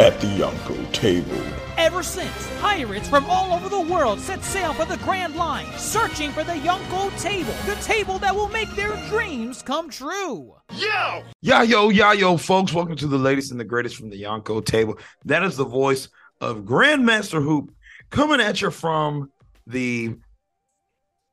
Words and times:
at 0.00 0.18
the 0.18 0.26
Yonko 0.28 0.90
table. 0.92 1.42
Ever 1.76 2.02
since, 2.02 2.48
pirates 2.58 3.06
from 3.06 3.26
all 3.28 3.52
over 3.52 3.68
the 3.68 3.92
world 3.92 4.18
set 4.18 4.42
sail 4.42 4.72
for 4.72 4.86
the 4.86 4.96
Grand 5.04 5.36
Line, 5.36 5.66
searching 5.76 6.30
for 6.30 6.42
the 6.42 6.54
Yonko 6.54 7.10
table, 7.20 7.52
the 7.66 7.74
table 7.82 8.18
that 8.20 8.34
will 8.34 8.48
make 8.48 8.74
their 8.74 8.96
dreams 9.10 9.60
come 9.60 9.90
true. 9.90 10.54
Yo! 10.74 11.22
Yeah, 11.42 11.62
yo, 11.62 11.90
yeah, 11.90 12.14
yo, 12.14 12.38
folks. 12.38 12.72
Welcome 12.72 12.96
to 12.96 13.06
the 13.06 13.18
latest 13.18 13.50
and 13.50 13.60
the 13.60 13.64
greatest 13.64 13.96
from 13.96 14.08
the 14.08 14.22
Yonko 14.22 14.64
table. 14.64 14.96
That 15.26 15.42
is 15.42 15.58
the 15.58 15.66
voice 15.66 16.08
of 16.40 16.60
Grandmaster 16.60 17.42
Hoop 17.42 17.70
coming 18.08 18.40
at 18.40 18.62
you 18.62 18.70
from 18.70 19.30
the 19.66 20.16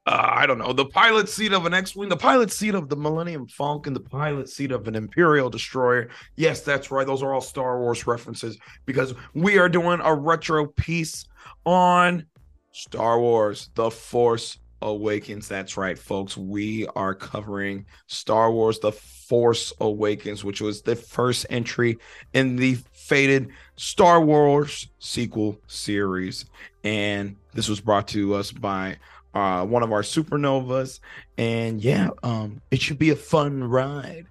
uh, 0.08 0.30
I 0.32 0.46
don't 0.46 0.58
know, 0.58 0.72
the 0.72 0.86
pilot 0.86 1.28
seat 1.28 1.52
of 1.52 1.66
an 1.66 1.74
X-wing, 1.74 2.08
the 2.08 2.16
pilot 2.16 2.50
seat 2.50 2.76
of 2.76 2.88
the 2.88 2.96
Millennium 2.96 3.46
Falcon, 3.46 3.94
the 3.94 4.00
pilot 4.00 4.48
seat 4.48 4.72
of 4.72 4.88
an 4.88 4.96
Imperial 4.96 5.50
destroyer. 5.50 6.08
Yes, 6.38 6.62
that's 6.62 6.90
right. 6.92 7.06
Those 7.06 7.22
are 7.22 7.34
all 7.34 7.42
Star 7.42 7.80
Wars 7.80 8.08
references 8.08 8.58
because 8.86 9.14
we 9.34 9.58
are 9.58 9.68
doing 9.68 10.00
a 10.02 10.16
retro 10.16 10.66
piece 10.66 11.26
on 11.66 12.26
Star 12.72 13.20
Wars: 13.20 13.70
The 13.76 13.92
Force 13.92 14.60
Awakens. 14.82 15.50
That's 15.50 15.76
right, 15.76 16.00
folks. 16.00 16.38
We 16.38 16.88
are 16.96 17.14
covering 17.14 17.86
Star 18.06 18.50
Wars: 18.50 18.80
The 18.80 18.94
Force 18.94 19.74
Awakens, 19.82 20.42
which 20.42 20.62
was 20.62 20.82
the 20.82 20.96
first 20.96 21.46
entry 21.50 21.98
in 22.32 22.56
the 22.56 22.78
fated 22.94 23.50
Star 23.76 24.22
Wars 24.22 24.88
sequel 25.00 25.60
series, 25.68 26.46
and 26.86 27.36
this 27.54 27.68
was 27.68 27.82
brought 27.82 28.08
to 28.10 28.36
us 28.36 28.54
by 28.54 28.96
uh, 29.38 29.64
one 29.64 29.84
of 29.84 29.92
our 29.92 30.02
supernovas. 30.02 31.00
And 31.38 31.80
yeah, 31.82 32.10
um, 32.24 32.60
it 32.72 32.82
should 32.82 32.98
be 32.98 33.12
a 33.12 33.16
fun 33.16 33.64
ride. 33.64 34.26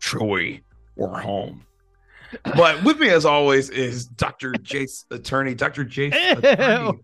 Chewie, 0.00 0.62
we're 0.96 1.20
home. 1.20 1.64
But 2.42 2.82
with 2.84 2.98
me, 2.98 3.08
as 3.10 3.24
always, 3.24 3.70
is 3.70 4.06
Dr. 4.06 4.52
Jace 4.52 5.04
Attorney. 5.12 5.54
Dr. 5.54 5.84
Jace 5.84 6.38
Attorney. 6.38 6.98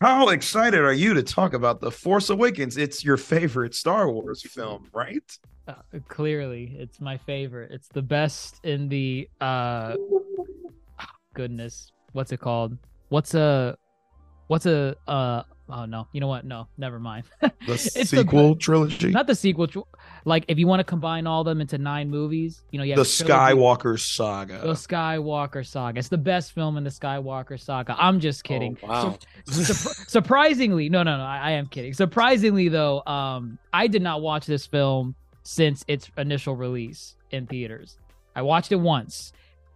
How 0.00 0.30
excited 0.30 0.80
are 0.80 0.94
you 0.94 1.14
to 1.14 1.22
talk 1.22 1.52
about 1.52 1.80
The 1.80 1.90
Force 1.90 2.30
Awakens? 2.30 2.76
It's 2.76 3.04
your 3.04 3.16
favorite 3.16 3.74
Star 3.74 4.10
Wars 4.10 4.42
film, 4.42 4.88
right? 4.92 5.38
Uh, 5.68 5.74
clearly, 6.08 6.74
it's 6.76 7.00
my 7.00 7.18
favorite. 7.18 7.70
It's 7.70 7.86
the 7.88 8.02
best 8.02 8.64
in 8.64 8.88
the 8.88 9.28
uh 9.40 9.94
goodness. 11.34 11.92
What's 12.12 12.32
it 12.32 12.40
called? 12.40 12.76
What's 13.10 13.34
a 13.34 13.76
what's 14.48 14.66
a 14.66 14.96
uh 15.06 15.44
oh 15.72 15.84
no. 15.86 16.06
You 16.12 16.20
know 16.20 16.28
what? 16.28 16.44
No 16.44 16.68
never 16.76 16.98
mind. 16.98 17.24
The 17.66 17.78
sequel 17.78 18.54
the, 18.54 18.60
trilogy? 18.60 19.10
Not 19.10 19.26
the 19.26 19.34
sequel 19.34 19.68
like 20.24 20.44
if 20.48 20.58
you 20.58 20.66
want 20.66 20.80
to 20.80 20.84
combine 20.84 21.26
all 21.26 21.44
them 21.44 21.60
into 21.60 21.78
nine 21.78 22.10
movies 22.10 22.62
you 22.70 22.78
know 22.78 22.84
yeah 22.84 22.96
the 22.96 23.02
skywalker 23.02 23.98
saga. 23.98 24.60
The 24.62 24.72
skywalker 24.72 25.64
saga. 25.64 25.98
It's 25.98 26.08
the 26.08 26.18
best 26.18 26.52
film 26.52 26.76
in 26.76 26.84
the 26.84 26.90
skywalker 26.90 27.58
saga. 27.58 27.96
I'm 27.98 28.20
just 28.20 28.44
kidding. 28.44 28.76
oh, 28.82 28.88
wow 28.88 29.18
Sur- 29.46 29.72
surprisingly 30.08 30.88
no 30.88 31.02
no 31.02 31.16
no 31.16 31.22
I, 31.24 31.38
I 31.38 31.50
am 31.52 31.66
kidding. 31.66 31.92
Surprisingly 31.92 32.68
though 32.68 33.02
um 33.06 33.58
i 33.72 33.86
did 33.86 34.02
not 34.02 34.22
watch 34.22 34.46
this 34.46 34.66
film 34.66 35.14
since 35.44 35.84
its 35.88 36.10
initial 36.16 36.54
release 36.56 37.16
in 37.30 37.46
theaters. 37.46 37.96
I 38.34 38.42
watched 38.42 38.72
it 38.72 38.76
once 38.76 39.32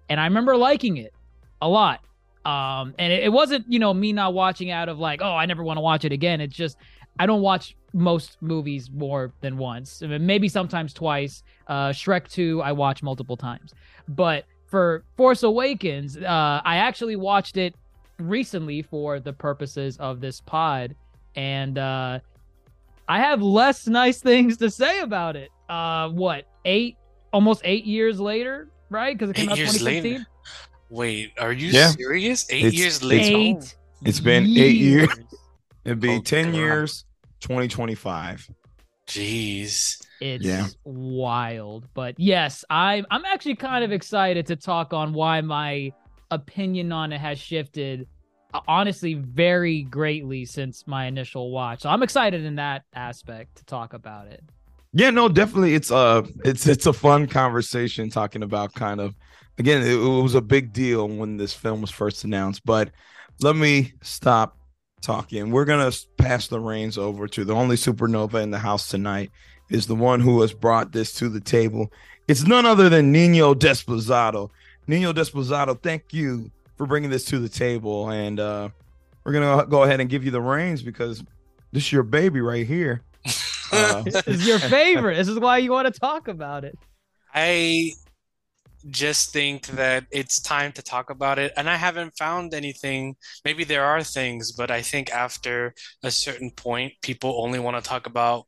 and 0.08 0.20
i 0.20 0.24
remember 0.24 0.56
liking 0.56 0.96
it 0.96 1.14
a 1.60 1.68
lot 1.68 2.00
um, 2.46 2.94
and 2.96 3.12
it, 3.12 3.24
it, 3.24 3.28
wasn't, 3.32 3.64
you 3.68 3.80
know, 3.80 3.92
me 3.92 4.12
not 4.12 4.32
watching 4.32 4.70
out 4.70 4.88
of 4.88 5.00
like, 5.00 5.20
oh, 5.20 5.34
I 5.34 5.46
never 5.46 5.64
want 5.64 5.78
to 5.78 5.80
watch 5.80 6.04
it 6.04 6.12
again. 6.12 6.40
It's 6.40 6.54
just 6.54 6.76
I 7.18 7.26
don't 7.26 7.42
watch 7.42 7.76
most 7.92 8.36
movies 8.40 8.88
more 8.90 9.32
than 9.40 9.56
once. 9.56 10.00
I 10.02 10.06
mean, 10.06 10.24
maybe 10.24 10.48
sometimes 10.48 10.92
twice. 10.92 11.42
Uh, 11.66 11.88
Shrek 11.88 12.28
2, 12.30 12.62
I 12.62 12.70
watch 12.70 13.02
multiple 13.02 13.36
times. 13.36 13.74
But 14.06 14.44
for 14.66 15.02
Force 15.16 15.42
Awakens, 15.42 16.16
uh, 16.16 16.60
I 16.64 16.76
actually 16.76 17.16
watched 17.16 17.56
it 17.56 17.74
recently 18.18 18.82
for 18.82 19.18
the 19.18 19.32
purposes 19.32 19.96
of 19.96 20.20
this 20.20 20.40
pod. 20.40 20.94
And 21.34 21.78
uh, 21.78 22.20
I 23.08 23.18
have 23.18 23.42
less 23.42 23.88
nice 23.88 24.20
things 24.20 24.56
to 24.58 24.70
say 24.70 25.00
about 25.00 25.34
it. 25.34 25.50
Uh, 25.68 26.10
what, 26.10 26.46
eight, 26.64 26.96
almost 27.32 27.62
eight 27.64 27.86
years 27.86 28.20
later, 28.20 28.68
right? 28.88 29.18
Because 29.18 29.30
it 29.30 29.34
came 29.34 29.48
eight 29.48 29.52
out 29.52 29.56
2016. 29.56 30.12
Later. 30.12 30.26
Wait, 30.88 31.32
are 31.38 31.52
you 31.52 31.69
yeah. 31.69 31.88
serious? 31.88 32.47
Eight 32.50 32.66
it's, 32.66 32.76
years 32.76 33.02
later. 33.02 33.36
Eight 33.36 33.76
it's 34.02 34.20
been 34.20 34.44
eight 34.44 34.76
years. 34.76 35.08
It'd 35.84 36.00
be 36.00 36.16
oh, 36.16 36.20
10 36.20 36.47
God. 36.47 36.54
years, 36.54 37.04
2025. 37.41 38.50
Jeez. 39.06 40.02
It's 40.20 40.44
yeah. 40.44 40.66
wild. 40.84 41.86
But 41.94 42.19
yes, 42.19 42.64
I'm 42.70 43.06
I'm 43.10 43.24
actually 43.24 43.56
kind 43.56 43.84
of 43.84 43.92
excited 43.92 44.47
to 44.47 44.56
talk 44.56 44.92
on 44.92 45.12
why 45.12 45.41
my 45.42 45.92
opinion 46.30 46.91
on 46.91 47.12
it 47.12 47.20
has 47.20 47.38
shifted 47.38 48.08
uh, 48.53 48.60
honestly 48.66 49.14
very 49.14 49.82
greatly 49.82 50.44
since 50.44 50.86
my 50.86 51.06
initial 51.06 51.53
watch. 51.53 51.82
So 51.82 51.91
I'm 51.91 52.03
excited 52.03 52.44
in 52.44 52.56
that 52.56 52.82
aspect 52.94 53.56
to 53.56 53.64
talk 53.64 53.92
about 53.92 54.26
it. 54.26 54.42
Yeah, 54.92 55.10
no, 55.10 55.28
definitely 55.28 55.74
it's 55.74 55.91
uh 55.91 56.22
it's 56.44 56.66
it's 56.66 56.86
a 56.86 56.92
fun 56.92 57.26
conversation 57.26 58.10
talking 58.10 58.42
about 58.42 58.72
kind 58.74 59.00
of 59.00 59.14
again, 59.58 59.82
it, 59.82 59.94
it 59.94 60.22
was 60.22 60.34
a 60.34 60.40
big 60.40 60.72
deal 60.72 61.08
when 61.08 61.36
this 61.36 61.54
film 61.54 61.80
was 61.80 61.90
first 61.90 62.24
announced. 62.24 62.64
But 62.64 62.90
let 63.40 63.56
me 63.56 63.92
stop 64.02 64.56
talking. 65.00 65.50
We're 65.50 65.64
gonna 65.64 65.92
pass 66.16 66.48
the 66.48 66.60
reins 66.60 66.98
over 66.98 67.28
to 67.28 67.44
the 67.44 67.54
only 67.54 67.76
supernova 67.76 68.42
in 68.42 68.50
the 68.50 68.58
house 68.58 68.88
tonight. 68.88 69.30
Is 69.68 69.86
the 69.86 69.96
one 69.96 70.20
who 70.20 70.40
has 70.42 70.52
brought 70.52 70.92
this 70.92 71.12
to 71.14 71.28
the 71.28 71.40
table. 71.40 71.92
It's 72.28 72.46
none 72.46 72.66
other 72.66 72.88
than 72.88 73.10
Nino 73.10 73.52
Desplazado. 73.52 74.50
Nino 74.86 75.12
Desplazado, 75.12 75.80
thank 75.82 76.12
you 76.12 76.50
for 76.76 76.86
bringing 76.86 77.10
this 77.10 77.24
to 77.26 77.40
the 77.40 77.48
table, 77.48 78.10
and 78.10 78.38
uh, 78.38 78.68
we're 79.24 79.32
gonna 79.32 79.66
go 79.66 79.82
ahead 79.82 80.00
and 80.00 80.08
give 80.08 80.24
you 80.24 80.30
the 80.30 80.40
reins 80.40 80.82
because 80.82 81.24
this 81.72 81.84
is 81.84 81.92
your 81.92 82.04
baby 82.04 82.40
right 82.40 82.66
here. 82.66 83.02
Uh, 83.72 84.00
this 84.02 84.22
is 84.28 84.46
your 84.46 84.58
favorite. 84.70 85.16
This 85.16 85.26
is 85.26 85.40
why 85.40 85.58
you 85.58 85.72
want 85.72 85.92
to 85.92 86.00
talk 86.00 86.28
about 86.28 86.62
it. 86.62 86.78
I 87.34 87.90
just 88.91 89.32
think 89.32 89.66
that 89.69 90.04
it's 90.10 90.41
time 90.41 90.72
to 90.72 90.82
talk 90.82 91.10
about 91.10 91.38
it. 91.38 91.52
And 91.56 91.69
I 91.69 91.76
haven't 91.76 92.16
found 92.16 92.54
anything. 92.54 93.16
Maybe 93.44 93.64
there 93.64 93.84
are 93.84 94.02
things, 94.02 94.52
but 94.52 94.70
I 94.70 94.82
think 94.82 95.10
after 95.10 95.74
a 96.02 96.10
certain 96.10 96.50
point, 96.50 96.92
people 97.02 97.41
only 97.42 97.58
want 97.58 97.82
to 97.82 97.88
talk 97.88 98.06
about 98.06 98.47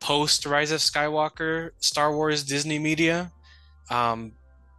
post 0.00 0.46
Rise 0.46 0.70
of 0.70 0.80
Skywalker, 0.80 1.70
Star 1.78 2.14
Wars, 2.14 2.44
Disney 2.44 2.78
media. 2.78 3.32
Um, 3.90 4.32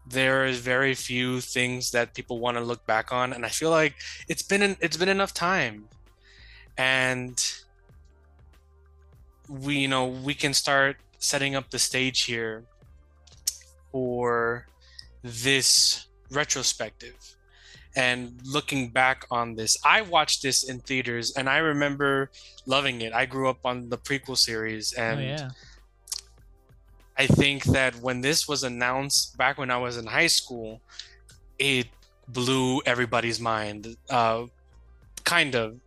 there 0.08 0.46
is 0.46 0.60
very 0.60 0.94
few 0.94 1.40
things 1.42 1.92
that 1.92 2.14
people 2.14 2.40
want 2.40 2.58
to 2.58 2.64
look 2.64 2.86
back 2.86 3.12
on, 3.12 3.34
and 3.34 3.46
I 3.46 3.50
feel 3.50 3.70
like 3.70 3.96
it's 4.28 4.42
been 4.42 4.62
an, 4.62 4.78
it's 4.82 4.98
been 4.98 5.10
enough 5.10 5.34
time, 5.34 5.88
and 6.78 7.38
we 9.48 9.78
you 9.78 9.88
know 9.88 10.08
we 10.08 10.34
can 10.34 10.54
start 10.54 10.98
setting 11.20 11.56
up 11.56 11.70
the 11.70 11.80
stage 11.80 12.22
here 12.22 12.64
for 13.92 14.68
this 15.24 16.08
retrospective. 16.32 17.36
And 17.96 18.40
looking 18.46 18.90
back 18.90 19.26
on 19.32 19.56
this 19.56 19.76
i 19.84 20.02
watched 20.02 20.44
this 20.44 20.70
in 20.70 20.80
theaters 20.80 21.34
and 21.36 21.50
i 21.50 21.58
remember 21.58 22.30
loving 22.66 23.02
it. 23.02 23.14
I 23.14 23.26
grew 23.26 23.50
up 23.50 23.66
on 23.66 23.90
the 23.90 23.98
prequel 23.98 24.38
series 24.38 24.94
oh, 24.96 25.02
and 25.02 25.20
oh, 25.20 25.24
yeah. 25.24 25.50
i 27.18 27.26
think 27.26 27.64
that 27.66 27.96
when 27.96 28.22
this 28.22 28.48
was 28.48 28.64
announced 28.64 29.36
back 29.38 29.58
when 29.58 29.72
i 29.72 29.78
was 29.78 29.98
in 29.98 30.06
high 30.06 30.28
school 30.28 30.82
it 31.58 31.88
blew 32.30 32.82
everybody's 32.86 33.40
mind. 33.40 33.96
Uh, 34.10 34.46
kind 35.24 35.56
of. 35.56 35.80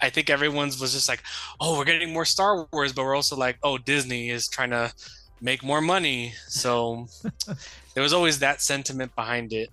I 0.00 0.10
think 0.10 0.30
everyone's 0.30 0.80
was 0.80 0.92
just 0.92 1.08
like, 1.08 1.22
oh, 1.60 1.76
we're 1.76 1.84
getting 1.84 2.12
more 2.12 2.24
Star 2.24 2.68
Wars, 2.72 2.92
but 2.92 3.02
we're 3.02 3.16
also 3.16 3.36
like, 3.36 3.58
oh, 3.64 3.78
Disney 3.78 4.30
is 4.30 4.46
trying 4.46 4.70
to 4.70 4.92
make 5.40 5.62
more 5.62 5.80
money. 5.80 6.34
So 6.46 7.08
there 7.94 8.02
was 8.02 8.12
always 8.12 8.38
that 8.40 8.60
sentiment 8.60 9.14
behind 9.14 9.52
it. 9.52 9.70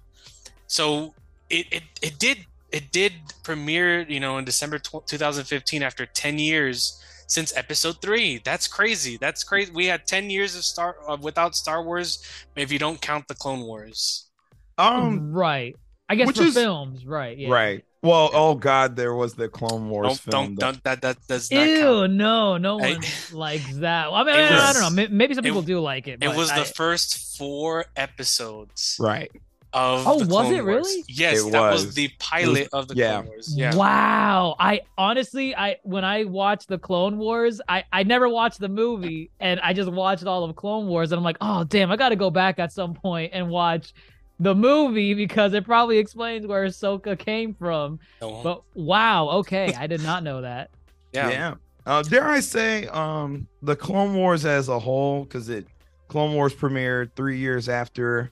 So 0.68 1.14
it 1.50 1.68
it, 1.72 1.84
it 2.02 2.20
did 2.20 2.40
it 2.72 2.92
did 2.92 3.14
premiere, 3.44 4.02
you 4.02 4.20
know, 4.20 4.38
in 4.38 4.46
December 4.46 4.80
2015 4.80 5.82
after 5.84 6.06
10 6.06 6.40
years 6.40 7.02
since 7.28 7.56
episode 7.56 8.02
3. 8.02 8.42
That's 8.44 8.68
crazy. 8.68 9.18
That's 9.18 9.44
crazy. 9.44 9.72
We 9.72 9.86
had 9.86 10.06
10 10.06 10.30
years 10.30 10.56
of 10.56 10.64
Star 10.64 10.98
uh, 11.08 11.18
without 11.22 11.56
Star 11.56 11.84
Wars 11.84 12.24
if 12.56 12.72
you 12.72 12.80
don't 12.80 13.00
count 13.02 13.28
the 13.28 13.36
Clone 13.36 13.62
Wars. 13.62 14.30
Um, 14.78 15.32
right. 15.32 15.76
I 16.10 16.16
guess 16.16 16.28
which 16.28 16.38
for 16.38 16.44
is- 16.44 16.54
films, 16.54 17.06
right? 17.06 17.38
Yeah. 17.38 17.50
right. 17.50 17.86
Well, 18.06 18.30
oh 18.34 18.56
God, 18.56 18.96
there 18.96 19.14
was 19.16 19.34
the 19.34 19.50
Clone 19.50 19.90
Wars 19.90 20.08
Don't 20.08 20.20
film. 20.20 20.56
don't, 20.56 20.56
that- 20.56 20.62
don't 20.62 20.84
that 20.84 21.02
that 21.02 21.28
does 21.28 21.52
not 21.52 21.68
Ew, 21.68 21.80
count. 21.82 22.14
no, 22.14 22.58
no 22.58 22.80
I- 22.80 22.94
one 22.94 23.02
likes 23.34 23.76
that. 23.78 24.08
I 24.12 24.24
mean, 24.24 24.36
I 24.36 24.52
was- 24.68 24.80
don't 24.80 24.96
know. 24.96 25.08
Maybe 25.10 25.34
some 25.34 25.44
it- 25.46 25.50
people 25.50 25.62
do 25.62 25.80
like 25.80 26.08
it. 26.08 26.20
It 26.24 26.36
was 26.36 26.52
I- 26.52 26.60
the 26.60 26.66
first 26.66 27.38
four 27.38 27.86
episodes 27.96 28.98
Right. 29.00 29.32
of 29.74 30.08
Oh, 30.08 30.14
the 30.14 30.20
was 30.20 30.28
Clone 30.30 30.54
it 30.54 30.64
Wars. 30.64 30.86
really? 30.88 31.04
Yes, 31.10 31.46
It 31.46 31.52
that 31.52 31.72
was 31.72 31.86
was. 31.88 31.96
the 31.96 32.10
pilot 32.20 32.70
of 32.72 32.88
the 32.88 32.96
yeah. 32.96 33.14
Clone 33.16 33.26
Wars. 33.28 33.54
Yeah. 33.58 33.76
Wow. 33.76 34.56
I 34.60 34.82
honestly, 34.98 35.56
I 35.56 35.78
when 35.84 36.06
I 36.06 36.24
watched 36.26 36.68
the 36.70 36.78
Clone 36.78 37.18
Wars, 37.18 37.60
I 37.68 37.84
I 37.92 38.04
never 38.04 38.30
watched 38.30 38.60
the 38.60 38.70
movie, 38.70 39.32
and 39.40 39.60
I 39.62 39.74
just 39.74 39.92
watched 39.92 40.26
all 40.26 40.44
of 40.44 40.56
Clone 40.56 40.88
Wars, 40.88 41.12
and 41.12 41.18
I'm 41.18 41.24
like, 41.26 41.38
oh 41.42 41.64
damn, 41.66 41.92
I 41.92 41.96
got 41.98 42.10
to 42.10 42.16
go 42.16 42.30
back 42.30 42.60
at 42.60 42.72
some 42.72 42.94
point 42.94 43.32
and 43.34 43.50
watch 43.50 43.94
the 44.40 44.56
movie 44.56 45.14
because 45.14 45.54
it 45.54 45.66
probably 45.66 45.98
explains 45.98 46.46
where 46.46 46.66
Ahsoka 46.66 47.18
came 47.18 47.54
from. 47.54 48.00
No. 48.22 48.42
But 48.44 48.64
wow, 48.74 49.30
okay, 49.30 49.74
I 49.74 49.88
did 49.88 50.04
not 50.04 50.24
know 50.24 50.42
that. 50.42 50.70
yeah. 51.14 51.30
Yeah. 51.30 51.54
Uh, 51.86 52.02
dare 52.02 52.28
I 52.28 52.40
say, 52.40 52.88
um, 52.88 53.48
the 53.62 53.76
Clone 53.76 54.16
Wars 54.16 54.44
as 54.44 54.70
a 54.70 54.80
whole, 54.80 55.24
because 55.24 55.50
it 55.50 55.68
Clone 56.08 56.34
Wars 56.34 56.54
premiered 56.54 57.12
three 57.16 57.38
years 57.38 57.70
after, 57.70 58.32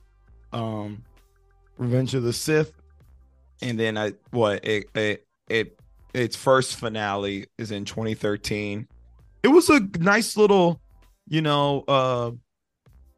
um, 0.51 1.03
Revenge 1.77 2.15
of 2.15 2.23
the 2.23 2.33
Sith, 2.33 2.73
and 3.61 3.79
then 3.79 3.97
I 3.97 4.13
what 4.31 4.65
it 4.65 4.85
it, 4.95 5.25
it 5.49 5.79
its 6.13 6.35
first 6.35 6.77
finale 6.77 7.47
is 7.57 7.71
in 7.71 7.85
2013. 7.85 8.87
It 9.43 9.47
was 9.47 9.69
a 9.69 9.81
nice 9.99 10.37
little, 10.37 10.79
you 11.27 11.41
know, 11.41 11.83
uh, 11.87 12.31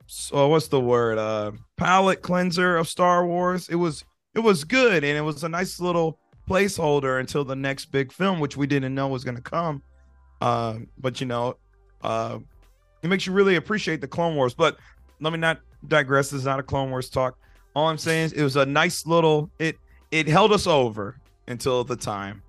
so 0.08 0.48
what's 0.48 0.68
the 0.68 0.80
word? 0.80 1.18
Uh, 1.18 1.52
palette 1.78 2.22
cleanser 2.22 2.78
of 2.78 2.88
Star 2.88 3.26
Wars. 3.26 3.70
It 3.70 3.76
was 3.76 4.04
it 4.34 4.40
was 4.40 4.64
good, 4.64 5.04
and 5.04 5.18
it 5.18 5.22
was 5.22 5.44
a 5.44 5.50
nice 5.50 5.80
little 5.80 6.20
placeholder 6.50 7.20
until 7.20 7.44
the 7.44 7.56
next 7.56 7.86
big 7.86 8.12
film, 8.12 8.40
which 8.40 8.58
we 8.58 8.68
didn't 8.68 8.94
know 8.94 9.08
was 9.08 9.24
going 9.24 9.38
to 9.38 9.42
come. 9.42 9.82
Um, 10.42 10.88
but 10.98 11.20
you 11.20 11.28
know, 11.28 11.58
uh, 12.02 12.40
it 13.02 13.08
makes 13.08 13.26
you 13.26 13.34
really 13.34 13.56
appreciate 13.56 14.02
the 14.02 14.08
Clone 14.08 14.36
Wars. 14.36 14.54
But 14.54 14.78
let 15.22 15.32
me 15.34 15.40
not 15.40 15.60
digress. 15.88 16.30
This 16.30 16.40
is 16.40 16.46
not 16.46 16.60
a 16.60 16.64
Clone 16.64 16.90
Wars 16.90 17.10
talk. 17.10 17.38
All 17.76 17.88
I'm 17.88 17.98
saying 17.98 18.26
is 18.26 18.34
it 18.34 18.44
was 18.44 18.56
a 18.56 18.66
nice 18.66 19.06
little. 19.06 19.50
It 19.60 19.78
it 20.12 20.28
held 20.28 20.52
us 20.52 20.68
over 20.68 21.18
until 21.48 21.84
the 21.84 21.96
time. 21.96 22.42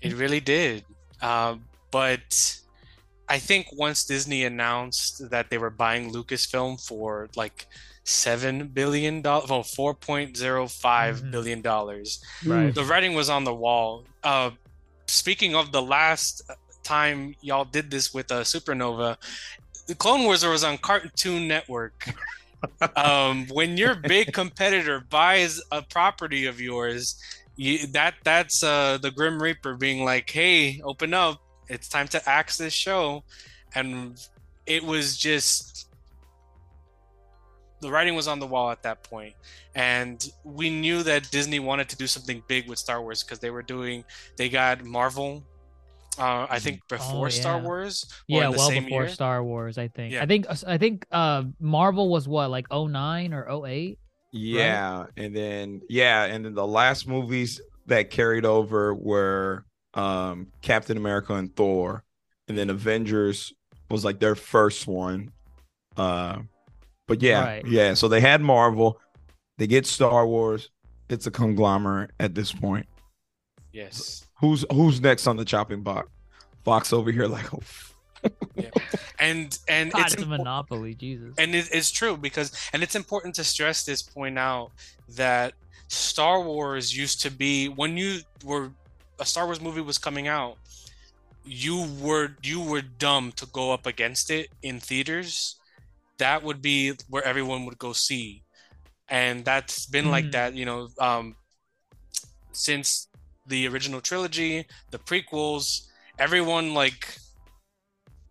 It 0.00 0.14
really 0.14 0.40
did. 0.40 0.84
Uh, 1.22 1.56
but 1.90 2.58
I 3.28 3.38
think 3.38 3.68
once 3.72 4.04
Disney 4.04 4.44
announced 4.44 5.30
that 5.30 5.48
they 5.48 5.58
were 5.58 5.70
buying 5.70 6.12
Lucasfilm 6.12 6.84
for 6.86 7.28
like 7.36 7.66
seven 8.04 8.68
billion 8.68 9.22
dollars, 9.22 9.48
well, 9.50 9.62
four 9.62 9.94
point 9.94 10.36
zero 10.36 10.68
five 10.68 11.20
Mhm. 11.22 11.30
billion 11.30 11.60
dollars, 11.62 12.22
Right. 12.44 12.74
the 12.74 12.84
writing 12.84 13.14
was 13.14 13.28
on 13.30 13.44
the 13.44 13.54
wall. 13.54 14.04
Uh, 14.22 14.50
speaking 15.06 15.54
of 15.54 15.72
the 15.72 15.82
last 15.82 16.42
time 16.82 17.34
y'all 17.40 17.64
did 17.64 17.90
this 17.90 18.12
with 18.12 18.30
uh, 18.30 18.42
Supernova, 18.42 19.16
the 19.86 19.94
Clone 19.94 20.24
Wars 20.24 20.44
was 20.44 20.64
on 20.64 20.78
Cartoon 20.78 21.48
Network. 21.48 22.08
um, 22.96 23.46
when 23.48 23.76
your 23.76 23.94
big 23.94 24.32
competitor 24.32 25.00
buys 25.10 25.60
a 25.70 25.82
property 25.82 26.46
of 26.46 26.60
yours, 26.60 27.16
you, 27.56 27.86
that 27.88 28.14
that's 28.24 28.62
uh, 28.62 28.98
the 29.00 29.10
Grim 29.10 29.40
Reaper 29.42 29.74
being 29.76 30.04
like, 30.04 30.28
"Hey, 30.30 30.80
open 30.84 31.14
up! 31.14 31.40
It's 31.68 31.88
time 31.88 32.08
to 32.08 32.28
axe 32.28 32.56
this 32.58 32.72
show," 32.74 33.24
and 33.74 34.18
it 34.66 34.82
was 34.82 35.16
just 35.16 35.83
the 37.84 37.90
writing 37.90 38.14
was 38.14 38.26
on 38.28 38.38
the 38.38 38.46
wall 38.46 38.70
at 38.70 38.82
that 38.82 39.02
point 39.04 39.34
and 39.74 40.30
we 40.42 40.68
knew 40.70 41.02
that 41.02 41.30
disney 41.30 41.58
wanted 41.58 41.88
to 41.88 41.96
do 41.96 42.06
something 42.06 42.42
big 42.48 42.68
with 42.68 42.78
star 42.78 43.00
wars 43.02 43.22
because 43.22 43.38
they 43.38 43.50
were 43.50 43.62
doing 43.62 44.04
they 44.36 44.48
got 44.48 44.84
marvel 44.84 45.42
uh, 46.18 46.46
i 46.48 46.58
think 46.58 46.80
before 46.88 47.30
star 47.30 47.58
yeah. 47.58 47.64
wars 47.64 48.04
or 48.30 48.40
Yeah, 48.40 48.50
the 48.50 48.56
well 48.56 48.68
same 48.68 48.84
before 48.84 49.02
year. 49.02 49.10
Star 49.10 49.42
Wars, 49.44 49.78
I 49.78 49.88
think. 49.88 50.12
Yeah. 50.12 50.22
I 50.22 50.26
think 50.26 50.46
I 50.66 50.78
think 50.78 51.06
uh 51.10 51.42
Marvel 51.60 52.08
was 52.08 52.28
what 52.28 52.50
like 52.50 52.66
09 52.70 53.34
or 53.34 53.66
08? 53.66 53.98
Yeah, 54.32 55.06
and 55.16 55.34
then 55.36 55.82
yeah, 55.88 56.24
and 56.24 56.44
then 56.44 56.54
the 56.54 56.66
last 56.66 57.06
movies 57.08 57.60
that 57.86 58.10
carried 58.10 58.44
over 58.44 58.94
were 58.94 59.64
um 59.94 60.48
Captain 60.62 60.96
America 60.96 61.34
and 61.34 61.54
Thor, 61.54 62.04
and 62.48 62.56
then 62.56 62.70
Avengers 62.70 63.52
was 63.90 64.04
like 64.04 64.20
their 64.20 64.34
first 64.34 64.86
one. 64.86 65.30
Uh 65.96 66.42
but 67.06 67.22
yeah, 67.22 67.42
Right. 67.44 67.66
yeah, 67.66 67.94
so 67.94 68.08
they 68.08 68.20
had 68.20 68.40
Marvel, 68.40 69.00
they 69.58 69.66
get 69.66 69.86
Star 69.86 70.26
Wars, 70.26 70.70
it's 71.08 71.26
a 71.26 71.30
conglomerate 71.30 72.10
at 72.18 72.34
this 72.34 72.52
point. 72.52 72.86
yes 73.72 74.24
Who's 74.40 74.64
who's 74.72 75.00
next 75.00 75.26
on 75.26 75.36
the 75.36 75.44
chopping 75.44 75.82
block? 75.82 76.08
Fox 76.64 76.92
over 76.92 77.10
here 77.12 77.26
like 77.26 77.52
oh 77.54 77.60
and 79.18 79.58
and 79.68 79.92
God, 79.92 80.00
it's 80.02 80.14
it's 80.14 80.22
a 80.22 80.26
monopoly, 80.26 80.94
Jesus. 80.94 81.34
and 81.38 81.54
it, 81.54 81.68
it's 81.72 81.90
true 81.90 82.16
because 82.16 82.52
and 82.72 82.82
it's 82.82 82.94
important 82.94 83.34
to 83.36 83.44
stress 83.44 83.84
this 83.84 84.02
point 84.02 84.38
out 84.38 84.70
that 85.10 85.52
star 85.88 86.40
wars 86.42 86.96
used 86.96 87.20
to 87.22 87.30
be 87.30 87.68
when 87.68 87.96
you 87.96 88.20
were 88.44 88.70
a 89.20 89.24
star 89.26 89.44
wars 89.44 89.60
movie 89.60 89.82
was 89.82 89.98
coming 89.98 90.26
out 90.26 90.56
you 91.44 91.86
were 92.00 92.30
you 92.42 92.60
were 92.60 92.80
dumb 92.82 93.30
to 93.32 93.46
go 93.46 93.72
up 93.72 93.84
against 93.86 94.30
it 94.30 94.48
in 94.62 94.80
theaters 94.80 95.56
that 96.18 96.42
would 96.42 96.62
be 96.62 96.92
where 97.08 97.24
everyone 97.24 97.64
would 97.66 97.78
go 97.78 97.92
see 97.92 98.42
and 99.08 99.44
that's 99.44 99.86
been 99.86 100.10
like 100.10 100.26
Mm. 100.26 100.32
that 100.32 100.54
you 100.54 100.64
know 100.64 100.88
um 101.00 101.36
since 102.52 103.08
the 103.46 103.66
original 103.68 104.00
trilogy 104.00 104.64
the 104.90 104.98
prequels 104.98 105.82
everyone 106.18 106.74
like 106.74 107.16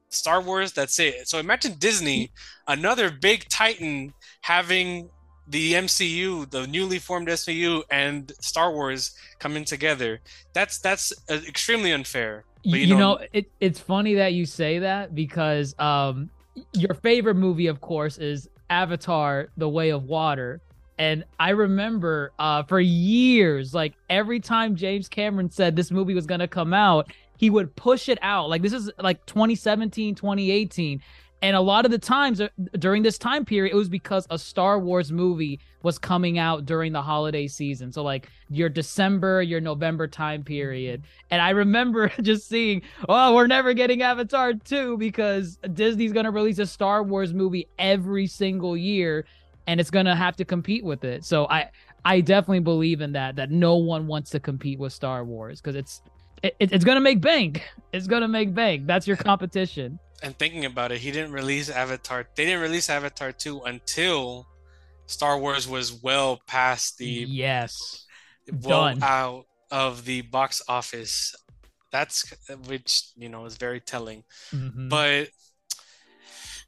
Star 0.09 0.41
Wars, 0.41 0.71
that's 0.73 0.99
it. 0.99 1.27
So 1.27 1.39
imagine 1.39 1.73
Disney, 1.79 2.31
another 2.67 3.09
big 3.09 3.47
titan, 3.49 4.13
having 4.41 5.09
the 5.47 5.75
MCU, 5.75 6.45
the 6.45 6.67
newly 6.67 6.99
formed 6.99 7.29
SCU, 7.29 7.83
and 7.89 8.31
Star 8.39 8.71
Wars 8.71 9.11
coming 9.39 9.65
together. 9.65 10.21
That's 10.53 10.79
that's 10.79 11.11
uh, 11.29 11.39
extremely 11.47 11.91
unfair. 11.91 12.45
you, 12.63 12.71
But 12.71 12.81
you 12.81 12.87
you 12.87 12.95
know- 12.95 12.95
know, 12.95 13.19
it, 13.33 13.51
it's 13.59 13.79
funny 13.79 14.15
that 14.15 14.33
you 14.33 14.45
say 14.45 14.79
that 14.79 15.13
because 15.15 15.75
um 15.79 16.29
your 16.73 16.93
favorite 16.95 17.35
movie 17.35 17.67
of 17.67 17.81
course 17.81 18.17
is 18.17 18.49
Avatar 18.69 19.49
The 19.57 19.69
Way 19.69 19.89
of 19.89 20.05
Water. 20.05 20.61
And 20.97 21.23
I 21.39 21.49
remember 21.49 22.31
uh 22.39 22.63
for 22.63 22.79
years 22.79 23.73
like 23.73 23.93
every 24.09 24.39
time 24.39 24.75
James 24.75 25.07
Cameron 25.07 25.49
said 25.49 25.75
this 25.75 25.91
movie 25.91 26.13
was 26.13 26.25
going 26.25 26.39
to 26.39 26.47
come 26.47 26.73
out 26.73 27.11
he 27.37 27.49
would 27.49 27.75
push 27.75 28.07
it 28.07 28.19
out. 28.21 28.49
Like 28.49 28.61
this 28.61 28.71
is 28.71 28.89
like 28.99 29.25
2017 29.25 30.15
2018 30.15 31.01
and 31.43 31.55
a 31.55 31.61
lot 31.61 31.85
of 31.85 31.91
the 31.91 31.99
times 31.99 32.41
uh, 32.41 32.47
during 32.79 33.03
this 33.03 33.19
time 33.19 33.45
period 33.45 33.71
it 33.71 33.77
was 33.77 33.89
because 33.89 34.25
a 34.31 34.39
Star 34.39 34.79
Wars 34.79 35.11
movie 35.11 35.59
was 35.83 35.99
coming 35.99 36.39
out 36.39 36.65
during 36.65 36.91
the 36.91 37.01
holiday 37.01 37.47
season 37.47 37.91
so 37.91 38.01
like 38.01 38.29
your 38.49 38.69
December 38.69 39.43
your 39.43 39.61
November 39.61 40.07
time 40.07 40.43
period 40.43 41.03
and 41.29 41.41
I 41.41 41.49
remember 41.49 42.09
just 42.21 42.47
seeing, 42.47 42.81
oh, 43.09 43.35
we're 43.35 43.47
never 43.47 43.73
getting 43.73 44.01
Avatar 44.01 44.53
2 44.53 44.97
because 44.97 45.57
Disney's 45.73 46.13
going 46.13 46.25
to 46.25 46.31
release 46.31 46.59
a 46.59 46.65
Star 46.65 47.03
Wars 47.03 47.33
movie 47.33 47.67
every 47.79 48.27
single 48.27 48.77
year 48.77 49.25
and 49.67 49.79
it's 49.79 49.89
going 49.89 50.05
to 50.05 50.15
have 50.15 50.35
to 50.37 50.45
compete 50.45 50.83
with 50.83 51.03
it. 51.03 51.25
So 51.25 51.47
I 51.49 51.69
I 52.05 52.19
definitely 52.21 52.59
believe 52.59 53.01
in 53.01 53.13
that 53.13 53.35
that 53.37 53.49
no 53.49 53.77
one 53.77 54.07
wants 54.07 54.29
to 54.31 54.39
compete 54.39 54.79
with 54.79 54.93
Star 54.93 55.23
Wars 55.23 55.61
cuz 55.61 55.75
it's 55.75 56.01
it, 56.43 56.55
it's 56.59 56.83
to 56.83 56.99
make 56.99 57.21
bank. 57.21 57.63
It's 57.93 58.07
to 58.07 58.27
make 58.27 58.55
bank. 58.55 58.87
That's 58.87 59.07
your 59.07 59.17
competition. 59.17 59.99
And 60.23 60.37
thinking 60.39 60.63
about 60.63 60.93
it, 60.93 60.99
he 60.99 61.11
didn't 61.11 61.33
release 61.33 61.69
Avatar. 61.69 62.25
They 62.35 62.45
didn't 62.45 62.61
release 62.61 62.89
Avatar 62.89 63.33
2 63.33 63.63
until 63.63 64.47
Star 65.05 65.37
Wars 65.37 65.67
was 65.67 65.91
well 66.01 66.39
past 66.47 66.97
the 66.97 67.05
yes. 67.05 68.05
well 68.61 68.85
Done. 68.85 69.03
out 69.03 69.45
of 69.69 70.05
the 70.05 70.21
box 70.21 70.61
office. 70.67 71.35
That's 71.91 72.33
which 72.67 73.09
you 73.15 73.29
know 73.29 73.45
is 73.45 73.57
very 73.57 73.81
telling. 73.81 74.23
Mhm. 74.51 74.89
But 74.89 75.29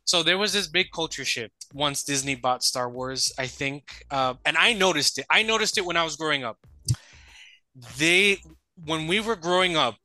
so 0.03 0.21
there 0.21 0.37
was 0.37 0.53
this 0.53 0.67
big 0.67 0.87
culture 0.93 1.25
shift 1.25 1.65
once 1.73 2.03
Disney 2.03 2.35
bought 2.35 2.63
Star 2.63 2.89
Wars, 2.89 3.31
I 3.39 3.47
think, 3.47 4.05
uh, 4.11 4.35
and 4.45 4.55
I 4.57 4.73
noticed 4.73 5.17
it. 5.17 5.25
I 5.29 5.41
noticed 5.41 5.77
it 5.77 5.85
when 5.85 5.97
I 5.97 6.03
was 6.03 6.15
growing 6.15 6.43
up. 6.43 6.57
They, 7.97 8.37
when 8.85 9.07
we 9.07 9.19
were 9.19 9.35
growing 9.35 9.75
up, 9.75 9.95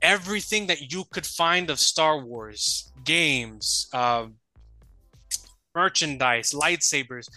everything 0.00 0.66
that 0.68 0.92
you 0.92 1.04
could 1.12 1.26
find 1.26 1.68
of 1.68 1.78
Star 1.78 2.18
Wars 2.24 2.89
games, 3.04 3.88
uh, 3.92 4.26
merchandise, 5.74 6.52
lightsabers. 6.52 7.28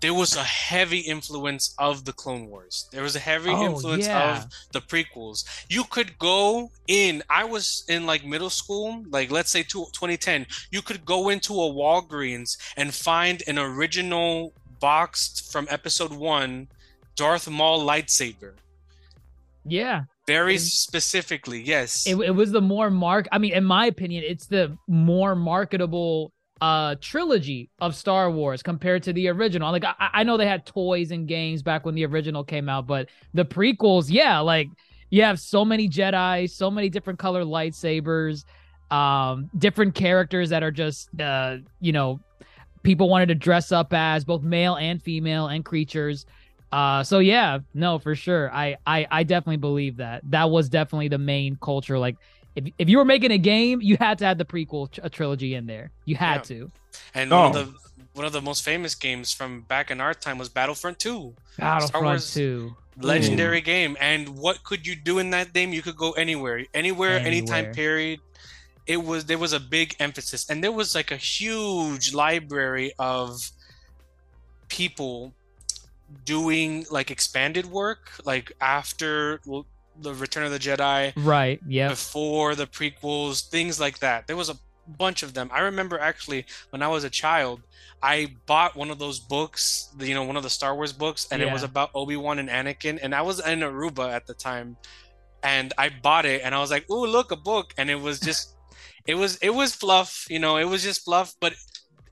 There 0.00 0.14
was 0.14 0.36
a 0.36 0.44
heavy 0.44 1.00
influence 1.00 1.74
of 1.78 2.04
the 2.04 2.12
Clone 2.12 2.46
Wars. 2.46 2.88
There 2.92 3.02
was 3.02 3.16
a 3.16 3.18
heavy 3.18 3.50
Oh, 3.50 3.64
influence 3.64 4.06
yeah. 4.06 4.36
of 4.44 4.46
the 4.70 4.80
prequels. 4.80 5.44
You 5.68 5.82
could 5.84 6.16
go 6.20 6.70
in, 6.86 7.24
I 7.28 7.42
was 7.44 7.84
in 7.88 8.06
like 8.06 8.24
middle 8.24 8.50
school, 8.50 9.04
like 9.10 9.32
let's 9.32 9.50
say 9.50 9.64
two, 9.64 9.86
2010. 9.92 10.46
You 10.70 10.82
could 10.82 11.04
go 11.04 11.30
into 11.30 11.52
a 11.54 11.68
Walgreens 11.72 12.56
and 12.76 12.94
find 12.94 13.42
an 13.48 13.58
original 13.58 14.52
box 14.78 15.40
from 15.50 15.66
episode 15.68 16.12
one 16.12 16.68
Darth 17.16 17.48
Maul 17.50 17.84
lightsaber. 17.84 18.52
Yeah. 19.64 20.04
Very 20.28 20.56
It- 20.56 20.60
specifically, 20.60 21.62
yes. 21.62 22.06
It, 22.06 22.16
it 22.16 22.34
was 22.34 22.52
the 22.52 22.60
more 22.60 22.90
mark. 22.90 23.26
I 23.32 23.38
mean, 23.38 23.54
in 23.54 23.64
my 23.64 23.86
opinion, 23.86 24.24
it's 24.26 24.46
the 24.46 24.76
more 24.86 25.34
marketable 25.34 26.32
uh 26.60 26.96
trilogy 27.00 27.70
of 27.80 27.94
Star 27.94 28.30
Wars 28.30 28.62
compared 28.62 29.04
to 29.04 29.12
the 29.12 29.28
original. 29.28 29.72
Like 29.72 29.84
I, 29.84 30.10
I 30.12 30.22
know 30.24 30.36
they 30.36 30.46
had 30.46 30.66
toys 30.66 31.12
and 31.12 31.26
games 31.26 31.62
back 31.62 31.86
when 31.86 31.94
the 31.94 32.04
original 32.04 32.44
came 32.44 32.68
out, 32.68 32.86
but 32.86 33.08
the 33.32 33.44
prequels, 33.44 34.10
yeah, 34.10 34.38
like 34.40 34.68
you 35.10 35.22
have 35.22 35.40
so 35.40 35.64
many 35.64 35.88
Jedi, 35.88 36.50
so 36.50 36.70
many 36.70 36.90
different 36.90 37.18
color 37.18 37.44
lightsabers, 37.44 38.44
um, 38.90 39.48
different 39.56 39.94
characters 39.94 40.50
that 40.50 40.62
are 40.62 40.72
just 40.72 41.08
uh, 41.20 41.56
you 41.80 41.92
know, 41.92 42.20
people 42.82 43.08
wanted 43.08 43.28
to 43.28 43.34
dress 43.34 43.72
up 43.72 43.94
as 43.94 44.24
both 44.24 44.42
male 44.42 44.76
and 44.76 45.02
female 45.02 45.46
and 45.46 45.64
creatures. 45.64 46.26
Uh, 46.70 47.02
so 47.02 47.18
yeah, 47.18 47.58
no, 47.74 47.98
for 47.98 48.14
sure. 48.14 48.52
I, 48.52 48.76
I, 48.86 49.06
I 49.10 49.22
definitely 49.22 49.56
believe 49.56 49.96
that 49.98 50.22
that 50.30 50.50
was 50.50 50.68
definitely 50.68 51.08
the 51.08 51.18
main 51.18 51.56
culture. 51.62 51.98
Like, 51.98 52.16
if 52.56 52.64
if 52.78 52.88
you 52.88 52.98
were 52.98 53.04
making 53.04 53.30
a 53.30 53.38
game, 53.38 53.80
you 53.80 53.96
had 53.98 54.18
to 54.18 54.24
have 54.26 54.36
the 54.38 54.44
prequel 54.44 54.90
tr- 54.90 55.06
trilogy 55.08 55.54
in 55.54 55.66
there. 55.66 55.90
You 56.04 56.16
had 56.16 56.36
Yeah. 56.50 56.56
to. 56.56 56.70
And 57.14 57.30
one 57.30 57.50
of 57.50 57.56
Oh. 57.56 57.62
the 57.64 57.74
one 58.14 58.26
of 58.26 58.32
the 58.32 58.42
most 58.42 58.64
famous 58.64 58.94
games 58.96 59.32
from 59.32 59.60
back 59.62 59.90
in 59.92 60.00
our 60.00 60.12
time 60.12 60.38
was 60.38 60.48
Battlefront 60.48 60.98
2. 60.98 61.34
Battlefront 61.58 62.04
Wars- 62.04 62.34
Two. 62.34 62.76
Legendary 63.00 63.60
game. 63.60 63.96
And 64.00 64.28
what 64.30 64.64
could 64.64 64.84
you 64.84 64.96
do 64.96 65.20
in 65.20 65.30
that 65.30 65.52
game? 65.52 65.72
You 65.72 65.82
could 65.82 65.96
go 65.96 66.12
anywhere. 66.12 66.64
Anywhere, 66.74 67.16
anytime 67.20 67.56
Anywhere. 67.66 67.74
period. 67.74 68.20
It 68.88 68.96
was 69.04 69.26
there 69.26 69.38
was 69.38 69.52
a 69.52 69.60
big 69.60 69.94
emphasis. 70.00 70.50
And 70.50 70.64
there 70.64 70.72
was 70.72 70.96
like 70.96 71.12
a 71.12 71.16
huge 71.16 72.12
library 72.12 72.92
of 72.98 73.50
people 74.68 75.32
doing 76.24 76.86
like 76.90 77.10
expanded 77.10 77.66
work, 77.66 78.12
like 78.24 78.52
after 78.60 79.40
the 80.00 80.14
Return 80.14 80.44
of 80.44 80.52
the 80.52 80.58
Jedi, 80.58 81.12
Right. 81.16 81.60
Yeah. 81.66 81.88
before 81.88 82.54
the 82.54 82.66
prequels, 82.66 83.48
things 83.48 83.80
like 83.80 83.98
that. 83.98 84.26
There 84.26 84.36
was 84.36 84.48
a 84.48 84.56
bunch 84.86 85.22
of 85.22 85.34
them. 85.34 85.50
I 85.52 85.60
remember 85.60 85.98
actually 85.98 86.46
when 86.70 86.82
I 86.82 86.88
was 86.88 87.04
a 87.04 87.10
child, 87.10 87.60
I 88.02 88.34
bought 88.46 88.76
one 88.76 88.90
of 88.90 88.98
those 88.98 89.18
books, 89.18 89.92
you 89.98 90.14
know, 90.14 90.22
one 90.22 90.36
of 90.36 90.44
the 90.44 90.50
Star 90.50 90.74
Wars 90.74 90.92
books, 90.92 91.26
and 91.32 91.42
it 91.42 91.52
was 91.52 91.62
about 91.64 91.90
Obi 91.94 92.16
Wan 92.16 92.38
and 92.38 92.48
Anakin. 92.48 92.98
And 93.02 93.12
I 93.14 93.22
was 93.22 93.44
in 93.44 93.58
Aruba 93.60 94.12
at 94.12 94.26
the 94.26 94.34
time, 94.34 94.76
and 95.42 95.72
I 95.76 95.90
bought 95.90 96.24
it, 96.24 96.42
and 96.44 96.54
I 96.54 96.60
was 96.60 96.70
like, 96.70 96.88
"Ooh, 96.90 97.06
look, 97.06 97.32
a 97.32 97.36
book!" 97.36 97.74
And 97.76 97.90
it 97.90 97.96
was 97.96 98.20
just, 98.20 98.54
it 99.04 99.14
was, 99.16 99.36
it 99.38 99.50
was 99.50 99.74
fluff, 99.74 100.26
you 100.30 100.38
know, 100.38 100.56
it 100.58 100.64
was 100.64 100.84
just 100.84 101.04
fluff, 101.04 101.34
but 101.40 101.54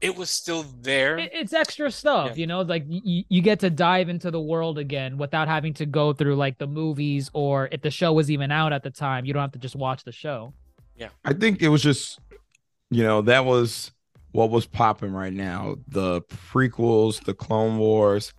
it 0.00 0.16
was 0.16 0.30
still 0.30 0.64
there. 0.82 1.18
It's 1.18 1.52
extra 1.52 1.90
stuff, 1.90 2.30
Yeah. 2.30 2.34
you 2.34 2.46
know, 2.46 2.60
like 2.62 2.84
you, 2.88 3.24
you 3.28 3.40
get 3.42 3.60
to 3.60 3.70
dive 3.70 4.08
into 4.08 4.30
the 4.30 4.40
world 4.40 4.78
again 4.78 5.18
without 5.18 5.48
having 5.48 5.74
to 5.74 5.86
go 5.86 6.12
through 6.12 6.36
like 6.36 6.58
the 6.58 6.66
movies 6.66 7.30
or 7.32 7.68
if 7.72 7.82
the 7.82 7.90
show 7.90 8.12
was 8.12 8.30
even 8.30 8.50
out 8.50 8.72
at 8.72 8.82
the 8.82 8.90
time, 8.90 9.24
you 9.24 9.32
don't 9.32 9.42
have 9.42 9.52
to 9.52 9.58
just 9.58 9.76
watch 9.76 10.04
the 10.04 10.12
show. 10.12 10.52
Yeah. 10.96 11.08
I 11.24 11.32
think 11.32 11.62
it 11.62 11.68
was 11.68 11.82
just, 11.82 12.18
you 12.90 13.02
know, 13.02 13.22
that 13.22 13.44
was 13.44 13.92
what 14.32 14.50
was 14.50 14.66
popping 14.66 15.12
right 15.12 15.32
now. 15.32 15.76
The 15.88 16.22
prequels, 16.22 17.24
the 17.24 17.34
Clone 17.34 17.78
Wars, 17.78 18.32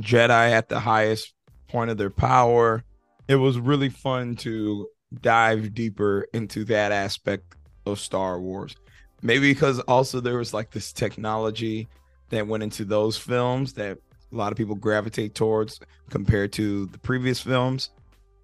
Jedi 0.00 0.50
at 0.50 0.68
the 0.68 0.80
highest 0.80 1.34
point 1.68 1.90
of 1.90 1.98
their 1.98 2.10
power. 2.10 2.84
It 3.28 3.36
was 3.36 3.58
really 3.58 3.88
fun 3.88 4.36
to 4.36 4.88
dive 5.20 5.74
deeper 5.74 6.26
into 6.32 6.64
that 6.64 6.90
aspect 6.92 7.54
of 7.86 8.00
Star 8.00 8.40
Wars. 8.40 8.76
Maybe 9.22 9.52
because 9.52 9.78
also 9.80 10.20
there 10.20 10.38
was 10.38 10.52
like 10.52 10.70
this 10.70 10.92
technology 10.92 11.88
that 12.30 12.46
went 12.46 12.62
into 12.62 12.84
those 12.84 13.16
films 13.16 13.72
that 13.74 13.98
a 14.32 14.36
lot 14.36 14.52
of 14.52 14.58
people 14.58 14.74
gravitate 14.74 15.34
towards 15.34 15.80
compared 16.10 16.52
to 16.54 16.86
the 16.86 16.98
previous 16.98 17.40
films. 17.40 17.90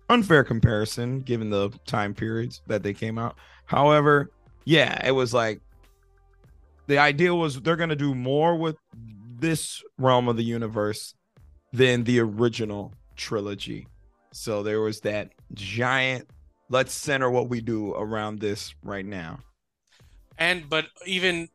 Unfair 0.09 0.45
comparison 0.45 1.21
given 1.21 1.51
the 1.51 1.71
time 1.87 2.15
periods 2.15 2.63
that 2.67 2.83
they 2.83 2.95
came 2.95 3.19
out. 3.19 3.37
However, 3.67 4.31
yeah, 4.65 5.07
it 5.07 5.13
was 5.13 5.35
like 5.35 5.61
the 6.87 6.99
idea 6.99 7.35
was 7.35 7.61
they're 7.61 7.77
going 7.77 7.89
to 7.89 7.97
do 7.97 8.15
more 8.15 8.57
with 8.57 8.77
this 9.39 9.83
realm 9.99 10.29
of 10.29 10.37
the 10.37 10.45
universe 10.45 11.15
than 11.73 12.05
the 12.05 12.21
original 12.21 12.95
trilogy. 13.17 13.87
So 14.33 14.63
there 14.63 14.81
was 14.81 15.01
that 15.01 15.33
giant 15.55 16.29
let's 16.71 16.93
center 16.93 17.31
what 17.31 17.49
we 17.49 17.61
do 17.61 17.95
around 17.95 18.41
this 18.41 18.75
right 18.83 19.07
now. 19.07 19.41
And 20.39 20.69
but 20.69 20.87
even 21.05 21.49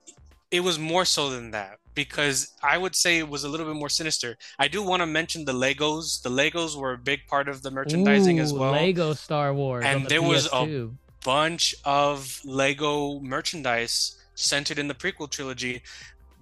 it 0.51 0.59
was 0.59 0.77
more 0.77 1.05
so 1.05 1.29
than 1.29 1.51
that 1.51 1.79
because 1.95 2.53
I 2.61 2.77
would 2.77 2.95
say 2.95 3.17
it 3.17 3.29
was 3.29 3.43
a 3.43 3.49
little 3.49 3.65
bit 3.65 3.75
more 3.75 3.89
sinister. 3.89 4.37
I 4.59 4.67
do 4.67 4.81
want 4.83 5.01
to 5.01 5.05
mention 5.05 5.45
the 5.45 5.53
Legos. 5.53 6.21
The 6.21 6.29
Legos 6.29 6.75
were 6.75 6.93
a 6.93 6.97
big 6.97 7.25
part 7.27 7.47
of 7.47 7.61
the 7.61 7.71
merchandising 7.71 8.39
as 8.39 8.51
Ooh, 8.51 8.59
well. 8.59 8.71
Lego 8.71 9.13
Star 9.13 9.53
Wars. 9.53 9.85
And 9.85 10.05
the 10.05 10.09
there 10.09 10.21
was 10.21 10.47
a- 10.51 10.89
bunch 11.23 11.73
of 11.85 12.41
Lego 12.43 13.19
merchandise 13.21 14.17
centered 14.35 14.77
in 14.77 14.87
the 14.87 14.93
prequel 14.93 15.29
trilogy. 15.29 15.81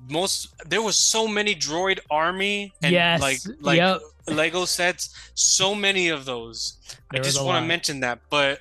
Most 0.09 0.47
there 0.67 0.81
was 0.81 0.97
so 0.97 1.27
many 1.27 1.53
droid 1.53 1.99
army 2.09 2.73
and 2.81 2.91
Yes, 2.91 3.21
like 3.21 3.37
like 3.59 3.77
yep. 3.77 4.01
Lego 4.27 4.65
sets, 4.65 5.13
so 5.35 5.75
many 5.75 6.09
of 6.09 6.25
those. 6.25 6.77
There 7.11 7.21
I 7.21 7.23
just 7.23 7.43
want 7.43 7.63
to 7.63 7.67
mention 7.67 7.99
that, 7.99 8.19
but 8.29 8.59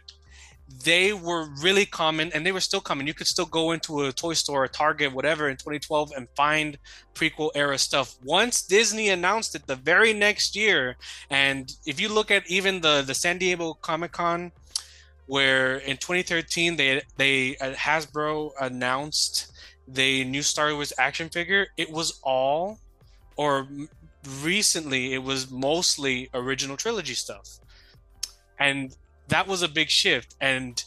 they 0.84 1.12
were 1.12 1.48
really 1.62 1.84
common 1.84 2.30
and 2.32 2.44
they 2.44 2.52
were 2.52 2.60
still 2.60 2.80
common. 2.80 3.06
You 3.06 3.14
could 3.14 3.26
still 3.26 3.46
go 3.46 3.72
into 3.72 4.04
a 4.04 4.12
toy 4.12 4.34
store, 4.34 4.64
a 4.64 4.68
Target, 4.68 5.12
whatever 5.12 5.48
in 5.48 5.56
2012 5.56 6.12
and 6.16 6.28
find 6.36 6.78
prequel 7.14 7.50
era 7.54 7.76
stuff. 7.78 8.16
Once 8.24 8.62
Disney 8.62 9.08
announced 9.10 9.54
it 9.54 9.66
the 9.66 9.76
very 9.76 10.12
next 10.12 10.56
year, 10.56 10.96
and 11.28 11.72
if 11.86 12.00
you 12.00 12.08
look 12.08 12.30
at 12.30 12.48
even 12.48 12.80
the 12.80 13.02
the 13.02 13.14
San 13.14 13.38
Diego 13.38 13.74
Comic 13.74 14.12
Con, 14.12 14.52
where 15.26 15.76
in 15.78 15.96
2013 15.96 16.76
they 16.76 17.02
they 17.16 17.54
Hasbro 17.60 18.52
announced 18.60 19.52
the 19.86 20.24
new 20.24 20.42
Star 20.42 20.72
Wars 20.74 20.92
action 20.98 21.28
figure, 21.28 21.66
it 21.76 21.90
was 21.90 22.20
all, 22.22 22.78
or 23.36 23.68
recently 24.42 25.12
it 25.12 25.22
was 25.22 25.50
mostly 25.50 26.30
original 26.32 26.76
trilogy 26.76 27.14
stuff, 27.14 27.58
and 28.58 28.96
that 29.30 29.46
was 29.46 29.62
a 29.62 29.68
big 29.68 29.88
shift. 29.88 30.36
And 30.40 30.82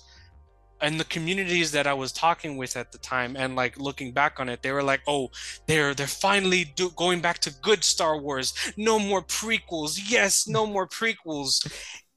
and 0.82 1.00
the 1.00 1.06
communities 1.06 1.72
that 1.72 1.88
I 1.88 1.94
was 1.94 2.12
talking 2.12 2.58
with 2.58 2.76
at 2.76 2.92
the 2.92 2.98
time, 2.98 3.38
and 3.38 3.56
like 3.56 3.80
looking 3.80 4.12
back 4.12 4.40
on 4.40 4.50
it, 4.50 4.62
they 4.62 4.72
were 4.72 4.84
like, 4.84 5.02
"Oh, 5.08 5.32
they're 5.66 5.94
they're 5.94 6.08
finally 6.08 6.66
do- 6.76 6.92
going 6.92 7.22
back 7.22 7.40
to 7.40 7.54
good 7.62 7.84
Star 7.84 8.20
Wars. 8.20 8.54
No 8.76 9.00
more 9.00 9.22
prequels. 9.22 10.00
Yes, 10.06 10.48
no 10.48 10.66
more 10.76 10.88
prequels." 10.88 11.66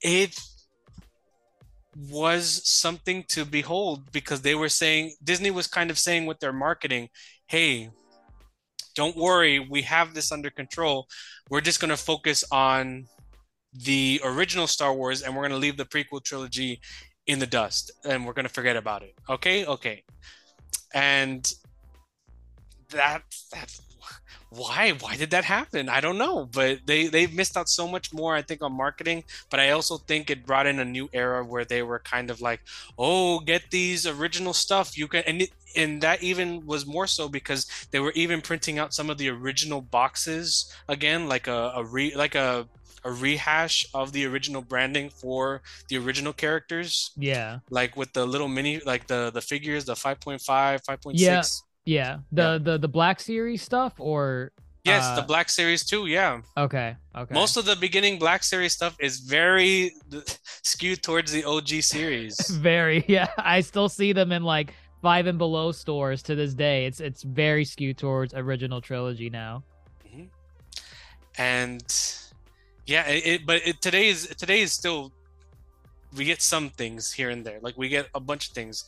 It 0.02 0.38
was 2.10 2.68
something 2.68 3.24
to 3.28 3.46
behold 3.46 4.12
because 4.12 4.42
they 4.42 4.54
were 4.54 4.68
saying 4.68 5.14
Disney 5.24 5.50
was 5.50 5.66
kind 5.66 5.90
of 5.90 5.98
saying 5.98 6.26
with 6.26 6.40
their 6.40 6.52
marketing, 6.52 7.08
"Hey, 7.46 7.90
don't 8.96 9.16
worry, 9.16 9.60
we 9.60 9.82
have 9.82 10.14
this 10.14 10.32
under 10.32 10.50
control. 10.50 11.06
We're 11.50 11.60
just 11.60 11.80
going 11.80 11.90
to 11.90 11.96
focus 11.96 12.42
on 12.50 13.06
the 13.84 14.20
original 14.24 14.66
Star 14.66 14.94
Wars 14.94 15.22
and 15.22 15.34
we're 15.34 15.42
going 15.42 15.52
to 15.52 15.58
leave 15.58 15.76
the 15.76 15.84
prequel 15.84 16.22
trilogy 16.22 16.80
in 17.26 17.38
the 17.38 17.46
dust 17.46 17.90
and 18.04 18.26
we're 18.26 18.32
going 18.32 18.46
to 18.46 18.52
forget 18.52 18.76
about 18.76 19.02
it." 19.02 19.14
Okay? 19.28 19.64
Okay. 19.66 20.02
And 20.94 21.52
that 22.90 23.22
that's 23.52 23.80
why 24.50 24.92
why 25.00 25.16
did 25.16 25.30
that 25.30 25.44
happen 25.44 25.88
i 25.88 26.00
don't 26.00 26.18
know 26.18 26.48
but 26.52 26.78
they 26.86 27.08
they've 27.08 27.34
missed 27.34 27.56
out 27.56 27.68
so 27.68 27.88
much 27.88 28.12
more 28.12 28.34
i 28.34 28.40
think 28.40 28.62
on 28.62 28.72
marketing 28.72 29.24
but 29.50 29.58
i 29.58 29.70
also 29.70 29.98
think 29.98 30.30
it 30.30 30.46
brought 30.46 30.66
in 30.66 30.78
a 30.78 30.84
new 30.84 31.08
era 31.12 31.44
where 31.44 31.64
they 31.64 31.82
were 31.82 31.98
kind 31.98 32.30
of 32.30 32.40
like 32.40 32.60
oh 32.98 33.40
get 33.40 33.62
these 33.70 34.06
original 34.06 34.52
stuff 34.52 34.96
you 34.96 35.08
can 35.08 35.22
and 35.26 35.42
it, 35.42 35.50
and 35.74 36.00
that 36.00 36.22
even 36.22 36.64
was 36.64 36.86
more 36.86 37.06
so 37.06 37.28
because 37.28 37.66
they 37.90 37.98
were 37.98 38.12
even 38.12 38.40
printing 38.40 38.78
out 38.78 38.94
some 38.94 39.10
of 39.10 39.18
the 39.18 39.28
original 39.28 39.80
boxes 39.80 40.72
again 40.88 41.28
like 41.28 41.48
a, 41.48 41.72
a 41.74 41.84
re 41.84 42.14
like 42.14 42.34
a 42.34 42.66
a 43.08 43.12
rehash 43.24 43.76
of 43.94 44.06
the 44.12 44.22
original 44.30 44.62
branding 44.72 45.08
for 45.22 45.62
the 45.88 45.96
original 46.04 46.32
characters 46.44 46.92
Yeah. 47.16 47.50
like 47.70 47.92
with 48.00 48.10
the 48.12 48.24
little 48.26 48.48
mini 48.56 48.74
like 48.92 49.04
the 49.12 49.30
the 49.36 49.40
figures 49.52 49.82
the 49.90 49.94
5.5 49.94 50.40
5.6 50.84 51.12
Yeah. 51.14 51.42
Yeah. 51.84 52.18
The 52.32 52.42
Yeah. 52.42 52.58
the 52.66 52.74
the 52.84 52.88
Black 52.98 53.20
Series 53.20 53.62
stuff 53.62 53.92
or 53.98 54.52
Yes, 54.84 55.02
Uh, 55.04 55.16
the 55.20 55.26
Black 55.32 55.48
Series 55.58 55.82
too. 55.84 56.06
Yeah, 56.06 56.42
Okay. 56.56 56.94
Okay. 57.20 57.34
most 57.34 57.56
of 57.56 57.64
the 57.70 57.74
beginning 57.86 58.14
Black 58.26 58.42
Series 58.44 58.72
stuff 58.78 58.94
is 59.00 59.14
very 59.18 59.74
skewed 60.72 61.00
towards 61.02 61.30
the 61.36 61.42
OG 61.52 61.70
series. 61.82 62.34
very 62.72 63.04
yeah. 63.16 63.26
I 63.36 63.62
still 63.70 63.88
see 63.88 64.12
them 64.12 64.30
in 64.30 64.42
like 64.44 64.68
five 65.02 65.26
and 65.30 65.38
below 65.38 65.72
stores 65.72 66.22
to 66.28 66.32
this 66.40 66.54
day. 66.54 66.86
It's 66.88 67.00
it's 67.08 67.22
very 67.44 67.64
skewed 67.64 67.98
towards 67.98 68.30
original 68.34 68.80
trilogy 68.80 69.30
now. 69.30 69.62
and 71.38 71.82
yeah 72.86 73.06
it, 73.08 73.26
it 73.26 73.46
but 73.46 73.60
it, 73.66 73.80
today 73.80 74.06
is 74.08 74.26
today 74.38 74.60
is 74.60 74.72
still 74.72 75.12
we 76.16 76.24
get 76.24 76.40
some 76.40 76.70
things 76.70 77.12
here 77.12 77.30
and 77.30 77.44
there 77.44 77.58
like 77.62 77.76
we 77.76 77.88
get 77.88 78.08
a 78.14 78.20
bunch 78.20 78.48
of 78.48 78.54
things 78.54 78.84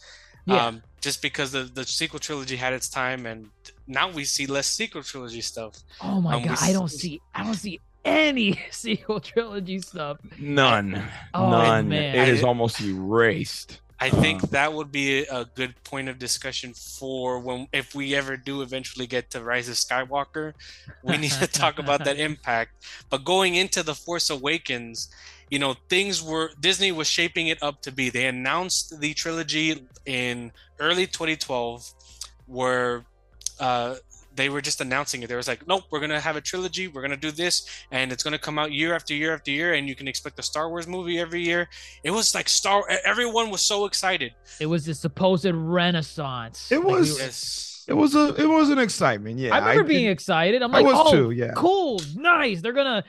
Yeah. 0.46 0.66
um 0.66 0.82
just 1.00 1.20
because 1.22 1.52
the 1.52 1.64
the 1.64 1.84
sequel 1.84 2.18
trilogy 2.18 2.56
had 2.56 2.72
its 2.72 2.88
time 2.88 3.26
and 3.26 3.50
now 3.86 4.10
we 4.10 4.24
see 4.24 4.46
less 4.46 4.66
sequel 4.66 5.02
trilogy 5.02 5.40
stuff 5.42 5.74
Oh 6.00 6.20
my 6.20 6.34
Um, 6.36 6.42
god, 6.44 6.58
I 6.60 6.72
don't 6.72 6.88
see 6.90 7.20
I 7.34 7.42
don't 7.44 7.54
see 7.54 7.80
any 8.04 8.58
sequel 8.70 9.20
trilogy 9.20 9.80
stuff. 9.80 10.16
None. 10.38 11.02
Oh, 11.34 11.50
None. 11.50 11.88
man. 11.88 12.14
It 12.14 12.28
is 12.28 12.42
almost 12.44 12.80
erased. 12.80 13.80
I 14.00 14.10
think 14.10 14.42
Uh. 14.42 14.46
that 14.50 14.72
would 14.72 14.90
be 14.92 15.20
a 15.24 15.44
good 15.44 15.74
point 15.84 16.08
of 16.08 16.18
discussion 16.18 16.72
for 16.74 17.38
when 17.40 17.66
if 17.72 17.94
we 17.94 18.14
ever 18.14 18.36
do 18.36 18.62
eventually 18.62 19.06
get 19.06 19.30
to 19.30 19.42
rise 19.42 19.68
of 19.68 19.76
skywalker 19.76 20.52
we 21.02 21.16
need 21.16 21.32
to 21.32 21.46
talk 21.46 21.78
about 21.78 22.04
that 22.04 22.18
impact 22.28 22.72
but 23.10 23.24
going 23.24 23.54
into 23.54 23.82
the 23.82 23.94
force 23.94 24.30
awakens 24.30 25.08
you 25.50 25.58
know 25.58 25.74
things 25.88 26.22
were 26.22 26.50
disney 26.60 26.92
was 26.92 27.08
shaping 27.08 27.48
it 27.48 27.62
up 27.62 27.80
to 27.82 27.90
be 27.92 28.10
they 28.10 28.26
announced 28.26 29.00
the 29.00 29.14
trilogy 29.14 29.86
in 30.06 30.52
early 30.78 31.06
2012 31.06 31.92
where 32.46 33.04
uh 33.60 33.96
they 34.38 34.49
were 34.49 34.62
just 34.62 34.80
announcing 34.80 35.23
it. 35.23 35.26
They 35.28 35.37
was 35.37 35.49
like, 35.49 35.66
"Nope, 35.68 35.85
we're 35.90 36.00
gonna 36.00 36.21
have 36.21 36.37
a 36.37 36.40
trilogy. 36.40 36.88
We're 36.88 37.02
gonna 37.02 37.16
do 37.28 37.30
this, 37.30 37.66
and 37.90 38.11
it's 38.12 38.23
gonna 38.23 38.38
come 38.38 38.59
out 38.59 38.73
year 38.73 38.95
after 38.95 39.12
year 39.12 39.35
after 39.35 39.50
year, 39.50 39.75
and 39.75 39.87
you 39.88 39.95
can 39.95 40.09
expect 40.09 40.38
a 40.38 40.42
Star 40.42 40.71
Wars 40.71 40.87
movie 40.87 41.18
every 41.18 41.42
year." 41.42 41.68
It 42.04 42.12
was 42.12 42.35
like 42.35 42.49
Star. 42.49 42.85
Everyone 43.04 43.50
was 43.50 43.61
so 43.61 43.85
excited. 43.85 44.33
It 44.61 44.66
was 44.66 44.87
the 44.87 44.95
supposed 44.95 45.45
renaissance. 45.92 46.71
It 46.73 46.78
Like, 46.78 46.87
we 46.87 46.92
was- 46.95 47.12
were- 47.12 47.18
Yes. 47.26 47.64
It 47.88 47.95
was 47.97 48.14
a 48.14 48.35
it 48.35 48.47
was 48.47 48.68
an 48.68 48.78
excitement. 48.78 49.38
Yeah. 49.38 49.54
I 49.54 49.59
remember 49.61 49.85
being 49.85 50.04
did- 50.04 50.11
excited. 50.12 50.62
I'm 50.62 50.71
like, 50.71 50.85
was 50.85 50.95
oh, 51.07 51.11
too, 51.11 51.30
yeah. 51.30 51.52
cool, 51.57 52.00
nice. 52.16 52.61
They're 52.61 52.75
gonna. 52.75 53.02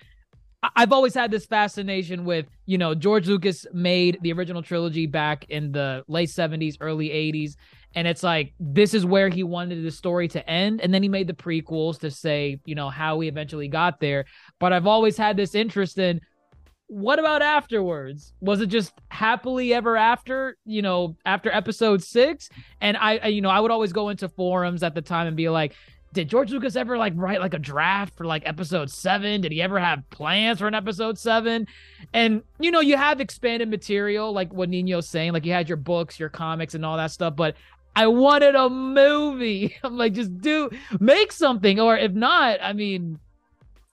I've 0.76 0.92
always 0.92 1.14
had 1.14 1.32
this 1.32 1.46
fascination 1.46 2.26
with, 2.26 2.46
you 2.66 2.78
know, 2.78 2.94
George 2.94 3.28
Lucas 3.30 3.66
made 3.74 4.18
the 4.22 4.34
original 4.34 4.62
trilogy 4.62 5.06
back 5.06 5.46
in 5.50 5.72
the 5.72 6.04
late 6.10 6.28
70s, 6.30 6.76
early 6.82 7.10
80s. 7.12 7.56
And 7.96 8.08
it's 8.08 8.24
like, 8.24 8.54
this 8.60 8.94
is 8.94 9.06
where 9.06 9.30
he 9.30 9.44
wanted 9.44 9.84
the 9.84 9.92
story 9.92 10.28
to 10.30 10.50
end. 10.50 10.82
And 10.82 10.94
then 10.94 11.02
he 11.02 11.10
made 11.10 11.28
the 11.28 11.34
prequels 11.34 12.00
to 12.00 12.12
say, 12.12 12.60
you 12.66 12.76
know, 12.76 12.90
how 12.90 13.20
he 13.20 13.28
eventually 13.28 13.68
got 13.68 14.00
there. 14.00 14.26
But 14.60 14.74
I've 14.74 14.88
always 14.88 15.18
had 15.18 15.38
this 15.38 15.56
interest 15.56 15.98
in 15.98 16.22
what 16.90 17.20
about 17.20 17.44
afterwards? 17.44 18.34
Was 18.42 18.62
it 18.62 18.68
just 18.68 18.94
happily 19.10 19.76
ever 19.76 19.96
after, 19.96 20.58
you 20.66 20.82
know, 20.82 21.16
after 21.24 21.52
episode 21.52 22.02
six? 22.02 22.50
And 22.82 22.98
I, 22.98 23.18
I, 23.18 23.28
you 23.28 23.42
know, 23.42 23.50
I 23.50 23.60
would 23.60 23.70
always 23.70 23.94
go 23.94 24.10
into 24.10 24.28
forums 24.28 24.82
at 24.82 24.96
the 24.96 25.02
time 25.02 25.28
and 25.28 25.38
be 25.38 25.50
like, 25.50 25.76
did 26.14 26.28
George 26.28 26.52
Lucas 26.52 26.76
ever 26.76 26.98
like 26.98 27.14
write 27.16 27.40
like 27.40 27.54
a 27.54 27.60
draft 27.60 28.18
for 28.18 28.26
like 28.26 28.42
episode 28.48 28.90
seven? 28.90 29.42
Did 29.42 29.52
he 29.52 29.62
ever 29.62 29.80
have 29.80 30.10
plans 30.10 30.60
for 30.60 30.68
an 30.68 30.74
episode 30.74 31.20
seven? 31.20 31.68
And 32.14 32.42
you 32.60 32.72
know, 32.72 32.80
you 32.80 32.98
have 32.98 33.22
expanded 33.22 33.70
material, 33.70 34.34
like 34.34 34.52
what 34.52 34.70
Nino's 34.70 35.08
saying, 35.08 35.34
like 35.34 35.46
you 35.46 35.54
had 35.54 35.70
your 35.70 35.78
books, 35.78 36.20
your 36.20 36.30
comics, 36.30 36.74
and 36.74 36.84
all 36.84 36.98
that 36.98 37.12
stuff, 37.12 37.36
but 37.36 37.56
I 38.00 38.08
wanted 38.08 38.56
a 38.56 38.70
movie. 38.70 39.76
I'm 39.84 39.98
like, 39.98 40.14
just 40.14 40.38
do 40.40 40.70
make 41.02 41.34
something, 41.34 41.82
or 41.82 41.98
if 41.98 42.14
not, 42.14 42.60
I 42.62 42.72
mean, 42.72 43.20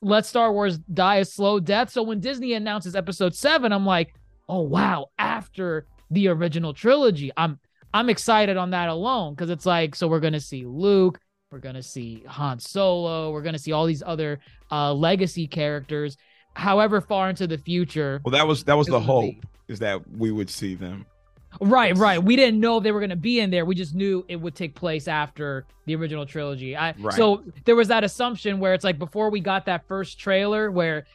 let 0.00 0.26
Star 0.26 0.52
Wars 0.52 0.78
die 0.78 1.16
a 1.16 1.24
slow 1.24 1.58
death. 1.58 1.90
So 1.90 2.04
when 2.04 2.20
Disney 2.20 2.52
announces 2.52 2.94
episode 2.94 3.34
seven, 3.34 3.72
I'm 3.72 3.84
like, 3.84 4.14
oh 4.48 4.60
wow, 4.60 5.06
after 5.18 5.86
the 6.12 6.28
original 6.28 6.72
trilogy. 6.72 7.32
I'm 7.36 7.58
I'm 7.92 8.08
excited 8.08 8.56
on 8.56 8.70
that 8.70 8.88
alone 8.90 9.34
because 9.34 9.50
it's 9.50 9.66
like, 9.66 9.96
so 9.96 10.06
we're 10.06 10.20
gonna 10.20 10.38
see 10.38 10.64
Luke, 10.64 11.18
we're 11.50 11.58
gonna 11.58 11.82
see 11.82 12.22
Han 12.28 12.60
Solo, 12.60 13.32
we're 13.32 13.42
gonna 13.42 13.58
see 13.58 13.72
all 13.72 13.86
these 13.86 14.04
other 14.06 14.38
uh 14.70 14.94
legacy 14.94 15.48
characters. 15.48 16.16
However 16.54 17.00
far 17.00 17.28
into 17.28 17.48
the 17.48 17.58
future, 17.58 18.20
Well, 18.24 18.30
that 18.32 18.46
was 18.46 18.62
that 18.64 18.76
was 18.76 18.86
the 18.86 19.00
hope 19.00 19.24
the- 19.40 19.72
is 19.72 19.80
that 19.80 20.08
we 20.12 20.30
would 20.30 20.48
see 20.48 20.76
them. 20.76 21.06
Right, 21.60 21.96
right. 21.96 22.22
We 22.22 22.36
didn't 22.36 22.60
know 22.60 22.80
they 22.80 22.92
were 22.92 23.00
gonna 23.00 23.16
be 23.16 23.40
in 23.40 23.50
there. 23.50 23.64
We 23.64 23.74
just 23.74 23.94
knew 23.94 24.24
it 24.28 24.36
would 24.36 24.54
take 24.54 24.74
place 24.74 25.08
after 25.08 25.64
the 25.86 25.94
original 25.96 26.26
trilogy. 26.26 26.76
I 26.76 26.94
Right. 26.98 27.14
so 27.14 27.42
there 27.64 27.76
was 27.76 27.88
that 27.88 28.04
assumption 28.04 28.58
where 28.58 28.74
it's 28.74 28.84
like 28.84 28.98
before 28.98 29.30
we 29.30 29.40
got 29.40 29.66
that 29.66 29.86
first 29.86 30.18
trailer 30.18 30.70
where 30.70 31.06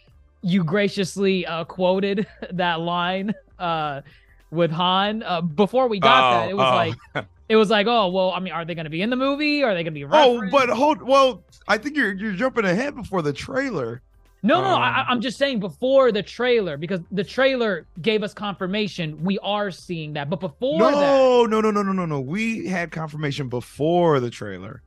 you 0.42 0.64
graciously 0.64 1.46
uh 1.46 1.64
quoted 1.66 2.26
that 2.52 2.80
line 2.80 3.34
uh 3.60 4.02
with 4.50 4.72
Han. 4.72 5.24
Uh, 5.24 5.40
before 5.42 5.88
we 5.88 6.00
got 6.00 6.44
that, 6.44 6.50
it 6.50 6.58
was 6.58 6.68
Oh, 6.68 6.76
like 6.76 7.26
it 7.48 7.56
was 7.56 7.70
like, 7.70 7.88
oh 7.88 8.10
well, 8.10 8.32
I 8.32 8.40
mean, 8.40 8.54
are 8.54 8.66
they 8.66 8.76
gonna 8.76 8.90
be 8.90 9.02
in 9.02 9.10
the 9.10 9.16
movie? 9.16 9.64
Are 9.64 9.74
they 9.74 9.84
gonna 9.84 9.94
be 9.94 10.06
oh, 10.10 10.42
but 10.52 10.70
hold. 10.70 11.02
Well, 11.02 11.44
I 11.68 11.78
think 11.78 11.96
you're 11.96 12.14
you're 12.14 12.34
jumping 12.34 12.66
ahead 12.66 12.96
before 12.96 13.22
the 13.22 13.34
trailer. 13.34 14.02
No, 14.44 14.62
no, 14.62 14.70
Um, 14.70 14.82
I, 14.82 15.06
I'm 15.08 15.22
just 15.22 15.38
saying 15.38 15.60
before 15.60 16.12
the 16.12 16.24
trailer 16.24 16.76
because 16.78 17.00
the 17.12 17.24
trailer 17.24 17.86
gave 18.02 18.24
us 18.24 18.34
confirmation 18.34 19.24
we 19.24 19.38
are 19.40 19.70
seeing 19.70 20.14
that. 20.14 20.30
But 20.30 20.40
before 20.40 20.80
that, 20.80 20.92
No, 20.92 21.46
no, 21.46 21.62
no, 21.62 21.70
no, 21.70 21.84
no, 21.84 21.92
no, 21.92 22.06
no. 22.06 22.20
We 22.20 22.66
had 22.66 22.92
confirmation 22.92 23.50
before 23.50 24.20
the 24.20 24.30
trailer. 24.32 24.82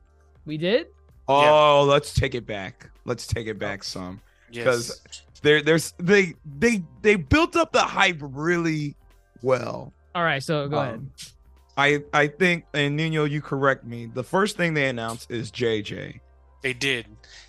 we 0.45 0.57
did. 0.57 0.87
Oh, 1.27 1.85
let's 1.87 2.13
take 2.13 2.35
it 2.35 2.45
back. 2.45 2.89
Let's 3.05 3.25
take 3.25 3.47
it 3.47 3.57
back 3.57 3.83
some. 3.83 4.21
Yes. 4.51 5.01
There, 5.41 5.61
there's 5.61 5.93
they 5.97 6.35
they 6.59 6.83
they 7.01 7.15
built 7.15 7.55
up 7.55 7.71
the 7.71 7.81
hype 7.81 8.17
really 8.21 8.95
well. 9.41 9.93
All 10.13 10.23
right, 10.23 10.41
so 10.41 10.67
go 10.67 10.79
ahead. 10.79 10.95
Um, 10.95 11.11
I 11.77 12.03
I 12.13 12.27
think, 12.27 12.65
and 12.73 12.95
Nino, 12.95 13.25
you 13.25 13.41
correct 13.41 13.85
me. 13.85 14.05
The 14.13 14.23
first 14.23 14.55
thing 14.57 14.73
they 14.73 14.87
announced 14.87 15.29
is 15.31 15.51
JJ. 15.51 16.19
They 16.61 16.73
did. 16.73 17.05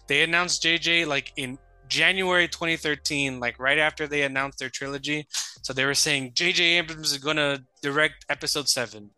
They 0.09 0.23
announced 0.23 0.63
JJ 0.63 1.07
like 1.07 1.33
in 1.37 1.59
January 1.89 2.49
2013, 2.49 3.41
like 3.41 3.59
right 3.59 3.79
after 3.79 4.07
they 4.07 4.23
announced 4.23 4.59
their 4.59 4.69
trilogy. 4.71 5.27
So 5.63 5.73
they 5.73 5.85
were 5.85 5.95
saying 5.95 6.33
JJ 6.33 6.61
Abrams 6.79 7.13
is 7.13 7.19
gonna 7.19 7.65
direct 7.83 8.25
episode 8.29 8.69
seven. 8.69 9.11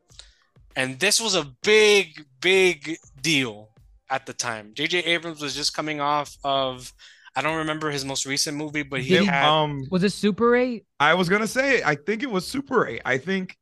And 0.76 0.98
this 0.98 1.20
was 1.20 1.34
a 1.34 1.44
big, 1.62 2.24
big 2.40 2.96
deal 3.20 3.70
at 4.10 4.26
the 4.26 4.32
time. 4.32 4.72
JJ 4.74 5.06
Abrams 5.06 5.42
was 5.42 5.54
just 5.54 5.74
coming 5.74 6.00
off 6.00 6.36
of 6.44 6.92
I 7.36 7.42
don't 7.42 7.58
remember 7.58 7.90
his 7.90 8.04
most 8.04 8.26
recent 8.26 8.56
movie, 8.56 8.82
but 8.82 9.00
he 9.00 9.10
Did 9.10 9.20
he- 9.20 9.26
had 9.26 9.48
um, 9.48 9.86
Was 9.90 10.02
it 10.02 10.10
Super 10.10 10.56
Eight? 10.56 10.86
I 10.98 11.14
was 11.14 11.28
gonna 11.28 11.46
say, 11.46 11.82
I 11.84 11.94
think 11.94 12.22
it 12.22 12.30
was 12.30 12.46
Super 12.46 12.86
Eight. 12.86 13.02
I 13.04 13.18
think 13.18 13.56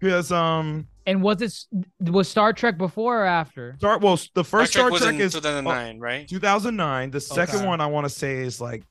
because 0.00 0.32
um, 0.32 0.86
And 1.06 1.22
was 1.22 1.36
this 1.36 1.66
was 2.00 2.28
Star 2.28 2.52
Trek 2.52 2.78
before 2.78 3.22
or 3.22 3.26
after? 3.26 3.74
Star 3.78 3.98
well, 3.98 4.16
the 4.16 4.42
Star 4.42 4.44
first 4.44 4.72
Trek 4.72 4.82
Star 4.82 4.90
was 4.90 5.02
Trek 5.02 5.14
in 5.14 5.20
is 5.20 5.32
2009, 5.34 6.00
right? 6.00 6.26
2009. 6.28 7.10
The 7.10 7.20
second 7.20 7.56
Okay. 7.56 7.66
one 7.66 7.80
I 7.80 7.86
want 7.86 8.06
to 8.06 8.10
say 8.10 8.38
is 8.38 8.60
like 8.60 8.82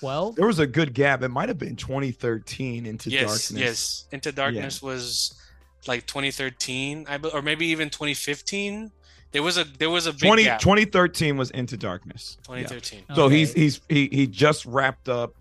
Twelve. 0.00 0.36
there 0.36 0.46
was 0.46 0.58
a 0.58 0.66
good 0.66 0.92
gap. 0.92 1.22
It 1.22 1.28
might 1.28 1.48
have 1.48 1.58
been 1.58 1.76
2013 1.76 2.84
into 2.86 3.10
yes, 3.10 3.20
darkness. 3.22 3.50
yes. 3.52 4.06
Into 4.12 4.32
Darkness 4.32 4.82
was 4.82 5.40
like 5.86 6.06
2013, 6.06 7.06
I 7.08 7.16
be- 7.18 7.28
or 7.30 7.42
maybe 7.42 7.66
even 7.68 7.88
2015. 7.90 8.90
There 9.32 9.42
was 9.42 9.58
a 9.58 9.64
there 9.64 9.90
was 9.90 10.06
a 10.06 10.12
big 10.12 10.20
20, 10.22 10.44
gap. 10.44 10.60
2013 10.60 11.36
was 11.36 11.50
into 11.50 11.76
darkness. 11.76 12.38
Yeah. 12.48 12.56
2013. 12.62 13.02
So 13.14 13.24
Okay. 13.24 13.36
he's 13.38 13.52
he's 13.52 13.80
he 13.88 14.08
he 14.10 14.26
just 14.26 14.64
wrapped 14.66 15.08
up 15.08 15.34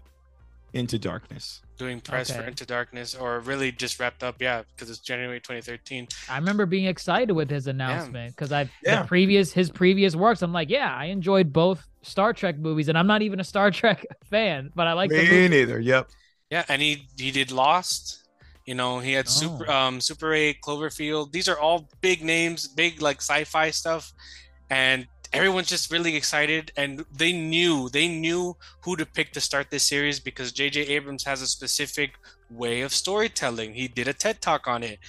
into 0.74 1.00
darkness. 1.00 1.62
Doing 1.78 2.00
press 2.00 2.32
for 2.32 2.42
Into 2.44 2.66
Darkness, 2.66 3.16
or 3.16 3.42
really 3.42 3.72
just 3.72 4.00
wrapped 4.00 4.24
up, 4.24 4.42
yeah, 4.42 4.64
because 4.76 4.90
it's 4.90 5.00
January 5.00 5.40
2013. 5.42 6.08
I 6.30 6.38
remember 6.38 6.66
being 6.66 6.86
excited 6.86 7.34
with 7.34 7.50
his 7.50 7.68
announcement 7.68 8.34
because 8.36 8.52
I 8.54 8.70
Yeah. 8.84 9.02
the 9.02 9.08
previous 9.08 9.52
his 9.52 9.70
previous 9.70 10.16
works. 10.16 10.42
I'm 10.42 10.54
like, 10.54 10.70
yeah, 10.70 10.96
I 10.96 11.06
enjoyed 11.06 11.52
both 11.52 11.86
Star 12.02 12.32
Trek 12.32 12.58
movies, 12.58 12.88
and 12.88 12.98
I'm 12.98 13.08
not 13.08 13.22
even 13.24 13.40
a 13.42 13.44
Star 13.44 13.72
Trek 13.80 14.06
fan, 14.30 14.70
but 14.74 14.88
I 14.88 14.94
like 14.94 15.10
the 15.10 15.18
Me 15.18 15.30
movie. 15.30 15.48
neither. 15.50 15.80
Yep. 15.80 16.10
Yeah, 16.50 16.64
and 16.70 16.82
he 16.82 17.08
he 17.18 17.32
did 17.32 17.52
Lost. 17.52 18.22
You 18.66 18.76
know, 18.76 19.00
he 19.00 19.12
had 19.14 19.28
Super 19.28 19.66
Oh. 19.70 19.74
um 19.76 20.00
Super 20.02 20.34
8, 20.34 20.62
Cloverfield. 20.64 21.32
These 21.34 21.50
are 21.50 21.60
all 21.60 21.90
big 22.02 22.24
names, 22.24 22.68
big 22.70 23.02
like 23.02 23.18
sci-fi 23.18 23.70
stuff, 23.72 24.14
and 24.70 25.08
everyone's 25.36 25.68
just 25.76 25.92
really 25.92 26.16
excited. 26.16 26.72
And 26.78 27.06
they 27.22 27.32
knew 27.34 27.90
they 27.90 28.08
knew 28.08 28.42
who 28.84 28.96
to 28.96 29.06
pick 29.18 29.32
to 29.34 29.42
start 29.50 29.66
this 29.70 29.84
series 29.94 30.20
because 30.30 30.52
J.J. 30.60 30.78
Abrams 30.96 31.24
has 31.26 31.42
a 31.42 31.48
specific 31.48 32.12
way 32.50 32.82
of 32.82 32.92
storytelling. 32.94 33.74
He 33.74 33.88
did 33.88 34.08
a 34.08 34.14
TED 34.14 34.38
talk 34.42 34.68
on 34.68 34.82
it, 34.84 35.00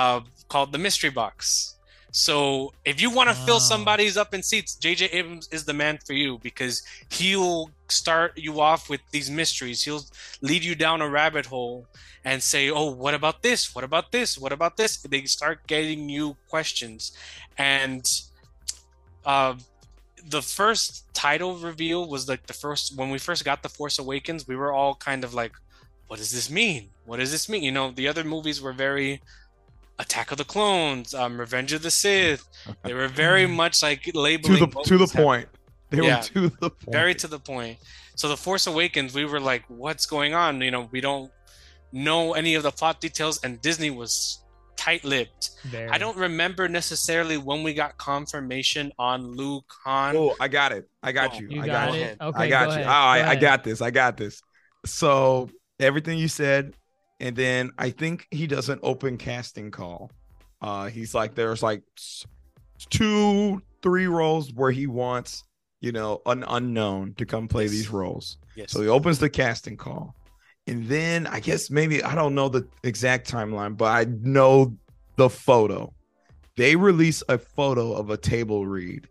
uh, 0.00 0.20
called 0.48 0.70
the 0.72 0.78
Mystery 0.86 1.10
Box. 1.10 1.76
So 2.14 2.72
if 2.84 3.00
you 3.02 3.10
want 3.10 3.28
to 3.30 3.36
Oh. 3.40 3.46
fill 3.46 3.60
somebody's 3.60 4.16
up 4.22 4.34
in 4.34 4.42
seats, 4.42 4.74
J.J. 4.84 5.06
Abrams 5.18 5.48
is 5.56 5.64
the 5.64 5.72
man 5.72 5.98
for 6.06 6.12
you 6.12 6.38
because 6.48 6.82
he'll 7.18 7.70
start 7.88 8.36
you 8.36 8.60
off 8.60 8.82
with 8.90 9.00
these 9.14 9.30
mysteries. 9.30 9.82
He'll 9.86 10.04
lead 10.42 10.62
you 10.62 10.74
down 10.74 11.00
a 11.00 11.08
rabbit 11.08 11.46
hole 11.46 11.86
and 12.24 12.42
say, 12.42 12.68
"Oh, 12.70 12.90
what 13.04 13.14
about 13.14 13.42
this? 13.42 13.74
What 13.74 13.84
about 13.90 14.12
this? 14.12 14.36
What 14.42 14.52
about 14.52 14.76
this?" 14.76 14.92
They 14.98 15.24
start 15.24 15.66
getting 15.66 16.08
you 16.16 16.36
questions, 16.54 17.12
and 17.56 18.04
uh, 19.24 19.54
the 20.28 20.42
first 20.42 21.12
title 21.14 21.56
reveal 21.56 22.08
was 22.08 22.28
like 22.28 22.46
the 22.46 22.52
first 22.52 22.96
when 22.96 23.10
we 23.10 23.18
first 23.18 23.44
got 23.44 23.62
the 23.62 23.68
Force 23.68 23.98
Awakens. 23.98 24.46
We 24.46 24.56
were 24.56 24.72
all 24.72 24.94
kind 24.94 25.24
of 25.24 25.34
like, 25.34 25.52
"What 26.06 26.18
does 26.18 26.30
this 26.32 26.48
mean? 26.50 26.90
What 27.04 27.18
does 27.18 27.30
this 27.30 27.48
mean?" 27.48 27.62
You 27.62 27.72
know, 27.72 27.90
the 27.90 28.08
other 28.08 28.24
movies 28.24 28.60
were 28.60 28.72
very 28.72 29.20
Attack 29.98 30.32
of 30.32 30.38
the 30.38 30.44
Clones, 30.44 31.14
um, 31.14 31.38
Revenge 31.38 31.72
of 31.72 31.82
the 31.82 31.90
Sith. 31.90 32.44
They 32.84 32.94
were 32.94 33.08
very 33.08 33.46
much 33.46 33.82
like 33.82 34.10
labeling 34.14 34.58
to 34.58 34.66
the 34.66 34.82
to 34.82 34.98
the 34.98 35.06
point. 35.06 35.48
They 35.90 35.98
Yeah. 35.98 36.18
were 36.18 36.22
to 36.22 36.40
the 36.48 36.70
point. 36.70 36.92
very 36.92 37.14
to 37.16 37.26
the 37.28 37.38
point. 37.38 37.78
So 38.16 38.28
the 38.28 38.36
Force 38.36 38.66
Awakens, 38.66 39.14
we 39.14 39.24
were 39.24 39.40
like, 39.40 39.64
"What's 39.68 40.06
going 40.06 40.34
on?" 40.34 40.60
You 40.60 40.70
know, 40.70 40.88
we 40.92 41.00
don't 41.00 41.30
know 41.92 42.32
any 42.34 42.54
of 42.54 42.62
the 42.62 42.72
plot 42.72 43.00
details, 43.00 43.38
and 43.44 43.60
Disney 43.60 43.90
was 43.90 44.41
tight-lipped. 44.82 45.50
Very. 45.64 45.88
I 45.88 45.98
don't 45.98 46.16
remember 46.16 46.68
necessarily 46.68 47.36
when 47.38 47.62
we 47.62 47.72
got 47.74 47.96
confirmation 47.98 48.92
on 48.98 49.22
Luke 49.36 49.72
Han. 49.84 50.16
Oh, 50.16 50.34
I 50.40 50.48
got 50.48 50.72
it. 50.72 50.88
I 51.02 51.12
got 51.12 51.34
Oh, 51.34 51.38
you. 51.38 51.48
You 51.50 51.62
I 51.62 51.66
got, 51.66 51.88
got 51.88 51.94
it. 51.96 52.16
you. 52.20 52.26
Okay, 52.28 52.44
I 52.44 52.48
got 52.48 52.64
go 52.66 52.70
you. 52.74 52.80
ahead. 52.80 52.86
Oh, 52.86 52.90
I, 52.90 53.18
Go 53.18 53.24
I 53.24 53.26
ahead. 53.32 53.40
got 53.40 53.64
this. 53.64 53.80
I 53.80 53.90
got 53.90 54.16
this. 54.16 54.42
So 54.84 55.48
everything 55.78 56.18
you 56.18 56.28
said, 56.28 56.74
and 57.20 57.36
then 57.36 57.70
I 57.78 57.90
think 57.90 58.26
he 58.30 58.46
does 58.46 58.68
an 58.68 58.80
open 58.82 59.16
casting 59.18 59.70
call. 59.70 60.10
Uh, 60.60 60.86
he's 60.88 61.14
like, 61.14 61.34
there's 61.34 61.62
like 61.62 61.82
two, 62.90 63.62
three 63.82 64.06
roles 64.06 64.52
where 64.52 64.70
he 64.70 64.86
wants, 64.86 65.44
you 65.80 65.92
know, 65.92 66.20
an 66.26 66.44
unknown 66.48 67.14
to 67.18 67.26
come 67.26 67.48
play 67.48 67.64
Yes. 67.64 67.70
these 67.72 67.90
roles. 67.90 68.38
Yes. 68.56 68.70
So 68.72 68.82
he 68.82 68.88
opens 68.88 69.18
the 69.18 69.30
casting 69.30 69.76
call. 69.76 70.14
And 70.66 70.86
then 70.86 71.26
I 71.26 71.40
guess 71.40 71.70
maybe 71.70 72.02
I 72.02 72.14
don't 72.14 72.34
know 72.34 72.48
the 72.48 72.66
exact 72.84 73.30
timeline, 73.30 73.76
but 73.76 73.86
I 73.86 74.04
know 74.04 74.76
the 75.16 75.28
photo. 75.28 75.92
They 76.56 76.76
release 76.76 77.22
a 77.28 77.38
photo 77.38 77.92
of 77.94 78.10
a 78.10 78.16
table 78.16 78.66
read. 78.66 79.08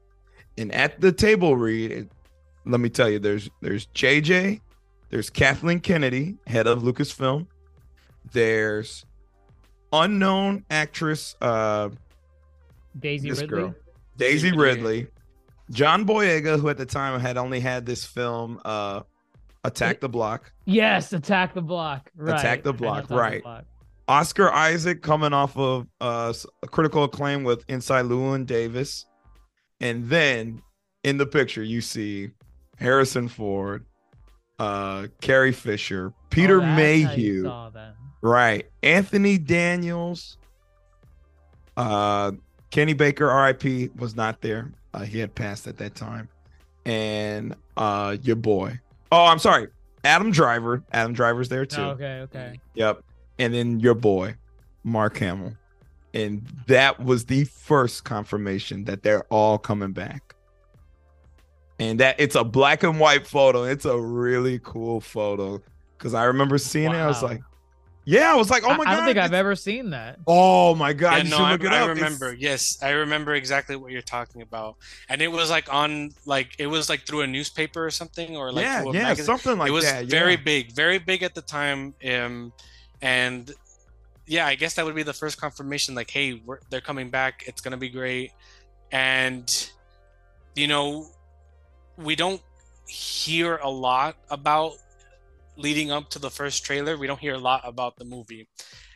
And 0.58 0.72
at 0.74 1.02
the 1.02 1.12
table 1.12 1.56
read, 1.56 1.92
it, 1.92 2.12
let 2.66 2.80
me 2.80 2.90
tell 2.90 3.10
you, 3.10 3.20
there's 3.20 3.50
there's 3.62 3.88
JJ, 3.88 4.62
there's 5.10 5.30
Kathleen 5.30 5.80
Kennedy, 5.80 6.38
head 6.48 6.68
of 6.68 6.84
Lucasfilm. 6.84 7.48
There's 8.32 9.06
unknown 9.92 10.64
actress 10.70 11.36
uh 11.42 11.90
Daisy 12.98 13.30
Ridley. 13.32 13.48
girl. 13.48 13.76
Daisy 14.18 14.52
Daisy 14.52 14.58
Ridley, 14.58 15.08
John 15.72 16.06
Boyega, 16.06 16.60
who 16.60 16.70
at 16.70 16.78
the 16.78 16.86
time 16.86 17.20
had 17.20 17.38
only 17.38 17.60
had 17.60 17.86
this 17.86 18.06
film, 18.06 18.60
uh, 18.66 19.02
Attack 19.64 20.00
the 20.00 20.10
Block. 20.10 20.52
Yes, 20.66 21.14
Attack 21.14 21.54
the 21.54 21.62
Block. 21.62 22.10
Right. 22.16 22.40
Attack 22.40 22.64
the 22.64 22.74
Block, 22.74 22.98
Attack 23.00 23.10
the 23.10 23.16
right. 23.16 23.44
Block. 23.44 23.66
Oscar 24.08 24.52
Isaac 24.52 25.02
coming 25.02 25.34
off 25.34 25.56
of 25.58 25.88
uh, 26.02 26.34
critical 26.68 27.04
acclaim 27.04 27.44
with 27.44 27.64
Inside 27.70 28.06
Llewyn 28.06 28.46
Davis. 28.46 29.06
And 29.80 30.10
then 30.10 30.62
in 31.04 31.18
the 31.18 31.26
picture, 31.26 31.64
you 31.64 31.82
see 31.82 32.32
Harrison 32.78 33.28
Ford, 33.28 33.86
uh, 34.60 35.08
Carrie 35.22 35.52
Fisher, 35.52 36.14
Peter 36.30 36.58
Oh, 36.58 36.60
that's 36.60 37.06
how 37.06 37.14
you 37.14 37.44
Mayhew, 37.44 37.72
right? 38.22 38.68
Anthony 38.84 39.38
Daniels, 39.38 40.38
uh, 41.78 42.32
Kenny 42.72 42.94
Baker, 42.94 43.28
RIP, 43.28 43.96
was 43.96 44.16
not 44.16 44.42
there. 44.42 44.74
Uh, 44.94 45.04
he 45.04 45.20
had 45.20 45.34
passed 45.34 45.68
at 45.68 45.78
that 45.78 45.96
time. 45.96 46.28
And 46.86 47.56
uh, 47.78 48.18
your 48.22 48.36
boy. 48.36 48.80
Oh, 49.12 49.26
I'm 49.26 49.40
sorry. 49.40 49.68
Adam 50.04 50.32
Driver. 50.32 50.84
Adam 50.92 51.14
Driver's 51.14 51.50
there 51.50 51.66
too. 51.66 51.82
Oh, 51.82 51.90
okay, 51.90 52.22
okay. 52.22 52.60
Yep. 52.76 53.04
And 53.40 53.54
then 53.54 53.80
your 53.80 53.94
boy, 53.94 54.36
Mark 54.84 55.18
Hamill. 55.18 55.54
And 56.14 56.46
that 56.68 57.00
was 57.00 57.26
the 57.26 57.46
first 57.46 58.04
confirmation 58.04 58.84
that 58.86 59.04
they're 59.04 59.24
all 59.26 59.58
coming 59.58 59.92
back. 59.92 60.36
And 61.80 62.00
that 62.00 62.16
it's 62.20 62.36
a 62.36 62.44
black 62.44 62.84
and 62.84 63.00
white 63.00 63.26
photo. 63.26 63.64
It's 63.64 63.86
a 63.86 64.00
really 64.00 64.60
cool 64.60 65.00
photo. 65.02 65.62
Cause 65.98 66.14
I 66.14 66.26
remember 66.26 66.58
seeing 66.58 66.92
it. 66.92 66.96
I 66.98 67.08
was 67.08 67.24
like, 67.24 67.42
yeah, 68.06 68.32
I 68.32 68.36
was 68.36 68.50
like, 68.50 68.64
oh 68.64 68.70
my 68.70 68.74
I, 68.74 68.78
god. 68.78 68.88
I 68.88 68.96
don't 68.96 69.06
think 69.06 69.18
I've 69.20 69.34
ever 69.34 69.56
seen 69.56 69.92
that. 69.92 70.20
Oh 70.26 70.74
my 70.76 70.94
god, 70.94 71.18
Yeah, 71.18 71.24
you 71.24 71.30
no, 71.30 71.38
should 71.38 71.44
I, 71.44 71.52
look 71.52 71.64
it 71.64 71.68
I 71.72 71.80
up. 71.82 71.90
It's- 71.90 71.96
remember. 71.98 72.34
Yes, 72.34 72.78
I 72.82 72.90
remember 72.92 73.36
exactly 73.36 73.76
what 73.76 73.92
you're 73.92 74.02
talking 74.02 74.42
about. 74.42 74.78
And 75.10 75.22
it 75.22 75.28
was 75.32 75.50
like 75.50 75.72
on, 75.74 76.12
like 76.26 76.56
it 76.60 76.68
was 76.68 76.90
like 76.90 77.06
through 77.06 77.22
a 77.22 77.28
newspaper 77.28 77.86
or 77.86 77.92
something, 77.92 78.36
or 78.36 78.52
like 78.52 78.64
yeah, 78.66 78.84
yeah, 78.86 78.92
magazine. 79.04 79.26
something 79.26 79.58
like 79.58 79.68
that. 79.68 79.72
it 79.72 79.74
was 79.74 79.86
that. 79.86 80.06
very 80.06 80.36
big, 80.36 80.72
very 80.74 80.98
big 80.98 81.24
at 81.24 81.36
the 81.36 81.42
time. 81.42 81.94
Um, 82.10 82.54
and 83.02 83.52
yeah, 84.28 84.46
I 84.48 84.56
guess 84.56 84.76
that 84.76 84.86
would 84.86 84.96
be 84.96 85.04
the 85.04 85.14
first 85.14 85.40
confirmation. 85.40 85.94
Like, 85.96 86.10
hey, 86.10 86.42
we're, 86.46 86.60
they're 86.70 86.82
coming 86.82 87.10
back. 87.10 87.44
It's 87.48 87.62
gonna 87.62 87.78
be 87.78 87.90
great. 87.90 88.32
And 88.92 89.70
you 90.56 90.68
know, 90.68 91.08
we 91.98 92.16
don't 92.16 92.42
hear 92.88 93.58
a 93.58 93.70
lot 93.70 94.18
about 94.30 94.74
leading 95.58 95.92
up 95.92 96.10
to 96.12 96.20
the 96.20 96.30
first 96.32 96.66
trailer. 96.66 96.98
We 96.98 97.08
don't 97.08 97.20
hear 97.20 97.34
a 97.36 97.40
lot 97.40 97.62
about 97.64 97.98
the 97.98 98.06
movie, 98.06 98.48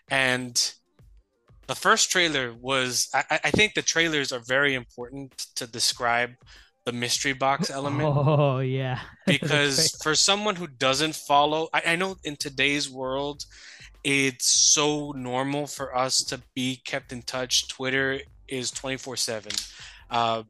and 0.10 0.56
the 1.68 1.76
first 1.76 2.12
trailer 2.12 2.54
was. 2.54 3.10
I, 3.14 3.40
I- 3.44 3.52
think 3.52 3.74
the 3.74 3.82
trailers 3.82 4.32
are 4.32 4.42
very 4.48 4.74
important 4.76 5.38
to 5.56 5.66
describe 5.68 6.32
the 6.86 6.92
mystery 6.92 7.34
box 7.34 7.70
element 7.80 8.08
Oh 8.16 8.60
yeah. 8.60 9.00
because 9.26 9.96
for 10.04 10.14
someone 10.14 10.56
who 10.56 10.68
doesn't 10.68 11.16
follow 11.16 11.68
I, 11.74 11.82
I 11.88 11.96
know 11.96 12.16
in 12.24 12.36
today's 12.36 12.88
world 12.88 13.44
it's 14.04 14.46
so 14.74 15.12
normal 15.18 15.66
for 15.66 15.96
us 15.98 16.24
to 16.26 16.40
be 16.54 16.80
kept 16.86 17.12
in 17.12 17.24
touch 17.24 17.68
twitter 17.70 18.20
is 18.48 18.70
24 18.70 19.16
7 19.18 19.52
uh, 20.12 20.44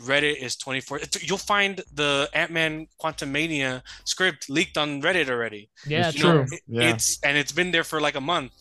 reddit 0.00 0.36
is 0.36 0.56
24 0.56 1.00
you'll 1.22 1.38
find 1.38 1.82
the 1.94 2.28
ant-man 2.34 2.86
Quantumania 3.00 3.82
script 4.04 4.48
leaked 4.50 4.76
on 4.78 5.02
reddit 5.02 5.28
already 5.28 5.68
yeah, 5.86 6.10
You 6.10 6.22
know, 6.24 6.32
true. 6.44 6.46
it- 6.56 6.62
Yeah. 6.68 6.90
it's 6.90 7.18
and 7.22 7.36
it's 7.36 7.52
been 7.52 7.70
there 7.70 7.84
for 7.84 8.00
like 8.00 8.14
a 8.14 8.20
month 8.20 8.52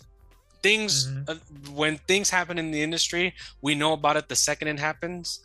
things 0.61 1.07
Mhm. 1.07 1.29
uh, 1.29 1.35
when 1.71 1.97
things 2.07 2.29
happen 2.29 2.57
in 2.57 2.71
the 2.71 2.81
industry 2.81 3.33
we 3.61 3.73
know 3.75 3.93
about 3.93 4.15
it 4.17 4.27
the 4.29 4.35
second 4.35 4.67
it 4.67 4.79
happens 4.79 5.39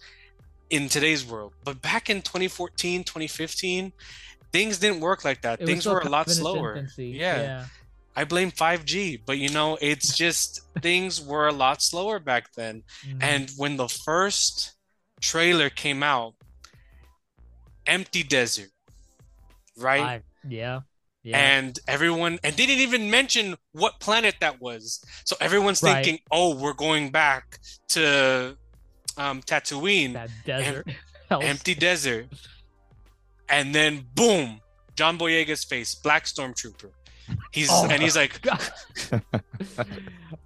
in 0.70 0.88
today's 0.88 1.24
world 1.24 1.52
but 1.64 1.80
back 1.80 2.10
in 2.10 2.20
2014 2.22 3.04
2015 3.04 3.92
things 4.52 4.78
didn't 4.78 5.00
work 5.00 5.24
like 5.24 5.40
that 5.42 5.60
It 5.60 5.66
things 5.66 5.86
were 5.86 6.00
a 6.00 6.08
lot 6.08 6.26
kind 6.26 6.26
of 6.26 6.26
in 6.26 6.30
its 6.32 6.40
slower 6.40 6.76
infancy. 6.76 7.06
yeah. 7.08 7.42
yeah. 7.42 7.66
i 8.14 8.24
blame 8.24 8.50
5g 8.50 9.20
but 9.24 9.38
you 9.38 9.48
know 9.48 9.78
it's 9.80 10.16
just 10.24 10.60
things 10.82 11.20
were 11.20 11.46
a 11.48 11.52
lot 11.52 11.80
slower 11.82 12.18
back 12.18 12.52
then 12.54 12.82
Mhm. 13.06 13.18
and 13.22 13.50
when 13.56 13.76
the 13.76 13.88
first 13.88 14.72
trailer 15.20 15.70
came 15.70 16.02
out 16.02 16.34
empty 17.86 18.22
desert 18.22 18.68
right 19.78 20.00
I- 20.02 20.22
yeah. 20.48 20.80
Yeah. 21.22 21.38
and 21.38 21.78
everyone 21.88 22.38
and 22.44 22.54
they 22.56 22.66
didn't 22.66 22.82
even 22.82 23.10
mention 23.10 23.56
what 23.72 23.98
planet 23.98 24.36
that 24.40 24.60
was 24.60 25.04
so 25.24 25.34
everyone's 25.40 25.82
Right. 25.82 26.04
thinking 26.04 26.20
oh 26.30 26.54
we're 26.54 26.72
going 26.72 27.10
back 27.10 27.58
to 27.90 28.56
um 29.16 29.42
tatooine 29.42 30.12
that 30.12 30.30
desert. 30.44 30.86
Hell's- 31.28 31.44
empty 31.52 31.74
desert 31.74 32.26
and 33.48 33.74
then 33.74 34.06
boom 34.14 34.60
john 34.96 35.18
boyega's 35.18 35.64
face 35.64 35.94
black 35.96 36.24
stormtrooper 36.26 36.90
he's 37.52 37.68
Oh 37.72 37.88
and 37.90 38.00
he's 38.02 38.14
like 38.16 38.40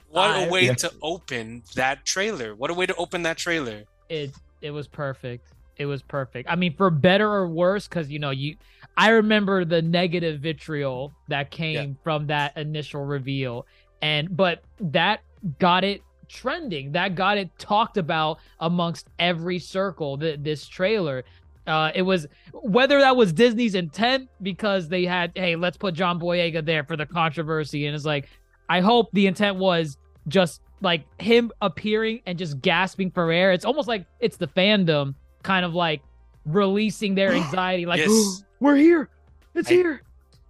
what 0.08 0.30
I- 0.30 0.44
a 0.44 0.50
way 0.50 0.64
Yeah. 0.66 0.74
to 0.74 0.92
open 1.02 1.62
that 1.74 2.04
trailer 2.06 2.54
what 2.54 2.70
a 2.70 2.74
way 2.74 2.86
to 2.86 2.94
open 2.96 3.22
that 3.24 3.36
trailer 3.36 3.84
it 4.08 4.32
it 4.62 4.70
was 4.70 4.88
perfect. 4.88 5.52
It 5.76 5.86
was 5.86 6.02
perfect. 6.02 6.50
I 6.50 6.56
mean, 6.56 6.76
for 6.76 6.90
better 6.90 7.26
or 7.26 7.48
worse, 7.48 7.88
because 7.88 8.10
you 8.10 8.18
know, 8.18 8.30
you 8.30 8.56
I 8.96 9.10
remember 9.10 9.64
the 9.64 9.80
negative 9.80 10.40
vitriol 10.40 11.14
that 11.28 11.50
came 11.50 11.96
from 12.04 12.26
that 12.26 12.56
initial 12.56 13.04
reveal. 13.04 13.66
And 14.02 14.36
but 14.36 14.62
that 14.80 15.20
got 15.58 15.84
it 15.84 16.02
trending. 16.28 16.92
That 16.92 17.14
got 17.14 17.38
it 17.38 17.50
talked 17.58 17.96
about 17.96 18.38
amongst 18.60 19.08
every 19.18 19.58
circle, 19.58 20.18
th- 20.18 20.40
this 20.42 20.66
trailer. 20.66 21.24
Uh, 21.66 21.92
it 21.94 22.02
was 22.02 22.26
whether 22.52 22.98
that 23.00 23.16
was 23.16 23.32
Disney's 23.32 23.74
intent 23.74 24.28
because 24.42 24.88
they 24.88 25.04
had, 25.04 25.32
hey, 25.34 25.56
let's 25.56 25.76
put 25.76 25.94
John 25.94 26.18
Boyega 26.18 26.64
there 26.64 26.84
for 26.84 26.96
the 26.96 27.06
controversy, 27.06 27.86
and 27.86 27.94
it's 27.94 28.04
like, 28.04 28.28
I 28.68 28.80
hope 28.80 29.08
the 29.12 29.26
intent 29.26 29.56
was 29.56 29.96
just 30.28 30.60
like 30.80 31.04
him 31.20 31.50
appearing 31.60 32.20
and 32.26 32.38
just 32.38 32.60
gasping 32.60 33.10
for 33.10 33.30
air. 33.30 33.52
It's 33.52 33.64
almost 33.64 33.88
like 33.88 34.06
it's 34.20 34.36
the 34.36 34.46
fandom 34.48 35.14
kind 35.42 35.64
of 35.64 35.74
like 35.74 36.02
releasing 36.46 37.14
their 37.14 37.32
anxiety, 37.42 37.86
like 37.86 37.98
Yes. 37.98 38.42
we're 38.60 38.76
here, 38.76 39.08
it's 39.54 39.70
I- 39.70 39.74
here. 39.74 40.02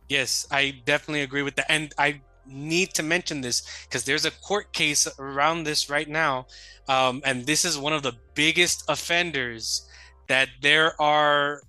Yes, 0.08 0.46
I 0.50 0.74
definitely 0.86 1.22
agree 1.22 1.42
with 1.42 1.54
that. 1.54 1.70
And 1.70 1.94
I 1.96 2.20
need 2.44 2.92
to 2.94 3.02
mention 3.04 3.42
this 3.42 3.62
because 3.84 4.02
there's 4.04 4.24
a 4.24 4.32
court 4.32 4.72
case 4.72 5.06
around 5.20 5.62
this 5.62 5.88
right 5.88 6.08
now. 6.08 6.46
Um, 6.88 7.22
and 7.24 7.46
this 7.46 7.64
is 7.64 7.78
one 7.78 7.92
of 7.92 8.02
the 8.02 8.14
biggest 8.34 8.82
offenders 8.88 9.88
that 10.26 10.48
there 10.62 11.00
are 11.00 11.62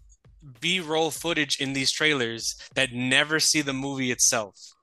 B 0.60 0.80
roll 0.80 1.12
footage 1.12 1.62
in 1.62 1.74
these 1.74 1.92
trailers 1.92 2.56
that 2.74 2.94
never 2.94 3.40
see 3.40 3.62
the 3.62 3.74
movie 3.74 4.10
itself. 4.10 4.74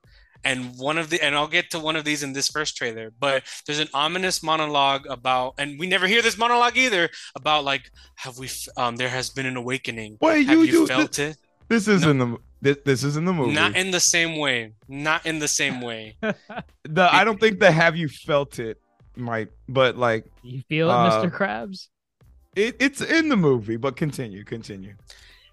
And 0.43 0.77
one 0.77 0.97
of 0.97 1.09
the 1.09 1.21
and 1.23 1.35
I'll 1.35 1.47
get 1.47 1.71
to 1.71 1.79
one 1.79 1.95
of 1.95 2.05
these 2.05 2.23
in 2.23 2.33
this 2.33 2.47
first 2.47 2.77
trailer, 2.77 3.11
but 3.19 3.43
there's 3.65 3.79
an 3.79 3.89
ominous 3.93 4.41
monologue 4.43 5.05
about 5.09 5.55
and 5.57 5.79
we 5.79 5.87
never 5.87 6.07
hear 6.07 6.21
this 6.21 6.37
monologue 6.37 6.77
either 6.77 7.09
about 7.35 7.63
like 7.65 7.91
have 8.15 8.37
we 8.37 8.49
um 8.77 8.95
there 8.95 9.09
has 9.09 9.29
been 9.29 9.45
an 9.45 9.57
awakening. 9.57 10.17
Wait, 10.21 10.45
have 10.47 10.57
you- 10.57 10.63
you, 10.63 10.79
you- 10.81 10.87
felt 10.87 11.19
it? 11.19 11.37
This 11.67 11.87
is 11.87 12.03
in 12.03 12.17
the 12.17 12.37
this, 12.61 12.77
this 12.83 13.03
is 13.03 13.15
in 13.15 13.25
the 13.25 13.31
movie. 13.33 13.53
Not 13.53 13.75
in 13.75 13.91
the 13.91 13.99
same 13.99 14.37
way. 14.37 14.73
Not 14.87 15.25
in 15.25 15.39
the 15.39 15.47
same 15.47 15.81
way. 15.81 16.17
the 16.21 17.07
I 17.13 17.23
don't 17.23 17.39
think 17.39 17.59
the 17.59 17.71
have 17.71 17.95
you 17.95 18.07
felt 18.09 18.57
it 18.59 18.81
might, 19.15 19.49
but 19.67 19.95
like 19.97 20.25
You 20.41 20.63
feel 20.67 20.89
it, 20.89 20.93
Uh, 20.93 21.23
Mr. 21.23 21.31
Krabs? 21.31 21.87
it, 22.55 22.75
it's 22.79 23.01
in 23.01 23.29
the 23.29 23.37
movie. 23.37 23.77
But 23.77 23.95
continue, 23.97 24.43
continue. 24.43 24.95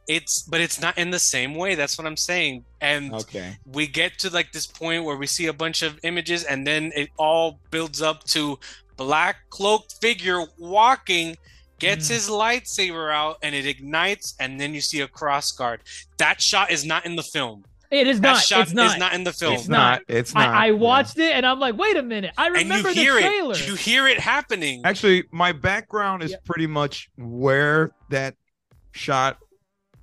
It's 0.08 0.42
but 0.42 0.60
it's 0.60 0.80
not 0.80 0.96
in 0.98 1.10
the 1.10 1.18
same 1.18 1.54
way. 1.54 1.74
That's 1.74 1.98
what 1.98 2.06
I'm 2.06 2.16
saying. 2.16 2.64
And 2.80 3.12
Okay. 3.12 3.56
we 3.64 3.86
get 3.86 4.18
to 4.20 4.30
like 4.30 4.52
this 4.52 4.66
point 4.66 5.04
where 5.04 5.16
we 5.16 5.26
see 5.26 5.46
a 5.46 5.52
bunch 5.52 5.82
of 5.82 5.98
images 6.04 6.44
and 6.44 6.66
then 6.66 6.92
it 6.94 7.10
all 7.18 7.58
builds 7.70 8.00
up 8.02 8.22
to 8.24 8.58
black 8.96 9.36
cloaked 9.50 9.96
figure 10.00 10.44
walking 10.58 11.36
gets 11.78 12.06
Mm. 12.08 12.12
his 12.14 12.28
lightsaber 12.30 13.12
out 13.12 13.36
and 13.42 13.54
it 13.54 13.66
ignites 13.66 14.34
and 14.40 14.58
then 14.60 14.72
you 14.74 14.80
see 14.80 15.00
a 15.00 15.08
cross 15.08 15.52
guard 15.52 15.82
that 16.16 16.40
shot 16.40 16.70
is 16.70 16.86
not 16.86 17.04
in 17.04 17.16
the 17.16 17.22
film 17.22 17.64
It 17.90 18.06
is 18.06 18.18
that 18.22 18.32
not. 18.34 18.42
shot 18.42 18.60
it's 18.62 18.72
not. 18.72 18.92
is 18.94 18.98
not 18.98 19.12
in 19.12 19.24
the 19.24 19.32
film 19.34 19.54
It's 19.54 19.68
not. 19.68 20.00
It's 20.08 20.34
not. 20.34 20.48
I, 20.48 20.64
I 20.64 20.66
yeah. 20.68 20.72
watched 20.72 21.18
it 21.18 21.32
and 21.36 21.44
I'm 21.44 21.60
like, 21.60 21.76
wait 21.76 21.96
a 21.98 22.02
minute. 22.02 22.32
I 22.38 22.46
and 22.46 22.56
you 22.56 22.62
remember 22.62 22.94
the 22.94 23.04
trailer. 23.04 23.52
it 23.54 23.68
you 23.68 23.74
hear 23.74 24.06
it 24.08 24.18
happening 24.18 24.80
Actually, 24.84 25.24
my 25.30 25.52
background 25.52 26.22
is 26.22 26.30
Yeah. 26.30 26.38
pretty 26.46 26.66
much 26.66 27.10
where 27.18 27.90
that 28.08 28.34
shot 28.92 29.36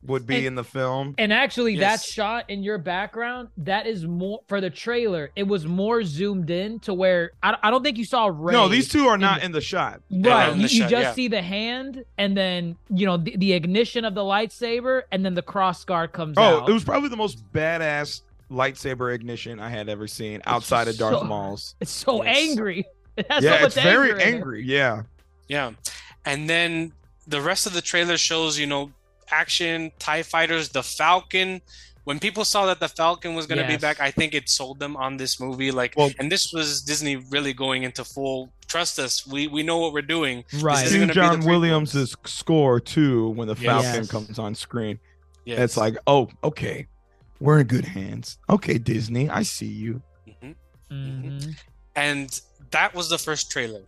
would 0.05 0.27
be 0.27 0.37
And- 0.37 0.45
in 0.47 0.55
the 0.55 0.63
film. 0.63 1.15
And 1.17 1.31
actually, 1.31 1.77
that 1.77 2.01
shot 2.01 2.49
in 2.49 2.63
your 2.63 2.77
background, 2.77 3.49
that 3.57 3.87
is 3.87 4.05
more 4.05 4.41
for 4.47 4.59
the 4.61 4.69
trailer. 4.69 5.31
It 5.35 5.47
was 5.47 5.65
more 5.65 6.03
zoomed 6.03 6.49
in 6.49 6.79
to 6.81 6.93
where 6.93 7.31
I, 7.41 7.55
I 7.63 7.71
don't 7.71 7.83
think 7.83 7.97
you 7.97 8.05
saw 8.05 8.29
Rey. 8.33 8.53
No, 8.53 8.67
these 8.67 8.89
two 8.89 9.07
are 9.07 9.15
in 9.15 9.21
not 9.21 9.39
the- 9.39 9.45
in 9.45 9.51
the 9.53 9.61
shot. 9.61 10.01
Right, 10.11 10.49
you, 10.49 10.55
the 10.55 10.61
you 10.73 10.79
shot, 10.81 10.89
just 10.89 11.03
yeah. 11.03 11.13
see 11.13 11.27
the 11.29 11.41
hand, 11.41 12.03
and 12.17 12.35
then 12.35 12.75
you 12.89 13.05
know 13.05 13.17
the, 13.17 13.35
the 13.37 13.53
ignition 13.53 14.03
of 14.05 14.13
the 14.15 14.21
lightsaber, 14.21 15.03
and 15.11 15.25
then 15.25 15.33
the 15.33 15.41
cross 15.41 15.83
guard 15.85 16.11
comes 16.11 16.37
Oh, 16.37 16.61
out. 16.61 16.69
it 16.69 16.73
was 16.73 16.83
probably 16.83 17.09
the 17.09 17.17
most 17.17 17.43
badass 17.53 18.21
lightsaber 18.51 19.13
ignition 19.15 19.59
I 19.59 19.69
had 19.69 19.89
ever 19.89 20.05
seen 20.07 20.41
outside 20.45 20.87
of 20.87 20.97
Darth 20.97 21.19
so- 21.19 21.23
Maul's. 21.27 21.75
it's 21.79 21.91
so 21.91 22.23
Yes. 22.23 22.49
angry. 22.49 22.85
It 23.15 23.27
has 23.29 23.43
Yeah, 23.43 23.57
so 23.57 23.61
much 23.61 23.77
it's 23.77 23.83
very 23.83 24.09
anger 24.09 24.15
in 24.19 24.21
it. 24.21 24.33
angry. 24.35 24.63
Yeah. 24.65 25.03
yeah 25.47 25.71
and 26.25 26.49
then 26.49 26.93
the 27.27 27.41
rest 27.41 27.67
of 27.67 27.73
the 27.73 27.81
trailer 27.81 28.17
shows 28.17 28.57
you 28.57 28.65
know 28.65 28.91
action 29.31 29.91
tie 29.99 30.23
fighters 30.23 30.69
the 30.69 30.83
falcon 30.83 31.61
when 32.05 32.19
people 32.19 32.43
saw 32.43 32.65
that 32.65 32.79
the 32.79 32.87
falcon 32.87 33.33
was 33.35 33.45
going 33.47 33.61
to 33.61 33.67
be 33.67 33.77
back 33.77 33.99
i 34.01 34.11
think 34.11 34.33
it 34.33 34.49
sold 34.49 34.79
them 34.79 34.95
on 34.97 35.17
this 35.17 35.39
movie 35.39 35.71
like 35.71 35.93
Well- 35.97 36.11
and 36.19 36.31
this 36.31 36.51
was 36.53 36.81
disney 36.81 37.15
really 37.15 37.53
going 37.53 37.83
into 37.83 38.03
full 38.03 38.51
trust 38.67 38.99
us 38.99 39.25
we 39.27 39.47
we 39.47 39.63
know 39.63 39.77
what 39.79 39.93
we're 39.93 40.01
doing 40.01 40.43
Right. 40.61 40.83
This 40.83 40.91
is 40.93 40.97
King 40.97 41.01
be 41.01 41.07
the 41.07 41.13
John. 41.13 41.45
Williams' 41.45 42.15
score 42.25 42.79
too 42.79 43.29
when 43.29 43.47
the 43.47 43.55
Yes. 43.55 43.65
Falcon 43.83 44.01
Yes. 44.01 44.11
comes 44.11 44.39
on 44.39 44.55
screen. 44.55 44.99
yes. 45.45 45.59
It's 45.59 45.77
like, 45.77 45.95
oh, 46.07 46.29
okay, 46.43 46.87
we're 47.39 47.59
in 47.59 47.67
good 47.67 47.85
hands. 47.85 48.37
Okay, 48.49 48.77
Disney, 48.79 49.29
I 49.29 49.43
see 49.43 49.67
you. 49.67 50.01
Mhm. 50.27 50.55
Mhm. 50.91 51.55
and 51.95 52.41
that 52.71 52.95
was 52.95 53.09
the 53.09 53.17
first 53.19 53.51
trailer 53.51 53.81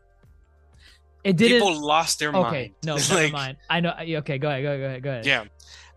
It 1.26 1.36
didn't. 1.38 1.60
people 1.60 1.82
lost 1.82 2.20
their 2.20 2.30
okay, 2.30 2.40
mind 2.40 2.74
no, 2.86 2.96
It's 2.98 3.10
never 3.10 3.24
like, 3.24 3.34
mind. 3.34 3.58
I 3.70 3.80
know. 3.82 3.94
Okay, 4.00 4.38
go 4.38 4.48
ahead. 4.50 4.64
Go 4.64 4.70
ahead. 4.70 4.80
Go 4.80 4.86
ahead. 4.86 5.04
Go 5.04 5.10
ahead. 5.10 5.26
yeah 5.26 5.46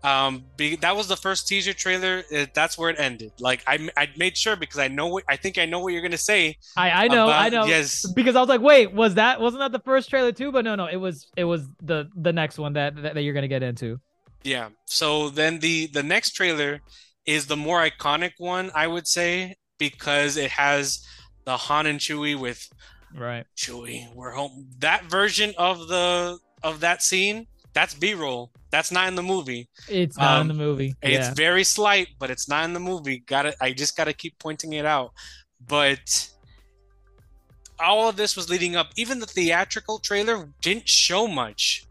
um 0.01 0.45
be, 0.55 0.77
that 0.77 0.95
was 0.95 1.09
the 1.09 1.15
first 1.17 1.45
teaser 1.45 1.73
trailer 1.73 2.23
it, 2.31 2.53
that's 2.53 2.77
where 2.77 2.89
it 2.89 2.97
ended 2.97 3.33
like 3.39 3.61
I, 3.67 3.89
I 3.97 4.07
made 4.15 4.37
sure 4.37 4.55
because 4.55 4.79
i 4.79 4.87
know 4.87 5.07
what 5.07 5.25
i 5.27 5.35
think 5.35 5.57
i 5.57 5.65
know 5.65 5.79
what 5.79 5.91
you're 5.91 6.01
gonna 6.01 6.17
say 6.17 6.55
I 6.77 6.89
I 6.91 7.07
know. 7.09 7.27
I 7.27 7.49
know. 7.49 7.65
yes 7.65 8.09
Because 8.13 8.37
I 8.37 8.39
was 8.39 8.47
like, 8.49 8.61
wait, 8.61 8.93
was 8.93 9.15
that 9.15 9.41
wasn't 9.41 9.59
that 9.59 9.73
the 9.73 9.83
first 9.83 10.09
trailer 10.09 10.31
too? 10.31 10.51
But 10.51 10.63
no, 10.63 10.75
no, 10.75 10.85
it 10.85 10.95
was 10.95 11.27
it 11.35 11.43
was 11.43 11.67
the 11.81 12.09
the 12.15 12.31
next 12.31 12.57
one 12.57 12.73
that 12.73 12.95
that, 13.01 13.15
that 13.15 13.21
you're 13.23 13.33
gonna 13.33 13.47
get 13.47 13.63
into. 13.63 13.99
Yeah. 14.43 14.69
So 14.85 15.29
then 15.29 15.59
the 15.59 15.87
the 15.87 16.03
next 16.03 16.31
trailer 16.31 16.79
is 17.25 17.47
the 17.47 17.57
more 17.57 17.79
iconic 17.81 18.33
one, 18.37 18.71
I 18.73 18.87
would 18.87 19.07
say, 19.07 19.55
because 19.77 20.37
it 20.37 20.51
has 20.51 21.05
the 21.45 21.57
Han 21.57 21.85
and 21.87 21.99
Chewie 21.99 22.39
with 22.39 22.67
Right. 23.15 23.45
Chewie, 23.57 24.13
we're 24.13 24.31
home. 24.31 24.67
That 24.79 25.05
version 25.05 25.53
of 25.57 25.87
the 25.87 26.37
of 26.63 26.81
that 26.81 27.01
scene, 27.01 27.47
that's 27.73 27.93
B-roll. 27.93 28.51
That's 28.71 28.91
not 28.91 29.07
in 29.07 29.15
the 29.15 29.23
movie. 29.23 29.67
It's 29.87 30.17
not 30.17 30.35
in 30.35 30.41
Um, 30.41 30.47
the 30.49 30.53
movie. 30.53 30.95
It's 31.01 31.29
very 31.29 31.63
slight, 31.63 32.09
but 32.19 32.29
it's 32.29 32.47
not 32.47 32.65
in 32.65 32.73
the 32.73 32.79
movie. 32.79 33.19
Got 33.19 33.43
to 33.43 33.55
I 33.63 33.73
just 33.73 33.97
got 33.97 34.05
to 34.05 34.13
keep 34.13 34.37
pointing 34.39 34.73
it 34.73 34.85
out. 34.85 35.11
But 35.67 36.29
all 37.79 38.09
of 38.09 38.15
this 38.15 38.35
was 38.35 38.49
leading 38.49 38.75
up. 38.75 38.91
Even 38.95 39.19
the 39.19 39.25
theatrical 39.25 39.99
trailer 39.99 40.49
didn't 40.61 40.87
show 40.87 41.27
much. 41.27 41.85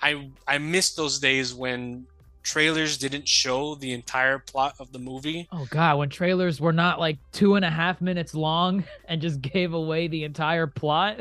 I 0.00 0.30
I 0.46 0.58
missed 0.58 0.96
those 0.96 1.18
days 1.18 1.54
when 1.54 2.06
trailers 2.42 2.98
didn't 2.98 3.28
show 3.28 3.74
the 3.76 3.92
entire 3.92 4.38
plot 4.38 4.74
of 4.78 4.92
the 4.92 4.98
movie. 4.98 5.48
Oh 5.52 5.66
god, 5.70 5.98
when 5.98 6.08
trailers 6.08 6.60
were 6.60 6.72
not 6.72 6.98
like 7.00 7.18
two 7.32 7.54
and 7.54 7.64
a 7.64 7.70
half 7.70 8.00
minutes 8.00 8.34
long 8.34 8.84
and 9.06 9.20
just 9.22 9.40
gave 9.40 9.72
away 9.74 10.08
the 10.08 10.24
entire 10.24 10.66
plot. 10.66 11.20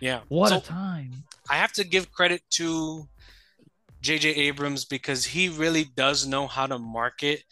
Yeah. 0.00 0.20
What 0.28 0.48
So 0.50 0.56
a 0.56 0.60
time. 0.60 1.10
I 1.50 1.56
have 1.56 1.72
to 1.74 1.84
give 1.84 2.10
credit 2.10 2.42
to 2.52 3.06
J.J. 4.00 4.30
Abrams 4.30 4.84
because 4.84 5.24
he 5.24 5.48
really 5.48 5.84
does 5.96 6.26
know 6.26 6.46
how 6.46 6.66
to 6.66 6.78
market 6.78 7.42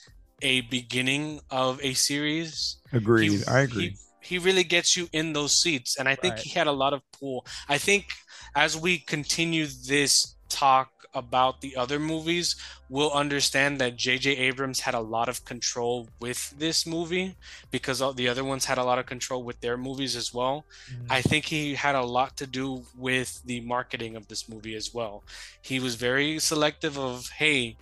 a 0.42 0.62
beginning 0.62 1.40
of 1.50 1.80
a 1.82 1.94
series. 1.94 2.76
Agreed. 2.92 3.30
He- 3.32 3.44
I 3.46 3.60
agree. 3.60 3.96
He, 4.20 4.36
he 4.36 4.38
really 4.38 4.64
gets 4.64 4.96
you 4.96 5.08
in 5.12 5.32
those 5.34 5.54
seats, 5.54 5.96
and 5.98 6.08
I 6.08 6.14
think 6.14 6.34
Right. 6.36 6.42
he 6.42 6.50
had 6.50 6.66
a 6.66 6.72
lot 6.72 6.92
of 6.94 7.02
pull. 7.12 7.46
I 7.68 7.76
think 7.78 8.06
as 8.54 8.76
we 8.76 8.98
continue 8.98 9.66
this 9.66 10.36
talk 10.48 10.90
about 11.14 11.60
the 11.60 11.76
other 11.76 11.98
movies, 11.98 12.56
we'll 12.88 13.12
understand 13.12 13.80
that 13.80 13.96
J.J. 13.96 14.36
Abrams 14.36 14.80
had 14.80 14.94
a 14.94 15.00
lot 15.00 15.28
of 15.28 15.44
control 15.44 16.08
with 16.20 16.54
this 16.58 16.86
movie 16.86 17.36
because 17.70 18.02
all 18.02 18.12
the 18.12 18.28
other 18.28 18.44
ones 18.44 18.64
had 18.64 18.78
a 18.78 18.84
lot 18.84 18.98
of 18.98 19.06
control 19.06 19.42
with 19.42 19.60
their 19.60 19.76
movies 19.76 20.16
as 20.16 20.34
well. 20.34 20.64
Mm-hmm. 20.92 21.12
I 21.12 21.22
think 21.22 21.46
he 21.46 21.74
had 21.74 21.94
a 21.94 22.02
lot 22.02 22.36
to 22.38 22.46
do 22.46 22.82
with 22.96 23.42
the 23.44 23.60
marketing 23.60 24.16
of 24.16 24.28
this 24.28 24.48
movie 24.48 24.74
as 24.74 24.92
well. 24.92 25.24
He 25.62 25.80
was 25.80 25.94
very 25.94 26.38
selective 26.38 26.98
of, 26.98 27.28
hey, 27.30 27.76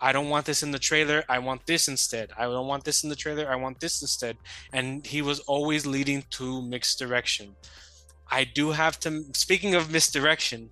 I 0.00 0.12
don't 0.12 0.28
want 0.28 0.46
this 0.46 0.62
in 0.62 0.70
the 0.70 0.78
trailer. 0.78 1.24
I 1.28 1.40
want 1.40 1.66
this 1.66 1.88
instead. 1.88 2.30
I 2.38 2.44
don't 2.44 2.68
want 2.68 2.84
this 2.84 3.02
in 3.02 3.10
the 3.10 3.16
trailer. 3.16 3.50
I 3.50 3.56
want 3.56 3.80
this 3.80 4.00
instead. 4.00 4.36
And 4.72 5.04
he 5.04 5.22
was 5.22 5.40
always 5.40 5.86
leading 5.86 6.24
to 6.30 6.62
mixed 6.62 6.98
direction. 6.98 7.56
I 8.30 8.44
do 8.44 8.70
have 8.70 9.00
to, 9.00 9.24
speaking 9.32 9.74
of 9.74 9.90
misdirection, 9.90 10.70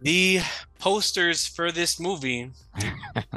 the 0.00 0.40
posters 0.78 1.46
for 1.46 1.72
this 1.72 1.98
movie 1.98 2.50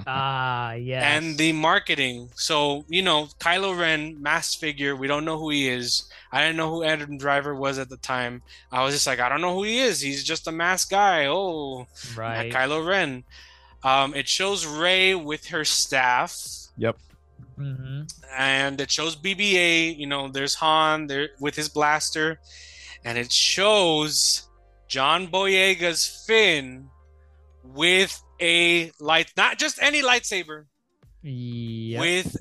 Ah, 0.08 0.74
yes. 0.74 1.04
and 1.04 1.38
the 1.38 1.54
marketing. 1.54 2.30
So, 2.36 2.84
you 2.89 3.02
know, 3.02 3.28
Kylo 3.39 3.78
Ren, 3.78 4.22
masked 4.22 4.60
figure, 4.60 4.96
we 4.96 5.08
don't 5.08 5.26
know 5.26 5.38
who 5.38 5.50
he 5.50 5.70
is. 5.70 6.10
I 6.32 6.41
didn't 6.41 6.58
know 6.58 6.70
who 6.70 6.84
Adam 6.84 7.17
Driver 7.17 7.56
was 7.56 7.78
at 7.78 7.89
the 7.89 7.98
time. 7.98 8.41
I 8.72 8.84
was 8.84 8.93
just 8.93 9.08
like, 9.08 9.20
I 9.20 9.30
don't 9.30 9.41
know 9.41 9.54
who 9.54 9.63
he 9.63 9.80
is. 9.80 10.02
He's 10.02 10.24
just 10.24 10.48
a 10.48 10.52
masked 10.52 10.91
guy. 10.91 11.28
Oh, 11.28 11.88
right. 12.15 12.52
Kylo 12.52 12.86
Ren. 12.86 13.24
Um, 13.84 14.13
it 14.13 14.28
shows 14.28 14.65
Rey 14.65 15.15
with 15.15 15.48
her 15.48 15.63
staff, 15.63 16.36
Yep. 16.78 16.98
hmm 17.56 18.02
and 18.38 18.82
it 18.82 18.91
shows 18.91 19.15
BB-8. 19.15 19.98
You 19.98 20.08
know, 20.08 20.28
there's 20.28 20.56
Han 20.56 21.08
there 21.08 21.30
with 21.39 21.56
his 21.56 21.70
blaster, 21.70 22.39
and 23.06 23.17
it 23.17 23.32
shows 23.32 24.46
John 24.88 25.28
Boyega's 25.28 26.23
Finn 26.28 26.89
with 27.63 28.21
a 28.41 28.91
light, 29.00 29.32
not 29.36 29.58
just 29.58 29.82
any 29.82 30.02
lightsaber, 30.02 30.65
Yeah. 31.21 32.00
with 32.00 32.38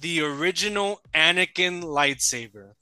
the 0.00 0.22
original 0.22 1.00
Anakin 1.14 1.82
lightsaber. 1.82 2.72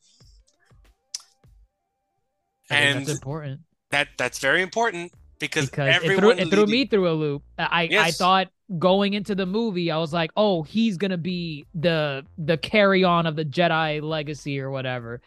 And 2.70 3.00
that's 3.00 3.10
important 3.10 3.60
that 3.92 4.08
that's 4.18 4.38
very 4.38 4.62
important 4.62 5.12
because, 5.38 5.70
because 5.70 5.96
it 5.96 6.02
threw, 6.02 6.14
everyone 6.14 6.38
it 6.38 6.50
threw 6.50 6.66
me 6.66 6.86
through 6.86 7.08
a 7.10 7.12
loop. 7.14 7.42
I 7.58 7.88
I 7.92 8.10
thought 8.10 8.48
going 8.78 9.12
into 9.14 9.34
the 9.34 9.46
movie, 9.46 9.90
I 9.90 9.98
was 9.98 10.12
like, 10.12 10.30
oh, 10.36 10.62
he's 10.62 10.96
gonna 10.96 11.18
be 11.18 11.64
the 11.74 12.24
the 12.38 12.56
carry 12.56 13.04
on 13.04 13.26
of 13.26 13.36
the 13.36 13.44
Jedi 13.44 14.02
legacy 14.02 14.58
or 14.58 14.70
whatever. 14.70 15.20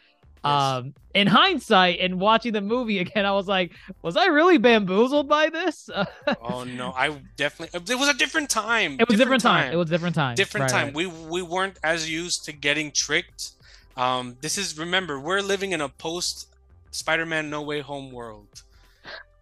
Yes. 0.46 0.62
Um, 0.84 0.94
in 1.14 1.26
hindsight, 1.26 1.98
and 2.00 2.20
watching 2.20 2.52
the 2.52 2.60
movie 2.60 2.98
again, 2.98 3.24
I 3.24 3.32
was 3.32 3.48
like, 3.48 3.72
was 4.02 4.16
I 4.16 4.26
really 4.26 4.58
bamboozled 4.58 5.28
by 5.28 5.48
this? 5.50 5.88
Oh 6.42 6.64
no, 6.64 6.92
I 6.92 7.20
definitely 7.36 7.78
it 7.90 7.98
was 7.98 8.08
a 8.08 8.14
different 8.14 8.50
time. 8.50 8.96
it 9.00 9.08
was 9.08 9.14
a 9.18 9.22
different 9.22 9.42
time. 9.42 9.72
It 9.72 9.76
was 9.76 9.88
a 9.88 9.94
different 9.94 10.14
time. 10.14 10.34
different 10.34 10.62
Right, 10.64 10.70
time. 10.70 10.86
right. 10.86 10.94
We 10.94 11.06
we 11.06 11.42
weren't 11.42 11.78
as 11.82 12.08
used 12.10 12.44
to 12.46 12.52
getting 12.52 12.92
tricked. 12.92 13.52
Um, 13.96 14.36
this 14.42 14.58
is 14.58 14.78
remember 14.78 15.18
we're 15.18 15.40
living 15.40 15.72
in 15.72 15.80
a 15.80 15.88
post 15.88 16.48
Spider-Man 16.90 17.48
No 17.50 17.62
Way 17.62 17.80
Home 17.80 18.10
world. 18.12 18.62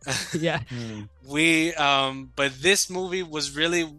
yeah. 0.33 0.61
we 1.27 1.75
um, 1.75 2.31
but 2.37 2.53
this 2.61 2.91
movie 2.91 3.23
was 3.23 3.57
really 3.57 3.93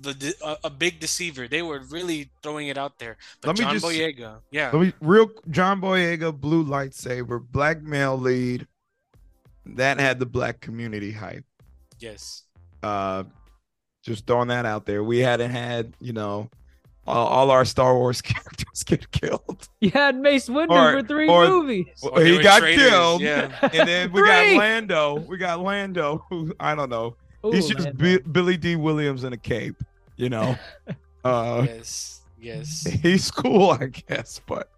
the, 0.00 0.12
the 0.14 0.34
a, 0.44 0.56
a 0.64 0.70
big 0.70 0.98
deceiver. 1.00 1.46
They 1.48 1.62
were 1.62 1.80
really 1.90 2.30
throwing 2.42 2.68
it 2.68 2.78
out 2.78 2.98
there. 2.98 3.16
But 3.40 3.48
Let 3.48 3.58
me 3.58 3.64
John 3.64 3.74
just- 3.74 3.84
Boyega, 3.86 4.38
yeah, 4.50 4.70
Let 4.72 4.80
me 4.82 4.92
real 5.00 5.30
John 5.50 5.80
Boyega, 5.80 6.38
blue 6.38 6.64
lightsaber, 6.64 7.40
black 7.50 7.82
male 7.82 8.16
lead. 8.18 8.66
That 9.66 10.00
had 10.00 10.18
the 10.18 10.26
black 10.26 10.60
community 10.60 11.12
hype. 11.12 11.44
yes, 11.98 12.44
Uh, 12.82 13.24
just 14.02 14.26
throwing 14.26 14.48
that 14.48 14.64
out 14.64 14.86
there. 14.86 15.04
We 15.04 15.18
hadn't 15.18 15.50
had, 15.50 15.92
you 16.00 16.14
know, 16.14 16.48
all, 17.06 17.26
all 17.26 17.50
our 17.50 17.64
Star 17.66 17.94
Wars 17.94 18.22
characters 18.22 18.82
get 18.84 19.10
killed. 19.10 19.68
You 19.80 19.90
had 19.90 20.16
Mace 20.16 20.48
Windu 20.48 20.70
Or- 20.70 21.00
for 21.00 21.06
three 21.06 21.28
or- 21.28 21.46
movies. 21.46 21.86
Or 22.02 22.18
they 22.20 22.36
he 22.36 22.42
got 22.42 22.60
traitors, 22.60 22.88
killed. 22.88 23.20
Yeah, 23.20 23.56
And 23.72 23.86
then 23.88 24.12
we 24.12 24.22
got 24.22 24.56
Lando. 24.56 25.14
We 25.20 25.36
got 25.36 25.60
Lando, 25.60 26.24
who 26.30 26.54
I 26.58 26.74
don't 26.74 26.88
know. 26.90 27.16
He's 27.42 27.68
just 27.68 27.84
man. 27.84 27.96
Bi- 27.96 28.30
Billy 28.32 28.56
Dee 28.56 28.76
Williams 28.76 29.24
in 29.24 29.32
a 29.32 29.36
cape, 29.38 29.76
you 30.20 30.28
know. 30.28 30.56
uh, 31.24 31.64
yes, 31.66 32.20
yes. 32.40 32.82
he's 33.02 33.30
cool, 33.30 33.70
I 33.70 33.86
guess, 33.86 34.40
but 34.46 34.68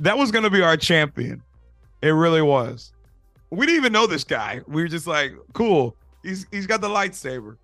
that 0.00 0.16
was 0.16 0.30
gonna 0.30 0.50
be 0.50 0.62
our 0.62 0.76
champion. 0.76 1.42
It 2.02 2.10
really 2.10 2.42
was. 2.42 2.92
We 3.50 3.66
didn't 3.66 3.78
even 3.80 3.92
know 3.92 4.06
this 4.06 4.24
guy. 4.24 4.60
We 4.66 4.82
were 4.82 4.88
just 4.88 5.06
like, 5.06 5.32
cool. 5.52 5.96
He's 6.22 6.46
he's 6.50 6.66
got 6.66 6.80
the 6.80 6.88
lightsaber. 6.88 7.56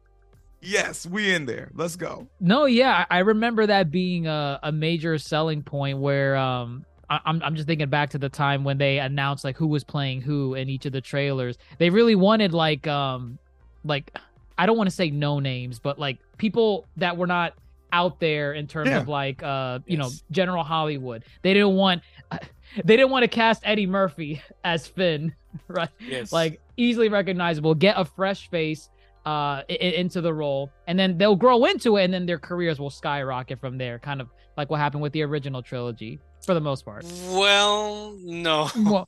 Yes, 0.63 1.07
we 1.07 1.33
in 1.35 1.47
there. 1.47 1.71
Let's 1.75 1.97
go. 1.97 2.27
No, 2.41 2.67
yeah, 2.67 3.07
I 3.09 3.19
I 3.19 3.21
remember 3.21 3.67
that 3.67 3.91
being 3.91 4.27
a, 4.27 4.59
a 4.63 4.73
major 4.73 5.17
selling 5.19 5.63
point 5.63 5.99
where 5.99 6.37
um 6.37 6.85
I- 7.09 7.21
I'm 7.25 7.43
I'm 7.43 7.55
just 7.55 7.67
thinking 7.67 7.89
back 7.89 8.11
to 8.11 8.19
the 8.19 8.29
time 8.29 8.65
when 8.65 8.79
they 8.79 8.99
announced 8.99 9.45
like 9.45 9.57
who 9.57 9.67
was 9.67 9.85
playing 9.85 10.21
who 10.21 10.55
in 10.55 10.69
each 10.69 10.87
of 10.87 10.93
the 10.93 11.01
trailers. 11.01 11.57
They 11.79 11.91
really 11.91 12.15
wanted 12.15 12.53
like 12.53 12.87
um 12.87 13.39
like 13.85 14.17
I 14.61 14.67
don't 14.67 14.77
want 14.77 14.89
to 14.91 14.95
say 14.95 15.11
no 15.11 15.41
names, 15.41 15.79
but 15.79 15.99
like 15.99 16.19
people 16.37 16.87
that 16.99 17.17
were 17.17 17.27
not 17.27 17.55
out 17.93 18.21
there 18.21 18.53
in 18.53 18.67
terms 18.67 18.91
Yeah. 18.91 18.99
of 19.01 19.09
like 19.09 19.43
uh 19.43 19.81
you 19.87 19.97
know 19.97 20.11
general 20.31 20.63
Hollywood. 20.65 21.25
They 21.43 21.55
didn't 21.55 21.75
want 21.77 22.03
they 22.85 22.97
didn't 22.97 23.11
want 23.11 23.23
to 23.25 23.29
cast 23.29 23.63
Eddie 23.65 23.87
Murphy 23.87 24.41
as 24.65 24.87
Finn, 24.87 25.35
right? 25.69 25.89
Yes. 25.99 26.33
like 26.33 26.61
easily 26.77 27.09
recognizable 27.09 27.75
get 27.75 27.95
a 27.99 28.05
fresh 28.05 28.49
face 28.51 28.89
uh 29.27 29.29
i- 29.29 29.65
i- 29.69 29.95
into 30.03 30.21
the 30.23 30.33
role 30.33 30.71
and 30.87 30.99
then 30.99 31.19
they'll 31.19 31.37
grow 31.37 31.65
into 31.67 31.97
it 31.99 32.05
and 32.05 32.15
then 32.15 32.25
their 32.25 32.39
careers 32.39 32.79
will 32.81 32.89
skyrocket 32.89 33.59
from 33.61 33.77
there 33.77 33.99
kind 33.99 34.19
of 34.21 34.29
like 34.57 34.71
what 34.71 34.81
happened 34.81 35.03
with 35.03 35.13
the 35.13 35.21
original 35.23 35.63
trilogy 35.63 36.19
for 36.47 36.55
the 36.55 36.61
most 36.61 36.87
part 36.87 37.05
Well, 37.29 38.17
no. 38.23 38.71
well, 38.77 39.07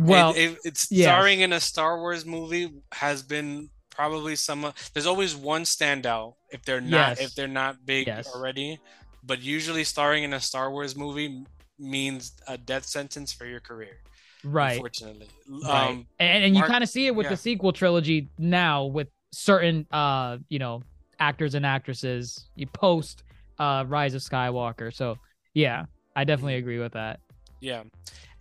well 0.00 0.30
it, 0.34 0.38
it, 0.52 0.58
it's 0.64 0.90
yes. 0.90 1.04
starring 1.06 1.40
in 1.42 1.52
a 1.52 1.60
Star 1.60 1.98
Wars 2.00 2.26
movie 2.26 2.72
has 2.90 3.22
been 3.22 3.70
probably 3.94 4.36
some. 4.36 4.72
There's 4.92 5.06
always 5.06 5.34
one 5.36 5.62
standout 5.64 6.34
if 6.50 6.62
they're 6.64 6.80
not 6.80 7.12
Yes. 7.16 7.20
if 7.20 7.34
they're 7.34 7.48
not 7.48 7.84
big 7.86 8.06
Yes. 8.06 8.26
already, 8.34 8.78
but 9.24 9.40
usually 9.40 9.84
starring 9.84 10.24
in 10.24 10.32
a 10.32 10.40
Star 10.40 10.70
Wars 10.70 10.96
movie 10.96 11.44
means 11.78 12.32
a 12.46 12.56
death 12.56 12.84
sentence 12.86 13.32
for 13.32 13.46
your 13.46 13.60
career. 13.60 13.96
right 14.44 14.72
Unfortunately, 14.72 15.28
right 15.62 15.90
um, 15.90 16.06
and, 16.18 16.44
and 16.44 16.56
you 16.56 16.62
kind 16.62 16.82
of 16.84 16.90
see 16.90 17.06
it 17.06 17.14
with 17.14 17.24
yeah. 17.24 17.30
the 17.30 17.36
sequel 17.36 17.72
trilogy 17.72 18.28
now 18.38 18.84
with 18.84 19.08
certain 19.32 19.84
uh 19.90 20.36
you 20.48 20.58
know 20.60 20.80
actors 21.18 21.54
and 21.54 21.66
actresses 21.66 22.46
you 22.54 22.66
post 22.68 23.24
uh 23.58 23.84
rise 23.88 24.14
of 24.14 24.20
skywalker 24.22 24.94
so 24.94 25.16
yeah 25.54 25.86
i 26.14 26.22
definitely 26.22 26.54
agree 26.54 26.78
with 26.78 26.92
that 26.92 27.18
Yeah, 27.60 27.82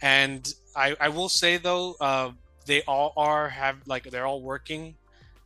and 0.01 0.53
I 0.75 0.95
I 0.99 1.09
will 1.09 1.29
say 1.29 1.57
though, 1.57 1.95
uh, 2.01 2.31
they 2.65 2.81
all 2.83 3.13
are 3.17 3.47
have 3.49 3.77
like 3.87 4.03
they're 4.11 4.27
all 4.27 4.41
working, 4.41 4.95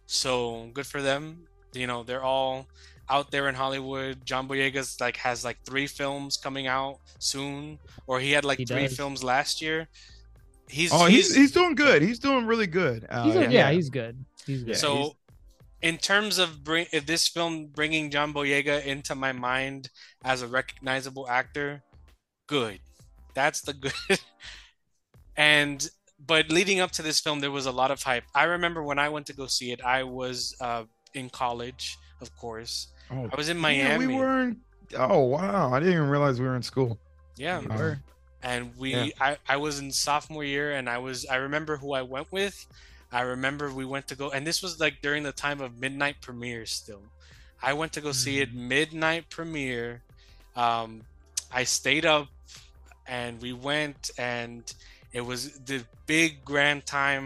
so 0.08 0.70
good 0.74 0.88
for 0.88 1.02
them. 1.04 1.46
You 1.74 1.86
know, 1.86 2.02
they're 2.04 2.24
all 2.24 2.67
out 3.10 3.30
there 3.32 3.48
in 3.50 3.56
Hollywood. 3.56 4.26
John 4.26 4.48
Boyega's 4.48 5.00
like 5.00 5.17
has 5.17 5.46
like 5.46 5.58
three 5.65 5.86
films 5.88 6.36
coming 6.38 6.65
out 6.67 6.98
soon, 7.20 7.78
or 8.08 8.20
he 8.20 8.32
had 8.32 8.43
like 8.43 8.58
He 8.58 8.65
three 8.65 8.88
does. 8.88 8.98
films 8.98 9.24
last 9.24 9.62
year. 9.62 9.88
He's 10.70 10.91
Oh, 10.91 11.06
he's 11.06 11.34
he's 11.36 11.52
doing 11.52 11.76
good. 11.76 12.02
He's 12.02 12.20
doing 12.20 12.46
really 12.46 12.67
good. 12.67 13.06
Uh, 13.10 13.24
he's 13.26 13.36
a- 13.36 13.52
yeah. 13.52 13.72
he's 13.72 13.89
good 13.89 14.17
he's 14.46 14.63
good 14.63 14.76
so 14.78 14.96
he's- 14.96 15.12
in 15.82 15.98
terms 15.98 16.39
of 16.39 16.63
bring 16.63 16.88
if 16.91 17.06
this 17.06 17.28
film 17.28 17.67
bringing 17.67 18.10
John 18.10 18.34
Boyega 18.34 18.84
into 18.86 19.13
my 19.15 19.32
mind 19.32 19.89
as 20.26 20.41
a 20.41 20.48
recognizable 20.48 21.30
actor, 21.30 21.84
good. 22.48 22.80
That's 23.36 23.62
the 23.62 23.74
good. 23.74 23.93
and 25.38 25.88
but 26.25 26.49
leading 26.49 26.80
up 26.80 26.91
to 26.91 27.01
this 27.01 27.19
film, 27.19 27.39
there 27.39 27.51
was 27.51 27.65
a 27.65 27.71
lot 27.71 27.91
of 27.91 28.01
hype. 28.03 28.23
I 28.34 28.43
remember 28.43 28.84
when 28.84 28.99
I 28.99 29.10
went 29.10 29.27
to 29.27 29.34
go 29.34 29.47
see 29.47 29.71
it, 29.71 29.82
I 29.84 30.03
was 30.03 30.56
uh, 30.60 30.84
in 31.13 31.30
college, 31.30 31.97
of 32.21 32.36
course. 32.38 32.88
Oh, 33.12 33.30
I 33.32 33.36
was 33.36 33.49
in 33.49 33.58
yeah, 33.58 33.62
Miami. 33.62 34.08
we 34.08 34.15
were 34.15 34.39
in. 34.41 34.58
Oh 34.97 35.19
wow! 35.19 35.73
I 35.73 35.80
didn't 35.80 35.93
even 35.93 36.10
realize 36.10 36.39
we 36.39 36.47
were 36.47 36.56
in 36.56 36.63
school. 36.63 36.97
yeah, 37.36 37.60
were. 37.60 37.99
and 38.41 38.75
we 38.77 38.93
Yeah. 38.93 39.08
I, 39.19 39.38
I 39.47 39.58
was 39.58 39.80
in 39.80 39.91
sophomore 39.91 40.43
year 40.43 40.73
and 40.73 40.89
i 40.89 40.97
was 40.97 41.25
i 41.25 41.36
remember 41.36 41.77
who 41.77 41.93
i 41.93 42.01
went 42.01 42.32
with 42.32 42.65
i 43.12 43.21
remember 43.21 43.71
we 43.71 43.86
went 43.86 44.08
to 44.10 44.15
go 44.15 44.30
and 44.30 44.45
this 44.45 44.62
was 44.62 44.80
like 44.80 45.01
during 45.01 45.23
the 45.23 45.32
time 45.32 45.60
of 45.60 45.80
midnight 45.80 46.17
premieres 46.21 46.71
still 46.71 47.01
i 47.62 47.73
went 47.73 47.93
to 47.93 48.01
go 48.01 48.12
see 48.12 48.39
it 48.39 48.53
midnight 48.53 49.30
premiere 49.30 50.03
um 50.56 51.01
i 51.51 51.63
stayed 51.63 52.06
up 52.06 52.27
and 53.08 53.41
we 53.41 53.53
went 53.53 54.12
and 54.17 54.73
it 55.17 55.25
was 55.25 55.39
the 55.71 55.80
big 56.06 56.32
grand 56.45 56.86
time 56.86 57.25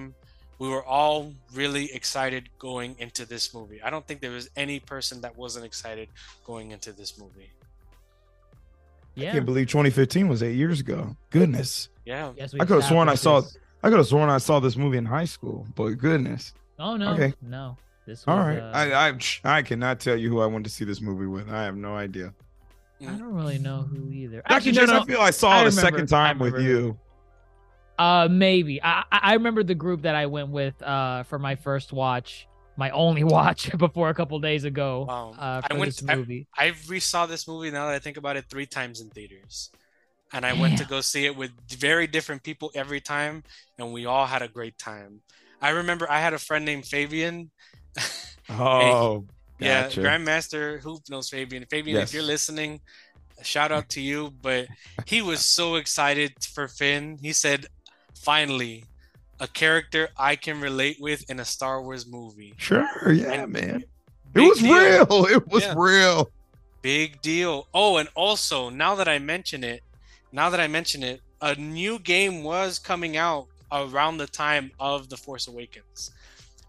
we 0.60 0.67
were 0.69 0.86
all 0.86 1.34
really 1.54 1.86
excited 1.99 2.43
going 2.60 2.95
into 2.99 3.23
this 3.34 3.54
movie 3.54 3.80
i 3.84 3.89
don't 3.93 4.06
think 4.08 4.21
there 4.21 4.32
was 4.41 4.47
any 4.56 4.80
person 4.80 5.15
that 5.21 5.34
wasn't 5.43 5.65
excited 5.71 6.08
going 6.45 6.71
into 6.71 6.91
this 6.93 7.17
movie 7.17 7.49
I 9.17 9.21
yeah 9.23 9.32
can't 9.34 9.45
believe 9.45 9.67
2015 9.67 10.30
was 10.30 10.41
eight 10.41 10.56
years 10.56 10.80
ago. 10.80 11.15
Goodness, 11.32 11.89
yeah 12.06 12.32
yes, 12.38 12.54
I 12.60 12.63
could've 12.65 12.86
sworn 12.86 13.10
I 13.10 13.15
saw- 13.15 13.41
I 13.84 13.89
could 13.89 13.97
have 13.97 14.08
sworn 14.08 14.30
I 14.30 14.38
saw 14.38 14.60
this 14.62 14.77
movie 14.77 14.97
in 14.97 15.06
high 15.06 15.25
school. 15.25 15.67
But 15.75 15.89
goodness, 15.97 16.54
oh 16.80 16.95
no 16.95 17.12
Okay. 17.15 17.34
no 17.41 17.75
this 18.08 18.25
was, 18.25 18.34
all 18.34 18.39
right. 18.39 18.60
uh, 18.60 18.71
I 18.73 19.10
I 19.10 19.58
I 19.58 19.62
cannot 19.63 19.99
tell 19.99 20.15
you 20.15 20.30
who 20.30 20.39
I 20.39 20.45
went 20.45 20.63
to 20.63 20.71
see 20.71 20.86
this 20.86 21.01
movie 21.01 21.25
with. 21.25 21.49
I 21.49 21.63
have 21.63 21.75
no 21.75 21.93
idea. 21.97 22.34
I 23.01 23.06
don't 23.06 23.34
really 23.34 23.58
know 23.60 23.82
who 23.82 24.10
either. 24.12 24.38
Dr. 24.43 24.54
Actually, 24.54 24.71
no, 24.73 24.82
Jason, 24.82 24.95
no. 24.95 25.01
I 25.01 25.06
feel 25.06 25.21
I 25.21 25.32
saw 25.32 25.49
I 25.49 25.56
it 25.56 25.62
a 25.62 25.69
remember- 25.71 25.82
second 25.82 26.08
time 26.08 26.39
with 26.39 26.60
you. 26.62 26.97
Uh, 28.01 28.27
maybe. 28.29 28.81
I 28.81 29.03
I 29.11 29.19
I 29.29 29.33
remember 29.39 29.63
the 29.63 29.75
group 29.75 30.01
that 30.07 30.15
I 30.15 30.25
went 30.37 30.49
with 30.49 30.75
uh 30.81 31.23
for 31.29 31.37
my 31.39 31.55
first 31.55 31.93
watch, 31.93 32.47
my 32.77 32.89
only 32.91 33.23
watch 33.37 33.61
before 33.77 34.09
a 34.09 34.13
couple 34.19 34.39
days 34.39 34.63
ago. 34.63 35.05
Wow. 35.07 35.35
Uh, 35.37 35.61
I 35.63 35.67
for 35.73 35.79
went- 35.79 35.95
this 35.95 36.09
I- 36.09 36.15
movie. 36.15 36.47
I 36.57 36.67
resaw 36.93 37.27
this 37.27 37.47
movie 37.47 37.71
now 37.71 37.85
that 37.87 37.95
I 37.95 37.99
think 37.99 38.17
about 38.17 38.35
it 38.37 38.45
three 38.49 38.65
times 38.65 39.01
in 39.01 39.09
theaters. 39.09 39.69
And 40.33 40.45
I 40.45 40.53
went 40.53 40.77
to 40.77 40.85
go 40.85 41.01
see 41.01 41.25
it 41.25 41.35
with 41.35 41.51
very 41.69 42.07
different 42.07 42.41
people 42.43 42.71
every 42.73 43.01
time, 43.01 43.43
and 43.77 43.91
we 43.91 44.05
all 44.05 44.25
had 44.25 44.41
a 44.41 44.47
great 44.47 44.77
time. 44.77 45.19
I 45.61 45.69
remember 45.71 46.05
I 46.09 46.21
had 46.21 46.33
a 46.33 46.37
friend 46.47 46.63
named 46.65 46.85
Fabian. 46.85 47.51
Oh, 48.49 49.25
yeah, 49.59 49.83
gotcha. 49.83 50.01
Grandmaster 50.01 50.79
Hoop 50.81 51.01
knows 51.09 51.29
Fabian. 51.29 51.65
Fabian, 51.69 51.97
Yes. 51.97 52.09
if 52.09 52.13
you're 52.15 52.23
listening, 52.23 52.81
shout 53.43 53.71
out 53.71 53.87
to 53.89 54.01
you. 54.01 54.33
But 54.41 54.67
he 55.05 55.21
was 55.21 55.45
so 55.45 55.75
excited 55.75 56.33
for 56.43 56.67
Finn. 56.67 57.17
He 57.21 57.31
said, 57.33 57.67
finally, 58.21 58.86
a 59.39 59.47
character 59.47 60.10
I 60.17 60.36
can 60.36 60.62
relate 60.62 60.97
with 60.99 61.29
in 61.29 61.39
a 61.39 61.45
Star 61.45 61.81
Wars 61.81 62.05
movie. 62.07 62.53
Sure, 62.57 63.12
yeah, 63.12 63.31
And 63.34 63.51
man. 63.51 63.84
It 64.34 64.39
was 64.41 64.60
deal. 64.60 64.73
real. 64.73 65.25
It 65.36 65.47
was 65.47 65.63
Yeah. 65.63 65.73
real. 65.75 66.31
Big 66.81 67.21
deal. 67.21 67.67
Oh, 67.73 67.97
and 67.97 68.10
also 68.15 68.69
now 68.69 68.95
that 68.95 69.07
I 69.07 69.19
mention 69.19 69.63
it, 69.63 69.84
now 70.31 70.49
that 70.49 70.60
I 70.60 70.67
mention 70.67 71.03
it, 71.03 71.21
a 71.41 71.55
new 71.55 71.99
game 71.99 72.43
was 72.43 72.79
coming 72.79 73.17
out 73.17 73.47
around 73.71 74.17
the 74.17 74.27
time 74.27 74.71
of 74.79 75.10
The 75.10 75.17
Force 75.17 75.47
Awakens. 75.47 76.12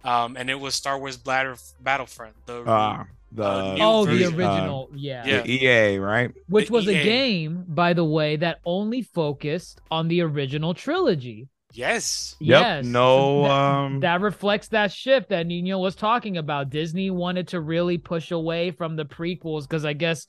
Um, 0.05 0.37
and 0.37 0.51
it 0.51 0.59
was 0.59 0.75
Star 0.75 0.99
Wars 0.99 1.17
Battle 1.17 1.57
Battlefront. 1.81 2.35
The 2.47 2.65
Ah, 2.67 3.07
the 3.35 3.43
Uh, 3.45 3.77
Oh, 3.81 4.05
the 4.05 4.13
version. 4.13 4.35
original, 4.35 4.91
yeah. 4.95 5.25
Yeah. 5.27 5.43
the 5.43 5.51
EA, 5.65 5.99
right? 5.99 6.31
Which 6.49 6.67
the 6.69 6.73
was 6.75 6.87
a 6.89 6.93
game, 7.03 7.65
by 7.67 7.93
the 7.95 8.05
way, 8.05 8.37
that 8.37 8.59
only 8.65 9.03
focused 9.03 9.81
on 9.91 10.09
the 10.09 10.21
original 10.23 10.75
trilogy. 10.75 11.49
yes. 11.73 12.37
Yep. 12.41 12.61
Yes. 12.61 12.85
No. 12.85 13.43
that, 13.45 13.51
um. 13.51 14.01
that 14.01 14.21
reflects 14.21 14.69
that 14.69 14.93
shift 14.93 15.31
that 15.31 15.47
Nino 15.47 15.79
was 15.79 15.95
talking 15.95 16.37
about. 16.37 16.69
Disney 16.69 17.11
wanted 17.11 17.49
to 17.49 17.61
really 17.61 17.97
push 17.97 18.31
away 18.31 18.71
from 18.73 18.97
the 18.97 19.05
prequels 19.07 19.63
because 19.63 19.85
I 19.87 19.95
guess 19.95 20.27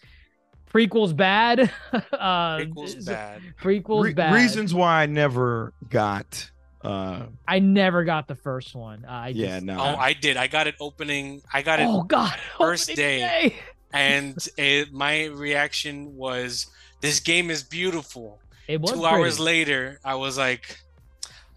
prequels 0.74 1.14
bad. 1.16 1.70
uh, 1.92 2.58
Prequel's 2.58 2.96
bad. 3.06 3.42
Prequels 3.62 4.04
re- 4.06 4.14
bad. 4.14 4.34
reasons 4.34 4.74
why 4.74 5.04
I 5.04 5.06
never 5.08 5.74
got. 5.90 6.50
Uh. 6.84 7.28
I 7.48 7.60
never 7.60 8.04
got 8.04 8.28
the 8.28 8.36
first 8.36 8.76
one. 8.76 9.06
Uh, 9.08 9.12
I 9.12 9.28
Yeah. 9.30 9.56
just, 9.56 9.66
No. 9.66 9.78
Oh, 9.80 9.96
I 9.98 10.14
did. 10.14 10.36
I 10.38 10.48
got 10.48 10.68
it 10.68 10.76
opening. 10.80 11.42
I 11.52 11.62
got 11.62 11.80
it, 11.80 11.88
Oh 11.90 12.04
God! 12.04 12.38
first 12.58 12.90
opening 12.92 13.20
day. 13.20 13.56
and 13.94 14.36
it, 14.58 14.92
my 14.92 15.26
reaction 15.26 16.16
was, 16.18 16.68
"This 17.02 17.20
game 17.20 17.50
is 17.50 17.64
beautiful." 17.64 18.40
It 18.68 18.82
was 18.82 18.92
Two 18.92 19.02
pretty. 19.02 19.16
hours 19.16 19.40
later, 19.40 20.00
I 20.06 20.16
was 20.16 20.38
like, 20.38 20.80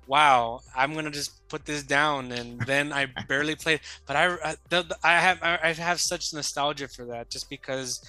wow, 0.06 0.60
I'm 0.74 0.94
gonna 0.94 1.10
just 1.10 1.46
put 1.48 1.64
this 1.64 1.82
down, 1.82 2.32
and 2.32 2.60
then 2.66 2.92
I 2.92 3.06
barely 3.28 3.54
played. 3.54 3.80
But 4.06 4.16
I, 4.16 4.34
I, 4.44 4.54
the, 4.68 4.96
I 5.02 5.18
have 5.20 5.38
I 5.42 5.72
have 5.72 6.00
such 6.00 6.32
nostalgia 6.32 6.88
for 6.88 7.04
that, 7.06 7.30
just 7.30 7.48
because 7.50 8.00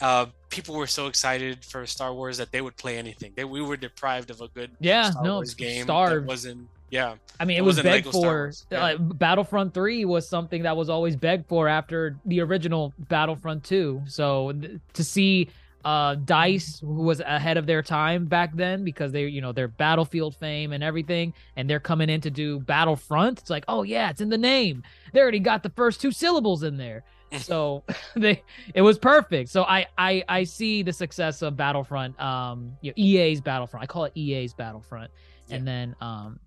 uh, 0.00 0.26
people 0.48 0.74
were 0.74 0.86
so 0.86 1.06
excited 1.06 1.64
for 1.64 1.86
Star 1.86 2.12
Wars 2.14 2.38
that 2.38 2.52
they 2.52 2.60
would 2.60 2.76
play 2.76 2.98
anything. 2.98 3.32
They, 3.36 3.44
we 3.44 3.60
were 3.60 3.76
deprived 3.76 4.30
of 4.30 4.40
a 4.40 4.48
good 4.48 4.70
Yeah, 4.80 5.10
Star 5.10 5.22
no, 5.24 5.34
Wars 5.36 5.54
game. 5.54 5.84
starved. 5.84 6.26
Wasn't 6.26 6.68
yeah. 6.90 7.14
I 7.38 7.44
mean, 7.44 7.56
it, 7.56 7.60
It 7.60 7.64
was 7.64 7.76
begged 7.80 8.06
Lego 8.06 8.10
for. 8.10 8.52
Yeah. 8.70 8.84
Uh, 8.84 8.98
Battlefront 8.98 9.72
3 9.72 10.04
was 10.04 10.28
something 10.28 10.62
that 10.64 10.76
was 10.76 10.90
always 10.90 11.14
begged 11.16 11.46
for 11.48 11.68
after 11.68 12.16
the 12.26 12.40
original 12.40 12.92
Battlefront 13.08 13.62
2. 13.64 14.02
So 14.06 14.52
th- 14.52 14.80
to 14.94 15.04
see 15.04 15.48
uh, 15.84 16.16
Dice, 16.16 16.80
who 16.80 16.94
was 16.94 17.20
ahead 17.20 17.56
of 17.56 17.66
their 17.66 17.82
time 17.82 18.26
back 18.26 18.54
then 18.54 18.84
because 18.84 19.12
they, 19.12 19.26
you 19.26 19.40
know, 19.40 19.52
their 19.52 19.68
Battlefield 19.68 20.36
fame 20.36 20.72
and 20.72 20.82
everything, 20.82 21.32
and 21.56 21.70
they're 21.70 21.80
coming 21.80 22.10
in 22.10 22.20
to 22.22 22.30
do 22.30 22.58
Battlefront, 22.60 23.38
it's 23.38 23.50
like, 23.50 23.64
oh 23.68 23.82
yeah, 23.84 24.10
it's 24.10 24.20
in 24.20 24.28
the 24.28 24.36
name. 24.38 24.82
They 25.12 25.20
already 25.20 25.38
got 25.38 25.62
the 25.62 25.70
first 25.70 26.00
two 26.00 26.10
syllables 26.12 26.64
in 26.64 26.76
there. 26.76 27.04
So 27.38 27.84
they, 28.16 28.42
it 28.74 28.82
was 28.82 28.98
perfect. 28.98 29.50
So 29.50 29.62
I, 29.64 29.86
I, 29.96 30.24
I 30.28 30.44
see 30.44 30.82
the 30.82 30.92
success 30.92 31.42
of 31.42 31.56
Battlefront. 31.56 32.18
Um, 32.20 32.72
you 32.80 32.90
know, 32.90 32.94
EA's 32.96 33.40
Battlefront. 33.40 33.82
I 33.82 33.86
call 33.86 34.04
it 34.04 34.12
EA's 34.16 34.52
Battlefront. 34.54 35.10
And 35.50 35.66
then, 35.66 35.96
um, 36.00 36.38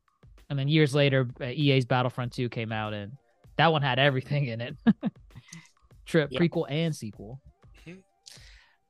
and 0.50 0.58
then 0.58 0.68
years 0.68 0.94
later, 0.96 1.28
uh, 1.42 1.46
EA's 1.46 1.86
Battlefront 1.86 2.32
2 2.34 2.48
came 2.50 2.72
out, 2.72 2.94
and 2.94 3.12
that 3.58 3.72
one 3.72 3.82
had 3.82 4.00
everything 4.00 4.48
in 4.48 4.62
it. 4.62 4.76
Trip 6.06 6.30
Yeah. 6.32 6.40
prequel 6.40 6.66
and 6.70 6.96
sequel. 6.96 7.42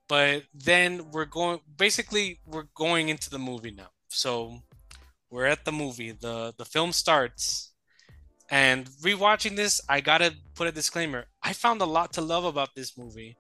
but 0.09 0.43
then 0.53 1.09
we're 1.11 1.25
going 1.25 1.59
basically 1.77 2.39
we're 2.45 2.67
going 2.75 3.09
into 3.09 3.29
the 3.29 3.39
movie 3.39 3.71
now 3.71 3.87
so 4.09 4.59
we're 5.29 5.45
at 5.45 5.63
the 5.63 5.71
movie 5.71 6.11
the 6.11 6.53
the 6.57 6.65
film 6.65 6.91
starts 6.91 7.72
and 8.53 8.85
rewatching 9.07 9.55
this 9.55 9.81
i 9.89 9.99
gotta 9.99 10.29
put 10.53 10.67
a 10.67 10.71
disclaimer. 10.71 11.25
I 11.41 11.53
found 11.53 11.81
a 11.81 11.85
lot 11.97 12.13
to 12.13 12.21
love 12.21 12.45
about 12.45 12.75
this 12.75 12.95
movie 12.95 13.35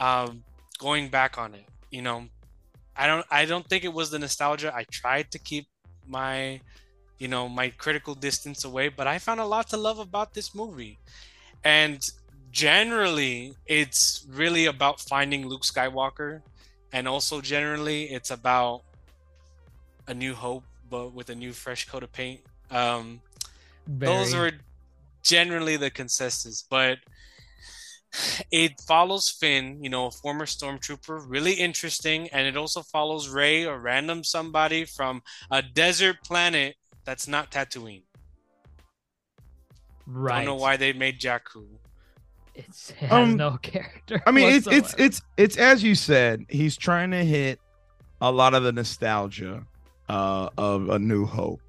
um 0.00 0.42
going 0.78 1.08
back 1.08 1.36
on 1.36 1.54
it 1.54 1.66
you 1.90 2.02
know? 2.02 2.20
I 2.96 3.06
don't 3.06 3.26
i 3.30 3.44
don't 3.44 3.66
think 3.68 3.84
it 3.84 3.92
was 3.92 4.10
the 4.10 4.18
nostalgia. 4.18 4.70
I 4.74 4.84
tried 4.90 5.30
to 5.32 5.38
keep 5.38 5.66
my 6.06 6.60
you 7.18 7.28
know 7.28 7.44
my 7.60 7.68
critical 7.84 8.14
distance 8.14 8.64
away 8.64 8.88
but 8.88 9.06
i 9.06 9.18
found 9.18 9.40
a 9.40 9.44
lot 9.54 9.68
to 9.72 9.76
love 9.76 9.98
about 9.98 10.32
this 10.32 10.54
movie. 10.54 10.98
And 11.62 11.98
generally 12.50 13.54
it's 13.66 14.26
really 14.40 14.64
about 14.74 15.00
finding 15.00 15.46
Luke 15.50 15.66
Skywalker 15.72 16.40
and 16.94 17.06
also 17.06 17.42
generally 17.42 18.00
it's 18.16 18.30
about 18.30 18.82
a 20.06 20.14
new 20.14 20.34
hope 20.34 20.64
but 20.88 21.12
with 21.12 21.28
a 21.28 21.34
new 21.34 21.52
fresh 21.52 21.82
coat 21.90 22.02
of 22.02 22.12
paint. 22.12 22.40
Um 22.70 23.20
those 23.86 24.34
were 24.34 24.52
generally 25.22 25.76
the 25.76 25.90
consensus 25.90 26.64
but 26.68 26.98
it 28.52 28.80
follows 28.86 29.28
Finn, 29.28 29.82
you 29.82 29.90
know, 29.90 30.06
a 30.06 30.10
former 30.10 30.46
stormtrooper, 30.46 31.24
really 31.26 31.54
interesting, 31.54 32.28
and 32.28 32.46
it 32.46 32.56
also 32.56 32.80
follows 32.82 33.28
Rey, 33.28 33.64
a 33.64 33.76
random 33.76 34.22
somebody 34.22 34.84
from 34.84 35.20
a 35.50 35.62
desert 35.62 36.18
planet 36.24 36.76
that's 37.04 37.26
not 37.26 37.50
Tatooine. 37.50 38.04
right. 40.06 40.34
I 40.34 40.44
don't 40.44 40.46
know 40.46 40.54
why 40.62 40.76
they 40.76 40.92
made 40.92 41.18
Jakku. 41.18 41.64
It's, 42.54 42.90
it 42.90 42.96
has 42.98 43.10
Um, 43.10 43.36
no 43.36 43.56
character. 43.56 44.22
I 44.26 44.30
mean, 44.30 44.48
it's 44.52 44.68
it's 44.68 44.94
it's 44.96 45.20
it's 45.36 45.56
as 45.56 45.82
you 45.82 45.96
said. 45.96 46.46
He's 46.48 46.76
trying 46.76 47.10
to 47.10 47.24
hit 47.24 47.58
a 48.20 48.30
lot 48.30 48.54
of 48.54 48.62
the 48.62 48.70
nostalgia 48.70 49.66
uh, 50.08 50.50
of 50.56 50.88
A 50.88 51.00
New 51.00 51.26
Hope. 51.26 51.60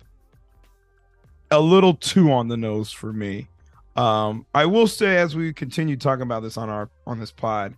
A 1.52 1.60
little 1.60 1.93
too 1.93 2.32
on 2.32 2.48
the 2.48 2.58
nose 2.58 2.91
for 2.91 3.14
me. 3.14 3.48
Um, 3.96 4.46
I 4.54 4.66
will 4.66 4.88
say, 4.88 5.18
as 5.18 5.36
we 5.36 5.54
continue 5.54 5.96
talking 5.96 6.24
about 6.24 6.41
this 6.41 6.58
on 6.58 6.70
our 6.70 6.89
on 7.08 7.20
this 7.20 7.32
pod, 7.32 7.76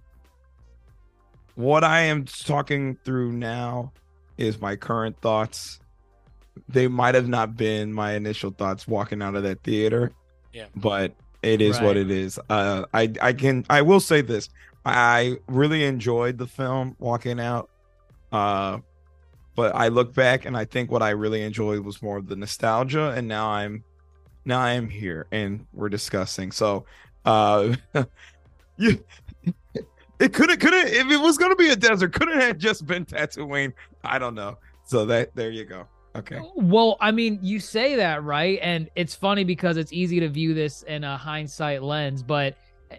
what 1.55 1.83
I 1.83 2.01
am 2.01 2.25
talking 2.25 2.97
through 3.03 3.33
now 3.33 3.91
is 4.37 4.61
my 4.61 4.75
current 4.75 5.19
thoughts. 5.21 5.79
They 6.69 6.87
might 6.87 7.15
have 7.15 7.27
not 7.27 7.55
been 7.55 7.93
my 7.93 8.13
initial 8.13 8.51
thoughts 8.51 8.87
walking 8.87 9.21
out 9.21 9.35
of 9.35 9.43
that 9.43 9.63
theater. 9.63 10.11
Yeah. 10.53 10.67
But 10.75 11.13
it 11.43 11.61
is 11.61 11.79
what 11.79 11.97
it 11.97 12.09
is. 12.09 12.39
Uh 12.49 12.85
I 12.93 13.11
I 13.21 13.33
can 13.33 13.65
I 13.69 13.81
will 13.81 13.99
say 13.99 14.21
this. 14.21 14.49
I 14.85 15.37
really 15.47 15.83
enjoyed 15.83 16.37
the 16.37 16.47
film 16.47 16.95
walking 16.99 17.39
out. 17.39 17.69
Uh 18.31 18.79
but 19.57 19.75
I 19.75 19.87
look 19.87 20.13
back 20.13 20.45
and 20.45 20.55
I 20.55 20.65
think 20.65 20.91
what 20.91 21.01
I 21.01 21.09
really 21.09 21.41
enjoyed 21.41 21.79
was 21.79 21.99
more 22.01 22.17
of 22.17 22.27
the 22.27 22.35
nostalgia 22.35 23.09
and 23.09 23.27
now 23.27 23.49
I'm 23.49 23.83
now 24.45 24.61
I 24.61 24.73
am 24.73 24.87
here 24.87 25.25
and 25.31 25.65
we're 25.73 25.89
discussing. 25.89 26.51
So 26.51 26.85
uh 27.25 27.75
you 28.77 29.03
it 30.19 30.33
could 30.33 30.51
have 30.51 30.59
could 30.59 30.73
have 30.73 30.87
if 30.87 31.11
it 31.11 31.19
was 31.19 31.39
gonna 31.39 31.55
be 31.55 31.69
a 31.69 31.75
desert, 31.75 32.13
could 32.13 32.29
not 32.29 32.39
have 32.41 32.59
just 32.59 32.85
been 32.85 33.03
Tatooine? 33.03 33.73
I 34.03 34.19
don't 34.19 34.35
know. 34.35 34.59
So 34.85 35.05
that 35.07 35.35
there 35.35 35.49
you 35.49 35.65
go. 35.65 35.87
Okay. 36.15 36.39
Well, 36.55 36.97
I 37.01 37.11
mean, 37.11 37.39
you 37.41 37.59
say 37.59 37.95
that, 37.95 38.23
right? 38.23 38.59
And 38.61 38.89
it's 38.95 39.13
funny 39.13 39.43
because 39.43 39.77
it's 39.77 39.91
easy 39.91 40.19
to 40.19 40.29
view 40.29 40.53
this 40.53 40.83
in 40.83 41.03
a 41.03 41.17
hindsight 41.17 41.83
lens, 41.83 42.21
but 42.23 42.57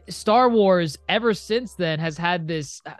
Star 0.09 0.49
Wars 0.49 0.99
ever 1.09 1.35
since 1.35 1.75
then 1.75 2.01
has 2.01 2.19
had 2.19 2.49
this 2.49 2.83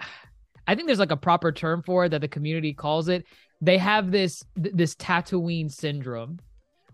I 0.69 0.75
think 0.75 0.87
there's 0.87 0.99
like 0.99 1.11
a 1.11 1.17
proper 1.17 1.51
term 1.51 1.83
for 1.83 2.05
it 2.05 2.11
that 2.11 2.21
the 2.21 2.29
community 2.29 2.75
calls 2.75 3.09
it. 3.09 3.25
They 3.61 3.79
have 3.79 4.11
this 4.11 4.45
this 4.57 4.95
Tatooine 4.95 5.71
syndrome 5.71 6.39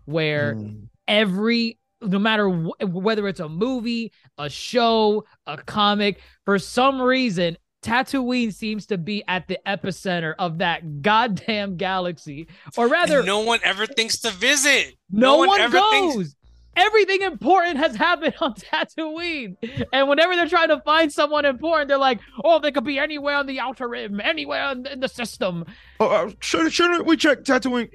where 0.05 0.55
Mm. 0.55 0.87
every 1.07 1.79
no 2.01 2.19
matter 2.19 2.49
wh- 2.49 2.93
whether 2.93 3.27
it's 3.27 3.39
a 3.39 3.49
movie, 3.49 4.11
a 4.37 4.49
show, 4.49 5.25
a 5.47 5.57
comic, 5.57 6.21
for 6.43 6.59
some 6.59 7.01
reason 7.01 7.57
Tatooine 7.81 8.51
seems 8.53 8.87
to 8.87 8.97
be 8.97 9.23
at 9.27 9.47
the 9.47 9.59
epicenter 9.67 10.33
of 10.39 10.57
that 10.57 11.01
goddamn 11.03 11.77
galaxy, 11.77 12.47
or 12.77 12.87
rather, 12.87 13.19
And 13.19 13.27
no 13.27 13.39
one 13.41 13.59
ever 13.63 13.85
thinks 13.85 14.17
to 14.21 14.31
visit. 14.31 14.95
no, 15.11 15.37
one, 15.37 15.59
ever 15.61 15.77
goes. 15.77 15.91
thinks- 16.15 16.35
Everything 16.75 17.21
important 17.21 17.77
has 17.77 17.95
happened 17.95 18.35
on 18.41 18.53
Tatooine, 18.55 19.55
and 19.93 20.09
whenever 20.09 20.35
they're 20.35 20.49
trying 20.49 20.69
to 20.69 20.81
find 20.81 21.11
someone 21.11 21.45
important, 21.45 21.87
they're 21.87 21.97
like, 21.97 22.19
"Oh, 22.43 22.59
they 22.59 22.71
could 22.71 22.83
be 22.83 22.99
anywhere 22.99 23.35
on 23.35 23.45
the 23.45 23.59
outer 23.59 23.87
rim, 23.87 24.19
anywhere 24.19 24.71
in, 24.71 24.85
in 24.87 24.99
the 24.99 25.07
system." 25.07 25.65
Oh, 25.99 26.07
uh, 26.07 26.31
should, 26.39 26.71
shouldn't 26.71 27.05
we 27.05 27.17
check 27.17 27.43
Tatooine? 27.43 27.89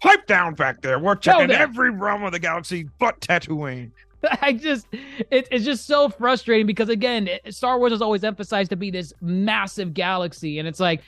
Pipe 0.00 0.26
down 0.26 0.54
back 0.54 0.82
there. 0.82 0.98
We're 0.98 1.16
checking 1.16 1.48
them. 1.48 1.60
every 1.60 1.90
realm 1.90 2.24
of 2.24 2.32
the 2.32 2.38
galaxy 2.38 2.88
but 2.98 3.20
Tatooine. 3.20 3.90
I 4.42 4.52
just, 4.52 4.86
it, 4.92 5.48
it's 5.50 5.64
just 5.64 5.86
so 5.86 6.08
frustrating 6.08 6.66
because 6.66 6.88
again, 6.88 7.28
Star 7.50 7.78
Wars 7.78 7.92
has 7.92 8.02
always 8.02 8.24
emphasized 8.24 8.70
to 8.70 8.76
be 8.76 8.90
this 8.90 9.12
massive 9.20 9.94
galaxy, 9.94 10.58
and 10.58 10.68
it's 10.68 10.80
like 10.80 11.02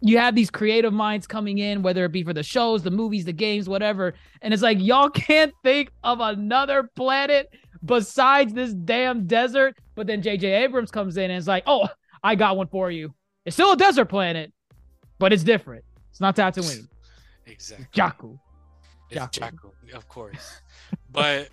you 0.00 0.18
have 0.18 0.34
these 0.34 0.50
creative 0.50 0.92
minds 0.92 1.26
coming 1.26 1.58
in, 1.58 1.82
whether 1.82 2.04
it 2.04 2.12
be 2.12 2.22
for 2.22 2.32
the 2.32 2.42
shows, 2.42 2.82
the 2.82 2.90
movies, 2.90 3.24
the 3.24 3.32
games, 3.32 3.68
whatever, 3.68 4.14
and 4.42 4.52
it's 4.52 4.62
like 4.62 4.78
y'all 4.80 5.10
can't 5.28 5.52
think 5.64 5.90
of 6.04 6.20
another 6.20 6.90
planet 6.94 7.48
besides 7.84 8.52
this 8.52 8.72
damn 8.72 9.26
desert. 9.26 9.76
But 9.94 10.06
then 10.06 10.22
J.J. 10.22 10.64
Abrams 10.64 10.90
comes 10.90 11.16
in 11.16 11.30
and 11.30 11.38
it's 11.38 11.46
like, 11.46 11.64
oh, 11.66 11.88
I 12.22 12.34
got 12.34 12.56
one 12.56 12.68
for 12.68 12.90
you. 12.90 13.14
It's 13.44 13.56
still 13.56 13.72
a 13.72 13.76
desert 13.76 14.06
planet, 14.06 14.52
but 15.18 15.32
it's 15.32 15.44
different. 15.44 15.84
It's 16.10 16.20
not 16.20 16.36
Tatooine. 16.36 16.88
Exactly. 17.48 17.86
Jakku. 17.94 18.38
It's 19.08 19.38
Jakku. 19.38 19.70
Jakku, 19.86 19.94
of 19.94 20.08
course. 20.08 20.60
But 21.12 21.48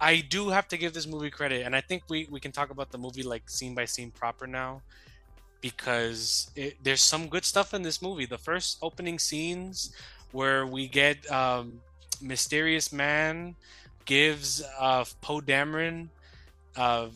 I 0.00 0.20
do 0.20 0.48
have 0.48 0.68
to 0.68 0.76
give 0.76 0.92
this 0.94 1.08
movie 1.08 1.30
credit, 1.30 1.66
and 1.66 1.74
I 1.74 1.80
think 1.80 2.04
we 2.08 2.28
we 2.30 2.38
can 2.38 2.52
talk 2.52 2.70
about 2.70 2.92
the 2.92 2.98
movie 2.98 3.24
like 3.24 3.50
scene 3.50 3.74
by 3.74 3.84
scene 3.84 4.12
proper 4.12 4.46
now, 4.46 4.82
because 5.60 6.50
it, 6.56 6.76
there's 6.82 7.02
some 7.02 7.28
good 7.28 7.44
stuff 7.44 7.74
in 7.74 7.82
this 7.82 8.00
movie. 8.00 8.26
The 8.26 8.38
first 8.38 8.78
opening 8.82 9.18
scenes 9.18 9.92
where 10.32 10.66
we 10.66 10.88
get 10.88 11.30
um, 11.30 11.80
mysterious 12.20 12.92
man 12.92 13.56
gives 14.04 14.62
uh, 14.78 15.04
Poe 15.20 15.40
Dameron 15.40 16.08
a 16.76 17.08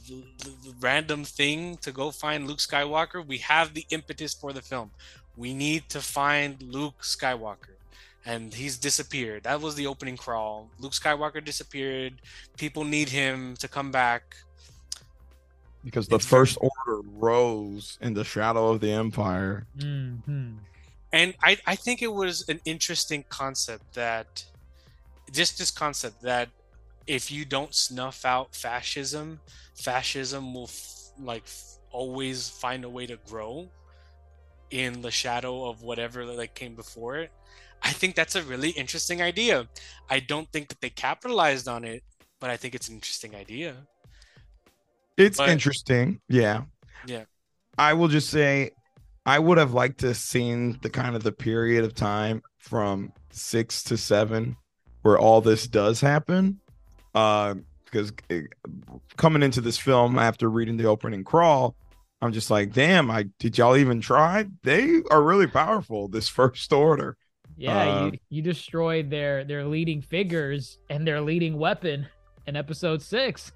random 0.81 1.25
thing 1.25 1.77
to 1.79 1.93
go 1.93 2.11
find 2.11 2.49
Luke 2.49 2.59
Skywalker. 2.59 3.25
We 3.25 3.39
have 3.39 3.75
the 3.75 3.87
impetus 3.91 4.35
for 4.35 4.53
the 4.53 4.63
film. 4.63 4.91
We 5.37 5.55
need 5.55 5.89
to 5.91 6.01
find 6.01 6.61
Luke 6.63 7.03
Skywalker 7.03 7.77
and 8.25 8.55
he's 8.55 8.77
disappeared. 8.77 9.45
That 9.45 9.61
was 9.61 9.75
the 9.75 9.87
opening 9.87 10.17
crawl. 10.17 10.69
Luke 10.79 10.93
Skywalker 10.93 11.45
disappeared. 11.45 12.15
People 12.57 12.85
need 12.85 13.09
him 13.09 13.57
to 13.57 13.69
come 13.69 13.91
back. 13.91 14.37
Because 15.85 16.07
the 16.09 16.17
It's 16.17 16.27
very- 16.27 16.43
First 16.47 16.59
Order 16.61 17.01
rose 17.03 17.99
in 18.01 18.15
the 18.15 18.25
shadow 18.25 18.69
of 18.69 18.81
the 18.81 18.93
Empire. 18.93 19.67
Mhm. 19.77 20.59
And 21.13 21.35
I, 21.43 21.59
I 21.67 21.77
think 21.77 22.01
it 22.03 22.13
was 22.13 22.49
an 22.49 22.61
interesting 22.65 23.25
concept 23.29 23.95
that 23.95 24.45
just 25.33 25.59
this 25.59 25.71
concept 25.71 26.23
that 26.23 26.49
if 27.07 27.31
you 27.31 27.45
don't 27.45 27.75
snuff 27.75 28.25
out 28.25 28.55
fascism, 28.55 29.41
fascism 29.75 30.55
will 30.55 30.65
f- 30.69 31.11
like 31.19 31.43
f- 31.45 31.79
always 31.91 32.49
find 32.49 32.85
a 32.85 32.89
way 32.89 33.07
to 33.07 33.17
grow 33.29 33.69
in 34.71 35.03
the 35.03 35.11
shadow 35.11 35.69
of 35.69 35.83
whatever 35.83 36.25
like 36.25 36.55
came 36.55 36.75
before 36.75 37.17
it. 37.19 37.31
I 37.83 37.93
think 37.93 38.15
that's 38.15 38.37
a 38.37 38.43
really 38.43 38.71
interesting 38.71 39.21
idea. 39.21 39.69
I 40.09 40.21
don't 40.21 40.51
think 40.53 40.69
that 40.69 40.81
they 40.81 40.91
capitalized 40.91 41.67
on 41.69 41.85
it, 41.85 42.05
but 42.41 42.49
I 42.49 42.57
think 42.57 42.75
it's 42.75 42.89
an 42.89 42.95
interesting 42.95 43.35
idea. 43.35 43.77
It's 45.17 45.39
But- 45.39 45.51
interesting. 45.51 46.21
Yeah. 46.29 46.63
Yeah. 47.07 47.25
I 47.79 47.95
will 47.95 48.09
just 48.09 48.31
say 48.31 48.71
I 49.25 49.39
would 49.39 49.59
have 49.59 49.73
liked 49.73 50.01
to 50.01 50.09
have 50.09 50.17
seen 50.17 50.79
the 50.83 50.91
kind 50.91 51.15
of 51.17 51.23
the 51.23 51.33
period 51.33 51.85
of 51.85 51.95
time 51.95 52.43
from 52.59 53.13
six 53.31 53.83
to 53.85 53.97
seven 53.97 54.57
where 55.03 55.19
all 55.19 55.41
this 55.41 55.67
does 55.67 56.01
happen. 56.01 56.61
Uh, 57.15 57.55
because 57.85 58.13
it- 58.31 58.53
coming 59.17 59.43
into 59.43 59.61
this 59.61 59.77
film 59.79 60.19
after 60.19 60.49
reading 60.49 60.77
the 60.79 60.87
opening 60.87 61.25
crawl, 61.25 61.77
I'm 62.23 62.33
just 62.33 62.51
like, 62.51 62.73
damn, 62.73 63.11
I 63.11 63.25
did 63.39 63.59
y'all 63.59 63.77
even 63.77 64.01
try? 64.01 64.47
They 64.63 65.03
are 65.11 65.23
really 65.23 65.47
powerful, 65.47 66.09
this 66.09 66.29
first 66.29 66.73
order. 66.73 67.17
Yeah, 67.57 67.77
Uh, 67.79 68.05
you, 68.07 68.19
you 68.31 68.43
destroyed 68.43 69.11
their 69.11 69.45
their 69.45 69.67
leading 69.67 70.01
figures 70.01 70.79
and 70.89 71.07
their 71.07 71.21
leading 71.21 71.59
weapon 71.59 72.07
in 72.47 72.57
episode 72.57 73.03
six. 73.03 73.53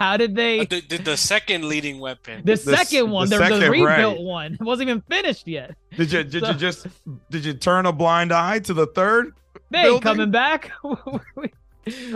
How 0.00 0.16
did 0.16 0.34
they? 0.34 0.60
Uh, 0.60 0.64
the, 0.68 0.80
the, 0.80 0.96
the 0.98 1.16
second 1.16 1.68
leading 1.68 2.00
weapon. 2.00 2.40
the 2.44 2.52
s- 2.52 2.64
second 2.64 3.10
one, 3.10 3.28
the 3.28 3.36
the, 3.36 3.44
the 3.44 3.48
second, 3.60 3.70
rebuilt 3.70 4.16
right. 4.16 4.20
one, 4.20 4.54
it 4.54 4.62
wasn't 4.62 4.88
even 4.88 5.02
finished 5.02 5.46
yet. 5.46 5.76
Did 5.96 6.10
you 6.10 6.24
did 6.24 6.42
So- 6.42 6.50
you 6.52 6.54
just 6.56 6.86
did 7.30 7.44
you 7.44 7.52
turn 7.52 7.84
a 7.86 7.92
blind 7.92 8.32
eye 8.32 8.60
to 8.60 8.72
the 8.74 8.86
third? 8.86 9.34
They 9.70 9.78
ain't 9.80 9.86
Building? 9.86 10.02
coming 10.02 10.30
back. 10.30 10.70
we, 11.36 11.52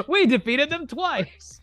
we 0.09 0.27
defeated 0.27 0.71
them 0.71 0.87
twice. 0.87 1.61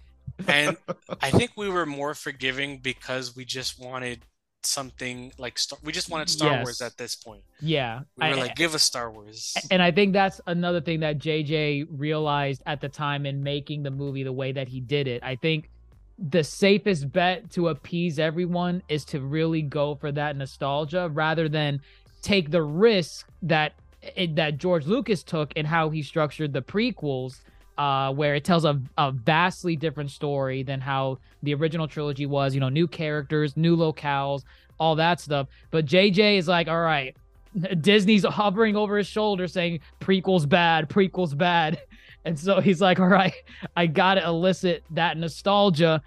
and 0.47 0.77
I 1.21 1.31
think 1.31 1.51
we 1.57 1.69
were 1.69 1.85
more 1.87 2.13
forgiving 2.13 2.77
because 2.77 3.35
we 3.35 3.43
just 3.43 3.79
wanted 3.79 4.21
something 4.63 5.31
like 5.39 5.57
Star- 5.57 5.79
we 5.83 5.91
just 5.91 6.09
wanted 6.09 6.29
Star 6.29 6.51
Yes. 6.51 6.63
Wars 6.65 6.81
at 6.81 6.97
this 6.97 7.15
point. 7.15 7.41
Yeah, 7.61 8.01
We 8.17 8.27
were 8.29 8.35
I- 8.35 8.39
like, 8.39 8.55
give 8.55 8.75
us 8.75 8.83
Star 8.83 9.09
Wars. 9.11 9.55
and 9.71 9.81
I 9.81 9.89
think 9.91 10.13
that's 10.13 10.39
another 10.45 10.81
thing 10.81 10.99
that 11.01 11.17
JJ 11.17 11.87
realized 11.89 12.61
at 12.67 12.79
the 12.79 12.89
time 12.89 13.25
in 13.25 13.41
making 13.43 13.81
the 13.83 13.91
movie 13.91 14.23
the 14.23 14.31
way 14.33 14.51
that 14.51 14.67
he 14.67 14.79
did 14.79 15.07
it. 15.07 15.23
I 15.23 15.35
think 15.35 15.69
the 16.29 16.43
safest 16.43 17.11
bet 17.11 17.49
to 17.51 17.69
appease 17.69 18.19
everyone 18.19 18.83
is 18.87 19.03
to 19.05 19.19
really 19.19 19.61
go 19.61 19.95
for 19.95 20.11
that 20.11 20.35
nostalgia 20.35 21.09
rather 21.13 21.49
than 21.49 21.81
take 22.21 22.51
the 22.51 22.61
risk 22.61 23.27
that 23.41 23.73
that 24.33 24.57
George 24.57 24.87
Lucas 24.87 25.23
took 25.23 25.53
and 25.55 25.67
how 25.67 25.89
he 25.89 26.01
structured 26.01 26.53
the 26.53 26.61
prequels 26.61 27.41
uh, 27.77 28.11
where 28.13 28.35
it 28.35 28.43
tells 28.43 28.65
a, 28.65 28.79
a 28.97 29.11
vastly 29.11 29.75
different 29.75 30.11
story 30.11 30.63
than 30.63 30.81
how 30.81 31.17
the 31.43 31.53
original 31.53 31.87
trilogy 31.87 32.25
was, 32.25 32.53
you 32.53 32.59
know, 32.59 32.69
new 32.69 32.87
characters, 32.87 33.55
new 33.55 33.75
locales, 33.75 34.43
all 34.79 34.95
that 34.95 35.19
stuff. 35.19 35.47
But 35.69 35.85
JJ 35.85 36.37
is 36.37 36.47
like, 36.47 36.67
all 36.67 36.81
right, 36.81 37.15
Disney's 37.81 38.25
hovering 38.29 38.75
over 38.75 38.97
his 38.97 39.07
shoulder 39.07 39.47
saying 39.47 39.79
prequels 39.99 40.47
bad, 40.47 40.89
prequels 40.89 41.37
bad. 41.37 41.81
And 42.25 42.39
so 42.39 42.61
he's 42.61 42.81
like, 42.81 42.99
all 42.99 43.07
right, 43.07 43.33
I 43.75 43.87
got 43.87 44.15
to 44.15 44.25
elicit 44.25 44.83
that 44.91 45.17
nostalgia. 45.17 46.01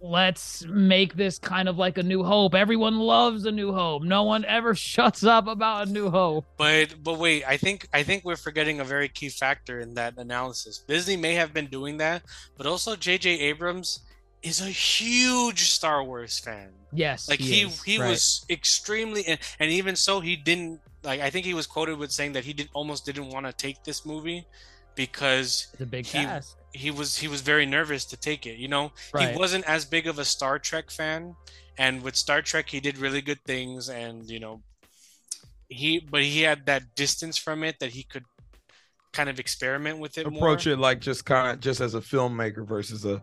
Let's 0.00 0.66
make 0.66 1.14
this 1.14 1.38
kind 1.38 1.68
of 1.68 1.78
like 1.78 1.96
a 1.96 2.02
new 2.02 2.22
hope. 2.22 2.54
Everyone 2.54 2.98
loves 2.98 3.46
a 3.46 3.52
new 3.52 3.72
hope. 3.72 4.02
No 4.02 4.24
one 4.24 4.44
ever 4.44 4.74
shuts 4.74 5.24
up 5.24 5.46
about 5.46 5.88
a 5.88 5.90
new 5.90 6.10
hope. 6.10 6.44
But 6.58 7.02
but 7.02 7.18
wait, 7.18 7.44
I 7.44 7.56
think 7.56 7.88
I 7.92 8.02
think 8.02 8.24
we're 8.24 8.36
forgetting 8.36 8.80
a 8.80 8.84
very 8.84 9.08
key 9.08 9.30
factor 9.30 9.80
in 9.80 9.94
that 9.94 10.18
analysis. 10.18 10.84
Disney 10.86 11.16
may 11.16 11.34
have 11.34 11.54
been 11.54 11.66
doing 11.66 11.96
that, 11.98 12.22
but 12.56 12.66
also 12.66 12.96
J.J. 12.96 13.30
Abrams 13.40 14.00
is 14.42 14.60
a 14.60 14.66
huge 14.66 15.70
Star 15.70 16.04
Wars 16.04 16.38
fan. 16.38 16.68
Yes. 16.92 17.28
Like 17.28 17.40
he 17.40 17.62
is, 17.62 17.82
he 17.82 17.98
right. 17.98 18.10
was 18.10 18.44
extremely 18.50 19.26
and, 19.26 19.40
and 19.58 19.70
even 19.70 19.96
so 19.96 20.20
he 20.20 20.36
didn't 20.36 20.80
like 21.02 21.20
I 21.20 21.30
think 21.30 21.46
he 21.46 21.54
was 21.54 21.66
quoted 21.66 21.98
with 21.98 22.12
saying 22.12 22.34
that 22.34 22.44
he 22.44 22.52
did 22.52 22.68
almost 22.74 23.06
didn't 23.06 23.30
want 23.30 23.46
to 23.46 23.52
take 23.52 23.82
this 23.84 24.04
movie 24.04 24.46
because 24.94 25.68
It's 25.72 25.82
a 25.82 25.86
big 25.86 26.06
he- 26.06 26.18
task. 26.24 26.56
he 26.72 26.90
was 26.90 27.18
he 27.18 27.28
was 27.28 27.40
very 27.40 27.66
nervous 27.66 28.04
to 28.06 28.16
take 28.16 28.46
it. 28.46 28.56
You 28.58 28.68
know, 28.68 28.92
Right. 29.12 29.30
he 29.32 29.36
wasn't 29.38 29.64
as 29.66 29.84
big 29.84 30.06
of 30.06 30.18
a 30.18 30.24
Star 30.24 30.58
Trek 30.58 30.90
fan, 30.90 31.34
and 31.78 32.02
with 32.02 32.16
Star 32.16 32.42
Trek 32.42 32.68
he 32.70 32.80
did 32.80 32.98
really 32.98 33.20
good 33.22 33.42
things, 33.44 33.88
and 33.88 34.28
you 34.28 34.40
know, 34.40 34.62
he 35.68 35.98
but 36.00 36.22
he 36.22 36.42
had 36.42 36.66
that 36.66 36.94
distance 36.94 37.36
from 37.38 37.64
it 37.64 37.78
that 37.80 37.90
he 37.90 38.02
could 38.02 38.24
kind 39.12 39.28
of 39.28 39.38
experiment 39.38 39.98
with 40.00 40.18
it 40.18 40.26
Approach 40.26 40.66
more. 40.66 40.74
it 40.74 40.78
like 40.78 41.00
just 41.00 41.24
kind 41.24 41.52
of 41.52 41.60
just 41.60 41.80
as 41.80 41.94
a 41.94 42.00
filmmaker 42.00 42.66
versus 42.66 43.04
a 43.04 43.22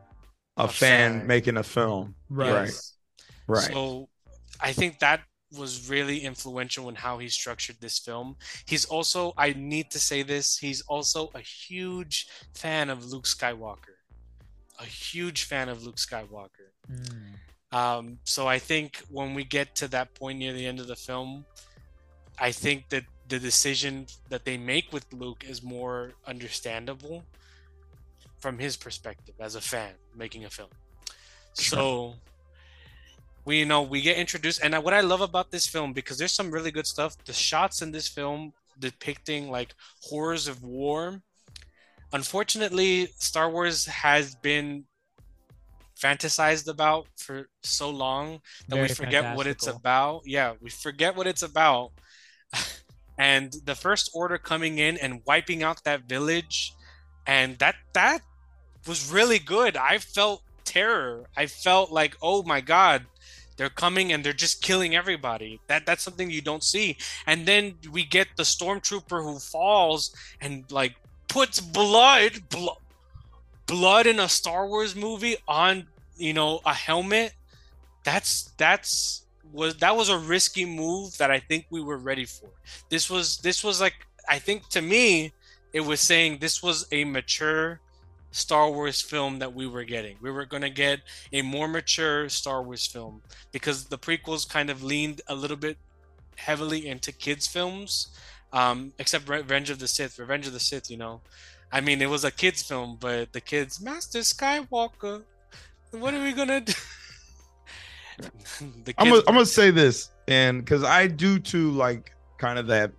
a, 0.57 0.65
A 0.65 0.67
fan, 0.67 1.19
fan. 1.19 1.27
making 1.27 1.57
a 1.57 1.63
film. 1.63 2.15
Right. 2.29 2.65
Yes. 2.65 2.93
Right. 3.47 3.63
So 3.71 4.09
I 4.59 4.73
think 4.73 4.99
that 4.99 5.21
was 5.57 5.89
really 5.89 6.19
influential 6.19 6.89
in 6.89 6.95
how 6.95 7.17
he 7.17 7.27
structured 7.27 7.77
this 7.79 7.99
film. 7.99 8.35
He's 8.65 8.85
also, 8.85 9.33
I 9.37 9.53
need 9.53 9.91
to 9.91 9.99
say 9.99 10.23
this, 10.23 10.57
he's 10.57 10.81
also 10.81 11.29
a 11.35 11.39
huge 11.39 12.27
fan 12.55 12.89
of 12.89 13.05
Luke 13.05 13.25
Skywalker. 13.25 13.97
A 14.79 14.85
huge 14.85 15.43
fan 15.43 15.69
of 15.69 15.83
Luke 15.83 15.97
Skywalker. 15.97 16.71
Mm. 16.91 17.77
Um, 17.77 18.17
so 18.23 18.47
I 18.47 18.59
think 18.59 19.01
when 19.09 19.33
we 19.33 19.43
get 19.43 19.75
to 19.75 19.87
that 19.89 20.13
point 20.15 20.39
near 20.39 20.53
the 20.53 20.65
end 20.65 20.79
of 20.79 20.87
the 20.87 20.95
film, 20.95 21.45
I 22.39 22.51
think 22.51 22.89
that 22.89 23.03
the 23.27 23.39
decision 23.39 24.07
that 24.29 24.43
they 24.43 24.57
make 24.57 24.91
with 24.91 25.05
Luke 25.13 25.45
is 25.47 25.63
more 25.63 26.13
understandable 26.27 27.23
from 28.39 28.57
his 28.57 28.75
perspective 28.75 29.35
as 29.39 29.55
a 29.55 29.61
fan 29.61 29.93
making 30.15 30.45
a 30.45 30.49
film. 30.49 30.69
So 31.53 32.15
we 33.45 33.59
you 33.59 33.65
know 33.65 33.81
we 33.81 34.01
get 34.01 34.17
introduced, 34.17 34.61
and 34.63 34.75
what 34.83 34.93
I 34.93 35.01
love 35.01 35.21
about 35.21 35.51
this 35.51 35.67
film 35.67 35.93
because 35.93 36.17
there's 36.17 36.33
some 36.33 36.51
really 36.51 36.71
good 36.71 36.87
stuff. 36.87 37.15
The 37.25 37.33
shots 37.33 37.81
in 37.81 37.91
this 37.91 38.07
film 38.07 38.53
depicting 38.79 39.49
like 39.49 39.73
horrors 40.01 40.47
of 40.47 40.63
war. 40.63 41.21
Unfortunately, 42.13 43.07
Star 43.17 43.49
Wars 43.49 43.85
has 43.85 44.35
been 44.35 44.85
fantasized 46.01 46.67
about 46.67 47.07
for 47.15 47.47
so 47.63 47.89
long 47.89 48.41
that 48.67 48.81
we 48.81 48.87
forget 48.89 49.35
what 49.35 49.47
it's 49.47 49.67
about. 49.67 50.23
Yeah, 50.25 50.53
we 50.59 50.69
forget 50.69 51.15
what 51.15 51.27
it's 51.27 51.43
about. 51.43 51.91
and 53.17 53.53
the 53.65 53.75
first 53.75 54.09
order 54.13 54.37
coming 54.37 54.79
in 54.79 54.97
and 54.97 55.21
wiping 55.25 55.63
out 55.63 55.83
that 55.85 56.09
village 56.09 56.73
and 57.27 57.57
that 57.59 57.75
that 57.93 58.21
was 58.87 59.11
really 59.11 59.39
good. 59.39 59.77
I 59.77 59.99
felt 59.99 60.43
terror. 60.65 61.25
I 61.37 61.45
felt 61.45 61.91
like, 61.91 62.17
"Oh 62.21 62.43
my 62.43 62.61
god, 62.61 63.05
they're 63.61 63.69
coming 63.69 64.11
and 64.11 64.23
they're 64.23 64.33
just 64.33 64.63
killing 64.63 64.95
everybody." 64.95 65.59
That 65.67 65.85
that's 65.85 66.01
something 66.01 66.31
you 66.31 66.41
don't 66.41 66.63
see. 66.63 66.97
And 67.27 67.45
then 67.45 67.75
we 67.91 68.03
get 68.03 68.27
the 68.35 68.43
stormtrooper 68.43 69.23
who 69.23 69.37
falls 69.37 70.15
and 70.41 70.65
like 70.71 70.95
puts 71.27 71.59
blood 71.59 72.49
blo- 72.49 72.81
blood 73.67 74.07
in 74.07 74.19
a 74.19 74.27
Star 74.27 74.67
Wars 74.67 74.95
movie 74.95 75.37
on, 75.47 75.87
you 76.17 76.33
know, 76.33 76.59
a 76.65 76.73
helmet. 76.73 77.33
That's 78.03 78.51
that's 78.57 79.21
was 79.53 79.75
that 79.77 79.95
was 79.95 80.09
a 80.09 80.17
risky 80.17 80.65
move 80.65 81.17
that 81.19 81.29
I 81.29 81.39
think 81.39 81.67
we 81.69 81.81
were 81.81 81.97
ready 81.97 82.25
for. 82.25 82.49
This 82.89 83.09
was 83.09 83.37
this 83.37 83.63
was 83.63 83.79
like 83.79 83.95
I 84.27 84.39
think 84.39 84.69
to 84.69 84.81
me 84.81 85.33
it 85.73 85.81
was 85.81 86.01
saying 86.01 86.39
this 86.39 86.63
was 86.63 86.87
a 86.91 87.03
mature 87.05 87.79
Star 88.31 88.69
Wars 88.71 89.01
film 89.01 89.39
that 89.39 89.53
we 89.53 89.67
were 89.67 89.83
getting. 89.83 90.17
We 90.21 90.31
were 90.31 90.45
going 90.45 90.63
to 90.63 90.69
get 90.69 91.01
a 91.31 91.41
more 91.41 91.67
mature 91.67 92.29
Star 92.29 92.63
Wars 92.63 92.87
film 92.87 93.21
because 93.51 93.85
the 93.85 93.97
prequels 93.97 94.49
kind 94.49 94.69
of 94.69 94.83
leaned 94.83 95.21
a 95.27 95.35
little 95.35 95.57
bit 95.57 95.77
heavily 96.35 96.87
into 96.87 97.11
kids 97.11 97.47
films. 97.47 98.07
Um, 98.53 98.91
except 98.99 99.29
Revenge 99.29 99.69
of 99.69 99.79
the 99.79 99.87
Sith. 99.87 100.19
Revenge 100.19 100.47
of 100.47 100.53
the 100.53 100.59
Sith, 100.59 100.89
you 100.89 100.97
know. 100.97 101.21
I 101.71 101.79
mean, 101.79 102.01
it 102.01 102.09
was 102.09 102.25
a 102.25 102.31
kids 102.31 102.61
film, 102.61 102.97
but 102.99 103.31
the 103.31 103.39
kids, 103.39 103.79
Master 103.79 104.19
Skywalker, 104.19 105.23
what 105.91 106.13
are 106.13 106.23
we 106.23 106.33
gonna 106.33 106.61
do? 106.61 106.73
the 108.83 108.93
I'm 108.97 109.09
gonna, 109.09 109.21
I'm 109.27 109.35
gonna 109.35 109.45
say 109.45 109.71
this, 109.71 110.09
and 110.27 110.59
because 110.59 110.83
I 110.83 111.07
do 111.07 111.39
too, 111.39 111.71
like 111.71 112.11
kind 112.37 112.59
of 112.59 112.67
that. 112.67 112.91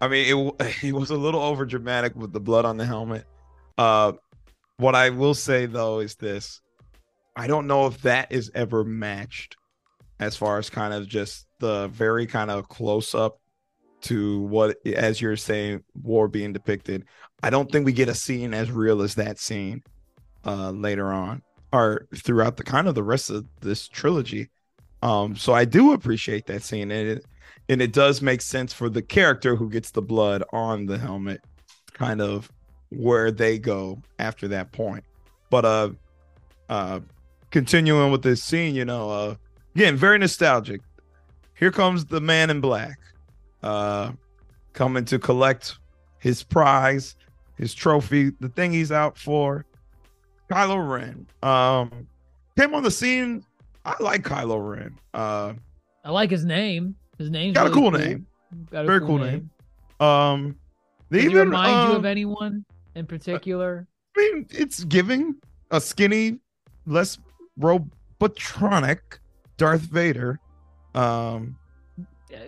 I 0.00 0.08
mean, 0.08 0.54
it 0.60 0.84
it 0.84 0.92
was 0.94 1.10
a 1.10 1.16
little 1.16 1.40
over 1.40 1.64
dramatic 1.64 2.14
with 2.14 2.32
the 2.32 2.40
blood 2.40 2.64
on 2.64 2.76
the 2.76 2.86
helmet. 2.86 3.24
Uh, 3.76 4.12
what 4.80 4.94
I 4.94 5.10
will 5.10 5.34
say 5.34 5.66
though 5.66 6.00
is 6.00 6.16
this: 6.16 6.60
I 7.36 7.46
don't 7.46 7.66
know 7.66 7.86
if 7.86 8.00
that 8.02 8.32
is 8.32 8.50
ever 8.54 8.84
matched, 8.84 9.56
as 10.18 10.36
far 10.36 10.58
as 10.58 10.70
kind 10.70 10.94
of 10.94 11.06
just 11.06 11.46
the 11.58 11.88
very 11.88 12.26
kind 12.26 12.50
of 12.50 12.68
close 12.68 13.14
up 13.14 13.38
to 14.02 14.40
what, 14.42 14.76
as 14.86 15.20
you're 15.20 15.36
saying, 15.36 15.84
war 15.94 16.26
being 16.28 16.52
depicted. 16.52 17.04
I 17.42 17.50
don't 17.50 17.70
think 17.70 17.84
we 17.84 17.92
get 17.92 18.08
a 18.08 18.14
scene 18.14 18.54
as 18.54 18.70
real 18.70 19.02
as 19.02 19.14
that 19.16 19.38
scene 19.38 19.82
uh 20.46 20.70
later 20.70 21.12
on 21.12 21.42
or 21.72 22.06
throughout 22.16 22.56
the 22.56 22.64
kind 22.64 22.88
of 22.88 22.94
the 22.94 23.02
rest 23.02 23.30
of 23.30 23.46
this 23.60 23.88
trilogy. 23.88 24.50
Um, 25.02 25.36
so 25.36 25.52
I 25.52 25.64
do 25.64 25.92
appreciate 25.92 26.46
that 26.46 26.62
scene, 26.62 26.90
and 26.90 27.08
it 27.08 27.26
and 27.68 27.80
it 27.80 27.92
does 27.92 28.20
make 28.20 28.42
sense 28.42 28.72
for 28.72 28.88
the 28.88 29.02
character 29.02 29.56
who 29.56 29.70
gets 29.70 29.90
the 29.90 30.02
blood 30.02 30.42
on 30.52 30.86
the 30.86 30.98
helmet, 30.98 31.40
kind 31.92 32.20
of 32.20 32.50
where 32.90 33.30
they 33.30 33.58
go 33.58 34.00
after 34.18 34.48
that 34.48 34.72
point. 34.72 35.04
But 35.48 35.64
uh, 35.64 35.90
uh, 36.68 37.00
continuing 37.50 38.12
with 38.12 38.22
this 38.22 38.42
scene, 38.42 38.74
you 38.74 38.84
know, 38.84 39.10
uh, 39.10 39.34
again, 39.74 39.96
very 39.96 40.18
nostalgic. 40.18 40.80
Here 41.54 41.70
comes 41.70 42.04
the 42.06 42.20
man 42.20 42.50
in 42.50 42.60
black. 42.60 42.98
Uh, 43.62 44.12
coming 44.72 45.04
to 45.04 45.18
collect 45.18 45.78
his 46.18 46.42
prize, 46.42 47.16
his 47.56 47.74
trophy, 47.74 48.30
the 48.40 48.48
thing 48.48 48.72
he's 48.72 48.92
out 48.92 49.18
for. 49.18 49.66
Kylo 50.50 50.90
Ren 50.90 51.26
um, 51.42 52.08
came 52.58 52.74
on 52.74 52.82
the 52.82 52.90
scene. 52.90 53.44
I 53.84 53.94
like 54.00 54.22
Kylo 54.22 54.76
Ren. 54.76 54.98
Uh, 55.14 55.52
I 56.04 56.10
like 56.10 56.30
his 56.30 56.44
name. 56.44 56.96
His 57.18 57.30
name's 57.30 57.54
got 57.54 57.66
a 57.66 57.70
really 57.70 57.80
cool 57.80 57.90
name. 57.90 58.26
Got 58.70 58.84
a 58.84 58.86
Very 58.86 59.00
cool 59.00 59.18
name. 59.18 59.50
Um, 60.00 60.56
they 61.10 61.20
even 61.22 61.50
remind 61.50 61.90
you 61.90 61.96
of 61.96 62.04
um, 62.04 62.06
anyone 62.06 62.64
in 62.94 63.06
particular? 63.06 63.86
I 64.16 64.20
mean, 64.34 64.46
it's 64.50 64.84
giving 64.84 65.36
a 65.70 65.80
skinny, 65.80 66.38
less 66.86 67.18
robotronic 67.58 68.98
Darth 69.56 69.82
Vader. 69.82 70.38
Um, 70.94 71.56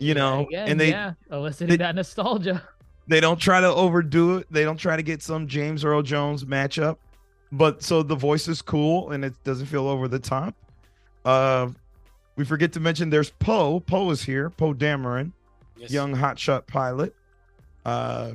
you 0.00 0.14
know, 0.14 0.46
Again, 0.46 0.68
and 0.68 0.80
they- 0.80 0.90
yeah, 0.90 1.12
eliciting 1.30 1.68
they- 1.68 1.76
that 1.78 1.94
nostalgia. 1.94 2.62
they 3.08 3.20
don't 3.20 3.38
try 3.40 3.60
to 3.60 3.68
overdo 3.68 4.38
it. 4.38 4.46
They 4.50 4.64
don't 4.64 4.76
try 4.76 4.96
to 4.96 5.02
get 5.02 5.22
some 5.22 5.46
James 5.46 5.84
Earl 5.84 6.02
Jones 6.02 6.44
matchup. 6.44 6.96
But 7.50 7.82
so 7.82 8.02
the 8.02 8.14
voice 8.16 8.48
is 8.48 8.62
cool 8.62 9.10
and 9.10 9.24
it 9.24 9.34
doesn't 9.44 9.66
feel 9.66 9.86
over 9.86 10.08
the 10.08 10.18
top. 10.18 10.54
Uh, 11.24 11.68
we 12.36 12.44
forget 12.44 12.72
to 12.72 12.80
mention 12.80 13.10
there's 13.10 13.30
Poe. 13.30 13.80
Poe 13.80 14.10
is 14.10 14.22
here. 14.22 14.48
Poe 14.50 14.72
Dameron, 14.72 15.32
Yes. 15.76 15.90
young 15.90 16.14
hotshot 16.16 16.66
pilot. 16.66 17.14
Uh, 17.84 18.32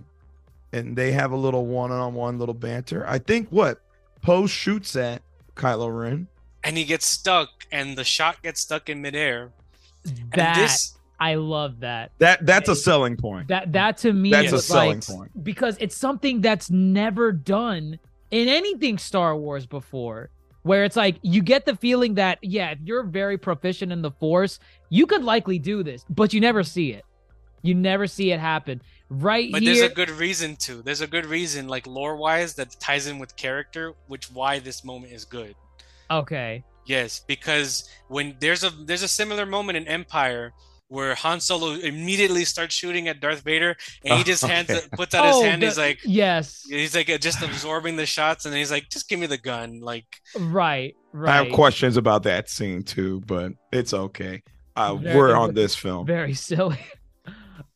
and 0.78 0.96
they 0.96 1.12
have 1.12 1.32
a 1.32 1.36
little 1.36 1.66
one-on-one 1.66 2.40
little 2.40 2.54
banter. 2.56 3.06
I 3.08 3.20
think 3.20 3.50
what 3.50 3.82
Poe 4.22 4.48
shoots 4.48 4.96
at 4.96 5.22
Kylo 5.56 5.96
Ren. 5.98 6.28
and 6.64 6.78
he 6.78 6.84
gets 6.86 7.06
stuck, 7.06 7.50
and 7.72 7.98
the 7.98 8.04
shot 8.04 8.42
gets 8.44 8.62
stuck 8.62 8.90
in 8.90 9.02
midair. 9.02 9.52
That 10.36 10.56
this, 10.56 10.96
I 11.20 11.36
love 11.36 11.82
that. 11.82 12.12
That 12.20 12.46
that's 12.46 12.70
a 12.70 12.76
selling 12.76 13.18
point. 13.18 13.48
That 13.50 13.74
that 13.74 13.98
to 14.00 14.14
me 14.14 14.32
That's 14.32 14.52
a 14.54 14.56
is 14.56 14.66
selling 14.66 15.00
like 15.00 15.08
point. 15.08 15.44
because 15.44 15.78
it's 15.80 15.96
something 15.96 16.42
that's 16.42 16.70
never 16.70 17.32
done 17.32 18.00
in 18.32 18.48
anything 18.48 18.98
Star 18.98 19.36
Wars 19.36 19.66
before. 19.66 20.30
Where 20.64 20.84
it's 20.84 20.98
like 20.98 21.18
you 21.22 21.42
get 21.42 21.66
the 21.66 21.78
feeling 21.78 22.16
that 22.16 22.40
yeah, 22.42 22.72
if 22.72 22.80
you're 22.84 23.04
very 23.04 23.38
proficient 23.38 23.92
in 23.92 24.02
the 24.02 24.12
Force, 24.12 24.60
you 24.90 25.06
could 25.06 25.24
likely 25.24 25.60
do 25.60 25.82
this, 25.82 26.06
but 26.10 26.34
you 26.34 26.42
never 26.42 26.62
see 26.64 26.92
it. 26.92 27.06
You 27.62 27.74
never 27.76 28.08
see 28.08 28.32
it 28.32 28.40
happen. 28.40 28.82
Right 29.10 29.52
but 29.52 29.62
here, 29.62 29.76
there's 29.76 29.92
a 29.92 29.94
good 29.96 30.10
reason 30.10 30.56
to. 30.58 30.82
There's 30.82 31.02
a 31.02 31.08
good 31.08 31.26
reason, 31.26 31.68
like 31.68 31.88
lore 31.88 32.16
wise, 32.18 32.56
that 32.56 32.78
ties 32.80 33.08
in 33.08 33.20
with 33.20 33.36
character, 33.36 33.94
which 34.08 34.32
why 34.32 34.60
this 34.60 34.84
moment 34.84 35.14
is 35.14 35.26
good. 35.26 35.56
okay. 36.12 36.64
Yes, 36.86 37.20
because 37.28 37.90
when 38.08 38.36
there's 38.40 38.64
a 38.64 38.70
there's 38.70 39.04
a 39.04 39.10
similar 39.10 39.46
moment 39.46 39.76
in 39.78 39.86
Empire 39.90 40.54
where 40.88 41.14
Han 41.16 41.42
Solo 41.42 41.72
immediately 41.74 42.46
starts 42.46 42.74
shooting 42.74 43.10
at 43.10 43.20
Darth 43.20 43.42
Vader, 43.42 43.76
and 44.06 44.18
he 44.18 44.24
just 44.24 44.42
hands 44.54 44.70
Okay. 44.70 44.80
it, 44.86 44.92
puts 44.94 45.14
out 45.14 45.26
his 45.26 45.36
Oh, 45.36 45.44
hand. 45.44 45.62
the- 45.62 45.66
He's 45.66 45.78
like, 45.78 46.00
yes, 46.06 46.64
he's 46.70 46.96
like 46.96 47.08
just 47.20 47.42
absorbing 47.44 47.98
the 47.98 48.06
shots, 48.06 48.46
and 48.46 48.56
he's 48.56 48.72
like, 48.72 48.90
just 48.90 49.10
give 49.10 49.20
me 49.20 49.26
the 49.28 49.38
gun. 49.38 49.82
Like, 49.82 50.06
right, 50.40 50.96
right. 51.12 51.30
I 51.30 51.44
have 51.44 51.52
questions 51.54 51.98
about 51.98 52.24
that 52.24 52.50
scene 52.50 52.84
too, 52.84 53.20
but 53.28 53.52
it's 53.74 53.94
okay. 53.94 54.42
Uh, 54.78 54.96
Very- 54.96 55.14
we're 55.18 55.36
on 55.36 55.54
this 55.56 55.76
film. 55.76 56.06
Very 56.08 56.34
silly. 56.50 56.80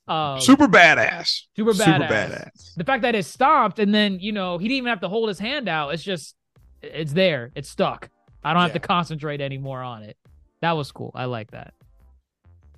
Um, 0.07 0.41
Super 0.41 0.67
badass. 0.67 1.43
super 1.55 1.73
Super 1.73 1.91
badass. 1.91 2.09
badass. 2.09 2.73
the 2.75 2.83
fact 2.83 3.01
that 3.03 3.15
it 3.15 3.23
stopped 3.25 3.79
and 3.79 3.93
then 3.93 4.19
you 4.19 4.31
know 4.31 4.57
he 4.57 4.67
didn't 4.67 4.77
even 4.77 4.89
have 4.89 5.01
to 5.01 5.07
hold 5.09 5.29
his 5.29 5.39
hand 5.39 5.69
out 5.69 5.93
it's 5.93 6.03
just 6.03 6.35
it's 6.81 7.13
there 7.13 7.51
it's 7.55 7.69
stuck 7.69 8.09
i 8.43 8.51
don't 8.53 8.61
have 8.63 8.73
to 8.73 8.79
concentrate 8.79 9.39
anymore 9.41 9.81
on 9.81 10.01
it 10.03 10.17
that 10.61 10.71
was 10.71 10.91
cool 10.91 11.11
i 11.15 11.25
like 11.25 11.51
that 11.51 11.73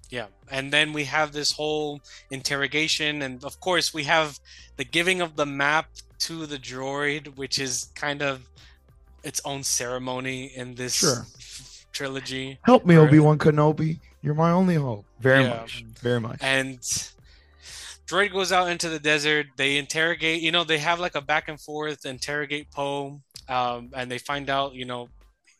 yeah. 0.09 0.27
And 0.51 0.71
then 0.71 0.93
we 0.93 1.05
have 1.05 1.31
this 1.31 1.51
whole 1.51 1.99
interrogation, 2.29 3.23
and 3.23 3.43
of 3.43 3.59
course 3.61 3.95
we 3.95 4.03
have 4.03 4.39
the 4.77 4.83
giving 4.83 5.21
of 5.21 5.35
the 5.35 5.45
map 5.47 5.87
to 6.19 6.45
the 6.45 6.57
droid, 6.59 7.35
which 7.35 7.57
is 7.57 7.87
kind 7.95 8.21
of 8.21 8.47
its 9.23 9.41
own 9.43 9.63
ceremony 9.63 10.51
in 10.55 10.75
this 10.75 10.95
Sure. 10.99 11.25
f- 11.39 11.85
trilogy. 11.93 12.59
Help 12.63 12.85
me, 12.85 12.95
Obi 12.95 13.17
Wan 13.17 13.39
Kenobi. 13.39 13.97
You're 14.23 14.33
my 14.33 14.51
only 14.51 14.75
hope. 14.75 15.05
Very 15.19 15.43
Yeah. 15.43 15.49
much. 15.49 15.83
Very 16.01 16.19
much. 16.19 16.39
and 16.41 16.79
droid 18.07 18.31
goes 18.33 18.51
out 18.51 18.67
into 18.69 18.89
the 18.89 18.99
desert 18.99 19.45
they 19.55 19.77
interrogate 19.77 20.41
you 20.41 20.51
know 20.51 20.63
they 20.65 20.77
have 20.77 20.99
like 20.99 21.15
a 21.15 21.21
back 21.21 21.47
and 21.47 21.59
forth 21.59 22.05
interrogate 22.05 22.69
poe 22.69 23.21
um, 23.47 23.89
and 23.95 24.11
they 24.11 24.17
find 24.17 24.49
out 24.49 24.73
you 24.73 24.83
know 24.83 25.07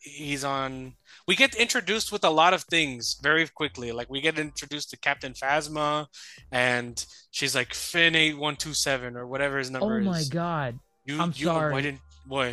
he's 0.00 0.44
on 0.44 0.92
we 1.26 1.34
get 1.34 1.54
introduced 1.54 2.12
with 2.12 2.22
a 2.22 2.28
lot 2.28 2.52
of 2.52 2.62
things 2.64 3.16
very 3.22 3.48
quickly 3.48 3.92
like 3.92 4.10
we 4.10 4.20
get 4.20 4.38
introduced 4.38 4.90
to 4.90 4.96
captain 4.98 5.32
phasma 5.32 6.06
and 6.52 7.06
she's 7.30 7.54
like 7.54 7.72
finn 7.72 8.14
8127 8.14 9.16
or 9.16 9.26
whatever 9.26 9.56
his 9.58 9.70
number 9.70 10.00
is. 10.00 10.06
oh 10.06 10.10
is 10.10 10.28
my 10.30 10.34
god 10.34 10.78
you, 11.06 11.18
I'm 11.18 11.32
you, 11.34 11.46
sorry. 11.46 11.72
why 11.72 11.80
didn't 11.80 12.00
what 12.28 12.52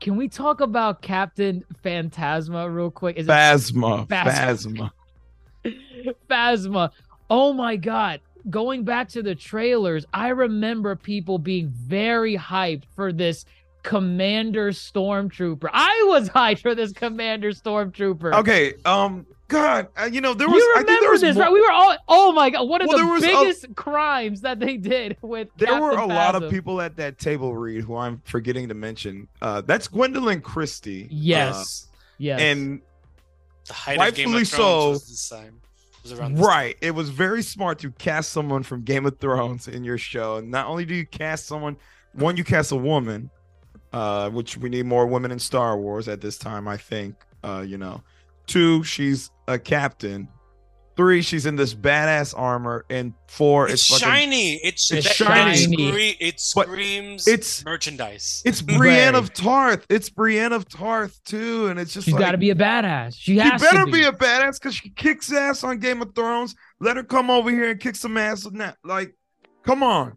can 0.00 0.16
we 0.16 0.28
talk 0.28 0.60
about 0.60 1.02
captain 1.02 1.64
phantasma 1.82 2.70
real 2.70 2.92
quick 2.92 3.16
is 3.16 3.26
it 3.26 3.30
Phasma. 3.30 4.06
Phasma. 4.06 4.32
Phasma. 4.32 4.90
phasma 6.30 6.90
oh 7.30 7.52
my 7.52 7.76
god 7.76 8.20
going 8.50 8.84
back 8.84 9.08
to 9.08 9.22
the 9.22 9.34
trailers 9.34 10.04
i 10.14 10.28
remember 10.28 10.94
people 10.96 11.38
being 11.38 11.68
very 11.68 12.36
hyped 12.36 12.84
for 12.94 13.12
this 13.12 13.44
commander 13.82 14.70
stormtrooper 14.70 15.68
i 15.72 16.04
was 16.08 16.28
hyped 16.30 16.60
for 16.60 16.74
this 16.74 16.92
commander 16.92 17.50
stormtrooper 17.52 18.34
Okay. 18.34 18.74
Um. 18.84 19.26
God. 19.48 19.88
Uh, 19.98 20.04
you 20.12 20.20
know 20.20 20.34
there 20.34 20.46
was. 20.46 20.56
you 20.62 20.72
I 20.76 20.80
think 20.80 20.88
remember 20.88 21.00
there 21.04 21.10
was 21.10 21.20
this, 21.22 21.34
more- 21.36 21.44
right? 21.44 21.52
We 21.54 21.60
were 21.62 21.72
all, 21.72 21.96
oh 22.06 22.32
my 22.32 22.50
god, 22.50 22.68
one 22.68 22.82
of 22.82 22.88
Well, 22.88 22.98
the 22.98 23.06
was 23.06 23.22
a- 23.22 23.26
biggest 23.26 23.74
crimes 23.76 24.42
that 24.42 24.60
they 24.60 24.76
did 24.76 25.16
with. 25.22 25.48
There 25.56 25.80
were 25.80 25.92
a 25.92 25.94
Captain 25.96 26.14
lot 26.14 26.34
of 26.34 26.50
people 26.50 26.82
at 26.82 26.96
that 26.96 27.16
table 27.18 27.56
read 27.56 27.82
who 27.84 27.96
I'm 27.96 28.20
forgetting 28.26 28.68
to 28.68 28.74
mention. 28.74 29.26
Uh, 29.40 29.62
that's 29.62 29.88
Gwendoline 29.88 30.42
Christie. 30.42 31.08
Yes, 31.10 31.88
yes, 32.18 32.38
Uh, 32.38 32.42
and 32.44 32.80
the 33.68 33.74
height 33.74 33.98
of 33.98 34.14
game 34.14 34.32
Rightfully 34.32 34.42
of 34.42 34.48
thrones 34.48 34.50
so. 34.50 34.90
was 34.90 35.08
this 35.08 35.28
time 35.28 35.60
was 36.02 36.18
around 36.18 36.34
this 36.34 36.44
Right. 36.44 36.76
It 36.80 36.92
was 36.92 37.10
very 37.10 37.42
smart 37.42 37.78
to 37.80 37.90
cast 37.92 38.30
someone 38.30 38.62
from 38.62 38.82
Game 38.82 39.06
of 39.06 39.18
Thrones 39.18 39.68
in 39.68 39.84
your 39.84 39.98
show. 39.98 40.36
And 40.36 40.50
not 40.50 40.66
only 40.66 40.84
do 40.84 40.94
you 40.94 41.06
cast 41.06 41.46
someone, 41.46 41.76
one, 42.14 42.36
you 42.36 42.44
cast 42.44 42.72
a 42.72 42.76
woman, 42.76 43.30
uh, 43.92 44.30
which 44.30 44.56
we 44.56 44.68
need 44.68 44.86
more 44.86 45.06
women 45.06 45.30
in 45.30 45.38
Star 45.38 45.76
Wars 45.76 46.08
at 46.08 46.20
this 46.20 46.38
time, 46.38 46.68
I 46.68 46.76
think. 46.76 47.16
Uh, 47.44 47.64
you 47.66 47.78
know. 47.78 48.02
Two, 48.46 48.82
she's 48.82 49.30
a 49.46 49.58
captain. 49.58 50.28
Three, 50.98 51.22
she's 51.22 51.46
in 51.46 51.54
this 51.56 51.72
badass 51.74 52.34
armor. 52.36 52.84
And 52.90 53.14
four, 53.28 53.68
It's, 53.68 53.74
it's, 53.74 53.88
fucking 54.00 54.08
shiny. 54.14 54.54
It's, 54.56 54.90
It's 54.92 55.06
that- 55.06 55.14
shiny. 55.14 55.60
It, 55.60 55.60
scre- 55.60 56.24
it 56.24 56.42
But 56.56 56.66
screams 56.66 57.28
it's- 57.28 57.64
merchandise. 57.64 58.42
it's 58.44 58.60
Brienne 58.76 59.14
Right. 59.14 59.22
of 59.22 59.32
Tarth. 59.32 59.86
It's 59.88 60.10
Brienne 60.10 60.52
of 60.52 60.68
Tarth 60.68 61.22
too. 61.24 61.68
And 61.68 61.78
it's 61.78 61.94
just 61.94 62.04
she's 62.06 62.14
like 62.14 62.20
got 62.20 62.32
to 62.32 62.38
be 62.38 62.50
a 62.50 62.54
badass. 62.54 63.14
She 63.16 63.34
She 63.34 63.38
has 63.38 63.62
better 63.62 63.86
to 63.86 63.90
be. 63.92 64.02
a 64.02 64.12
badass 64.12 64.54
because 64.60 64.74
she 64.74 64.90
kicks 64.90 65.32
ass 65.32 65.62
on 65.64 65.78
Game 65.78 66.02
of 66.02 66.14
Thrones. 66.14 66.54
Let 66.80 66.96
her 66.96 67.04
come 67.04 67.30
over 67.30 67.48
here 67.48 67.70
and 67.70 67.80
kick 67.80 67.94
some 67.96 68.16
ass 68.16 68.44
on 68.44 68.54
that. 68.58 68.76
Like, 68.84 69.14
come 69.62 69.82
on. 69.84 70.16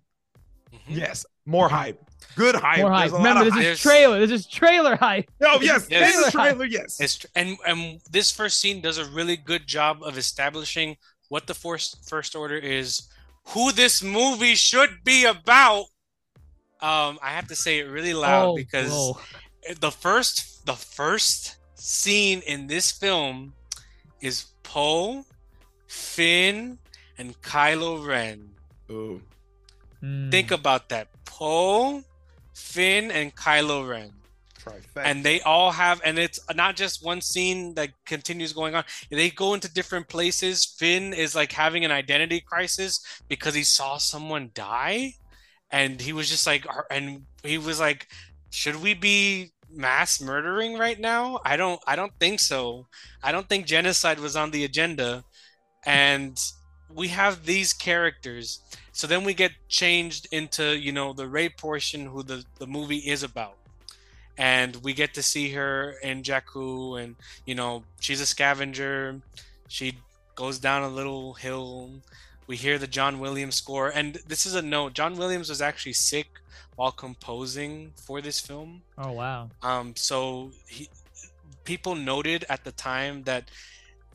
Mhm. 0.74 0.80
Yes, 0.98 1.26
more 1.46 1.70
hype. 1.70 2.02
Good 2.36 2.56
hype. 2.56 2.80
More 2.80 2.92
hype. 2.92 3.10
There's 3.10 3.12
a 3.12 3.16
lot 3.16 3.24
Remember, 3.28 3.40
of 3.42 3.46
this 3.46 3.64
hype. 3.64 3.74
is 3.74 3.80
trailer. 3.82 4.20
This 4.26 4.32
is 4.32 4.48
trailer 4.48 4.96
hype. 4.96 5.30
Oh 5.42 5.60
yes, 5.62 5.88
Yes. 5.90 6.16
in 6.16 6.22
the 6.24 6.32
trailer. 6.32 6.66
Yes. 6.66 7.00
It's 7.00 7.18
tr- 7.20 7.28
and 7.36 7.58
and 7.68 8.00
this 8.10 8.32
first 8.32 8.60
scene 8.60 8.82
does 8.82 8.98
a 8.98 9.06
really 9.06 9.38
good 9.38 9.68
job 9.68 10.02
of 10.04 10.18
establishing 10.18 10.98
what 11.30 11.48
the 11.48 11.54
first 11.54 12.08
first 12.10 12.36
order 12.36 12.58
is, 12.58 13.04
who 13.50 13.72
this 13.72 14.02
movie 14.04 14.56
should 14.56 15.04
be 15.04 15.26
about. 15.26 15.86
Um, 16.82 17.20
I 17.22 17.30
have 17.32 17.48
to 17.50 17.56
say 17.56 17.80
it 17.80 17.84
really 17.84 18.14
loud 18.14 18.50
oh, 18.50 18.56
because 18.56 18.92
whoa. 18.92 19.20
the 19.80 19.92
first 19.92 20.66
the 20.66 20.74
first 20.74 21.58
scene 21.76 22.42
in 22.48 22.68
this 22.68 22.92
film 22.92 23.54
is 24.22 24.46
Poe, 24.64 25.26
Finn, 25.88 26.78
and 27.18 27.40
Kylo 27.42 28.06
Ren. 28.06 28.50
Ooh. 28.90 29.22
Mm. 30.04 30.32
Think 30.32 30.52
about 30.52 30.90
that. 30.90 31.08
Poe, 31.26 32.04
Finn, 32.54 33.12
and 33.12 33.36
Kylo 33.36 33.88
Ren. 33.88 34.12
Trifecta. 34.62 35.04
and 35.04 35.24
they 35.24 35.42
all 35.42 35.72
have 35.72 36.02
and 36.06 36.20
it's 36.20 36.40
not 36.54 36.76
just 36.76 37.04
one 37.04 37.22
scene 37.22 37.74
that 37.76 37.90
continues 38.06 38.54
going 38.54 38.76
on. 38.76 38.84
They 39.10 39.30
go 39.30 39.54
into 39.54 39.72
different 39.74 40.08
places. 40.08 40.66
Finn 40.66 41.14
is 41.14 41.36
like 41.36 41.52
having 41.52 41.84
an 41.84 41.92
identity 41.92 42.42
crisis 42.42 43.00
because 43.28 43.56
he 43.56 43.64
saw 43.64 43.98
someone 43.98 44.52
die 44.54 45.16
and 45.72 46.00
he 46.00 46.14
was 46.14 46.30
just 46.30 46.46
like 46.46 46.66
and 46.90 47.24
he 47.44 47.58
was 47.58 47.80
like 47.80 48.08
should 48.52 48.76
we 48.76 48.94
be 48.94 49.52
mass 49.70 50.22
murdering 50.22 50.78
right 50.78 51.00
now? 51.00 51.40
I 51.46 51.58
don't 51.58 51.82
i 51.88 51.96
don't 51.96 52.14
think 52.20 52.40
so. 52.40 52.88
I 53.24 53.32
don't 53.32 53.50
think 53.50 53.66
genocide 53.66 54.20
was 54.20 54.36
on 54.36 54.52
the 54.52 54.64
agenda. 54.64 55.24
And 55.86 56.40
we 56.94 57.08
have 57.08 57.46
these 57.46 57.74
characters 57.74 58.62
so 58.92 59.08
then 59.08 59.24
we 59.24 59.34
get 59.34 59.52
changed 59.68 60.28
into 60.32 60.78
you 60.78 60.92
know 60.92 61.14
the 61.14 61.28
Rey 61.28 61.50
portion 61.50 62.08
who 62.08 62.24
the, 62.24 62.44
the 62.60 62.68
movie 62.68 62.98
is 62.98 63.24
about 63.24 63.56
and 64.38 64.78
we 64.78 64.94
get 64.94 65.14
to 65.14 65.24
see 65.24 65.52
her 65.52 65.92
in 66.02 66.24
Jakku, 66.24 67.02
and 67.02 67.16
you 67.46 67.56
know 67.56 67.84
she's 68.00 68.22
a 68.22 68.26
scavenger. 68.26 69.22
She 69.68 70.00
goes 70.36 70.60
down 70.60 70.84
a 70.84 70.90
little 70.90 71.34
hill. 71.34 71.92
we 72.48 72.58
hear 72.58 72.78
the 72.78 72.88
John 72.88 73.20
Williams 73.20 73.56
score, 73.56 73.90
and 73.90 74.16
this 74.28 74.46
is 74.46 74.56
a 74.56 74.62
note. 74.62 74.94
John 74.94 75.16
Williams 75.16 75.50
was 75.50 75.62
actually 75.62 75.94
sick 75.94 76.28
while 76.76 76.92
composing 76.92 77.92
for 77.96 78.20
this 78.22 78.40
film. 78.40 78.82
Oh 78.98 79.12
wow. 79.12 79.50
Um, 79.62 79.94
so 79.96 80.52
he, 80.68 80.90
people 81.64 81.96
noted 81.96 82.44
at 82.50 82.64
the 82.64 82.72
time 82.72 83.24
that 83.24 83.44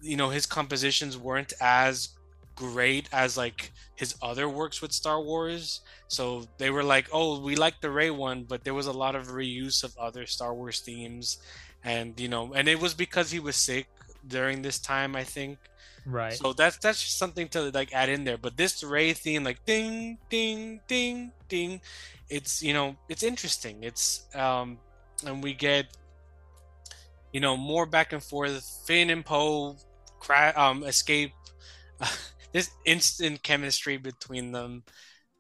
you 0.03 0.17
know 0.17 0.31
his 0.31 0.45
compositions 0.45 1.17
weren't 1.17 1.53
as 1.61 2.09
great 2.57 3.09
as 3.13 3.37
like 3.37 3.73
his 3.95 4.17
other 4.21 4.49
works 4.49 4.83
with 4.83 4.93
Star 4.93 5.21
Wars. 5.23 5.83
So 6.09 6.47
they 6.59 6.71
were 6.71 6.83
like, 6.83 7.09
"Oh, 7.13 7.41
we 7.41 7.55
like 7.55 7.81
the 7.81 7.91
Rey 7.91 8.11
one, 8.11 8.45
but 8.45 8.65
there 8.65 8.75
was 8.75 8.87
a 8.87 8.93
lot 8.93 9.15
of 9.15 9.29
reuse 9.29 9.85
of 9.85 9.97
other 9.99 10.27
Star 10.27 10.55
Wars 10.55 10.81
themes." 10.81 11.39
And 11.85 12.19
you 12.19 12.29
know, 12.29 12.53
and 12.55 12.69
it 12.69 12.81
was 12.81 12.95
because 12.95 13.31
he 13.31 13.39
was 13.39 13.57
sick 13.57 13.87
during 14.27 14.63
this 14.63 14.79
time, 14.79 15.15
I 15.15 15.23
think. 15.25 15.59
Right. 16.05 16.35
So 16.35 16.53
that's 16.53 16.79
that's 16.79 17.03
just 17.03 17.19
something 17.19 17.49
to 17.49 17.71
like 17.71 17.93
add 17.93 18.09
in 18.09 18.25
there. 18.25 18.39
But 18.39 18.57
this 18.57 18.83
Rey 18.83 19.13
theme, 19.13 19.45
like 19.45 19.65
ding, 19.67 20.19
ding, 20.31 20.81
ding, 20.89 21.33
ding, 21.49 21.81
it's 22.29 22.63
you 22.63 22.73
know 22.73 22.97
it's 23.09 23.23
interesting. 23.23 23.83
It's 23.83 24.27
um, 24.35 24.79
and 25.25 25.43
we 25.43 25.53
get 25.55 25.87
you 27.33 27.41
know 27.41 27.57
more 27.57 27.87
back 27.87 28.13
and 28.13 28.23
forth. 28.23 28.65
Finn 28.87 29.11
and 29.11 29.25
Poe 29.25 29.77
cra- 30.21 30.55
um 30.57 30.85
escape. 30.85 31.33
this 32.53 32.71
instant 32.85 33.43
chemistry 33.43 33.97
between 33.97 34.53
them, 34.53 34.85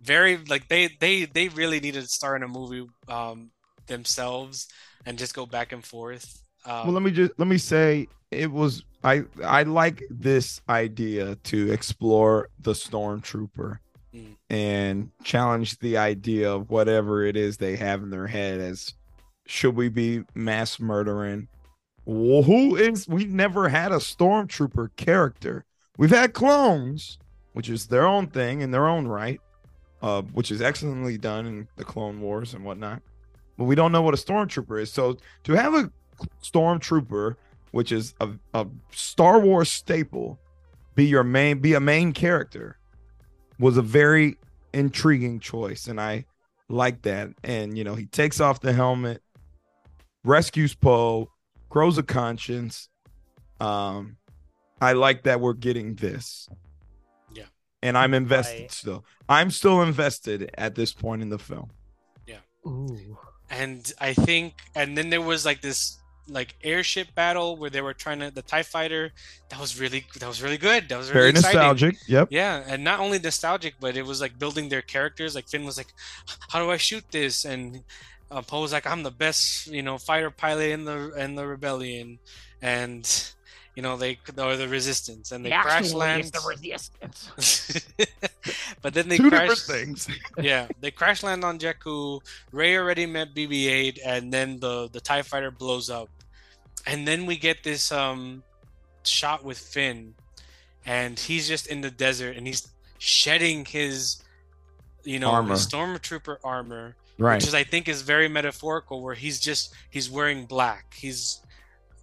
very 0.03 0.37
like 0.49 0.69
they 0.69 0.89
they 1.01 1.25
they 1.25 1.49
really 1.49 1.81
needed 1.81 2.03
to 2.03 2.09
star 2.09 2.37
in 2.37 2.43
a 2.43 2.49
movie 2.49 2.87
um 3.09 3.51
themselves 3.87 4.69
and 5.05 5.19
just 5.19 5.35
go 5.35 5.47
back 5.47 5.73
and 5.73 5.85
forth. 5.85 6.43
Um, 6.65 6.85
well, 6.85 6.93
let 6.93 7.03
me 7.03 7.11
just 7.11 7.33
let 7.39 7.49
me 7.49 7.59
say 7.59 8.09
it 8.31 8.51
was 8.51 8.85
I 9.05 9.25
I 9.45 9.63
like 9.63 10.03
this 10.11 10.61
idea 10.69 11.37
to 11.45 11.73
explore 11.73 12.49
the 12.61 12.73
stormtrooper 12.73 13.79
Mm. 14.15 14.37
and 14.49 15.11
challenge 15.25 15.79
the 15.81 15.99
idea 15.99 16.51
of 16.51 16.71
whatever 16.71 17.23
it 17.25 17.37
is 17.37 17.59
they 17.59 17.77
have 17.77 18.03
in 18.03 18.09
their 18.09 18.29
head 18.29 18.61
as 18.61 18.95
should 19.47 19.77
we 19.77 19.91
be 19.91 20.23
mass 20.35 20.81
murdering 20.81 21.49
well, 22.07 22.43
who 22.43 22.77
is 22.77 23.07
we've 23.09 23.33
never 23.35 23.69
had 23.69 23.93
a 23.93 23.97
stormtrooper 23.97 24.89
character 24.97 25.66
we've 25.97 26.11
had 26.11 26.33
clones 26.33 27.19
which 27.53 27.71
is 27.71 27.87
their 27.87 28.07
own 28.07 28.27
thing 28.27 28.61
in 28.61 28.71
their 28.71 28.87
own 28.87 29.07
right 29.07 29.41
uh, 30.03 30.23
which 30.23 30.51
is 30.51 30.61
excellently 30.61 31.17
done 31.17 31.47
in 31.47 31.69
the 31.77 31.85
clone 31.85 32.21
wars 32.21 32.55
and 32.55 32.65
whatnot 32.65 33.01
but 33.57 33.65
we 33.65 33.75
don't 33.75 33.93
know 33.93 34.03
what 34.03 34.15
a 34.15 34.17
stormtrooper 34.17 34.81
is. 34.81 34.93
So 34.93 35.17
to 35.45 35.53
have 35.55 35.75
a 35.75 35.91
stormtrooper 36.43 37.37
which 37.73 37.93
is 37.93 38.15
a, 38.21 38.31
a 38.55 38.67
star 38.91 39.39
wars 39.39 39.71
staple 39.71 40.39
be 40.95 41.07
your 41.07 41.25
main 41.25 41.59
be 41.59 41.75
a 41.75 41.81
main 41.81 42.13
character 42.13 42.79
was 43.59 43.77
a 43.77 43.83
very 43.83 44.37
intriguing 44.73 45.41
choice 45.41 45.87
and 45.87 46.01
i 46.01 46.25
like 46.69 47.03
that. 47.03 47.31
And 47.45 47.77
you 47.77 47.85
know 47.85 47.95
he 47.95 48.07
takes 48.07 48.41
off 48.41 48.61
the 48.61 48.73
helmet 48.73 49.23
rescues 50.25 50.75
poe 50.75 51.31
grows 51.69 51.99
a 51.99 52.03
conscience 52.03 52.89
um 53.61 54.17
i 54.81 54.93
like 54.93 55.23
that 55.25 55.41
we're 55.41 55.53
getting 55.55 55.95
this 55.97 56.49
Yeah. 57.33 57.45
and 57.83 57.97
i'm 57.99 58.15
invested 58.15 58.61
Right. 58.63 58.73
still 58.73 59.05
i'm 59.29 59.51
still 59.51 59.83
invested 59.83 60.51
at 60.57 60.75
this 60.75 60.93
point 60.93 61.23
in 61.23 61.29
the 61.31 61.39
film 61.39 61.71
Yeah. 62.27 62.41
Ooh. 62.67 63.19
and 63.51 63.93
I 64.01 64.13
think, 64.13 64.55
and 64.75 64.99
then 64.99 65.09
there 65.11 65.23
was 65.23 65.45
like 65.47 65.61
this 65.63 65.99
like 66.29 66.57
airship 66.65 67.15
battle 67.15 67.57
where 67.57 67.71
they 67.71 67.81
were 67.81 67.95
trying 67.95 68.19
to 68.19 68.33
the 68.33 68.43
Tie 68.43 68.65
Fighter. 68.65 69.13
That 69.51 69.61
was 69.61 69.79
really 69.79 70.05
that 70.19 70.27
was 70.27 70.43
really 70.43 70.59
good. 70.59 70.89
That 70.89 70.99
was 70.99 71.09
really 71.09 71.21
very 71.21 71.31
exciting. 71.31 71.61
nostalgic 71.61 71.95
yep 72.09 72.27
Yeah, 72.33 72.65
and 72.67 72.83
not 72.83 72.99
only 72.99 73.21
nostalgic, 73.21 73.75
but 73.79 73.97
it 73.97 74.05
was 74.05 74.21
like 74.21 74.37
building 74.37 74.69
their 74.69 74.83
characters. 74.83 75.37
Like 75.37 75.47
Finn 75.49 75.65
was 75.65 75.77
like, 75.79 75.93
"How 76.51 76.59
do 76.59 76.69
I 76.73 76.79
shoot 76.79 77.05
this?" 77.13 77.45
and 77.45 77.85
uh, 78.33 78.43
Poe 78.43 78.63
was 78.63 78.73
like, 78.73 78.85
"I'm 78.91 79.05
the 79.05 79.13
best, 79.15 79.69
you 79.69 79.83
know, 79.87 79.97
fighter 79.99 80.33
pilot 80.33 80.71
in 80.75 80.85
the 80.85 80.99
in 81.15 81.37
the 81.37 81.47
rebellion," 81.47 82.19
and 82.61 83.07
you 83.77 83.83
know 83.83 83.97
they 83.97 84.19
or 84.39 84.57
the 84.57 84.67
resistance, 84.67 85.31
and 85.33 85.45
they 85.45 85.51
crash 85.51 85.93
land. 85.93 86.25
The 86.25 86.41
resistance. 86.49 87.87
but 88.83 88.95
then 88.95 89.09
they 89.09 89.19
two 89.19 89.29
crash. 89.29 89.49
different 89.51 89.59
things 89.81 90.09
yeah, 90.41 90.67
they 90.81 90.91
crash 90.91 91.23
land 91.23 91.45
on 91.45 91.59
Jakku. 91.59 92.21
Ray 92.53 92.77
already 92.79 93.05
met 93.05 93.35
BB-8, 93.35 93.99
and 94.05 94.33
then 94.33 94.59
the 94.59 94.89
the 94.91 95.01
Tie 95.01 95.21
Fighter 95.21 95.51
blows 95.51 95.91
up, 95.91 96.09
and 96.87 97.07
then 97.07 97.27
we 97.27 97.37
get 97.37 97.63
this 97.63 97.93
um 97.93 98.43
shot 99.05 99.45
with 99.45 99.59
Finn, 99.59 100.15
and 100.87 101.19
he's 101.19 101.47
just 101.47 101.67
in 101.67 101.83
the 101.83 101.91
desert, 101.91 102.35
and 102.35 102.47
he's 102.47 102.67
shedding 102.97 103.67
his, 103.67 104.23
you 105.05 105.19
know, 105.19 105.31
Armor. 105.33 105.53
his 105.53 105.67
stormtrooper 105.67 106.39
armor, 106.43 106.97
right 107.19 107.35
which 107.35 107.47
is 107.47 107.55
I 107.55 107.63
think 107.65 107.89
is 107.89 108.01
very 108.01 108.27
metaphorical, 108.29 109.03
where 109.03 109.15
he's 109.15 109.39
just 109.39 109.75
he's 109.91 110.11
wearing 110.11 110.47
black. 110.47 110.95
He's 110.95 111.43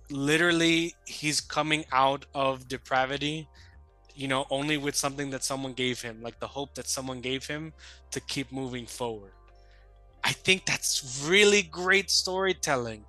literally 0.09 0.93
he's 1.05 1.39
coming 1.41 1.85
out 1.91 2.25
of 2.33 2.67
depravity 2.67 3.47
you 4.15 4.27
know 4.27 4.45
only 4.49 4.77
with 4.77 4.95
something 4.95 5.29
that 5.29 5.43
someone 5.43 5.73
gave 5.73 6.01
him 6.01 6.21
like 6.21 6.39
the 6.39 6.47
hope 6.47 6.75
that 6.75 6.87
someone 6.87 7.21
gave 7.21 7.45
him 7.45 7.73
to 8.11 8.19
keep 8.21 8.51
moving 8.51 8.85
forward. 8.85 9.31
I 10.23 10.31
think 10.31 10.65
that's 10.65 11.25
really 11.27 11.63
great 11.63 12.09
storytelling. 12.09 13.03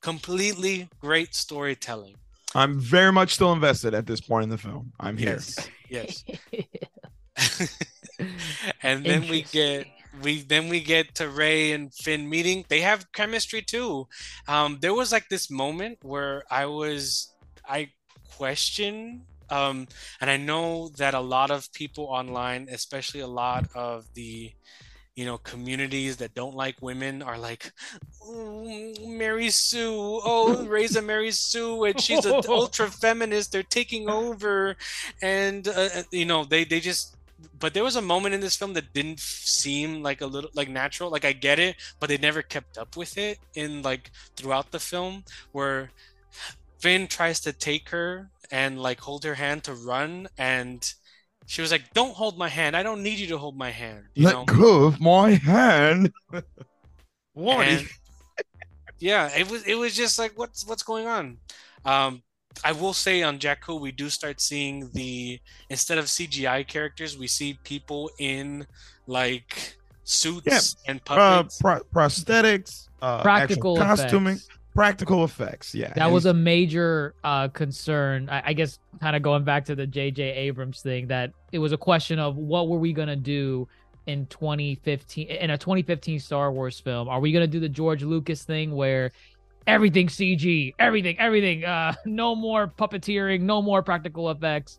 Completely 0.00 0.88
great 1.00 1.34
storytelling. 1.34 2.16
I'm 2.54 2.80
very 2.80 3.12
much 3.12 3.34
still 3.34 3.52
invested 3.52 3.94
at 3.94 4.06
this 4.06 4.20
point 4.20 4.44
in 4.44 4.50
the 4.50 4.58
film. 4.58 4.92
I'm 4.98 5.16
here. 5.16 5.38
Yes. 5.88 6.24
Yes. 6.24 6.24
And 8.82 9.04
then 9.04 9.28
we 9.28 9.42
get 9.42 9.86
we 10.22 10.42
then 10.42 10.68
we 10.68 10.80
get 10.80 11.14
to 11.16 11.28
Rey 11.28 11.72
and 11.72 11.92
Finn 11.94 12.28
meeting. 12.28 12.64
They 12.68 12.80
have 12.80 13.12
chemistry 13.12 13.62
too. 13.62 14.08
Um, 14.46 14.78
there 14.80 14.94
was 14.94 15.12
like 15.12 15.28
this 15.28 15.50
moment 15.50 15.98
where 16.02 16.44
I 16.50 16.66
was 16.66 17.32
I 17.68 17.90
question 18.36 19.26
um, 19.52 19.86
and 20.20 20.30
I 20.30 20.38
know 20.38 20.88
that 20.96 21.12
a 21.12 21.20
lot 21.20 21.50
of 21.50 21.70
people 21.74 22.04
online, 22.04 22.68
especially 22.70 23.20
a 23.20 23.26
lot 23.26 23.68
of 23.74 24.06
the 24.14 24.50
you 25.14 25.26
know 25.26 25.36
communities 25.36 26.16
that 26.16 26.34
don't 26.34 26.54
like 26.54 26.80
women 26.80 27.20
are 27.20 27.36
like 27.36 27.70
"Oh, 28.24 28.94
Mary 29.06 29.50
Sue 29.50 29.92
oh 30.24 30.64
Rey's 30.66 30.96
a 30.96 31.02
Mary 31.02 31.32
Sue 31.32 31.84
and 31.84 32.00
she's 32.00 32.24
an 32.24 32.42
ultra 32.48 32.90
feminist 32.90 33.52
they're 33.52 33.62
taking 33.62 34.08
over 34.08 34.74
and 35.20 35.68
uh, 35.68 35.88
you 36.10 36.24
know 36.24 36.44
they 36.44 36.64
they 36.64 36.80
just 36.80 37.14
but 37.58 37.74
there 37.74 37.84
was 37.84 37.96
a 37.96 38.02
moment 38.02 38.34
in 38.34 38.40
this 38.40 38.56
film 38.56 38.72
that 38.74 38.92
didn't 38.92 39.20
seem 39.20 40.02
like 40.02 40.20
a 40.20 40.26
little 40.26 40.50
like 40.54 40.68
natural. 40.68 41.10
Like 41.10 41.24
i 41.24 41.32
get 41.32 41.58
it 41.58 41.76
but 42.00 42.08
they 42.08 42.18
never 42.18 42.42
kept 42.42 42.78
up 42.78 42.96
with 42.96 43.16
it 43.18 43.38
in 43.54 43.82
like 43.82 44.10
throughout 44.36 44.70
the 44.70 44.78
film 44.80 45.24
where 45.52 45.90
finn 46.78 47.06
tries 47.06 47.40
to 47.40 47.52
take 47.52 47.88
her 47.90 48.30
and 48.50 48.80
like 48.80 49.00
hold 49.00 49.24
her 49.24 49.34
hand 49.34 49.64
to 49.64 49.74
run 49.74 50.28
and 50.38 50.94
she 51.46 51.60
was 51.60 51.70
like 51.72 51.92
don't 51.92 52.14
hold 52.14 52.38
my 52.38 52.48
hand. 52.48 52.76
I 52.76 52.82
don't 52.82 53.02
need 53.02 53.18
you 53.18 53.26
to 53.28 53.38
hold 53.38 53.56
my 53.56 53.70
hand 53.70 54.04
you 54.14 54.26
let 54.26 54.34
know? 54.34 54.44
go 54.44 54.84
of 54.84 55.00
my 55.00 55.32
hand. 55.32 56.12
What 57.34 57.66
And- 57.66 57.88
yeah 58.98 59.30
it 59.36 59.50
was 59.50 59.64
it 59.66 59.74
was 59.74 59.96
just 59.96 60.18
like 60.18 60.32
what's 60.38 60.66
what's 60.66 60.82
going 60.82 61.06
on? 61.06 61.38
Um 61.84 62.22
I 62.64 62.72
will 62.72 62.92
say 62.92 63.22
on 63.22 63.38
Jakku, 63.38 63.80
we 63.80 63.92
do 63.92 64.08
start 64.08 64.40
seeing 64.40 64.90
the 64.92 65.40
instead 65.70 65.98
of 65.98 66.06
CGI 66.06 66.66
characters, 66.66 67.16
we 67.18 67.26
see 67.26 67.58
people 67.64 68.10
in 68.18 68.66
like 69.06 69.76
suits 70.04 70.76
and 70.86 71.00
uh, 71.08 71.44
pro- 71.60 71.80
prosthetics 71.94 72.88
uh 73.00 73.22
Practical 73.22 73.76
costuming 73.76 74.34
effects. 74.34 74.48
practical 74.74 75.24
effects 75.24 75.74
yeah 75.74 75.88
That 75.94 76.04
And 76.06 76.12
was 76.12 76.26
a 76.26 76.34
major 76.34 77.14
uh, 77.24 77.48
concern. 77.48 78.28
I, 78.28 78.42
I 78.46 78.52
guess 78.52 78.78
kind 79.00 79.14
of 79.16 79.22
going 79.22 79.44
back 79.44 79.64
to 79.66 79.74
the 79.74 79.86
J.J. 79.86 80.22
Abrams 80.22 80.82
thing, 80.82 81.06
that 81.08 81.32
it 81.52 81.58
was 81.60 81.72
a 81.72 81.76
question 81.78 82.18
of 82.18 82.36
what 82.36 82.68
were 82.68 82.78
we 82.78 82.92
gonna 82.92 83.16
do 83.16 83.68
in 84.06 84.26
2015 84.26 85.28
in 85.28 85.50
a 85.50 85.58
2015 85.58 86.18
Star 86.18 86.50
Wars 86.52 86.80
film? 86.80 87.08
Are 87.08 87.20
we 87.20 87.30
gonna 87.32 87.46
do 87.46 87.60
the 87.60 87.68
George 87.68 88.02
Lucas 88.02 88.42
thing 88.44 88.74
where 88.74 89.12
everything 89.66 90.08
CG, 90.08 90.74
everything, 90.78 91.18
everything, 91.18 91.64
uh, 91.64 91.94
no 92.06 92.34
more 92.34 92.66
puppeteering, 92.66 93.40
no 93.42 93.62
more 93.62 93.82
practical 93.82 94.30
effects? 94.30 94.78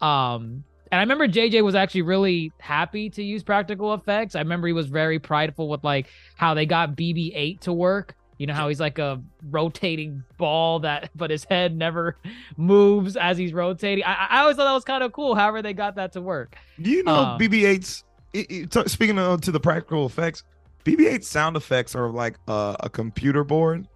Um, 0.00 0.64
and 0.92 0.98
I 0.98 1.02
remember 1.02 1.28
JJ 1.28 1.62
was 1.62 1.74
actually 1.74 2.02
really 2.02 2.52
happy 2.58 3.10
to 3.10 3.22
use 3.22 3.42
practical 3.42 3.94
effects. 3.94 4.34
I 4.34 4.40
remember 4.40 4.66
he 4.66 4.72
was 4.72 4.86
very 4.86 5.18
prideful 5.18 5.68
with 5.68 5.84
like 5.84 6.06
how 6.36 6.54
they 6.54 6.66
got 6.66 6.96
BB-8 6.96 7.60
to 7.60 7.72
work. 7.72 8.16
You 8.38 8.46
know 8.46 8.54
how 8.54 8.68
he's 8.68 8.80
like 8.80 8.98
a 8.98 9.20
rotating 9.50 10.24
ball 10.38 10.80
that, 10.80 11.10
but 11.16 11.30
his 11.30 11.44
head 11.44 11.76
never 11.76 12.16
moves 12.56 13.16
as 13.16 13.36
he's 13.38 13.52
rotating. 13.52 14.02
I, 14.04 14.26
I 14.30 14.40
always 14.40 14.56
thought 14.56 14.64
that 14.64 14.72
was 14.72 14.84
kind 14.84 15.04
of 15.04 15.12
cool. 15.12 15.34
However, 15.34 15.60
they 15.62 15.74
got 15.74 15.96
that 15.96 16.12
to 16.14 16.20
work. 16.22 16.56
Do 16.80 16.90
you 16.90 17.02
know 17.04 17.12
Uh, 17.14 17.38
BB-8's? 17.38 18.04
it- 18.32 18.50
it- 18.50 18.70
t- 18.70 18.88
speaking 18.88 19.18
of 19.18 19.42
to 19.42 19.52
the 19.52 19.60
practical 19.60 20.06
effects, 20.06 20.42
BB-8 20.84 21.22
sound 21.22 21.56
effects 21.56 21.94
are 21.94 22.08
like 22.08 22.36
uh, 22.48 22.76
a 22.80 22.88
computer 22.88 23.44
board 23.44 23.86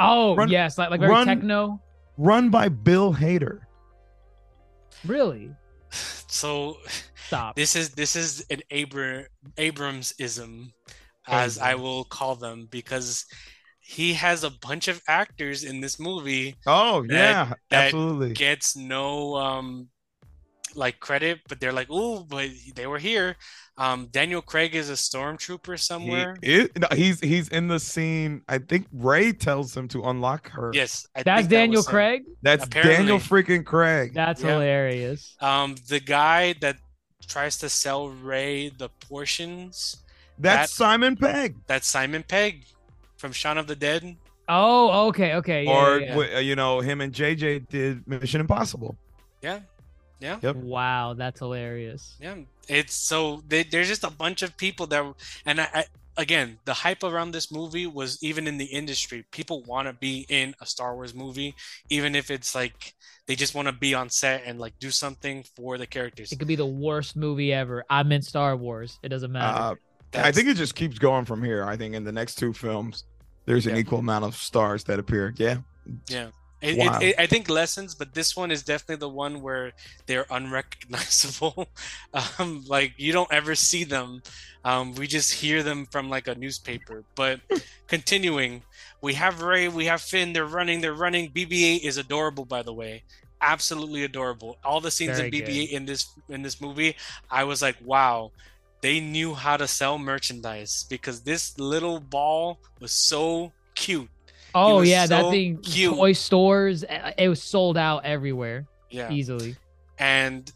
Oh 0.00 0.34
Run- 0.36 0.48
yes, 0.48 0.76
like 0.78 0.90
like 0.90 1.00
very 1.00 1.12
run- 1.12 1.26
techno. 1.26 1.80
run 2.18 2.50
by 2.50 2.68
Bill 2.68 3.14
Hader. 3.14 3.60
Really? 5.06 5.50
so 5.90 6.78
Stop. 7.26 7.56
This 7.56 7.74
is 7.76 7.90
this 7.90 8.16
is 8.16 8.44
an 8.50 8.60
Abra- 8.70 9.26
Abrams-ism, 9.56 10.72
as 11.26 11.58
I 11.58 11.74
will 11.74 12.04
call 12.04 12.34
them, 12.36 12.68
because 12.70 13.24
he 13.80 14.12
has 14.14 14.44
a 14.44 14.50
bunch 14.50 14.88
of 14.88 15.00
actors 15.08 15.64
in 15.64 15.80
this 15.80 15.98
movie 16.00 16.54
Oh 16.66 17.02
That- 17.02 17.12
yeah, 17.12 17.52
that 17.70 17.84
absolutely. 17.86 18.32
gets 18.32 18.76
no 18.76 19.36
um 19.36 19.88
like 20.76 21.00
credit, 21.00 21.40
but 21.48 21.60
they're 21.60 21.72
like, 21.72 21.88
oh, 21.90 22.24
but 22.24 22.48
they 22.74 22.86
were 22.86 22.98
here. 22.98 23.36
Um, 23.76 24.06
Daniel 24.12 24.40
Craig 24.42 24.74
is 24.74 24.88
a 24.88 24.94
stormtrooper 24.94 25.72
He 25.72 25.76
somewhere. 25.78 26.36
is- 26.42 26.68
no, 26.76 26.86
he's 26.94 27.20
he's 27.20 27.48
in 27.48 27.66
the 27.68 27.80
scene. 27.80 28.42
I 28.48 28.58
think 28.58 28.86
Rey 28.92 29.32
tells 29.32 29.76
him 29.76 29.88
to 29.88 30.02
unlock 30.04 30.48
her. 30.50 30.70
yes, 30.74 31.06
I 31.16 31.22
That's 31.22 31.40
think 31.40 31.50
that 31.50 31.56
Daniel 31.56 31.82
him. 31.82 31.86
Craig. 31.90 32.22
that's 32.42 32.64
Apparently. 32.66 32.94
Daniel 32.96 33.18
freaking 33.18 33.64
Craig. 33.64 34.12
That's 34.14 34.42
Yeah. 34.42 34.52
hilarious. 34.52 35.34
Um, 35.40 35.74
the 35.88 35.98
guy 36.00 36.52
that 36.60 36.76
tries 37.26 37.58
to 37.58 37.68
sell 37.68 38.10
Rey 38.10 38.68
the 38.68 38.88
portions. 39.08 39.96
That's 40.38 40.70
that- 40.72 40.76
Simon 40.76 41.16
Pegg. 41.16 41.56
That's 41.66 41.88
Simon 41.88 42.22
Pegg 42.22 42.64
from 43.16 43.32
Shaun 43.32 43.58
of 43.58 43.66
the 43.66 43.76
Dead. 43.76 44.16
Oh, 44.48 45.08
okay, 45.08 45.34
okay. 45.36 45.64
Yeah, 45.64 45.70
or 45.70 45.98
yeah, 46.00 46.20
yeah. 46.32 46.38
you 46.40 46.54
know, 46.54 46.80
him 46.80 47.00
and 47.00 47.12
JJ 47.12 47.68
did 47.70 48.06
Mission 48.06 48.40
Impossible. 48.42 48.94
Yeah, 49.42 49.60
yeah, 50.20 50.38
Yep. 50.42 50.56
Wow, 50.56 51.14
that's 51.14 51.38
hilarious. 51.40 52.16
yeah. 52.20 52.36
It's 52.68 52.94
so 52.94 53.42
they, 53.48 53.62
there's 53.62 53.88
just 53.88 54.04
a 54.04 54.10
bunch 54.10 54.42
of 54.42 54.56
people 54.56 54.86
that, 54.86 55.04
and 55.44 55.60
I, 55.60 55.68
I 55.74 55.84
again, 56.16 56.58
the 56.64 56.72
hype 56.72 57.02
around 57.02 57.32
this 57.32 57.52
movie 57.52 57.86
was 57.86 58.18
even 58.22 58.46
in 58.46 58.56
the 58.56 58.64
industry. 58.64 59.24
People 59.32 59.62
want 59.64 59.86
to 59.88 59.92
be 59.92 60.24
in 60.28 60.54
a 60.60 60.66
Star 60.66 60.94
Wars 60.94 61.14
movie, 61.14 61.54
even 61.90 62.14
if 62.14 62.30
it's 62.30 62.54
like 62.54 62.94
they 63.26 63.34
just 63.36 63.54
want 63.54 63.68
to 63.68 63.72
be 63.72 63.94
on 63.94 64.08
set 64.08 64.42
and 64.46 64.58
like 64.58 64.78
do 64.78 64.90
something 64.90 65.44
for 65.56 65.76
the 65.76 65.86
characters. 65.86 66.32
It 66.32 66.38
could 66.38 66.48
be 66.48 66.56
the 66.56 66.64
worst 66.64 67.16
movie 67.16 67.52
ever. 67.52 67.84
I'm 67.90 68.10
in 68.12 68.22
Star 68.22 68.56
Wars. 68.56 68.98
It 69.02 69.08
doesn't 69.10 69.32
matter. 69.32 69.58
Uh, 69.58 69.74
I 70.22 70.30
think 70.32 70.48
it 70.48 70.54
just 70.54 70.74
keeps 70.74 70.98
going 70.98 71.24
from 71.24 71.42
here. 71.42 71.64
I 71.64 71.76
think 71.76 71.94
in 71.94 72.04
the 72.04 72.12
next 72.12 72.36
two 72.36 72.52
films, 72.54 73.04
there's 73.46 73.66
an 73.66 73.74
Yeah. 73.74 73.80
equal 73.80 73.98
amount 73.98 74.24
of 74.24 74.36
stars 74.36 74.84
that 74.84 74.98
appear. 74.98 75.34
Yeah. 75.36 75.58
Yeah. 76.08 76.28
It, 76.64 76.78
Wow. 76.78 76.98
it, 77.00 77.14
I 77.18 77.26
think 77.26 77.50
lessons, 77.50 77.94
but 77.94 78.14
this 78.14 78.34
one 78.34 78.50
is 78.50 78.62
definitely 78.62 78.96
the 78.96 79.08
one 79.10 79.42
where 79.42 79.72
they're 80.06 80.24
unrecognizable. 80.30 81.68
um, 82.38 82.64
like 82.66 82.94
you 82.96 83.12
don't 83.12 83.30
ever 83.30 83.54
see 83.54 83.84
them. 83.84 84.22
Um, 84.64 84.94
we 84.94 85.06
just 85.06 85.32
hear 85.34 85.62
them 85.62 85.84
from 85.84 86.08
like 86.08 86.26
a 86.26 86.34
newspaper. 86.34 87.04
But 87.14 87.40
continuing, 87.86 88.62
we 89.02 89.12
have 89.14 89.42
Rey, 89.42 89.68
we 89.68 89.84
have 89.84 90.00
Finn. 90.00 90.32
They're 90.32 90.46
running, 90.46 90.80
they're 90.80 90.94
running. 90.94 91.30
BB-8 91.30 91.84
is 91.84 91.98
adorable, 91.98 92.46
by 92.46 92.62
the 92.62 92.72
way. 92.72 93.02
Absolutely 93.42 94.04
adorable. 94.04 94.56
All 94.64 94.80
the 94.80 94.90
scenes 94.90 95.18
Very 95.18 95.28
in 95.28 95.34
BB-8 95.34 95.70
in 95.70 95.84
this 95.84 96.08
in 96.30 96.40
this 96.40 96.60
movie, 96.62 96.96
I 97.30 97.44
was 97.44 97.60
like, 97.60 97.76
wow. 97.84 98.32
They 98.80 99.00
knew 99.00 99.32
how 99.32 99.56
to 99.56 99.66
sell 99.66 99.96
merchandise 99.98 100.84
because 100.90 101.22
this 101.22 101.58
little 101.58 102.00
ball 102.00 102.58
was 102.80 102.92
so 102.92 103.52
cute. 103.74 104.10
Oh 104.54 104.80
yeah, 104.82 105.06
that 105.06 105.20
so 105.22 105.30
thing. 105.30 105.58
cute. 105.58 105.94
Toy 105.94 106.12
stores. 106.12 106.84
uh, 106.84 107.12
It 107.18 107.28
was 107.28 107.42
sold 107.42 107.76
out 107.76 108.04
everywhere 108.04 108.66
Yeah. 108.90 109.10
easily. 109.10 109.56
and 109.98 110.50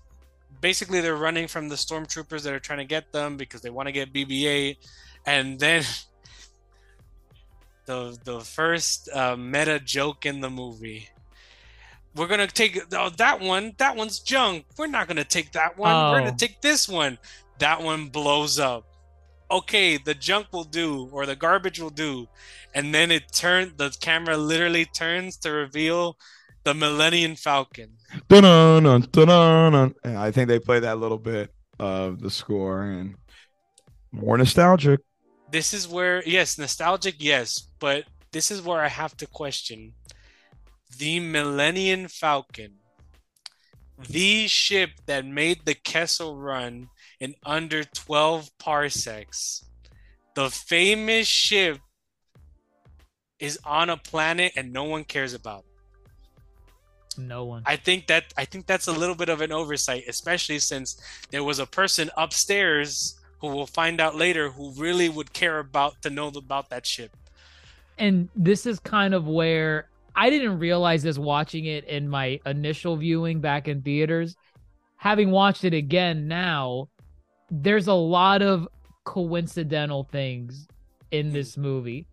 basically 0.61 1.01
they're 1.01 1.17
running 1.17 1.47
from 1.47 1.69
the 1.69 1.77
stormtroopers 1.77 2.43
that 2.43 2.53
are 2.53 2.59
trying 2.61 2.79
to 2.81 2.85
get 2.85 3.13
them 3.13 3.37
because 3.37 3.61
they 3.61 3.71
want 3.71 3.87
to 3.87 3.93
get 3.93 4.13
BB-8, 4.13 4.77
and 5.27 5.59
then 5.59 5.85
the 7.87 8.19
the 8.25 8.41
first 8.41 9.09
uh, 9.15 9.37
meta 9.37 9.79
joke 9.81 10.27
in 10.27 10.41
the 10.41 10.51
movie. 10.51 11.09
We're 12.15 12.27
gonna 12.27 12.47
take 12.49 12.81
oh, 12.93 13.11
that 13.11 13.41
one. 13.41 13.75
That 13.79 13.95
one's 13.97 14.19
junk. 14.19 14.65
We're 14.77 14.87
not 14.89 15.07
gonna 15.09 15.25
take 15.25 15.53
that 15.53 15.79
one. 15.79 15.91
We're 15.95 16.19
Oh. 16.21 16.25
gonna 16.25 16.37
take 16.37 16.61
this 16.61 16.89
one. 16.89 17.19
That 17.59 17.83
one 17.83 18.09
blows 18.09 18.59
up. 18.59 18.85
Okay, 19.51 19.97
the 19.97 20.15
junk 20.15 20.49
will 20.53 20.65
do, 20.65 21.09
or 21.11 21.25
the 21.25 21.37
garbage 21.37 21.81
will 21.81 21.91
do, 21.91 22.27
and 22.75 22.95
then 22.95 23.11
it 23.11 23.33
turned. 23.33 23.79
The 23.79 23.97
camera 24.01 24.37
literally 24.37 24.85
turns 24.85 25.37
to 25.39 25.51
reveal 25.51 26.19
the 26.65 26.75
Millennium 26.75 27.35
Falcon. 27.35 27.97
Dun-dun-dun, 28.29 29.09
dun-dun-dun. 29.11 29.95
I 30.05 30.31
think 30.31 30.49
they 30.49 30.59
play 30.59 30.81
that 30.81 30.99
little 30.99 31.19
bit 31.19 31.51
of 31.79 32.21
the 32.21 32.31
score 32.31 32.83
and 32.83 33.15
more 34.13 34.37
nostalgic. 34.37 35.01
this 35.51 35.73
is 35.73 35.87
where 35.87 36.23
yes 36.27 36.59
nostalgic 36.59 37.15
yes 37.19 37.69
but 37.79 38.05
this 38.33 38.51
is 38.51 38.61
where 38.63 38.81
i 38.81 38.89
have 38.89 39.17
to 39.17 39.27
question 39.27 39.93
the 40.99 41.21
millennium 41.21 42.09
falcon 42.09 42.73
the 44.09 44.47
ship 44.49 44.91
that 45.07 45.25
made 45.27 45.65
the 45.65 45.75
kessel 45.75 46.37
run 46.37 46.89
in 47.21 47.35
under 47.45 47.85
12 47.85 48.57
parsecs 48.59 49.65
the 50.39 50.51
famous 50.51 51.27
ship 51.27 51.81
is 53.41 53.59
on 53.65 53.91
a 53.91 53.97
planet 53.97 54.53
and 54.55 54.73
no 54.73 54.85
one 54.85 55.03
cares 55.03 55.35
about 55.35 55.65
it. 55.65 57.19
No 57.19 57.45
one. 57.45 57.65
I 57.67 57.75
think 57.75 58.07
that 58.07 58.33
I 58.37 58.45
think 58.45 58.67
that's 58.67 58.87
a 58.87 58.93
little 58.93 59.17
bit 59.17 59.29
of 59.29 59.41
an 59.41 59.51
oversight, 59.51 60.05
especially 60.07 60.61
since 60.61 61.03
there 61.33 61.43
was 61.43 61.59
a 61.59 61.67
person 61.67 62.09
upstairs 62.17 63.19
who 63.41 63.49
we'll 63.49 63.67
find 63.67 64.01
out 64.01 64.15
later 64.15 64.49
who 64.51 64.71
really 64.75 65.09
would 65.09 65.33
care 65.33 65.59
about 65.59 66.01
to 66.03 66.11
know 66.11 66.29
about 66.29 66.71
that 66.71 66.87
ship. 66.87 67.17
and 67.99 68.29
this 68.37 68.65
is 68.65 68.79
kind 68.79 69.15
of 69.15 69.27
where 69.27 69.89
I 70.15 70.31
didn't 70.31 70.61
realize 70.61 71.03
this 71.03 71.19
watching 71.19 71.65
it 71.65 71.85
in 71.87 72.09
my 72.09 72.39
initial 72.47 72.97
viewing 72.97 73.41
back 73.41 73.67
in 73.67 73.83
theaters. 73.83 74.37
Having 74.99 75.33
watched 75.33 75.65
it 75.65 75.75
again 75.75 76.29
now, 76.29 76.89
there's 77.51 77.87
a 77.87 77.95
lot 77.95 78.43
of 78.43 78.69
coincidental 79.05 80.05
things 80.11 80.67
in 81.11 81.33
this 81.33 81.57
movie. 81.57 82.07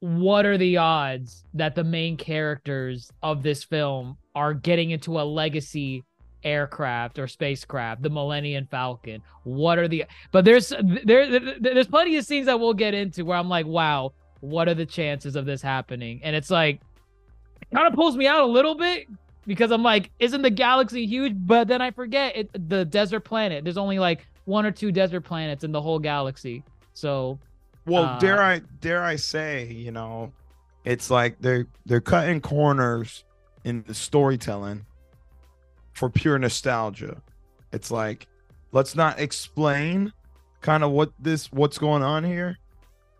What 0.00 0.46
are 0.46 0.58
the 0.58 0.76
odds 0.76 1.44
that 1.54 1.74
the 1.74 1.84
main 1.84 2.16
characters 2.16 3.10
of 3.22 3.42
this 3.42 3.64
film 3.64 4.18
are 4.34 4.54
getting 4.54 4.90
into 4.90 5.20
a 5.20 5.22
legacy 5.22 6.04
aircraft 6.42 7.18
or 7.18 7.26
spacecraft, 7.26 8.02
the 8.02 8.10
Millennium 8.10 8.66
Falcon? 8.70 9.22
What 9.44 9.78
are 9.78 9.88
the 9.88 10.04
but 10.30 10.44
there's 10.44 10.70
there 11.04 11.30
there- 11.30 11.58
there's 11.60 11.86
plenty 11.86 12.16
of 12.16 12.24
scenes 12.24 12.46
that 12.46 12.60
we'll 12.60 12.74
get 12.74 12.94
into 12.94 13.24
where 13.24 13.38
I'm 13.38 13.48
like, 13.48 13.66
wow, 13.66 14.12
what 14.40 14.68
are 14.68 14.74
the 14.74 14.86
chances 14.86 15.36
of 15.36 15.46
this 15.46 15.62
happening? 15.62 16.20
And 16.22 16.36
it's 16.36 16.50
like, 16.50 16.80
kind 17.72 17.86
of 17.86 17.94
pulls 17.94 18.16
me 18.16 18.26
out 18.26 18.42
a 18.42 18.46
little 18.46 18.74
bit 18.74 19.08
because 19.46 19.70
I'm 19.70 19.82
like, 19.82 20.10
isn't 20.18 20.42
the 20.42 20.50
galaxy 20.50 21.06
huge? 21.06 21.34
But 21.34 21.68
then 21.68 21.80
I 21.80 21.90
forget 21.90 22.36
it, 22.36 22.68
the 22.68 22.84
desert 22.84 23.20
planet. 23.20 23.64
There's 23.64 23.78
only 23.78 23.98
like 23.98 24.26
one 24.44 24.66
or 24.66 24.70
two 24.70 24.92
desert 24.92 25.22
planets 25.22 25.64
in 25.64 25.72
the 25.72 25.80
whole 25.80 25.98
galaxy. 25.98 26.62
So 26.92 27.38
Well, 27.86 28.04
Uh, 28.04 28.18
dare 28.18 28.42
I 28.42 28.60
dare 28.80 29.02
I 29.02 29.16
say, 29.16 29.66
you 29.66 29.90
know, 29.92 30.32
it's 30.84 31.10
like 31.10 31.36
they're 31.40 31.66
they're 31.86 32.00
cutting 32.00 32.40
corners 32.40 33.24
in 33.64 33.84
the 33.86 33.94
storytelling 33.94 34.84
for 35.92 36.10
pure 36.10 36.38
nostalgia. 36.38 37.20
It's 37.72 37.90
like 37.90 38.26
let's 38.72 38.94
not 38.94 39.18
explain 39.20 40.12
kind 40.60 40.82
of 40.82 40.90
what 40.90 41.12
this 41.18 41.52
what's 41.52 41.78
going 41.78 42.02
on 42.02 42.24
here, 42.24 42.58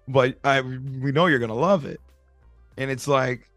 but 0.09 0.39
I 0.45 0.61
we 0.61 1.13
know 1.13 1.27
you're 1.27 1.39
gonna 1.39 1.55
love 1.55 1.85
it, 1.85 2.01
and 2.77 2.91
it's 2.91 3.07
like, 3.09 3.49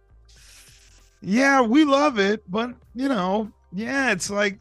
yeah, 1.21 1.61
we 1.61 1.83
love 1.85 2.19
it, 2.19 2.43
but 2.49 2.71
you 2.95 3.09
know, 3.09 3.51
yeah, 3.73 4.11
it's 4.11 4.29
like 4.29 4.59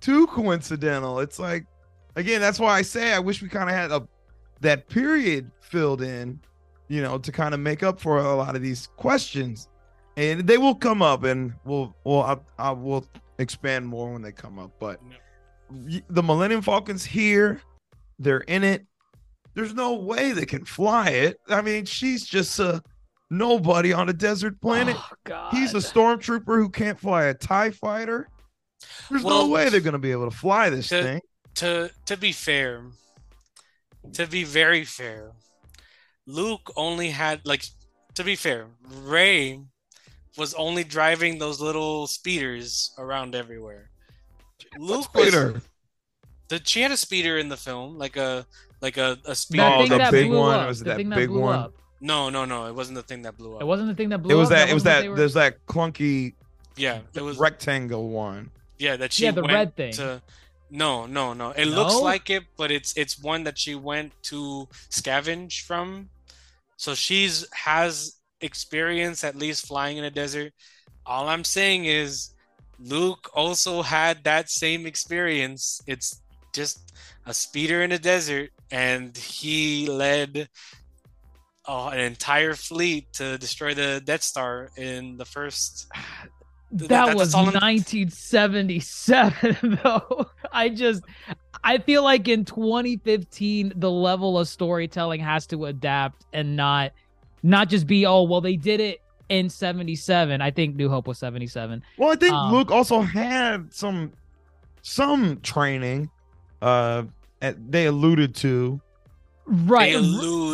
too 0.00 0.26
coincidental. 0.28 1.20
It's 1.20 1.38
like 1.38 1.66
again, 2.16 2.40
that's 2.40 2.58
why 2.60 2.76
I 2.76 2.82
say 2.82 3.12
I 3.12 3.18
wish 3.18 3.42
we 3.42 3.48
kind 3.48 3.68
of 3.70 3.74
had 3.76 3.90
a 3.90 4.06
that 4.60 4.88
period 4.88 5.50
filled 5.60 6.02
in, 6.02 6.38
you 6.88 7.02
know, 7.02 7.18
to 7.18 7.32
kind 7.32 7.54
of 7.54 7.60
make 7.60 7.82
up 7.82 8.00
for 8.00 8.18
a 8.18 8.34
lot 8.36 8.54
of 8.56 8.62
these 8.62 8.88
questions, 8.96 9.68
and 10.16 10.46
they 10.46 10.58
will 10.58 10.74
come 10.74 11.02
up, 11.02 11.24
and 11.24 11.52
we'll 11.64 11.94
we'll 12.04 12.22
I, 12.22 12.36
I 12.58 12.70
will 12.70 13.04
expand 13.38 13.86
more 13.86 14.12
when 14.12 14.22
they 14.22 14.32
come 14.32 14.58
up. 14.58 14.70
But 14.78 15.00
y- 15.70 16.02
the 16.10 16.22
Millennium 16.22 16.62
Falcon's 16.62 17.04
here, 17.04 17.60
they're 18.18 18.40
in 18.40 18.62
it. 18.64 18.86
There's 19.54 19.74
no 19.74 19.94
way 19.94 20.32
they 20.32 20.46
can 20.46 20.64
fly 20.64 21.10
it. 21.10 21.38
I 21.48 21.60
mean, 21.60 21.84
she's 21.84 22.24
just 22.24 22.58
a 22.58 22.82
nobody 23.30 23.92
on 23.92 24.08
a 24.08 24.12
desert 24.12 24.60
planet. 24.60 24.96
Oh. 25.30 25.48
He's 25.50 25.74
a 25.74 25.78
stormtrooper 25.78 26.56
who 26.56 26.68
can't 26.68 26.98
fly 26.98 27.24
a 27.24 27.34
Tie 27.34 27.70
fighter. 27.70 28.28
There's 29.10 29.22
Well, 29.22 29.46
no 29.46 29.52
way 29.52 29.68
they're 29.68 29.80
gonna 29.80 29.98
be 29.98 30.12
able 30.12 30.30
to 30.30 30.36
fly 30.36 30.70
this 30.70 30.88
to- 30.88 31.02
thing. 31.02 31.20
To 31.56 31.90
to 32.06 32.16
be 32.16 32.32
fair, 32.32 32.82
to 34.14 34.26
be 34.26 34.42
very 34.44 34.84
fair, 34.84 35.32
Luke 36.26 36.72
only 36.76 37.10
had 37.10 37.40
like 37.44 37.64
to 38.14 38.24
be 38.24 38.36
fair, 38.36 38.66
Rey 38.88 39.60
was 40.38 40.54
only 40.54 40.82
driving 40.82 41.38
those 41.38 41.60
little 41.60 42.06
speeders 42.06 42.92
around 42.98 43.34
everywhere. 43.34 43.90
Luke 44.78 45.14
was 45.14 45.32
the 46.48 46.60
she 46.64 46.80
had 46.80 46.90
a 46.90 46.96
speeder 46.96 47.36
in 47.38 47.48
the 47.50 47.56
film, 47.56 47.98
like 47.98 48.16
a 48.16 48.46
like 48.80 48.96
a, 48.96 49.18
a 49.26 49.34
speeder. 49.34 49.64
Oh, 49.64 49.86
the 49.86 49.98
that 49.98 50.10
big 50.10 50.30
one? 50.30 50.58
up. 50.58 50.68
Was 50.68 50.78
the 50.78 50.84
that 50.86 50.96
thing 50.96 51.10
that 51.10 51.16
big 51.16 51.28
blew 51.28 51.40
one? 51.40 51.58
up. 51.58 51.74
No, 52.00 52.30
no, 52.30 52.44
no. 52.46 52.66
It 52.66 52.74
wasn't 52.74 52.96
the 52.96 53.02
thing 53.02 53.22
that 53.22 53.36
blew 53.36 53.56
up. 53.56 53.62
It 53.62 53.66
wasn't 53.66 53.88
the 53.90 53.94
thing 53.94 54.08
that 54.08 54.18
blew 54.18 54.34
It 54.34 54.38
was 54.38 54.50
up. 54.50 54.56
that. 54.56 54.70
It 54.70 54.74
was 54.74 54.82
wasn't 54.82 54.84
what 54.84 54.94
that. 54.96 55.00
they 55.02 55.08
were- 55.10 55.16
There's 55.16 55.34
that 55.34 55.66
clunky 55.66 56.34
Yeah, 56.76 57.00
it 57.14 57.20
was. 57.22 57.36
rectangle 57.38 58.08
one. 58.08 58.50
Yeah, 58.78 58.96
that 58.96 59.12
she 59.12 59.24
Yeah, 59.24 59.30
the 59.32 59.42
went 59.42 59.52
red 59.52 59.76
thing. 59.76 59.92
to. 59.94 60.20
No, 60.74 61.04
no, 61.04 61.34
no. 61.34 61.50
It 61.50 61.66
looks 61.66 61.96
like 61.96 62.30
it, 62.30 62.44
but 62.56 62.70
it's 62.70 62.96
it's 62.96 63.18
one 63.18 63.44
that 63.44 63.58
she 63.58 63.74
went 63.74 64.14
to 64.32 64.66
scavenge 64.88 65.60
from. 65.66 66.08
So 66.78 66.94
she's 66.94 67.46
has 67.52 68.16
experience 68.40 69.22
at 69.22 69.36
least 69.36 69.66
flying 69.66 69.98
in 69.98 70.04
a 70.04 70.10
desert. 70.10 70.54
All 71.04 71.28
I'm 71.28 71.44
saying 71.44 71.84
is 71.84 72.30
Luke 72.78 73.28
also 73.34 73.82
had 73.82 74.24
that 74.24 74.48
same 74.48 74.86
experience. 74.86 75.82
It's 75.86 76.22
just 76.54 76.92
a 77.26 77.34
speeder 77.34 77.82
in 77.82 77.92
a 77.92 77.98
desert 77.98 78.50
and 78.70 79.14
he 79.14 79.86
led 79.86 80.48
uh, 81.68 81.88
an 81.88 82.00
entire 82.00 82.54
fleet 82.54 83.12
to 83.12 83.36
destroy 83.36 83.74
the 83.74 84.00
Death 84.04 84.22
Star 84.22 84.70
in 84.76 85.18
the 85.18 85.26
first 85.26 85.86
Th- 86.76 86.88
that 86.88 87.16
was 87.16 87.34
all 87.34 87.46
1977 87.46 89.78
though 89.84 90.26
i 90.52 90.68
just 90.68 91.02
i 91.64 91.78
feel 91.78 92.02
like 92.02 92.28
in 92.28 92.44
2015 92.44 93.72
the 93.76 93.90
level 93.90 94.38
of 94.38 94.48
storytelling 94.48 95.20
has 95.20 95.46
to 95.48 95.66
adapt 95.66 96.24
and 96.32 96.56
not 96.56 96.92
not 97.42 97.68
just 97.68 97.86
be 97.86 98.06
oh 98.06 98.22
well 98.22 98.40
they 98.40 98.56
did 98.56 98.80
it 98.80 99.00
in 99.28 99.48
77 99.48 100.40
i 100.40 100.50
think 100.50 100.76
new 100.76 100.88
hope 100.88 101.06
was 101.06 101.18
77 101.18 101.82
Well, 101.98 102.10
I 102.10 102.16
think 102.16 102.34
Um, 102.34 102.52
Luke 102.52 102.70
also 102.70 103.00
had 103.00 103.72
some 103.72 104.12
some 104.82 105.40
training. 105.40 106.10
Uh, 106.60 107.04
they 107.40 107.86
alluded 107.86 108.34
to. 108.36 108.80
Right. 109.52 109.92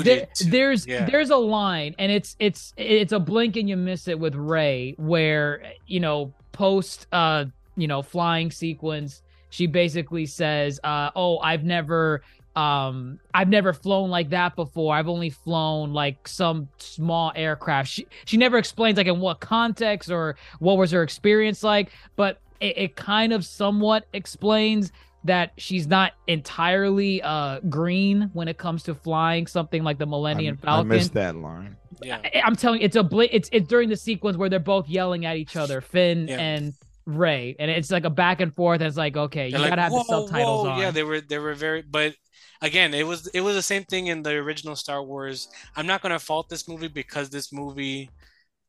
There- 0.03 0.27
there's 0.47 0.87
yeah. 0.87 1.05
there's 1.09 1.31
a 1.31 1.37
line 1.37 1.95
and 1.99 2.11
it's 2.11 2.35
it's 2.41 2.75
it's 2.77 3.13
a 3.13 3.21
blink 3.21 3.57
and 3.57 3.69
you 3.69 3.77
miss 3.77 4.09
it 4.09 4.19
with 4.19 4.35
Rey 4.35 4.95
where 4.99 5.63
you 5.87 6.01
know 6.01 6.33
post 6.53 7.07
uh 7.13 7.45
you 7.77 7.87
know 7.87 8.03
flying 8.03 8.51
sequence 8.51 9.23
she 9.51 9.67
basically 9.69 10.27
says 10.27 10.81
uh 10.83 11.11
oh 11.15 11.39
i've 11.39 11.63
never 11.63 12.23
um 12.57 13.21
i've 13.35 13.49
never 13.49 13.73
flown 13.73 14.11
like 14.11 14.31
that 14.31 14.57
before. 14.57 14.95
I've 14.97 15.09
only 15.09 15.31
flown 15.31 15.93
like 15.93 16.27
some 16.27 16.69
small 16.79 17.31
aircraft. 17.37 17.89
She, 17.91 18.07
she 18.25 18.37
never 18.37 18.59
explains 18.59 18.97
like 18.97 19.07
in 19.07 19.21
what 19.21 19.39
context 19.39 20.11
or 20.11 20.35
what 20.59 20.77
was 20.77 20.91
her 20.91 21.05
experience 21.05 21.63
like 21.63 21.93
but 22.17 22.41
it, 22.61 22.77
it 22.77 22.97
kind 22.97 23.33
of 23.33 23.45
somewhat 23.45 24.07
explains 24.13 24.91
that 25.29 25.53
she's 25.57 25.87
not 25.87 26.13
entirely 26.27 27.23
uh 27.23 27.61
green 27.69 28.31
when 28.33 28.49
it 28.49 28.59
comes 28.59 28.83
to 28.83 28.95
flying 28.95 29.47
something 29.47 29.83
like 29.83 29.99
the 29.99 30.07
Millennium 30.07 30.59
I, 30.65 30.81
I 30.81 30.83
missed 30.83 31.15
that 31.15 31.37
line. 31.37 31.77
yeah. 32.03 32.19
I, 32.23 32.43
am 32.47 32.57
telling 32.57 32.81
you, 32.81 32.85
it's 32.85 32.97
a 32.97 33.03
bla- 33.03 33.29
it's 33.31 33.49
it's 33.53 33.69
during 33.69 33.89
the 33.89 33.97
sequence 33.97 34.37
where 34.37 34.49
they're 34.49 34.59
both 34.61 34.89
yelling 34.89 35.25
at 35.25 35.37
each 35.37 35.57
other, 35.57 35.81
Finn 35.81 36.29
Yeah. 36.29 36.39
and 36.39 36.75
Rey, 37.07 37.57
and 37.59 37.71
it's 37.71 37.91
like 37.91 38.05
a 38.05 38.11
back 38.11 38.41
and 38.43 38.55
forth. 38.55 38.81
And 38.83 38.89
it's 38.89 38.97
like, 38.99 39.17
okay, 39.17 39.47
you 39.47 39.53
They're 39.53 39.61
like, 39.61 39.71
gotta 39.71 39.83
have 39.83 39.93
the 39.93 40.05
subtitles 40.05 40.67
whoa." 40.67 40.73
on. 40.73 40.81
Yeah, 40.81 40.91
they 40.91 41.03
were 41.05 41.21
they 41.23 41.39
were 41.39 41.55
very 41.55 41.83
but 41.83 42.15
again, 42.61 42.93
it 42.93 43.07
was 43.07 43.29
it 43.29 43.41
was 43.41 43.55
the 43.55 43.63
same 43.63 43.85
thing 43.85 44.09
in 44.09 44.23
the 44.23 44.33
original 44.33 44.77
Star 44.77 45.03
Wars. 45.03 45.49
I'm 45.77 45.87
not 45.87 46.03
gonna 46.03 46.19
fault 46.19 46.49
this 46.51 46.69
movie 46.69 46.89
because 46.89 47.31
this 47.31 47.53
movie 47.53 48.11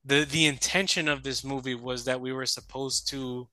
the 0.06 0.24
the 0.26 0.46
intention 0.46 1.08
of 1.10 1.24
this 1.24 1.44
movie 1.44 1.76
was 1.76 2.06
that 2.06 2.22
we 2.22 2.32
were 2.32 2.46
supposed 2.46 3.10
to 3.10 3.48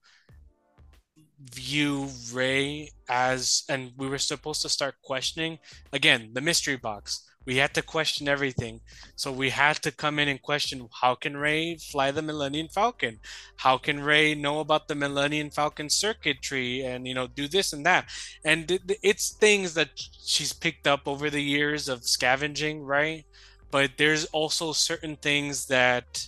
view 1.45 2.09
Rey 2.33 2.91
as 3.09 3.65
and 3.69 3.93
we 3.97 4.09
were 4.09 4.19
supposed 4.19 4.63
to 4.63 4.69
start 4.69 4.95
questioning 5.03 5.59
again 5.93 6.31
the 6.33 6.41
mystery 6.41 6.77
box. 6.77 7.23
We 7.45 7.57
had 7.59 7.75
to 7.75 7.83
question 7.83 8.27
everything. 8.27 8.81
So 9.15 9.31
we 9.31 9.51
had 9.51 9.77
to 9.83 9.93
come 9.93 10.19
in 10.19 10.27
and 10.27 10.43
question 10.43 10.89
how 11.01 11.15
can 11.15 11.37
Rey 11.37 11.77
fly 11.77 12.11
the 12.11 12.23
Millennium 12.23 12.67
Falcon? 12.69 13.21
How 13.57 13.79
can 13.79 14.01
Rey 14.01 14.35
know 14.35 14.59
about 14.59 14.89
the 14.89 14.97
Millennium 14.97 15.51
Falcon 15.51 15.89
circuitry 15.89 16.85
and 16.85 17.07
you 17.07 17.15
know 17.15 17.29
do 17.29 17.47
this 17.47 17.73
and 17.73 17.87
that? 17.87 18.09
And 18.45 18.81
it's 19.03 19.31
things 19.31 19.75
that 19.75 19.91
she's 19.95 20.53
picked 20.53 20.87
up 20.87 21.07
over 21.07 21.31
the 21.31 21.43
years 21.43 21.89
of 21.89 22.05
scavenging, 22.05 22.83
right? 22.83 23.25
But 23.71 23.93
there's 23.97 24.25
also 24.27 24.73
certain 24.73 25.17
things 25.17 25.67
that 25.67 26.27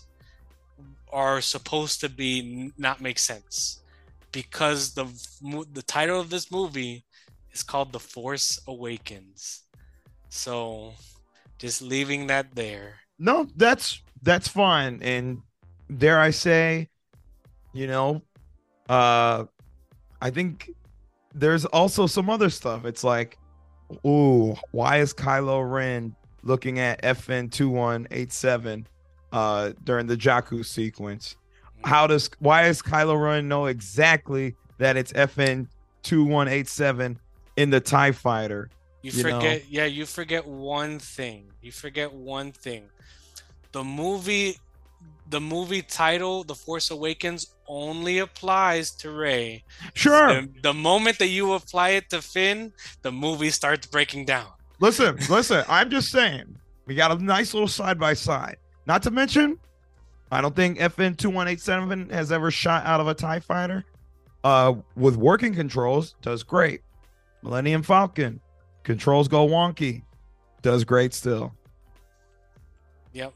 are 1.11 1.40
supposed 1.40 2.00
to 2.00 2.09
be 2.09 2.72
not 2.76 3.00
make 3.00 3.18
sense 3.18 3.78
because 4.33 4.95
the 4.95 5.07
the 5.72 5.83
title 5.83 6.20
of 6.20 6.31
this 6.31 6.51
movie 6.51 7.05
is 7.53 7.62
called 7.62 7.93
The 7.93 8.01
Force 8.01 8.61
Awakens. 8.66 9.62
So 10.29 10.93
just 11.59 11.83
leaving 11.83 12.26
that 12.29 12.55
there. 12.55 12.97
No, 13.18 13.47
that's 13.57 14.03
that's 14.22 14.49
fine. 14.49 15.01
And 15.03 15.43
dare 15.97 16.20
I 16.20 16.31
say, 16.31 16.89
you 17.72 17.87
know, 17.87 18.22
uh 18.89 19.45
I 20.20 20.31
think 20.31 20.70
there's 21.35 21.64
also 21.64 22.07
some 22.07 22.29
other 22.29 22.51
stuff. 22.51 22.85
It's 22.85 23.05
like, 23.05 23.39
ooh, 24.05 24.57
why 24.72 24.99
is 24.99 25.14
Kylo 25.14 25.70
Ren 25.70 26.14
looking 26.43 26.79
at 26.79 27.03
FN 27.03 27.51
two 27.51 27.70
one 27.70 28.07
eight 28.11 28.33
seven 28.33 28.87
uh 29.33 29.72
during 29.85 30.07
the 30.07 30.16
Jakku 30.16 30.64
sequence? 30.64 31.37
How 31.85 32.07
does 32.07 32.31
why 32.39 32.64
does 32.64 32.83
Kylo 32.83 33.20
Ren 33.20 33.49
know 33.49 33.66
exactly 33.66 34.55
that 34.79 34.97
it's 34.97 35.12
FN 35.12 35.68
two 36.03 36.24
one 36.24 36.49
eight 36.49 36.68
seven 36.68 37.18
in 37.57 37.70
the 37.70 37.81
TIE 37.81 38.12
fighter? 38.12 38.70
You, 39.03 39.12
you 39.12 39.22
know. 39.22 39.39
forget, 39.39 39.70
yeah, 39.70 39.85
you 39.85 40.07
forget 40.07 40.47
one 40.47 40.99
thing. 40.99 41.47
You 41.62 41.72
forget 41.72 42.12
one 42.12 42.53
thing. 42.53 42.85
The 43.72 43.85
movie, 43.85 44.57
the 45.31 45.41
movie 45.41 45.83
title, 45.83 46.43
The 46.43 46.55
Force 46.55 46.91
Awakens, 46.91 47.55
only 47.68 48.18
applies 48.18 48.91
to 48.93 49.11
Rey. 49.11 49.62
Sure. 49.95 50.43
The, 50.43 50.49
the 50.62 50.74
moment 50.74 51.18
that 51.18 51.29
you 51.29 51.53
apply 51.53 51.91
it 51.91 52.11
to 52.11 52.22
Finn, 52.22 52.72
the 53.03 53.12
movie 53.12 53.51
starts 53.51 53.87
breaking 53.87 54.24
down. 54.24 54.49
Listen, 54.81 55.16
listen. 55.29 55.64
I'm 55.68 55.91
just 55.91 56.11
saying 56.11 56.57
we 56.87 56.95
got 56.95 57.12
a 57.12 57.22
nice 57.22 57.55
little 57.55 57.68
side 57.68 57.99
by 58.01 58.14
side. 58.14 58.57
Not 58.87 59.03
to 59.03 59.11
mention, 59.11 59.59
I 60.31 60.41
don't 60.41 60.55
think 60.55 60.79
FN 60.79 61.16
two 61.16 61.31
one 61.31 61.49
eight 61.49 61.61
seven 61.61 62.11
has 62.11 62.33
ever 62.33 62.51
shot 62.51 62.85
out 62.87 63.01
of 63.01 63.09
a 63.09 63.14
Tie 63.14 63.41
Fighter. 63.41 63.85
Uh, 64.45 64.74
with 64.97 65.16
working 65.16 65.55
controls, 65.55 66.14
does 66.22 66.43
great. 66.43 66.83
Millennium 67.43 67.83
Falcon 67.83 68.41
controls 68.83 69.29
go 69.29 69.47
wonky, 69.47 70.03
does 70.62 70.85
great 70.85 71.14
still. 71.14 71.55
Yep. 73.12 73.33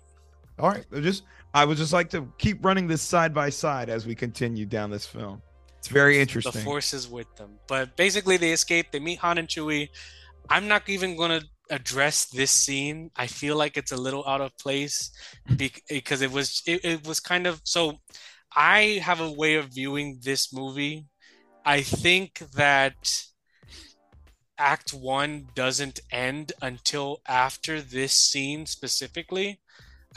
All 0.59 0.71
right, 0.71 0.85
I 0.95 1.01
just 1.01 1.25
I 1.55 1.65
would 1.65 1.77
just 1.77 1.93
like 1.93 2.11
to 2.11 2.31
keep 2.39 2.65
running 2.65 2.87
this 2.87 3.03
side 3.03 3.35
by 3.35 3.51
side 3.51 3.89
as 3.89 4.07
we 4.07 4.15
continue 4.15 4.67
down 4.67 4.91
this 4.91 5.07
film. 5.07 5.43
It's 5.79 5.89
very 5.89 6.21
interesting. 6.21 6.53
The 6.53 6.61
Force 6.61 6.95
is 6.95 7.09
with 7.09 7.35
them. 7.37 7.59
But 7.67 7.97
basically, 7.97 8.37
they 8.37 8.53
escape. 8.53 8.93
They 8.93 9.01
meet 9.01 9.19
Han 9.19 9.39
and 9.39 9.49
Chewie. 9.49 9.89
I'm 10.49 10.69
not 10.69 10.89
even 10.89 11.17
going 11.17 11.41
to 11.41 11.47
address 11.73 12.27
this 12.27 12.53
scene. 12.53 13.11
I 13.17 13.27
feel 13.27 13.57
like 13.57 13.77
it's 13.77 13.93
a 13.93 13.97
little 13.97 14.25
out 14.29 14.41
of 14.41 14.57
place 14.59 15.11
hmm. 15.49 15.57
because 15.89 16.23
it 16.23 16.31
was 16.31 16.63
it, 16.67 16.85
it 16.85 17.07
was 17.07 17.19
kind 17.19 17.47
of 17.47 17.61
so. 17.65 17.99
I 18.55 19.01
have 19.03 19.21
a 19.21 19.33
way 19.33 19.55
of 19.55 19.73
viewing 19.73 20.21
this 20.23 20.53
movie. 20.53 21.07
I 21.65 21.81
think 21.81 22.43
that 22.55 23.25
Act 24.59 24.91
One 24.91 25.49
doesn't 25.55 26.01
end 26.11 26.53
until 26.61 27.23
after 27.27 27.81
this 27.81 28.13
scene 28.13 28.67
specifically. 28.67 29.61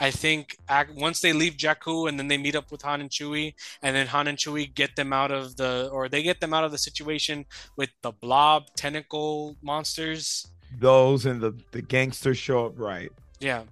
I 0.00 0.10
think 0.10 0.56
act, 0.68 0.94
once 0.94 1.20
they 1.20 1.32
leave 1.32 1.56
Jakku 1.56 2.08
and 2.08 2.18
then 2.18 2.28
they 2.28 2.36
meet 2.36 2.54
up 2.54 2.70
with 2.70 2.82
Han 2.82 3.00
and 3.00 3.10
Chewie, 3.10 3.54
and 3.82 3.96
then 3.96 4.06
Han 4.08 4.28
and 4.28 4.38
Chewie 4.38 4.74
get 4.74 4.94
them 4.96 5.12
out 5.12 5.30
of 5.30 5.56
the, 5.56 5.88
or 5.92 6.08
they 6.08 6.22
get 6.22 6.40
them 6.40 6.52
out 6.52 6.64
of 6.64 6.70
the 6.70 6.78
situation 6.78 7.46
with 7.76 7.90
the 8.02 8.12
blob 8.12 8.66
tentacle 8.76 9.56
monsters. 9.62 10.46
Those 10.78 11.26
and 11.26 11.40
the 11.40 11.52
the 11.72 11.82
gangsters 11.82 12.38
show 12.38 12.66
up 12.66 12.78
right. 12.78 13.10
Yeah. 13.40 13.62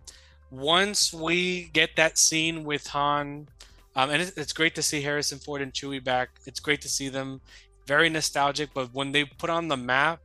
Once 0.50 1.12
we 1.12 1.64
get 1.72 1.96
that 1.96 2.16
scene 2.16 2.64
with 2.64 2.86
Han, 2.88 3.48
um, 3.96 4.10
and 4.10 4.22
it's, 4.22 4.36
it's 4.36 4.52
great 4.52 4.74
to 4.76 4.82
see 4.82 5.00
Harrison 5.02 5.38
Ford 5.38 5.60
and 5.62 5.72
Chewie 5.72 6.02
back. 6.02 6.30
It's 6.46 6.60
great 6.60 6.80
to 6.82 6.88
see 6.88 7.08
them. 7.08 7.40
Very 7.86 8.08
nostalgic. 8.08 8.70
But 8.72 8.94
when 8.94 9.12
they 9.12 9.24
put 9.24 9.50
on 9.50 9.68
the 9.68 9.76
map, 9.76 10.20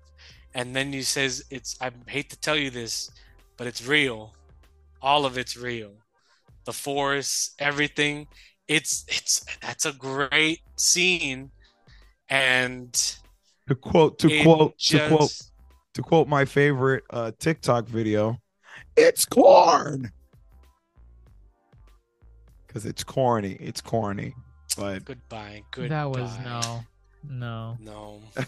and 0.54 0.76
then 0.76 0.94
he 0.94 1.02
says, 1.02 1.44
"It's 1.50 1.76
I 1.82 1.92
hate 2.08 2.30
to 2.30 2.40
tell 2.40 2.56
you 2.56 2.70
this, 2.70 3.10
but 3.58 3.68
it's 3.68 3.86
real. 3.86 4.34
All 5.02 5.26
of 5.26 5.38
it's 5.38 5.58
real. 5.58 5.94
The 6.66 6.74
Force, 6.74 7.52
everything. 7.60 8.28
It's 8.68 9.06
it's 9.08 9.44
that's 9.62 9.86
a 9.86 9.94
great 9.94 10.62
scene, 10.76 11.52
and 12.30 12.94
To 13.68 13.76
quote 13.76 14.20
to 14.20 14.44
quote 14.44 14.78
to 14.78 15.08
quote 15.08 15.20
just- 15.22 15.49
to 16.00 16.08
quote 16.08 16.28
my 16.28 16.46
favorite 16.46 17.04
uh 17.10 17.32
TikTok 17.40 17.86
video, 17.86 18.38
it's 18.96 19.26
corn. 19.26 20.12
Cause 22.68 22.86
it's 22.86 23.04
corny. 23.04 23.58
It's 23.60 23.82
corny. 23.82 24.34
But 24.78 25.06
Goodbye. 25.06 25.64
Goodbye. 25.72 25.90
that 25.90 26.10
was 26.12 26.38
no, 26.44 26.84
no. 27.28 27.78
No. 27.82 28.22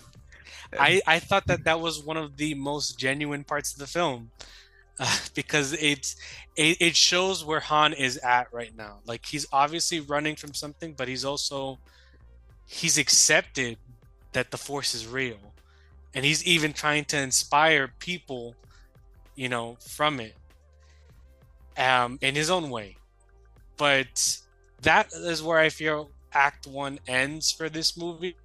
I 0.80 1.02
I 1.08 1.20
thought 1.20 1.48
that 1.48 1.66
that 1.66 1.80
was 1.80 2.04
one 2.04 2.18
of 2.18 2.38
the 2.38 2.54
most 2.54 2.98
genuine 2.98 3.44
parts 3.44 3.74
of 3.74 3.80
the 3.80 3.88
film 3.88 4.32
uh, 5.00 5.18
because 5.34 5.74
it's 5.74 6.16
it, 6.56 6.78
it 6.80 6.96
shows 6.96 7.44
where 7.44 7.60
Han 7.60 7.94
is 7.94 8.18
at 8.18 8.54
right 8.54 8.76
now. 8.76 9.00
Like 9.06 9.26
he's 9.26 9.48
obviously 9.52 10.00
running 10.00 10.36
from 10.36 10.54
something, 10.54 10.94
but 10.94 11.08
he's 11.08 11.26
also 11.26 11.80
he's 12.68 12.98
accepted 12.98 13.78
that 14.34 14.52
the 14.52 14.58
Force 14.58 14.96
is 14.96 15.08
real. 15.08 15.51
And 16.14 16.26
he's 16.26 16.46
even 16.46 16.74
trying 16.74 17.06
to 17.06 17.18
inspire 17.18 17.90
people, 18.00 18.56
you 19.36 19.50
know, 19.50 19.78
from 19.80 20.20
it, 20.20 20.36
um, 21.78 22.20
in 22.22 22.36
his 22.36 22.50
own 22.50 22.70
way. 22.70 22.98
But 23.78 24.40
that 24.82 25.14
is 25.14 25.42
where 25.42 25.58
I 25.60 25.70
feel 25.70 26.12
Act 26.34 26.68
One 26.68 27.00
ends 27.08 27.52
for 27.52 27.70
this 27.70 27.98
movie. 27.98 28.36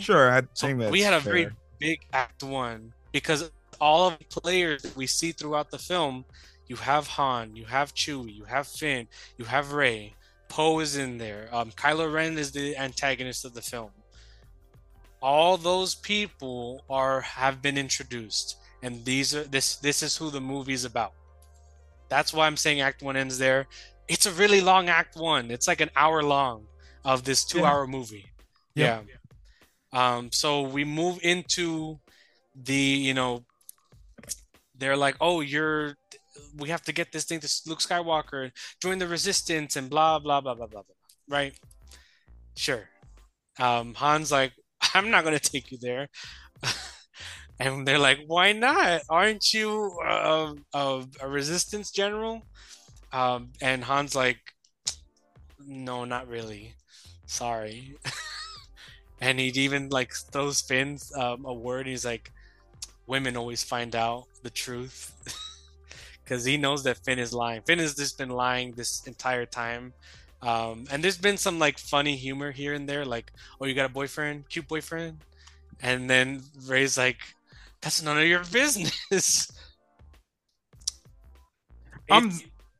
Sure, 0.00 0.30
I 0.30 0.42
So 0.54 0.66
think 0.66 0.80
that 0.80 0.90
we 0.90 1.02
had 1.02 1.14
a 1.14 1.20
very 1.20 1.48
big 1.78 2.06
Act 2.12 2.42
One 2.42 2.92
because 3.12 3.50
all 3.80 4.08
of 4.08 4.18
the 4.18 4.40
players 4.40 4.84
we 4.96 5.06
see 5.06 5.32
throughout 5.32 5.70
the 5.70 5.78
film, 5.78 6.24
you 6.68 6.76
have 6.76 7.06
Han, 7.08 7.56
you 7.56 7.64
have 7.64 7.94
Chewie, 7.94 8.34
you 8.34 8.44
have 8.44 8.66
Finn, 8.66 9.06
you 9.36 9.44
have 9.44 9.72
Rey, 9.72 10.14
Poe 10.48 10.80
is 10.80 10.96
in 10.96 11.18
there. 11.18 11.48
Um, 11.52 11.70
Kylo 11.72 12.12
Ren 12.12 12.38
is 12.38 12.52
the 12.52 12.76
antagonist 12.76 13.44
of 13.44 13.54
the 13.54 13.62
film. 13.62 13.90
All 15.22 15.56
those 15.56 15.94
people 15.94 16.84
are 16.90 17.20
have 17.20 17.62
been 17.62 17.78
introduced, 17.78 18.56
and 18.82 19.04
these 19.04 19.34
are 19.34 19.44
this 19.44 19.76
this 19.76 20.02
is 20.02 20.16
who 20.16 20.30
the 20.30 20.40
movie's 20.40 20.84
about. 20.84 21.12
That's 22.08 22.32
why 22.32 22.46
I'm 22.46 22.56
saying 22.56 22.80
Act 22.80 23.02
One 23.02 23.16
ends 23.16 23.38
there. 23.38 23.66
It's 24.08 24.26
a 24.26 24.32
really 24.32 24.60
long 24.60 24.88
Act 24.88 25.16
One. 25.16 25.50
It's 25.50 25.66
like 25.66 25.80
an 25.80 25.90
hour 25.96 26.22
long 26.22 26.66
of 27.04 27.24
this 27.24 27.44
two-hour 27.44 27.86
movie. 27.86 28.26
Yeah. 28.74 29.00
Yeah. 29.08 30.16
Um. 30.16 30.30
So 30.32 30.62
we 30.62 30.84
move 30.84 31.18
into 31.22 31.98
the 32.64 32.74
you 32.74 33.14
know 33.14 33.44
they're 34.78 34.96
like 34.96 35.16
oh 35.20 35.40
you're 35.40 35.96
we 36.58 36.68
have 36.68 36.82
to 36.82 36.92
get 36.92 37.12
this 37.12 37.24
thing 37.24 37.40
to 37.40 37.48
luke 37.66 37.80
skywalker 37.80 38.50
join 38.80 38.98
the 38.98 39.06
resistance 39.06 39.76
and 39.76 39.90
blah 39.90 40.18
blah 40.18 40.40
blah 40.40 40.54
blah 40.54 40.66
blah 40.66 40.82
blah 40.82 41.36
right 41.36 41.58
sure 42.54 42.88
um 43.58 43.94
han's 43.94 44.32
like 44.32 44.52
i'm 44.94 45.10
not 45.10 45.24
going 45.24 45.38
to 45.38 45.50
take 45.50 45.70
you 45.72 45.78
there. 45.80 46.08
And 47.58 47.88
they're 47.88 47.98
like 47.98 48.20
why 48.26 48.52
not? 48.52 49.00
Aren't 49.08 49.54
you 49.54 49.98
uh, 50.04 50.54
a, 50.74 51.04
a 51.22 51.28
resistance 51.28 51.90
general? 51.90 52.42
Um 53.12 53.52
and 53.62 53.84
han's 53.84 54.14
like 54.14 54.40
no 55.66 56.04
not 56.04 56.28
really. 56.28 56.74
Sorry. 57.26 57.96
And 59.20 59.40
he 59.40 59.46
even 59.48 59.88
like 59.88 60.12
throws 60.14 60.60
Finn 60.60 60.98
um, 61.16 61.44
a 61.46 61.52
word. 61.54 61.86
He's 61.86 62.04
like, 62.04 62.32
"Women 63.06 63.36
always 63.36 63.64
find 63.64 63.96
out 63.96 64.24
the 64.42 64.50
truth," 64.50 65.12
because 66.24 66.44
he 66.44 66.56
knows 66.56 66.84
that 66.84 66.98
Finn 67.04 67.18
is 67.18 67.32
lying. 67.32 67.62
Finn 67.62 67.78
has 67.78 67.94
just 67.94 68.18
been 68.18 68.30
lying 68.30 68.72
this 68.72 69.06
entire 69.06 69.46
time, 69.46 69.94
um, 70.42 70.84
and 70.90 71.02
there's 71.02 71.18
been 71.18 71.36
some 71.36 71.58
like 71.58 71.78
funny 71.78 72.16
humor 72.16 72.52
here 72.52 72.74
and 72.74 72.88
there, 72.88 73.04
like, 73.04 73.32
"Oh, 73.60 73.66
you 73.66 73.74
got 73.74 73.86
a 73.86 73.92
boyfriend, 73.92 74.48
cute 74.48 74.68
boyfriend," 74.68 75.18
and 75.82 76.08
then 76.10 76.42
Rey's 76.66 76.98
like, 76.98 77.18
"That's 77.80 78.02
none 78.02 78.18
of 78.18 78.26
your 78.26 78.42
business." 78.52 79.50
I'm- 82.10 82.32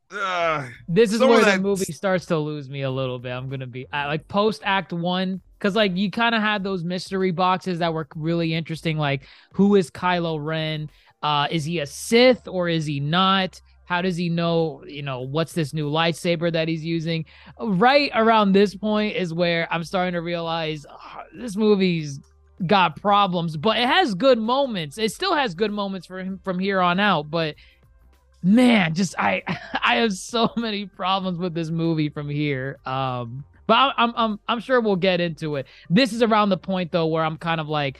Uh, 0.09 0.69
This 0.87 1.11
is 1.11 1.19
Some 1.19 1.27
of 1.29 1.35
where 1.35 1.43
the 1.43 1.51
that- 1.51 1.61
movie 1.61 1.91
starts 1.91 2.27
to 2.27 2.37
lose 2.37 2.69
me 2.69 2.83
a 2.83 2.89
little 2.89 3.19
bit. 3.19 3.31
I'm 3.31 3.49
gonna 3.49 3.67
be 3.67 3.87
I, 3.91 4.05
like 4.05 4.25
post 4.29 4.61
Act 4.63 4.93
One, 4.93 5.41
because 5.59 5.75
like 5.75 5.97
you 5.97 6.09
kind 6.09 6.33
of 6.33 6.41
had 6.41 6.63
those 6.63 6.85
mystery 6.85 7.31
boxes 7.31 7.79
that 7.79 7.93
were 7.93 8.07
really 8.15 8.53
interesting. 8.53 8.97
Like, 8.97 9.23
who 9.51 9.75
is 9.75 9.91
Kylo 9.91 10.39
Ren? 10.41 10.89
Uh, 11.21 11.47
is 11.51 11.65
he 11.65 11.79
a 11.79 11.85
Sith 11.85 12.47
or 12.47 12.69
is 12.69 12.85
he 12.85 13.01
not? 13.01 13.59
How 13.87 14.01
does 14.01 14.17
he 14.17 14.29
know? 14.29 14.83
You 14.85 15.01
know, 15.01 15.21
what's 15.21 15.53
this 15.53 15.73
new 15.73 15.89
lightsaber 15.89 16.51
that 16.51 16.67
he's 16.67 16.83
using? 16.83 17.25
Right 17.59 18.11
around 18.13 18.51
this 18.51 18.75
point 18.75 19.15
is 19.15 19.33
where 19.33 19.67
I'm 19.73 19.83
starting 19.83 20.13
to 20.13 20.21
realize 20.21 20.85
ah, 20.89 21.23
this 21.33 21.55
movie's 21.55 22.19
got 22.65 22.99
problems, 23.01 23.55
but 23.55 23.77
it 23.77 23.87
has 23.87 24.13
good 24.13 24.39
moments. 24.39 24.97
It 24.97 25.11
still 25.11 25.33
has 25.33 25.55
good 25.55 25.71
moments 25.71 26.05
for 26.05 26.19
him 26.19 26.39
from 26.43 26.59
here 26.59 26.81
on 26.81 26.99
out, 26.99 27.31
but 27.31 27.55
man 28.43 28.93
just 28.93 29.15
i 29.17 29.41
i 29.83 29.95
have 29.95 30.13
so 30.13 30.49
many 30.57 30.85
problems 30.85 31.39
with 31.39 31.53
this 31.53 31.69
movie 31.69 32.07
from 32.07 32.29
here 32.29 32.77
um 32.85 33.43
but 33.65 33.73
I'm, 33.73 33.93
I'm 33.97 34.13
i'm 34.15 34.39
i'm 34.47 34.59
sure 34.59 34.79
we'll 34.79 34.95
get 34.95 35.19
into 35.19 35.55
it 35.55 35.65
this 35.89 36.13
is 36.13 36.21
around 36.21 36.49
the 36.49 36.57
point 36.57 36.91
though 36.91 37.07
where 37.07 37.23
i'm 37.23 37.37
kind 37.37 37.59
of 37.59 37.67
like 37.67 37.99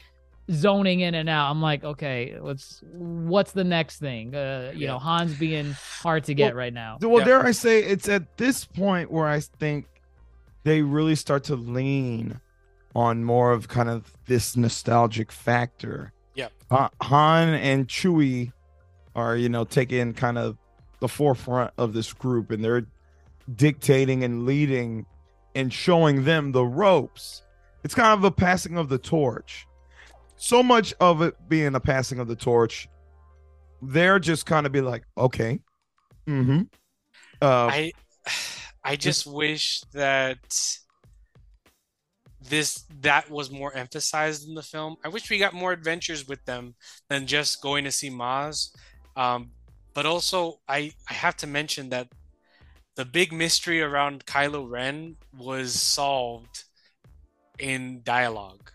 zoning 0.50 1.02
in 1.02 1.14
and 1.14 1.28
out 1.28 1.50
i'm 1.52 1.62
like 1.62 1.84
okay 1.84 2.38
let's 2.40 2.82
what's 2.94 3.52
the 3.52 3.64
next 3.66 4.00
thing 4.00 4.34
uh 4.34 4.72
you 4.74 4.82
Yeah. 4.82 4.92
know 4.94 5.00
hans 5.00 5.34
being 5.36 5.76
hard 6.02 6.24
to 6.26 6.34
get 6.34 6.54
Well, 6.54 6.60
right 6.60 6.74
now 6.74 6.98
well, 7.02 7.20
Yeah. 7.20 7.26
dare 7.26 7.46
I 7.46 7.52
say, 7.52 7.84
it's 7.84 8.08
at 8.08 8.38
this 8.38 8.64
point 8.66 9.12
where 9.12 9.28
I 9.28 9.42
think 9.42 9.88
they 10.64 10.82
really 10.82 11.16
start 11.16 11.44
to 11.46 11.56
lean 11.56 12.40
on 12.96 13.24
more 13.24 13.52
of 13.52 13.68
kind 13.68 13.90
of 13.90 14.12
this 14.26 14.58
nostalgic 14.58 15.32
factor. 15.32 16.12
Yeah. 16.34 16.48
Uh, 16.72 16.90
Han 17.02 17.50
and 17.50 17.88
Chewie 17.88 18.52
are, 19.16 19.36
you 19.38 19.50
know, 19.50 19.66
taking 19.66 20.14
kind 20.14 20.38
of 20.38 20.58
the 21.00 21.08
forefront 21.08 21.72
of 21.78 21.94
this 21.94 22.12
group, 22.14 22.50
and 22.52 22.64
they're 22.64 22.86
dictating 23.54 24.24
and 24.24 24.46
leading 24.46 25.06
and 25.56 25.72
showing 25.72 26.24
them 26.24 26.52
the 26.54 26.66
ropes. 26.66 27.44
It's 27.84 27.94
kind 27.96 28.18
of 28.18 28.24
a 28.24 28.32
passing 28.32 28.78
of 28.78 28.90
the 28.90 28.98
torch. 28.98 29.67
So 30.38 30.64
much 30.64 30.94
of 31.00 31.22
it 31.22 31.36
being 31.50 31.76
a 31.76 31.80
passing 31.80 32.20
of 32.20 32.28
the 32.28 32.36
torch, 32.36 32.88
they're 33.82 34.20
just 34.20 34.46
kind 34.46 34.66
of 34.66 34.72
be 34.72 34.82
like, 34.82 35.04
okay, 35.18 35.60
mm-hmm. 36.28 36.62
Uh, 37.42 37.68
I 37.72 37.92
I 38.84 38.96
just 38.96 39.28
wish 39.28 39.82
that 39.94 40.38
this 42.50 42.86
that 43.02 43.30
was 43.30 43.52
more 43.52 43.74
emphasized 43.76 44.48
in 44.48 44.56
the 44.56 44.64
film. 44.64 44.96
I 45.04 45.10
wish 45.10 45.30
we 45.30 45.38
got 45.38 45.54
more 45.54 45.72
adventures 45.72 46.28
with 46.28 46.44
them 46.46 46.76
than 47.10 47.28
just 47.28 47.62
going 47.62 47.84
to 47.84 47.92
see 47.92 48.10
Maz. 48.10 48.70
Um, 49.16 49.52
but 49.94 50.06
also, 50.06 50.60
I 50.68 50.92
I 51.10 51.14
have 51.14 51.36
to 51.38 51.48
mention 51.48 51.90
that 51.90 52.08
the 52.96 53.06
big 53.06 53.34
mystery 53.34 53.82
around 53.82 54.26
Kylo 54.26 54.70
Ren 54.70 55.18
was 55.38 55.80
solved 55.80 56.64
in 57.60 58.02
dialogue. 58.04 58.72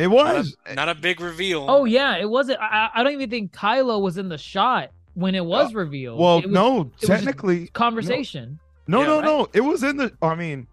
It 0.00 0.08
Not 0.08 0.34
was. 0.36 0.56
a, 0.66 0.74
not 0.74 0.88
a 0.88 0.94
big 0.94 1.20
reveal. 1.20 1.66
oh 1.68 1.84
yeah 1.84 2.16
it 2.16 2.28
wasn't 2.28 2.58
i, 2.60 2.90
I 2.94 3.02
don't 3.02 3.12
even 3.12 3.30
think 3.30 3.52
kylo 3.52 4.00
was 4.00 4.16
in 4.18 4.28
the 4.28 4.38
shot 4.38 4.90
when 5.14 5.34
it 5.34 5.44
was 5.44 5.74
revealed 5.74 6.18
well, 6.18 6.38
It 6.38 6.46
was 6.46 6.52
no, 6.54 6.84
just 6.98 7.06
technically, 7.06 7.66
conversation 7.68 8.58
no, 8.86 9.00
Yeah, 9.02 9.06
no, 9.06 9.16
right? 9.16 9.24
no. 9.24 9.48
It 9.52 9.60
was 9.60 9.82
in 9.84 9.98
the. 9.98 10.12
I 10.20 10.34
mean, 10.34 10.66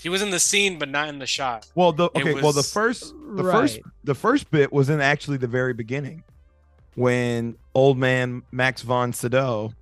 he 0.00 0.08
was 0.08 0.22
in 0.22 0.30
the 0.30 0.40
scene, 0.40 0.76
but 0.78 0.88
not 0.88 1.08
in 1.08 1.18
the 1.20 1.26
shot. 1.26 1.68
well, 1.76 1.92
the 1.92 2.06
It 2.14 2.22
okay, 2.22 2.34
well, 2.34 2.52
the 2.52 2.64
first, 2.64 3.14
the 3.36 3.44
Right. 3.44 3.52
first, 3.60 3.80
the 4.02 4.14
first 4.14 4.50
bit 4.50 4.72
was 4.72 4.90
in 4.90 5.00
actually 5.00 5.36
the 5.36 5.46
very 5.46 5.72
beginning, 5.72 6.24
when 6.96 7.56
old 7.74 7.96
man 7.96 8.42
Max 8.50 8.82
von 8.82 9.12
Sydow, 9.12 9.72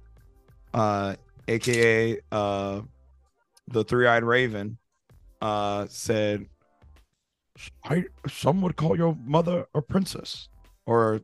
uh, 0.75 1.15
aka 1.47 2.19
uh, 2.31 2.81
the 3.69 3.85
three-eyed 3.85 4.25
raven, 4.25 4.77
uh, 5.41 5.87
said, 5.89 6.47
"I 7.85 8.05
some 8.29 8.61
would 8.63 8.77
call 8.77 8.97
your 8.97 9.17
mother 9.25 9.67
a 9.75 9.83
princess," 9.83 10.49
or 10.87 11.21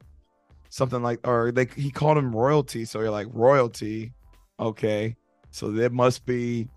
something 0.75 1.03
like, 1.03 1.27
or 1.27 1.53
they 1.53 1.69
he 1.77 1.91
called 1.91 2.19
him 2.19 2.35
royalty. 2.35 2.85
So 2.85 3.01
you're 3.01 3.11
like 3.11 3.29
royalty, 3.33 4.13
okay. 4.59 5.17
So 5.51 5.71
that 5.73 5.93
must 5.93 6.27
be 6.27 6.69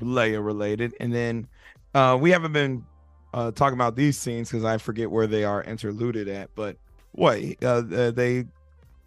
Leia 0.00 0.44
related. 0.44 0.94
And 0.98 1.14
then 1.14 1.46
uh, 1.94 2.18
we 2.20 2.30
haven't 2.30 2.52
been 2.52 2.84
uh, 3.32 3.52
talking 3.52 3.74
about 3.74 3.94
these 3.94 4.18
scenes 4.18 4.50
because 4.50 4.64
I 4.64 4.78
forget 4.78 5.10
where 5.10 5.26
they 5.26 5.44
are 5.44 5.62
interluded 5.62 6.28
at. 6.28 6.50
But 6.54 6.76
what 7.12 7.38
uh, 7.62 7.66
uh, 7.66 8.10
they 8.10 8.46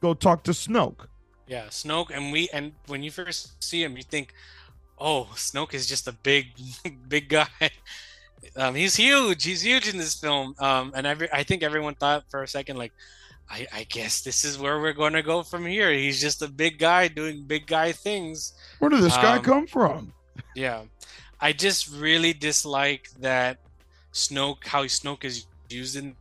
go 0.01 0.13
talk 0.13 0.43
to 0.43 0.51
Snoke. 0.51 1.07
Yeah, 1.47 1.65
Snoke, 1.65 2.11
and 2.11 2.31
we 2.31 2.49
and 2.53 2.73
when 2.87 3.03
you 3.03 3.11
first 3.11 3.61
see 3.63 3.83
him, 3.83 3.97
you 3.97 4.03
think, 4.03 4.33
"Oh, 4.97 5.29
Snoke 5.35 5.73
is 5.73 5.87
just 5.87 6.07
a 6.07 6.11
big, 6.11 6.47
big 7.07 7.29
guy." 7.29 7.47
Um, 8.55 8.75
he's 8.75 8.95
huge. 8.95 9.43
He's 9.43 9.61
huge 9.61 9.87
in 9.87 9.97
this 9.97 10.15
film. 10.15 10.55
Um, 10.59 10.91
and 10.95 11.05
every, 11.07 11.31
I 11.31 11.43
think 11.43 11.63
everyone 11.63 11.95
thought 11.95 12.23
for 12.29 12.43
a 12.43 12.47
second, 12.47 12.77
like, 12.77 12.93
I, 13.49 13.65
I 13.73 13.83
guess 13.83 14.21
this 14.21 14.43
is 14.43 14.57
where 14.59 14.79
we're 14.81 14.93
going 14.93 15.13
to 15.13 15.21
go 15.23 15.41
from 15.43 15.65
here. 15.65 15.91
He's 15.91 16.19
just 16.19 16.41
a 16.41 16.47
big 16.47 16.79
guy 16.79 17.07
doing 17.07 17.43
big 17.43 17.65
guy 17.67 17.91
things. 17.93 18.53
Where 18.79 18.89
did 18.89 19.01
this 19.01 19.15
guy 19.15 19.37
Um, 19.37 19.43
come 19.43 19.67
from? 19.67 20.13
Yeah, 20.55 20.83
I 21.39 21.53
just 21.53 21.89
really 21.93 22.33
dislike 22.33 23.09
that 23.19 23.59
Snoke, 24.13 24.65
how 24.65 24.83
Snoke 24.83 25.23
is 25.23 25.45
used 25.69 25.95
in, 25.95 26.15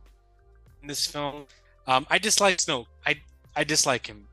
in 0.81 0.87
this 0.87 1.05
film. 1.05 1.45
Um, 1.85 2.07
I 2.09 2.17
dislike 2.17 2.57
Snoke. 2.57 2.85
I 3.05 3.19
I 3.55 3.63
dislike 3.63 4.07
him. 4.07 4.27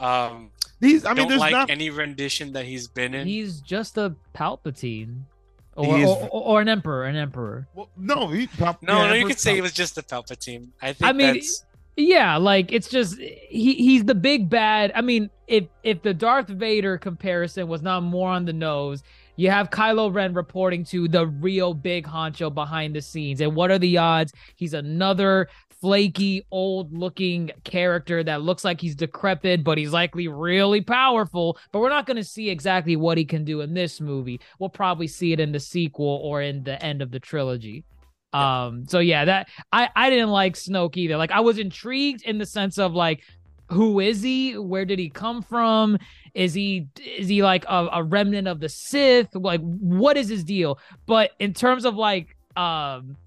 Um, 0.00 0.50
These, 0.80 1.04
I 1.04 1.10
I 1.10 1.14
mean, 1.14 1.16
don't 1.22 1.28
there's 1.28 1.40
like 1.40 1.52
not. 1.52 1.70
any 1.70 1.90
rendition 1.90 2.52
that 2.54 2.64
he's 2.64 2.88
been 2.88 3.14
in. 3.14 3.26
he's 3.28 3.60
just 3.60 3.96
a 3.96 4.14
palpatine 4.34 5.22
or, 5.76 5.98
is- 5.98 6.08
or, 6.08 6.28
or 6.30 6.60
an 6.60 6.68
emperor 6.68 7.04
an 7.04 7.16
emperor 7.16 7.66
well, 7.74 7.88
no, 7.96 8.28
he, 8.28 8.46
pop, 8.46 8.82
no, 8.82 8.92
yeah, 8.92 8.98
no, 8.98 9.04
you 9.08 9.14
Emperor 9.16 9.28
could 9.28 9.38
say 9.38 9.54
Palp- 9.54 9.58
it 9.58 9.62
was 9.62 9.72
just 9.72 9.94
the 9.94 10.02
Palpatine. 10.02 10.68
I 10.82 10.92
think 10.92 11.08
I 11.08 11.12
mean, 11.12 11.34
that's 11.34 11.64
Yeah, 11.96 12.36
like 12.36 12.72
it's 12.72 12.88
just 12.88 13.18
he 13.18 13.74
he's 13.74 14.04
the 14.04 14.14
big 14.14 14.50
bad. 14.50 14.90
I 14.94 15.00
mean, 15.00 15.30
if 15.46 15.64
if 15.82 16.02
the 16.02 16.12
Darth 16.14 16.48
Vader 16.48 16.98
comparison 16.98 17.68
was 17.68 17.82
not 17.82 18.02
more 18.02 18.30
on 18.30 18.44
the 18.44 18.52
nose, 18.52 19.02
you 19.36 19.50
have 19.50 19.70
Kylo 19.70 20.12
Ren 20.12 20.34
reporting 20.34 20.84
to 20.86 21.06
the 21.08 21.26
real 21.26 21.72
big 21.74 22.04
honcho 22.06 22.52
behind 22.52 22.94
the 22.96 23.00
scenes. 23.00 23.40
And 23.40 23.54
what 23.54 23.70
are 23.70 23.78
the 23.78 23.96
odds? 23.98 24.32
He's 24.56 24.74
another 24.74 25.48
flaky, 25.84 26.46
old 26.50 26.96
looking 26.96 27.50
character 27.62 28.24
that 28.24 28.40
looks 28.40 28.64
like 28.64 28.80
he's 28.80 28.94
decrepit, 28.94 29.62
but 29.62 29.76
he's 29.76 29.92
likely 29.92 30.28
really 30.28 30.80
powerful. 30.80 31.58
But 31.72 31.80
we're 31.80 31.90
not 31.90 32.06
going 32.06 32.16
to 32.16 32.24
see 32.24 32.48
exactly 32.48 32.96
what 32.96 33.18
he 33.18 33.26
can 33.26 33.44
do 33.44 33.60
in 33.60 33.74
this 33.74 34.00
movie. 34.00 34.40
We'll 34.58 34.70
probably 34.70 35.06
see 35.06 35.34
it 35.34 35.40
in 35.40 35.52
the 35.52 35.60
sequel 35.60 36.22
or 36.24 36.40
in 36.40 36.64
the 36.64 36.82
end 36.82 37.02
of 37.02 37.10
the 37.10 37.20
trilogy. 37.20 37.84
Um, 38.32 38.86
so 38.88 38.98
yeah, 38.98 39.26
that 39.26 39.48
I 39.72 39.90
I 39.94 40.08
didn't 40.08 40.30
like 40.30 40.54
Snoke 40.54 40.96
either. 40.96 41.18
Like 41.18 41.32
I 41.32 41.40
was 41.40 41.58
intrigued 41.58 42.22
in 42.22 42.38
the 42.38 42.46
sense 42.46 42.78
of 42.78 42.94
like, 42.94 43.22
who 43.68 44.00
is 44.00 44.22
he? 44.22 44.56
Where 44.56 44.86
did 44.86 44.98
he 44.98 45.10
come 45.10 45.42
from? 45.42 45.98
Is 46.32 46.54
he 46.54 46.88
is 47.04 47.28
he 47.28 47.42
like 47.42 47.66
a, 47.66 47.88
a 47.92 48.02
remnant 48.02 48.48
of 48.48 48.58
the 48.58 48.70
Sith? 48.70 49.34
Like 49.34 49.60
what 49.60 50.16
is 50.16 50.30
his 50.30 50.44
deal? 50.44 50.78
But 51.04 51.32
in 51.38 51.52
terms 51.52 51.84
of 51.84 51.94
like 51.94 52.38
um 52.56 53.18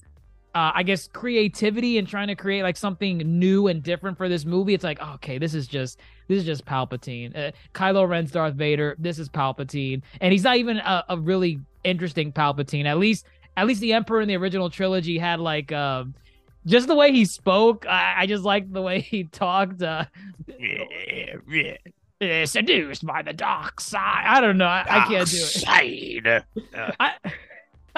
uh, 0.57 0.71
I 0.73 0.81
guess 0.81 1.07
creativity 1.07 1.99
and 1.99 2.07
trying 2.07 2.29
to 2.29 2.35
create 2.35 2.63
like 2.63 2.77
something 2.77 3.19
new 3.19 3.67
and 3.67 3.83
different 3.83 4.17
for 4.17 4.27
this 4.27 4.43
movie. 4.43 4.73
It's 4.73 4.83
like, 4.83 4.99
okay, 4.99 5.37
this 5.37 5.53
is 5.53 5.67
just 5.67 5.99
this 6.27 6.39
is 6.39 6.45
just 6.45 6.65
Palpatine. 6.65 7.37
Uh, 7.37 7.51
Kylo 7.75 8.09
Ren's 8.09 8.31
Darth 8.31 8.55
Vader. 8.55 8.95
This 8.97 9.19
is 9.19 9.29
Palpatine, 9.29 10.01
and 10.19 10.31
he's 10.31 10.43
not 10.43 10.57
even 10.57 10.77
a, 10.77 11.05
a 11.09 11.17
really 11.17 11.59
interesting 11.83 12.31
Palpatine. 12.31 12.85
At 12.85 12.97
least 12.97 13.27
at 13.55 13.67
least 13.67 13.81
the 13.81 13.93
Emperor 13.93 14.19
in 14.19 14.27
the 14.27 14.35
original 14.35 14.71
trilogy 14.71 15.19
had 15.19 15.39
like 15.39 15.71
um, 15.71 16.15
just 16.65 16.87
the 16.87 16.95
way 16.95 17.11
he 17.11 17.23
spoke. 17.25 17.85
I, 17.85 18.23
I 18.23 18.25
just 18.25 18.43
like 18.43 18.73
the 18.73 18.81
way 18.81 19.01
he 19.01 19.25
talked. 19.25 19.83
Uh, 19.83 20.05
seduced 22.45 23.05
by 23.05 23.21
the 23.21 23.33
dark 23.33 23.79
side. 23.79 24.23
I 24.25 24.41
don't 24.41 24.57
know. 24.57 24.65
I, 24.65 24.85
I 24.89 25.07
can't 25.07 25.29
do 25.29 25.37
it. 25.37 25.39
Side. 25.39 26.43
I, 26.99 27.11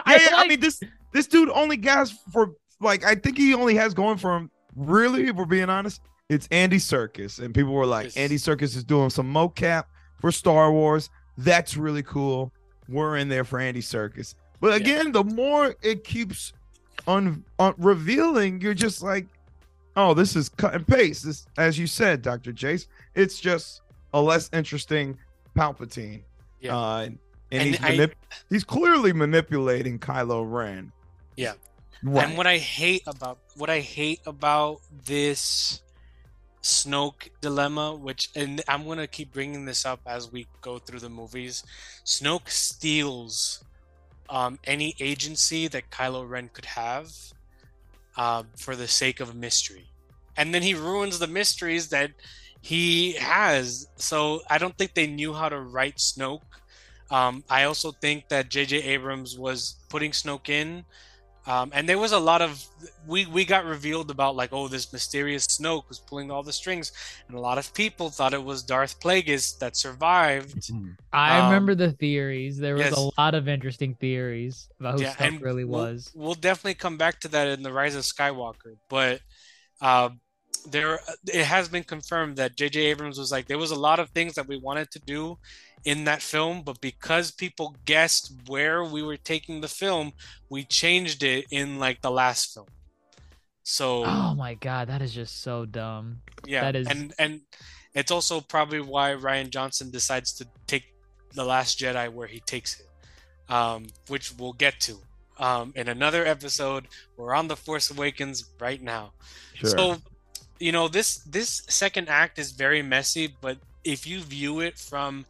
I, 0.06 0.16
yeah, 0.18 0.28
I 0.34 0.46
mean 0.46 0.60
this 0.60 0.82
this 1.12 1.28
dude 1.28 1.50
only 1.50 1.78
gas 1.78 2.12
for 2.32 2.54
like 2.82 3.04
I 3.04 3.16
think 3.16 3.38
he 3.38 3.54
only 3.54 3.76
has 3.76 3.94
going 3.94 4.18
for 4.18 4.36
him. 4.36 4.50
Really, 4.76 5.28
if 5.28 5.36
we're 5.36 5.46
being 5.46 5.70
honest, 5.70 6.02
it's 6.30 6.48
Andy 6.52 6.78
Serkis, 6.78 7.40
and 7.44 7.54
people 7.54 7.74
were 7.74 7.86
like, 7.86 8.06
Yes. 8.06 8.18
Andy 8.18 8.36
Serkis 8.38 8.76
is 8.76 8.84
doing 8.84 9.10
some 9.10 9.32
mocap 9.34 9.86
for 10.22 10.32
Star 10.32 10.72
Wars. 10.72 11.10
That's 11.38 11.76
really 11.78 12.04
cool. 12.04 12.52
We're 12.88 13.18
in 13.18 13.30
there 13.30 13.44
for 13.44 13.60
Andy 13.60 13.82
Serkis. 13.82 14.36
But 14.62 14.76
again, 14.76 15.12
the 15.12 15.24
more 15.24 15.76
it 15.82 16.04
keeps 16.04 16.54
un, 17.08 17.44
un 17.60 17.74
revealing, 17.78 18.60
you're 18.62 18.74
just 18.74 19.02
like, 19.02 19.26
oh, 19.96 20.14
this 20.14 20.36
is 20.36 20.50
cut 20.50 20.74
and 20.74 20.86
paste. 20.88 21.26
This, 21.26 21.46
as 21.58 21.80
you 21.80 21.88
said, 21.88 22.22
Doctor 22.22 22.52
Jace, 22.52 22.88
it's 23.16 23.40
just 23.40 23.82
a 24.14 24.22
less 24.22 24.50
interesting 24.54 25.18
Palpatine. 25.56 26.22
Yeah. 26.62 26.78
Uh, 26.78 27.00
and, 27.04 27.20
And 27.52 27.64
he's 27.70 27.82
I- 27.82 27.92
manip- 27.98 28.14
he's 28.50 28.64
clearly 28.64 29.14
manipulating 29.14 29.98
Kylo 30.00 30.50
Ren. 30.50 30.92
Yeah. 31.40 31.54
Right. 32.04 32.28
And 32.28 32.38
what 32.38 32.48
I 32.48 32.58
hate 32.58 33.04
about 33.08 33.40
what 33.56 33.70
I 33.70 33.80
hate 33.80 34.20
about 34.26 34.82
this 35.06 35.82
Snoke 36.62 37.30
dilemma, 37.40 37.96
which 37.96 38.30
and 38.36 38.62
I'm 38.68 38.86
gonna 38.86 39.08
keep 39.08 39.32
bringing 39.32 39.64
this 39.64 39.86
up 39.86 40.02
as 40.06 40.30
we 40.30 40.48
go 40.62 40.80
through 40.80 41.00
the 41.00 41.10
movies. 41.10 41.64
Snoke 42.04 42.50
steals 42.50 43.64
um, 44.30 44.60
any 44.66 44.96
agency 45.00 45.70
that 45.70 45.90
Kylo 45.90 46.28
Ren 46.28 46.50
could 46.50 46.66
have 46.66 47.10
uh, 48.18 48.44
for 48.58 48.76
the 48.76 48.88
sake 48.90 49.22
of 49.22 49.34
mystery, 49.34 49.88
and 50.36 50.54
then 50.54 50.62
he 50.62 50.74
ruins 50.74 51.20
the 51.20 51.28
mysteries 51.28 51.88
that 51.88 52.12
he 52.62 53.14
has. 53.14 53.88
So 53.96 54.42
I 54.50 54.58
don't 54.58 54.78
think 54.78 54.94
they 54.94 55.08
knew 55.08 55.34
how 55.34 55.48
to 55.48 55.60
write 55.62 55.98
Snoke. 56.00 56.44
Um, 57.10 57.46
I 57.50 57.64
also 57.64 57.92
think 57.92 58.28
that 58.28 58.50
J.J. 58.50 58.84
Abrams 58.84 59.40
was 59.40 59.78
putting 59.88 60.12
Snoke 60.12 60.50
in 60.50 60.84
um, 61.50 61.72
and 61.74 61.90
there 61.90 61.98
was 61.98 62.12
a 62.12 62.20
lot 62.20 62.42
of 62.42 62.64
we 63.08 63.26
we 63.26 63.44
got 63.44 63.66
revealed 63.66 64.10
about 64.12 64.36
like 64.36 64.52
oh 64.54 64.68
this 64.68 64.94
mysterious 64.94 65.48
Snoke 65.48 65.90
was 65.90 66.00
pulling 66.00 66.30
all 66.32 66.44
the 66.44 66.54
strings, 66.54 66.92
and 67.28 67.36
a 67.36 67.40
lot 67.42 67.58
of 67.58 67.74
people 67.74 68.10
thought 68.10 68.34
it 68.34 68.44
was 68.44 68.62
Darth 68.64 69.00
Plagueis 69.00 69.58
that 69.60 69.76
survived. 69.76 70.72
I 71.14 71.40
Um, 71.40 71.46
remember 71.46 71.74
the 71.76 71.92
theories. 71.92 72.58
There 72.58 72.76
was 72.76 72.92
yes. 72.92 72.98
a 72.98 73.10
lot 73.22 73.34
of 73.36 73.48
interesting 73.48 73.96
theories 73.96 74.70
about 74.80 74.96
who 74.96 75.02
Yeah, 75.04 75.14
stuff 75.14 75.28
and 75.28 75.42
really 75.42 75.66
we'll- 75.66 75.82
was. 75.92 76.12
We'll, 76.16 76.36
definitely 76.36 76.76
come 76.76 76.98
back 76.98 77.20
to 77.22 77.28
that 77.30 77.48
in 77.48 77.64
the 77.64 77.74
Rise 77.74 77.96
of 77.96 78.04
Skywalker, 78.04 78.78
but 78.90 79.22
uh, 79.82 80.10
there 80.70 81.00
it 81.26 81.46
has 81.46 81.68
been 81.70 81.84
confirmed 81.84 82.36
that 82.38 82.56
J.J. 82.58 82.80
Abrams 82.92 83.18
was 83.18 83.32
like 83.32 83.48
there 83.48 83.58
was 83.58 83.72
a 83.72 83.80
lot 83.80 84.00
of 84.00 84.10
things 84.12 84.36
that 84.36 84.48
we 84.48 84.58
wanted 84.58 84.92
to 84.92 85.00
do 85.00 85.38
in 85.86 86.04
that 86.06 86.22
film, 86.22 86.62
but 86.64 86.82
because 86.82 87.32
people 87.32 87.76
guessed 87.86 88.34
where 88.48 88.84
we 88.84 89.02
were 89.04 89.18
taking 89.18 89.62
the 89.62 89.68
film, 89.68 90.14
we 90.50 90.64
changed 90.64 91.24
it 91.24 91.46
in 91.52 91.80
like 91.80 92.02
the 92.02 92.12
last 92.12 92.54
film. 92.54 92.68
So 93.64 94.04
Oh 94.06 94.34
my 94.36 94.56
god, 94.56 94.88
that 94.90 95.02
is 95.02 95.14
just 95.14 95.42
so 95.42 95.66
dumb. 95.66 96.22
yeah 96.46 96.62
that 96.64 96.76
is- 96.76 96.88
and 96.88 97.14
and 97.20 97.42
it's 97.94 98.12
also 98.12 98.40
probably 98.42 98.82
why 98.82 99.12
Rian 99.12 99.50
Johnson 99.50 99.90
decides 99.92 100.32
to 100.34 100.48
take 100.68 100.86
the 101.34 101.44
last 101.44 101.80
jedi 101.80 102.10
where 102.12 102.28
he 102.28 102.40
takes 102.42 102.80
it 102.80 102.88
um, 103.54 103.88
which 104.08 104.32
we'll 104.38 104.54
get 104.54 104.80
to 104.82 104.98
um, 105.38 105.72
in 105.76 105.88
another 105.88 106.26
episode 106.26 106.88
we're 107.18 107.34
on 107.36 107.48
the 107.48 107.56
force 107.56 107.90
awakens 107.92 108.46
right 108.60 108.82
now 108.82 109.12
Sure. 109.54 109.70
so 109.70 109.98
you 110.60 110.72
know 110.72 110.88
this 110.88 111.18
this 111.24 111.62
second 111.70 112.10
act 112.10 112.40
is 112.40 112.52
very 112.52 112.82
messy 112.82 113.36
but 113.42 113.58
if 113.84 114.06
you 114.08 114.22
view 114.22 114.60
it 114.60 114.78
from 114.78 115.26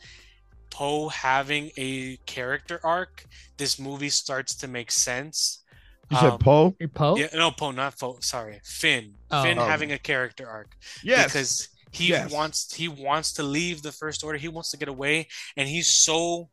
poe 0.70 1.10
having 1.10 1.72
a 1.78 2.18
character 2.26 2.80
arc 2.84 3.26
this 3.58 3.80
movie 3.80 4.10
starts 4.10 4.56
to 4.56 4.68
make 4.68 4.92
sense 4.92 5.64
you 6.12 6.18
said 6.18 6.32
um, 6.32 6.40
Poe? 6.40 6.76
Poe? 6.94 7.16
yeah 7.18 7.28
no 7.34 7.52
poe 7.52 7.72
not 7.72 7.98
poe 8.00 8.18
sorry 8.22 8.60
finn 8.64 9.14
Oh. 9.32 9.44
finn 9.44 9.60
Oh. 9.60 9.66
having 9.66 9.92
a 9.92 9.98
character 10.00 10.48
arc 10.48 10.70
Yes. 11.04 11.26
because 11.26 11.70
he 11.92 12.10
Yes. 12.10 12.32
wants 12.32 12.74
he 12.74 12.88
wants 12.88 13.34
to 13.34 13.44
leave 13.44 13.82
the 13.82 13.92
first 13.92 14.24
order 14.24 14.38
he 14.38 14.48
wants 14.48 14.72
to 14.72 14.78
get 14.78 14.90
away 14.90 15.28
and 15.58 15.68
he's 15.70 15.88
so 15.88 16.50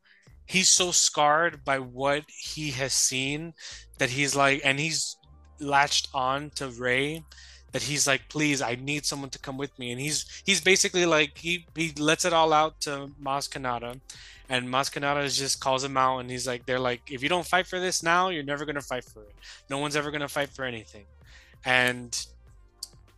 he's 0.47 0.69
so 0.69 0.93
scarred 0.93 1.65
by 1.65 1.79
what 1.79 2.25
he 2.29 2.71
has 2.73 2.93
seen 2.93 3.53
that 3.99 4.11
he's 4.11 4.35
like 4.37 4.61
and 4.65 4.79
he's 4.79 5.17
latched 5.59 6.09
on 6.15 6.51
to 6.51 6.69
Rey 6.69 7.23
that 7.77 7.83
he's 7.83 8.07
like 8.07 8.27
please 8.31 8.63
i 8.63 8.75
need 8.75 9.05
someone 9.05 9.29
to 9.29 9.39
come 9.39 9.59
with 9.59 9.79
me. 9.79 9.93
And 9.93 10.01
he's 10.01 10.25
he's 10.47 10.63
basically 10.63 11.05
like 11.05 11.37
he 11.37 11.67
he 11.75 11.93
lets 11.99 12.25
it 12.25 12.33
all 12.33 12.55
out 12.55 12.81
to 12.83 13.11
Maz 13.23 13.51
Kanata. 13.53 14.01
And 14.49 14.67
Maz 14.67 14.91
Kanata 14.91 15.23
just 15.37 15.61
calls 15.61 15.85
him 15.85 15.99
out 15.99 16.21
and 16.21 16.31
he's 16.31 16.47
like 16.47 16.65
they're 16.65 16.87
like 16.91 17.03
if 17.11 17.23
you 17.23 17.29
don't 17.29 17.47
fight 17.47 17.67
for 17.67 17.79
this 17.79 18.03
now 18.03 18.31
you're 18.31 18.51
never 18.53 18.65
to 18.65 18.81
fight 18.81 19.05
for 19.05 19.21
it. 19.25 19.35
No 19.69 19.77
one's 19.77 19.95
ever 19.95 20.11
to 20.11 20.29
fight 20.29 20.49
for 20.49 20.65
anything. 20.65 21.05
And 21.67 22.11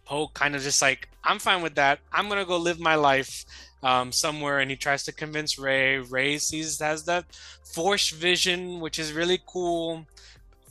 Poe 0.05 0.27
kind 0.35 0.57
of 0.57 0.63
just 0.63 0.83
like, 0.83 1.09
I'm 1.23 1.39
fine 1.39 1.63
with 1.63 1.77
that. 1.77 2.01
I'm 2.13 2.29
gonna 2.29 2.47
go 2.47 2.57
live 2.57 2.81
my 2.81 2.97
life 2.97 3.45
um, 3.83 4.11
somewhere, 4.11 4.59
and 4.59 4.71
he 4.71 4.77
tries 4.77 5.05
to 5.05 5.13
convince 5.13 5.59
Rey. 5.59 5.99
Rey 5.99 6.39
sees 6.39 6.81
has 6.81 7.05
that 7.05 7.27
Force 7.75 8.09
vision, 8.09 8.81
which 8.81 8.99
is 8.99 9.13
really 9.13 9.41
cool, 9.47 10.07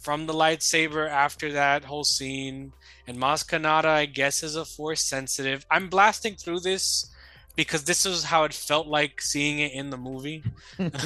from 0.07 0.25
the 0.25 0.33
lightsaber 0.33 1.09
after 1.09 1.51
that 1.51 1.83
whole 1.83 2.05
scene. 2.05 2.71
And 3.07 3.17
Maz 3.17 3.45
Kanata, 3.45 3.89
I 3.89 4.05
guess, 4.05 4.41
is 4.41 4.55
a 4.55 4.63
Force 4.63 5.03
sensitive. 5.03 5.65
I'm 5.69 5.89
blasting 5.89 6.35
through 6.35 6.61
this 6.61 7.11
because 7.57 7.83
this 7.83 8.05
is 8.05 8.23
how 8.23 8.45
it 8.45 8.53
felt 8.53 8.87
like 8.87 9.19
seeing 9.19 9.59
it 9.59 9.73
in 9.73 9.89
the 9.89 9.97
movie. 9.97 10.45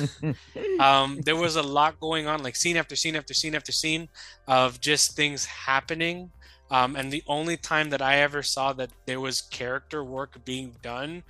um, 0.79 1.19
there 1.25 1.35
was 1.35 1.55
a 1.55 1.63
lot 1.63 1.99
going 1.99 2.27
on, 2.27 2.43
like 2.43 2.55
scene 2.55 2.77
after 2.77 2.95
scene 2.95 3.15
after 3.15 3.33
scene 3.33 3.55
after 3.55 3.71
scene 3.71 4.07
of 4.47 4.79
just 4.79 5.15
things 5.15 5.45
happening. 5.45 6.29
Um, 6.69 6.95
and 6.95 7.11
the 7.11 7.23
only 7.25 7.57
time 7.57 7.89
that 7.89 8.03
I 8.03 8.17
ever 8.17 8.43
saw 8.43 8.71
that 8.73 8.91
there 9.07 9.19
was 9.19 9.41
character 9.41 10.03
work 10.03 10.45
being 10.45 10.75
done 10.83 11.23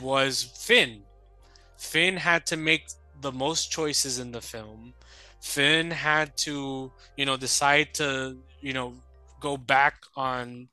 was 0.00 0.42
Finn. 0.42 1.02
Finn 1.76 2.16
had 2.16 2.46
to 2.46 2.56
make 2.56 2.86
the 3.20 3.32
most 3.32 3.70
choices 3.70 4.18
in 4.18 4.32
the 4.32 4.40
film. 4.40 4.94
Finn 5.42 5.90
had 5.90 6.36
to, 6.38 6.90
you 7.16 7.26
know, 7.26 7.36
decide 7.36 7.92
to, 7.94 8.36
you 8.60 8.72
know, 8.72 8.94
go 9.40 9.56
back 9.56 9.96
on 10.16 10.68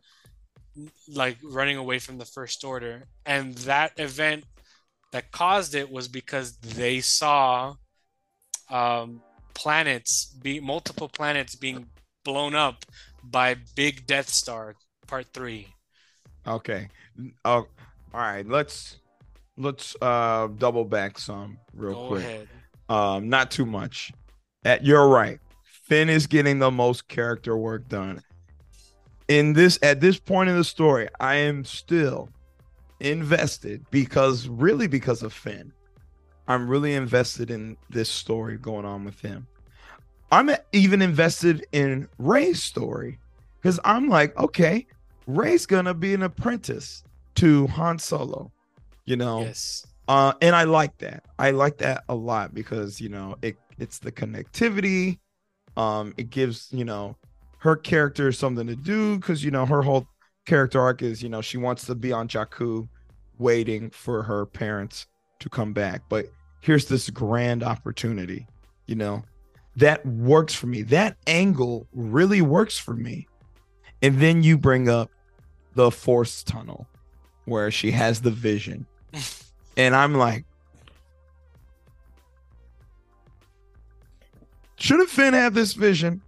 like 1.13 1.37
running 1.43 1.75
away 1.75 1.99
from 1.99 2.19
the 2.19 2.25
First 2.25 2.63
Order. 2.63 3.03
And 3.25 3.55
that 3.59 3.93
event 3.97 4.45
that 5.11 5.31
caused 5.31 5.73
it 5.73 5.91
was 5.91 6.07
because 6.07 6.55
they 6.57 7.01
saw 7.01 7.75
um, 8.69 9.21
planets 9.55 10.25
be 10.25 10.59
multiple 10.59 11.09
planets 11.09 11.55
being 11.55 11.87
blown 12.23 12.53
up 12.53 12.85
by 13.23 13.55
Big 13.75 14.05
Death 14.05 14.29
Star 14.29 14.75
Part 15.07 15.25
Three. 15.33 15.67
Okay. 16.47 16.89
Uh, 17.43 17.49
all 17.49 17.65
right. 18.13 18.47
Let's 18.47 18.97
let's 19.57 19.95
uh 20.01 20.47
double 20.57 20.85
back 20.85 21.17
some 21.17 21.57
real 21.73 21.93
Go 21.95 22.07
quick. 22.07 22.23
ahead. 22.23 22.47
Um, 22.87 23.29
not 23.29 23.51
too 23.51 23.65
much. 23.65 24.13
At 24.65 24.86
you're 24.86 25.07
right. 25.07 25.40
Finn 25.64 26.10
is 26.10 26.27
getting 26.27 26.60
the 26.60 26.72
most 26.72 27.07
character 27.07 27.57
work 27.57 27.88
done. 27.88 28.22
In 29.27 29.53
this 29.53 29.80
at 29.81 30.02
this 30.02 30.19
point 30.19 30.49
in 30.49 30.57
the 30.57 30.64
story, 30.64 31.07
I 31.19 31.36
am 31.36 31.64
still 31.64 32.30
invested 32.99 33.86
because 33.90 34.48
really 34.48 34.88
because 34.88 35.23
of 35.23 35.34
Finn. 35.34 35.72
I'm 36.48 36.68
really 36.68 36.95
invested 36.95 37.52
in 37.52 37.77
this 37.90 38.10
story 38.10 38.57
going 38.57 38.86
on 38.86 39.06
with 39.06 39.19
him. 39.19 39.48
I'm 40.31 40.49
even 40.72 41.02
invested 41.02 41.65
in 41.72 42.07
Rey's 42.18 42.61
story 42.61 43.19
because 43.61 43.80
I'm 43.84 44.10
like, 44.10 44.36
okay, 44.38 44.88
Rey's 45.27 45.65
gonna 45.65 45.94
be 45.94 46.14
an 46.14 46.23
apprentice 46.23 47.03
to 47.36 47.68
Han 47.68 47.99
Solo, 47.99 48.52
you 49.06 49.15
know. 49.15 49.41
Yes. 49.41 49.86
Uh, 50.07 50.34
and 50.41 50.56
I 50.56 50.64
like 50.64 50.98
that. 50.98 51.23
I 51.38 51.52
like 51.52 51.77
that 51.77 52.03
a 52.10 52.15
lot 52.15 52.53
because 52.53 52.99
you 52.99 53.10
know 53.10 53.36
it 53.44 53.57
it's 53.80 53.99
the 53.99 54.11
connectivity. 54.11 55.19
Um, 55.77 56.14
it 56.18 56.30
gives 56.30 56.68
you 56.72 56.85
know 56.85 57.15
her 57.60 57.76
character 57.76 58.31
something 58.31 58.68
to 58.68 58.76
do 58.76 59.18
because 59.18 59.43
you 59.43 59.51
know 59.51 59.65
her 59.65 59.81
whole 59.81 60.07
character 60.45 60.81
arc 60.81 61.01
is 61.01 61.22
you 61.22 61.30
know 61.30 61.41
she 61.41 61.57
wants 61.57 61.85
to 61.85 61.95
be 61.95 62.11
on 62.11 62.27
Jakku, 62.27 62.88
waiting 63.38 63.89
for 63.89 64.23
her 64.23 64.45
parents 64.45 65.07
to 65.39 65.49
come 65.49 65.73
back. 65.73 66.01
But 66.10 66.27
here's 66.61 66.85
this 66.85 67.10
grand 67.10 67.64
opportunity, 67.64 68.45
you 68.88 68.95
know, 68.95 69.23
that 69.77 70.06
works 70.06 70.53
for 70.53 70.68
me. 70.68 70.81
That 70.84 71.18
angle 71.27 71.88
really 71.93 72.41
works 72.41 72.77
for 72.77 72.93
me. 72.93 73.27
And 74.01 74.19
then 74.19 74.43
you 74.43 74.57
bring 74.57 74.89
up 74.89 75.10
the 75.76 75.91
force 75.91 76.43
tunnel 76.43 76.88
where 77.45 77.72
she 77.72 77.91
has 77.91 78.22
the 78.22 78.31
vision. 78.31 78.85
and 79.77 79.95
I'm 79.95 80.15
like, 80.15 80.45
shouldn't 84.80 85.10
Finn 85.10 85.34
have 85.34 85.53
this 85.53 85.73
vision? 85.73 86.22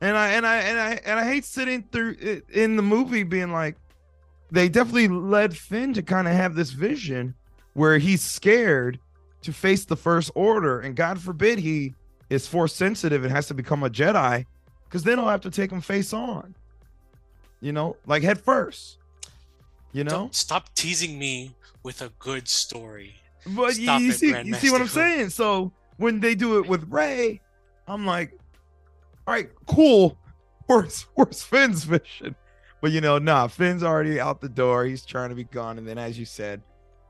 And 0.00 0.16
I 0.16 0.28
and 0.28 0.46
I 0.46 0.56
and 0.58 0.78
I 0.78 1.00
and 1.04 1.18
I 1.18 1.24
hate 1.24 1.44
sitting 1.44 1.82
through 1.90 2.16
it 2.20 2.48
in 2.50 2.76
the 2.76 2.82
movie 2.82 3.24
being 3.24 3.50
like, 3.50 3.76
they 4.50 4.68
definitely 4.68 5.08
led 5.08 5.56
Finn 5.56 5.92
to 5.94 6.02
kind 6.02 6.28
of 6.28 6.34
have 6.34 6.54
this 6.54 6.70
vision 6.70 7.34
where 7.74 7.98
he's 7.98 8.22
scared 8.22 9.00
to 9.42 9.52
face 9.52 9.84
the 9.84 9.96
first 9.96 10.30
order, 10.34 10.80
and 10.80 10.94
God 10.94 11.20
forbid 11.20 11.58
he 11.58 11.94
is 12.30 12.46
force 12.46 12.74
sensitive 12.74 13.24
and 13.24 13.32
has 13.32 13.46
to 13.48 13.54
become 13.54 13.82
a 13.82 13.90
Jedi, 13.90 14.44
because 14.84 15.02
then 15.02 15.18
I'll 15.18 15.28
have 15.28 15.40
to 15.42 15.50
take 15.50 15.72
him 15.72 15.80
face 15.80 16.12
on. 16.12 16.54
You 17.60 17.72
know, 17.72 17.96
like 18.06 18.22
head 18.22 18.40
first. 18.40 18.98
You 19.92 20.04
know, 20.04 20.10
Don't 20.10 20.34
stop 20.34 20.72
teasing 20.74 21.18
me 21.18 21.54
with 21.82 22.02
a 22.02 22.10
good 22.18 22.46
story. 22.46 23.16
but 23.46 23.76
you, 23.76 23.84
Stop 23.84 24.00
you 24.00 24.10
it, 24.10 24.14
see, 24.14 24.42
you 24.42 24.54
see 24.54 24.70
what 24.70 24.80
I'm 24.80 24.88
saying. 24.88 25.30
So 25.30 25.72
when 25.96 26.20
they 26.20 26.34
do 26.34 26.58
it 26.58 26.68
with 26.68 26.88
Rey, 26.90 27.40
I'm 27.88 28.06
like, 28.06 28.38
all 29.26 29.34
right, 29.34 29.50
cool. 29.66 30.18
Where's 30.66 31.06
where's 31.14 31.42
Finn's 31.42 31.84
vision? 31.84 32.36
But 32.82 32.92
you 32.92 33.00
know, 33.00 33.16
nah, 33.16 33.46
Finn's 33.46 33.82
already 33.82 34.20
out 34.20 34.42
the 34.42 34.50
door. 34.50 34.84
He's 34.84 35.02
trying 35.02 35.30
to 35.30 35.34
be 35.34 35.44
gone, 35.44 35.78
and 35.78 35.88
then 35.88 35.96
as 35.96 36.18
you 36.18 36.26
said, 36.26 36.60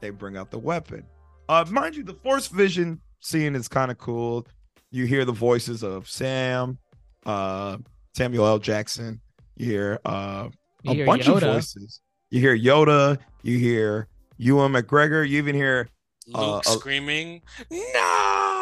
they 0.01 0.11
bring 0.11 0.37
out 0.37 0.53
the 0.53 0.61
weapon. 0.61 1.05
Uh, 1.49 1.65
mind 1.69 1.97
you, 1.97 2.05
the 2.05 2.15
Force 2.15 2.47
Vision 2.47 3.01
scene 3.19 3.57
is 3.57 3.67
kind 3.67 3.91
of 3.91 3.99
cool. 3.99 4.47
You 4.93 5.07
hear 5.07 5.25
the 5.25 5.33
voices 5.33 5.83
of 5.83 6.09
Sam, 6.09 6.79
uh, 7.27 7.79
Samuel 8.17 8.47
L. 8.47 8.59
Jackson. 8.61 9.21
You 9.57 9.67
hear 9.67 9.99
uh, 10.05 10.49
You 10.85 10.93
a 10.93 10.95
hear 10.95 11.07
bunch 11.07 11.27
of 11.27 11.41
voices. 11.41 12.01
You 12.31 12.41
hear 12.41 12.57
Yoda. 12.57 13.19
You 13.43 13.59
hear 13.59 14.07
Ewan 14.37 14.73
McGregor. 14.73 15.29
You 15.29 15.39
even 15.39 15.57
hear 15.57 15.89
Luke 16.29 16.63
uh, 16.65 16.71
screaming, 16.71 17.43
"No!" 17.73 18.58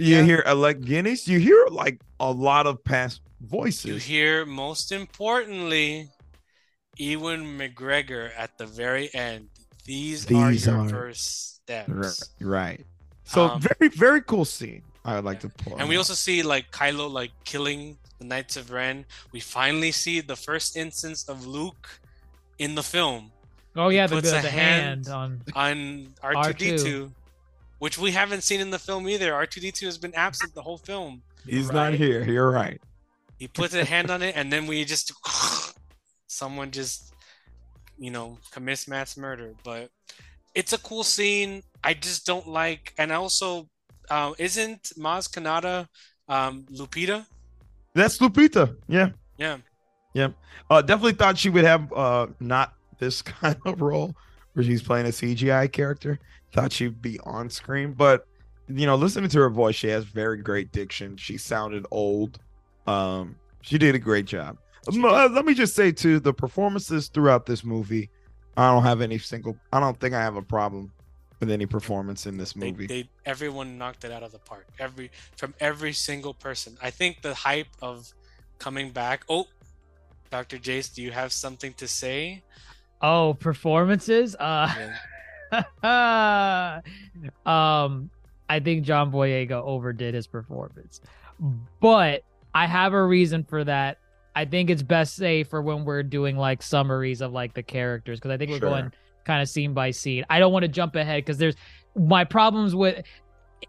You 0.00 0.16
Yeah. 0.16 0.22
hear 0.24 0.42
Alec 0.46 0.80
Guinness. 0.80 1.28
You 1.28 1.38
hear 1.38 1.66
like 1.70 2.00
a 2.18 2.30
lot 2.30 2.66
of 2.66 2.82
past 2.84 3.20
voices. 3.40 3.84
You 3.86 3.96
hear, 3.96 4.46
most 4.46 4.92
importantly, 4.92 6.08
Ewan 6.96 7.58
McGregor 7.58 8.30
at 8.36 8.56
the 8.58 8.66
very 8.66 9.12
end. 9.14 9.48
These, 9.84 10.26
These 10.26 10.66
are 10.68 10.74
your 10.74 10.80
are- 10.86 10.88
first 10.88 11.56
steps. 11.56 11.88
right, 11.88 12.18
right. 12.40 12.86
So 13.24 13.44
Um, 13.48 13.60
very 13.60 13.88
very 13.90 14.22
cool 14.22 14.44
scene. 14.44 14.82
I 15.04 15.14
would 15.16 15.24
like 15.24 15.40
to 15.40 15.48
pull. 15.48 15.78
And 15.78 15.88
we 15.88 15.96
also 15.96 16.14
see 16.14 16.42
like 16.42 16.70
Kylo 16.72 17.10
like 17.10 17.30
killing 17.44 17.96
the 18.18 18.24
Knights 18.26 18.56
of 18.56 18.70
Ren. 18.70 19.06
We 19.32 19.40
finally 19.40 19.92
see 19.92 20.20
the 20.20 20.36
first 20.36 20.76
instance 20.76 21.24
of 21.28 21.46
Luke 21.46 22.00
in 22.58 22.74
the 22.74 22.82
film 22.82 23.32
Oh 23.76 23.88
yeah, 23.88 24.06
the, 24.06 24.16
puts 24.16 24.30
the, 24.30 24.38
a 24.40 24.42
the 24.42 24.50
hand- 24.50 25.06
hand 25.06 25.08
on. 25.08 25.42
on 25.54 26.14
R2D2, 26.22 27.10
which 27.80 27.98
we 27.98 28.12
haven't 28.12 28.42
seen 28.42 28.60
in 28.60 28.70
the 28.70 28.78
film 28.78 29.08
either. 29.08 29.32
R2D2 29.32 29.84
has 29.86 29.98
been 29.98 30.14
absent 30.14 30.54
the 30.54 30.62
whole 30.62 30.78
film. 30.78 31.22
he's 31.46 31.66
right. 31.66 31.74
not 31.74 31.94
here. 31.94 32.22
You're 32.22 32.50
right. 32.50 32.80
He 33.38 33.48
puts 33.48 33.74
a 33.74 33.84
hand 33.84 34.10
on 34.10 34.22
it, 34.22 34.36
and 34.36 34.52
then 34.52 34.66
we 34.66 34.84
just 34.84 35.12
someone 36.28 36.70
just 36.70 37.14
you 37.98 38.10
know 38.10 38.38
commits 38.52 38.86
mass 38.86 39.16
murder. 39.16 39.54
But 39.64 39.90
it's 40.54 40.72
a 40.74 40.78
cool 40.78 41.02
scene. 41.02 41.62
I 41.82 41.94
just 41.94 42.26
don't 42.26 42.46
like, 42.46 42.92
and 42.98 43.10
also, 43.10 43.68
uh, 44.10 44.34
isn't 44.38 44.92
Maz 44.98 45.28
Kanata 45.28 45.86
um, 46.28 46.66
Lupita? 46.70 47.24
That's 47.94 48.18
Lupita. 48.18 48.76
Yeah. 48.88 49.10
Yeah, 50.12 50.28
Uh, 50.68 50.82
definitely 50.82 51.12
thought 51.14 51.38
she 51.38 51.48
would 51.50 51.64
have 51.64 51.90
uh 51.94 52.26
not 52.40 52.74
this 52.98 53.22
kind 53.40 53.56
of 53.64 53.80
role 53.80 54.14
where 54.52 54.64
she's 54.64 54.82
playing 54.82 55.06
a 55.06 55.10
CGI 55.10 55.72
character. 55.72 56.18
Thought 56.52 56.72
she'd 56.72 57.00
be 57.00 57.18
on 57.20 57.48
screen, 57.50 57.92
but 57.92 58.26
you 58.68 58.86
know, 58.86 58.94
listening 58.96 59.30
to 59.30 59.38
her 59.40 59.50
voice, 59.50 59.74
she 59.74 59.88
has 59.88 60.04
very 60.04 60.38
great 60.38 60.72
diction. 60.72 61.16
She 61.16 61.36
sounded 61.36 61.86
old. 61.90 62.38
Um, 62.86 63.36
she 63.62 63.78
did 63.78 63.94
a 63.94 63.98
great 63.98 64.26
job. 64.26 64.58
Let 64.90 65.44
me 65.44 65.54
just 65.54 65.74
say 65.74 65.92
too, 65.92 66.20
the 66.20 66.32
performances 66.32 67.08
throughout 67.08 67.46
this 67.46 67.64
movie, 67.64 68.10
I 68.56 68.70
don't 68.72 68.82
have 68.82 69.00
any 69.00 69.18
single. 69.18 69.56
I 69.72 69.80
don't 69.80 69.98
think 70.00 70.14
I 70.14 70.20
have 70.20 70.36
a 70.36 70.42
problem 70.42 70.92
with 71.38 71.50
any 71.50 71.66
performance 71.66 72.26
in 72.26 72.36
this 72.36 72.52
they, 72.52 72.70
movie. 72.70 72.86
they 72.86 73.08
everyone 73.26 73.78
knocked 73.78 74.04
it 74.04 74.12
out 74.12 74.22
of 74.22 74.32
the 74.32 74.38
park. 74.38 74.66
Every 74.78 75.10
from 75.36 75.54
every 75.60 75.92
single 75.92 76.34
person. 76.34 76.76
I 76.82 76.90
think 76.90 77.22
the 77.22 77.34
hype 77.34 77.68
of 77.82 78.12
coming 78.58 78.90
back. 78.90 79.24
Oh, 79.28 79.46
Dr. 80.30 80.58
Jace, 80.58 80.94
do 80.94 81.02
you 81.02 81.10
have 81.10 81.32
something 81.32 81.72
to 81.74 81.88
say? 81.88 82.42
Oh, 83.02 83.34
performances. 83.34 84.36
Uh, 84.36 84.72
Yeah. 84.76 84.96
um, 87.46 88.10
I 88.48 88.60
think 88.60 88.84
John 88.84 89.12
Boyega 89.12 89.52
overdid 89.62 90.14
his 90.14 90.26
performance, 90.26 91.00
but 91.80 92.22
I 92.54 92.66
have 92.66 92.92
a 92.92 93.02
reason 93.02 93.44
for 93.44 93.64
that. 93.64 93.98
I 94.34 94.44
think 94.44 94.70
it's 94.70 94.82
best 94.82 95.16
say 95.16 95.42
for 95.44 95.60
when 95.60 95.84
we're 95.84 96.02
doing 96.02 96.36
like 96.36 96.62
summaries 96.62 97.20
of 97.20 97.32
like 97.32 97.54
the 97.54 97.62
characters 97.62 98.18
because 98.18 98.30
I 98.30 98.36
think 98.36 98.50
we're 98.50 98.58
Sure. 98.58 98.70
going 98.70 98.92
kind 99.24 99.42
of 99.42 99.48
scene 99.48 99.74
by 99.74 99.90
scene. 99.90 100.24
I 100.30 100.38
don't 100.38 100.52
want 100.52 100.62
to 100.62 100.68
jump 100.68 100.94
ahead 100.96 101.24
because 101.24 101.38
there's 101.38 101.56
my 101.96 102.24
problems 102.24 102.74
with 102.74 103.04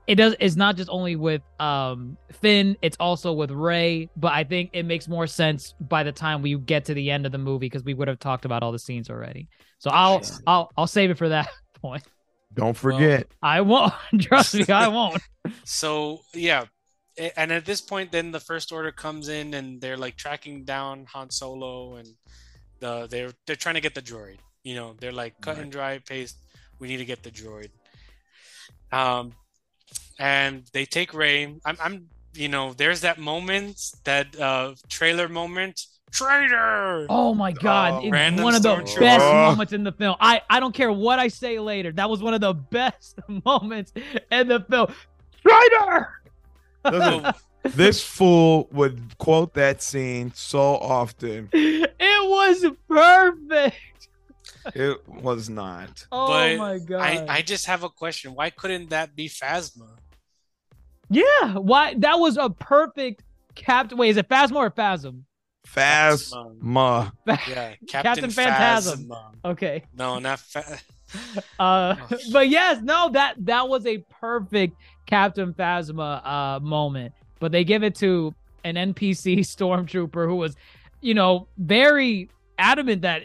it 0.08 0.16
does 0.16 0.36
it's 0.40 0.56
not 0.56 0.78
just 0.78 0.90
only 0.90 1.16
with 1.16 1.42
um 1.60 2.16
Finn, 2.32 2.78
it's 2.82 2.96
also 3.00 3.34
with 3.34 3.52
Rey, 3.52 4.10
but 4.16 4.32
I 4.32 4.44
think 4.44 4.70
it 4.74 4.84
makes 4.84 5.08
more 5.08 5.28
sense 5.28 5.74
by 5.82 6.04
the 6.04 6.12
time 6.12 6.42
we 6.42 6.58
get 6.58 6.86
to 6.86 6.94
the 6.94 7.12
end 7.12 7.26
of 7.26 7.32
the 7.32 7.38
movie 7.38 7.66
because 7.66 7.84
we 7.84 7.94
would 7.94 8.08
have 8.08 8.20
talked 8.20 8.46
about 8.46 8.64
all 8.64 8.72
the 8.72 8.80
scenes 8.80 9.10
already. 9.10 9.50
So 9.80 9.90
I'll. 9.92 10.22
I'll 10.48 10.72
I'll 10.78 10.88
save 10.88 11.10
it 11.10 11.18
for 11.18 11.30
that 11.30 11.50
point. 11.82 12.04
don't 12.54 12.78
forget. 12.78 13.28
I 13.42 13.62
won't. 13.62 13.94
Trust 14.22 14.56
me, 14.56 14.66
I 14.70 14.88
won't. 14.88 15.22
So 15.66 16.22
yeah, 16.34 16.66
and 17.36 17.52
at 17.52 17.66
this 17.66 17.82
point, 17.82 18.12
then 18.12 18.32
the 18.32 18.40
First 18.40 18.72
Order 18.72 18.92
comes 18.92 19.28
in 19.28 19.54
and 19.54 19.82
they're 19.82 19.98
like 19.98 20.16
tracking 20.16 20.64
down 20.64 21.06
Han 21.14 21.30
Solo, 21.30 21.96
and 21.96 22.08
the 22.80 23.08
they're 23.10 23.32
they're 23.46 23.56
trying 23.56 23.76
to 23.76 23.82
get 23.82 23.96
the 23.96 24.02
droid. 24.02 24.38
You 24.64 24.76
know, 24.76 24.96
they're 25.00 25.12
like 25.12 25.42
cut 25.42 25.58
and 25.58 25.72
dry 25.72 25.98
paste. 26.00 26.38
We 26.80 26.88
need 26.88 26.98
to 26.98 27.06
get 27.06 27.24
the 27.24 27.32
droid. 27.32 27.70
Um, 28.92 29.34
and 30.20 30.64
they 30.74 30.86
take 30.86 31.14
Rey. 31.14 31.56
I'm, 31.66 31.78
I'm, 31.84 32.08
you 32.34 32.48
know, 32.48 32.74
there's 32.74 33.02
that 33.02 33.18
moment, 33.18 33.80
that 34.04 34.40
uh 34.40 34.76
trailer 34.90 35.28
moment. 35.28 35.82
Traitor. 36.12 37.06
Oh 37.10 37.34
my 37.34 37.52
god, 37.54 38.04
Oh, 38.04 38.10
it's 38.12 38.42
one 38.42 38.54
of 38.56 38.62
the 38.64 38.70
stormtrooper. 38.70 39.00
best 39.00 39.26
Oh. 39.26 39.34
moments 39.52 39.74
in 39.74 39.84
the 39.84 39.92
film. 39.94 40.16
I 40.20 40.42
I 40.50 40.60
don't 40.60 40.74
care 40.74 40.92
what 40.92 41.20
I 41.20 41.28
say 41.30 41.60
later. 41.60 41.92
That 41.92 42.10
was 42.10 42.22
one 42.22 42.34
of 42.34 42.42
the 42.42 42.54
best 42.54 43.20
moments 43.46 43.94
in 44.32 44.48
the 44.48 44.60
film. 44.70 44.94
Traitor. 45.46 46.10
Listen, 46.86 47.34
this 47.64 48.04
fool 48.04 48.68
would 48.72 49.18
quote 49.18 49.54
that 49.54 49.82
scene 49.82 50.32
so 50.36 50.60
often. 50.78 51.50
It 51.54 51.90
was 52.30 52.66
perfect. 52.88 53.78
It 54.76 55.08
was 55.08 55.50
not. 55.50 56.06
Oh 56.12 56.28
But 56.28 56.58
my 56.58 56.78
god. 56.80 57.02
I, 57.02 57.26
I 57.38 57.42
just 57.42 57.66
have 57.68 57.84
a 57.84 57.90
question. 57.90 58.36
Why 58.36 58.50
couldn't 58.50 58.90
that 58.90 59.16
be 59.16 59.28
Phasma? 59.30 59.88
yeah, 61.10 61.56
why 61.58 61.96
that 61.98 62.20
was 62.20 62.38
a 62.38 62.50
perfect 62.50 63.24
captain. 63.56 63.98
Wait, 63.98 64.10
is 64.10 64.18
it 64.18 64.30
Phasma 64.30 64.56
or 64.58 64.70
Phasm? 64.72 65.26
Phasma. 65.74 67.12
Yeah, 67.26 67.76
Captain 67.88 67.88
Captain, 67.88 68.30
Phantasm. 68.32 69.06
Phasma. 69.06 69.36
Okay. 69.46 69.84
No, 69.96 70.20
not 70.20 70.40
fa- 70.40 70.80
Uh, 71.60 71.96
but 72.32 72.48
yes, 72.48 72.82
no, 72.82 73.10
that 73.10 73.36
that 73.40 73.68
was 73.68 73.86
a 73.86 73.98
perfect 74.20 74.78
Captain 75.06 75.54
Phasma 75.54 76.26
uh 76.26 76.60
moment. 76.62 77.14
But 77.40 77.52
they 77.52 77.64
give 77.66 77.84
it 77.84 77.96
to 77.96 78.34
an 78.64 78.76
NPC 78.76 79.40
stormtrooper 79.40 80.26
who 80.26 80.36
was, 80.36 80.56
you 81.02 81.14
know, 81.14 81.48
very 81.58 82.30
adamant 82.58 83.02
that 83.02 83.24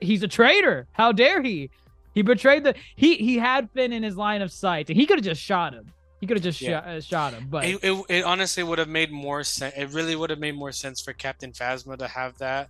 he's 0.00 0.22
a 0.22 0.28
traitor. 0.28 0.88
How 0.92 1.12
dare 1.12 1.40
he? 1.42 1.70
He 2.14 2.22
betrayed 2.22 2.64
the 2.64 2.74
he 2.96 3.16
he 3.16 3.38
had 3.38 3.70
Finn 3.70 3.92
in 3.92 4.02
his 4.02 4.16
line 4.16 4.42
of 4.42 4.50
sight, 4.50 4.88
and 4.90 4.96
he 4.96 5.06
could 5.06 5.18
have 5.18 5.24
just 5.24 5.40
shot 5.40 5.72
him. 5.72 5.86
He 6.20 6.26
could 6.26 6.36
have 6.36 6.44
just 6.44 6.60
Yeah. 6.60 6.80
shot, 6.82 6.88
uh, 6.88 7.00
shot 7.00 7.32
him, 7.34 7.46
but 7.50 7.64
It, 7.64 7.78
it, 7.82 8.04
it 8.08 8.24
honestly 8.24 8.62
would 8.62 8.78
have 8.78 8.88
made 8.88 9.10
more 9.10 9.42
sense. 9.42 9.74
It 9.76 9.90
really 9.90 10.14
would 10.14 10.30
have 10.30 10.38
made 10.38 10.54
more 10.54 10.72
sense 10.72 11.00
for 11.00 11.12
Captain 11.12 11.52
Phasma 11.52 11.96
to 11.98 12.08
have 12.08 12.38
that, 12.38 12.68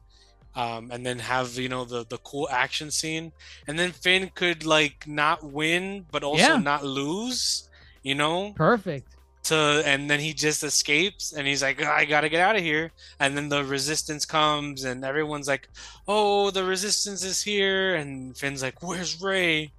um, 0.55 0.90
and 0.93 1.05
then 1.05 1.18
have 1.20 1.59
you 1.59 1.68
know 1.68 1.85
the 1.85 2.05
the 2.06 2.18
cool 2.18 2.48
action 2.51 2.90
scene, 2.90 3.32
and 3.66 3.78
then 3.78 3.93
Finn 3.93 4.31
could 4.35 4.64
like 4.64 5.05
not 5.06 5.43
win 5.44 6.06
but 6.10 6.22
also 6.24 6.55
Yeah. 6.55 6.59
not 6.59 6.85
lose. 6.85 7.68
You 8.02 8.14
know, 8.14 8.55
perfect. 8.56 9.14
to 9.44 9.82
and 9.85 10.09
then 10.10 10.20
he 10.20 10.32
just 10.32 10.62
escapes 10.64 11.32
and 11.32 11.47
he's 11.47 11.62
like 11.62 11.82
I 11.82 12.05
gotta 12.05 12.28
get 12.28 12.40
out 12.40 12.56
of 12.56 12.62
here 12.62 12.93
and 13.18 13.36
then 13.36 13.48
the 13.48 13.64
resistance 13.64 14.24
comes 14.27 14.85
and 14.85 15.05
everyone's 15.05 15.48
like 15.48 15.68
oh 16.09 16.51
the 16.51 16.64
resistance 16.64 17.24
is 17.24 17.43
here 17.43 17.94
and 17.94 18.36
Finn's 18.36 18.62
like 18.62 18.82
where's 18.82 19.20
Rey 19.20 19.72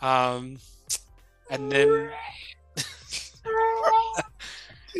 um 0.00 0.58
and 1.50 1.70
then 1.72 2.10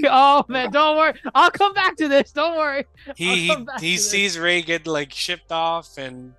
Oh 0.07 0.45
man, 0.49 0.71
don't 0.71 0.97
worry. 0.97 1.15
I'll 1.35 1.51
come 1.51 1.73
back 1.73 1.97
to 1.97 2.09
this. 2.09 2.31
Don't 2.33 2.57
worry. 2.57 2.85
he 3.17 3.51
I'll 3.51 3.57
come 3.57 3.65
back 3.65 3.81
he, 3.81 3.97
to 3.97 4.03
this. 4.03 4.11
sees 4.11 4.39
Rey 4.39 4.63
get 4.63 4.87
like 4.87 5.13
shipped 5.13 5.51
off 5.51 5.99
and 5.99 6.35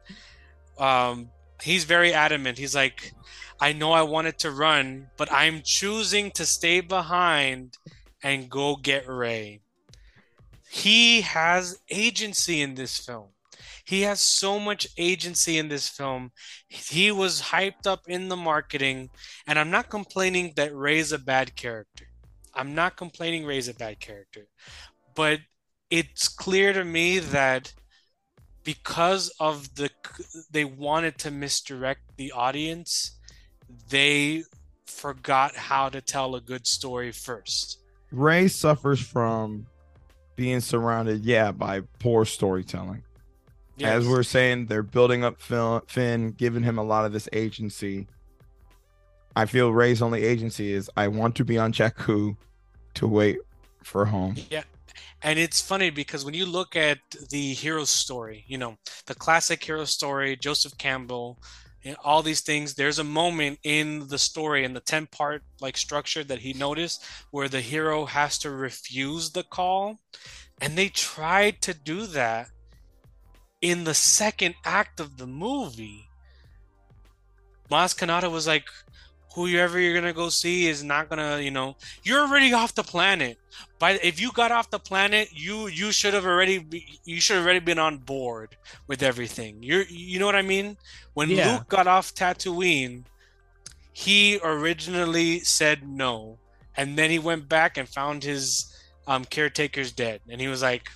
um 0.78 1.30
he's 1.62 1.84
very 1.84 2.14
adamant 2.14 2.58
he's 2.58 2.76
like 2.76 3.14
I 3.60 3.74
know 3.74 3.92
I 3.92 4.04
wanted 4.04 4.38
to 4.40 4.52
run 4.52 5.08
but 5.18 5.32
I'm 5.32 5.62
choosing 5.64 6.32
to 6.32 6.46
stay 6.46 6.80
behind 6.82 7.78
and 8.24 8.50
go 8.50 8.76
get 8.78 9.08
Rey 9.08 9.62
he 10.70 11.22
has 11.22 11.80
agency 11.90 12.62
in 12.62 12.76
this 12.76 12.98
film 12.98 13.30
he 13.86 14.02
has 14.04 14.22
so 14.22 14.60
much 14.60 14.88
agency 14.98 15.58
in 15.58 15.68
this 15.70 15.90
film 15.90 16.32
he 16.68 17.12
was 17.12 17.42
hyped 17.42 17.88
up 17.88 18.08
in 18.08 18.30
the 18.30 18.38
marketing 18.38 19.10
and 19.48 19.60
I'm 19.60 19.72
not 19.72 19.90
complaining 19.90 20.54
that 20.56 20.76
Rey's 20.76 21.12
a 21.12 21.20
bad 21.20 21.56
character 21.56 22.09
I'm 22.54 22.76
not 22.76 22.98
complaining 22.98 23.46
Rey's 23.46 23.68
a 23.68 23.74
bad 23.74 24.00
character 24.00 24.48
but 25.16 25.40
it's 25.90 26.28
clear 26.28 26.74
to 26.74 26.86
me 26.86 27.20
that 27.20 27.74
because 28.64 29.32
of 29.40 29.76
the 29.76 29.90
they 30.52 30.66
wanted 30.66 31.18
to 31.20 31.32
misdirect 31.32 32.02
the 32.18 32.32
audience 32.32 33.18
they 33.90 34.44
forgot 34.86 35.56
how 35.56 35.90
to 35.90 36.02
tell 36.02 36.36
a 36.36 36.42
good 36.42 36.66
story 36.68 37.12
first 37.12 37.80
Ray 38.12 38.48
suffers 38.48 39.00
from 39.00 39.68
being 40.40 40.62
surrounded, 40.62 41.26
yeah, 41.26 41.52
by 41.52 41.82
poor 42.00 42.24
storytelling. 42.24 43.04
As 43.82 44.06
Yes. 44.06 44.06
we're 44.06 44.24
saying, 44.24 44.68
they're 44.68 44.84
building 44.84 45.22
up 45.24 45.42
Finn, 45.42 46.32
giving 46.32 46.64
him 46.64 46.78
a 46.78 46.84
lot 46.84 47.06
of 47.06 47.12
this 47.12 47.28
agency. 47.34 48.08
I 49.36 49.46
feel 49.46 49.72
Rey's 49.72 50.02
only 50.02 50.24
agency 50.24 50.74
is 50.74 50.90
I 50.98 51.08
want 51.08 51.36
to 51.36 51.46
be 51.46 51.58
on 51.58 51.72
Jakku 51.72 52.36
to 52.96 53.08
wait 53.08 53.40
for 53.84 54.06
home. 54.06 54.36
Yeah. 54.50 54.64
And 55.22 55.38
it's 55.38 55.62
funny 55.62 55.90
because 55.90 56.24
when 56.24 56.34
you 56.34 56.46
look 56.46 56.76
at 56.76 57.00
the 57.30 57.54
hero 57.54 57.84
story 57.84 58.46
you 58.48 58.58
know 58.58 58.78
the 59.06 59.16
classic 59.16 59.64
hero 59.64 59.84
story 59.84 60.38
joseph 60.38 60.78
campbell 60.78 61.38
and 61.84 61.98
all 62.04 62.22
these 62.22 62.42
things 62.42 62.74
there's 62.74 63.00
a 63.00 63.04
moment 63.04 63.60
in 63.64 64.08
the 64.08 64.18
story 64.18 64.64
in 64.64 64.74
the 64.74 64.80
10 64.80 65.08
part 65.08 65.42
like 65.60 65.76
structure 65.76 66.24
that 66.24 66.40
he 66.40 66.54
noticed 66.54 67.04
where 67.32 67.50
the 67.50 67.60
hero 67.60 68.06
has 68.06 68.38
to 68.40 68.50
refuse 68.50 69.32
the 69.32 69.44
call 69.44 70.00
and 70.62 70.78
they 70.78 70.88
tried 70.88 71.62
to 71.62 71.74
do 71.74 72.06
that 72.06 72.48
in 73.62 73.84
the 73.84 73.94
second 73.94 74.56
act 74.64 75.02
of 75.02 75.18
the 75.18 75.28
movie 75.28 76.06
Maz 77.70 77.96
Kanata 77.96 78.32
was 78.32 78.48
like 78.48 78.66
whoever 79.36 79.80
you're 79.80 79.94
gonna 79.94 80.14
go 80.14 80.30
see 80.30 80.68
is 80.68 80.84
not 80.84 81.10
gonna 81.10 81.40
you 81.40 81.52
know 81.52 81.76
you're 82.04 82.22
already 82.22 82.54
off 82.54 82.76
the 82.76 82.84
planet. 82.84 83.38
But 83.80 84.04
if 84.04 84.20
you 84.22 84.32
got 84.32 84.52
off 84.52 84.70
the 84.70 84.80
planet 84.80 85.30
you 85.32 85.68
you 85.68 85.92
should 85.92 86.14
have 86.14 86.26
already 86.26 86.60
be, 86.60 87.00
you 87.06 87.22
should 87.22 87.38
have 87.38 87.46
already 87.46 87.60
been 87.60 87.80
on 87.80 88.00
board 88.00 88.58
with 88.88 89.04
everything. 89.04 89.60
You're 89.62 89.84
you 89.90 90.20
know 90.20 90.26
what 90.26 90.36
i 90.36 90.42
mean? 90.42 90.78
When 91.14 91.30
Yeah. 91.30 91.44
luke 91.44 91.68
got 91.70 91.88
off 91.88 92.14
tatooine 92.14 93.06
he 93.94 94.40
originally 94.44 95.40
said 95.42 95.88
no. 95.88 96.40
And 96.78 96.98
then 96.98 97.10
he 97.12 97.20
went 97.20 97.50
back 97.50 97.78
and 97.78 97.90
found 97.90 98.24
his 98.24 98.74
um 99.08 99.26
caretakers 99.26 99.92
dead. 99.94 100.22
And 100.30 100.42
he 100.42 100.48
was 100.48 100.62
like 100.62 100.90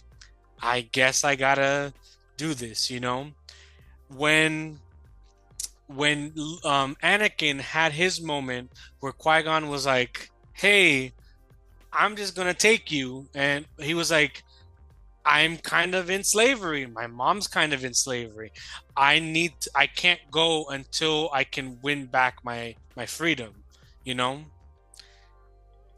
i 0.61 0.81
guess 0.81 1.23
i 1.23 1.35
gotta 1.35 1.93
do 2.37 2.53
this 2.53 2.89
you 2.89 2.99
know? 2.99 3.31
When 4.09 4.82
when 5.87 6.33
um 6.63 6.95
anakin 7.03 7.59
had 7.59 7.91
his 7.91 8.21
moment 8.21 8.71
where 8.99 9.11
qui-gon 9.11 9.67
was 9.67 9.85
like 9.85 10.29
hey 10.53 11.13
I'm 11.93 12.15
just 12.15 12.35
gonna 12.35 12.53
take 12.53 12.91
you. 12.91 13.27
And 13.35 13.65
he 13.79 13.93
was 13.93 14.11
like, 14.11 14.43
I'm 15.25 15.57
kind 15.57 15.95
of 15.95 16.09
in 16.09 16.23
slavery. 16.23 16.85
My 16.85 17.07
mom's 17.07 17.47
kind 17.47 17.71
of 17.71 17.85
in 17.85 17.93
slavery. 17.93 18.51
I 18.97 19.19
need 19.19 19.53
I 19.75 19.87
can't 19.87 20.19
go 20.31 20.65
until 20.65 21.29
I 21.31 21.43
can 21.43 21.79
win 21.81 22.07
back 22.07 22.43
my 22.43 22.75
my 22.95 23.05
freedom, 23.05 23.53
you 24.03 24.15
know? 24.15 24.45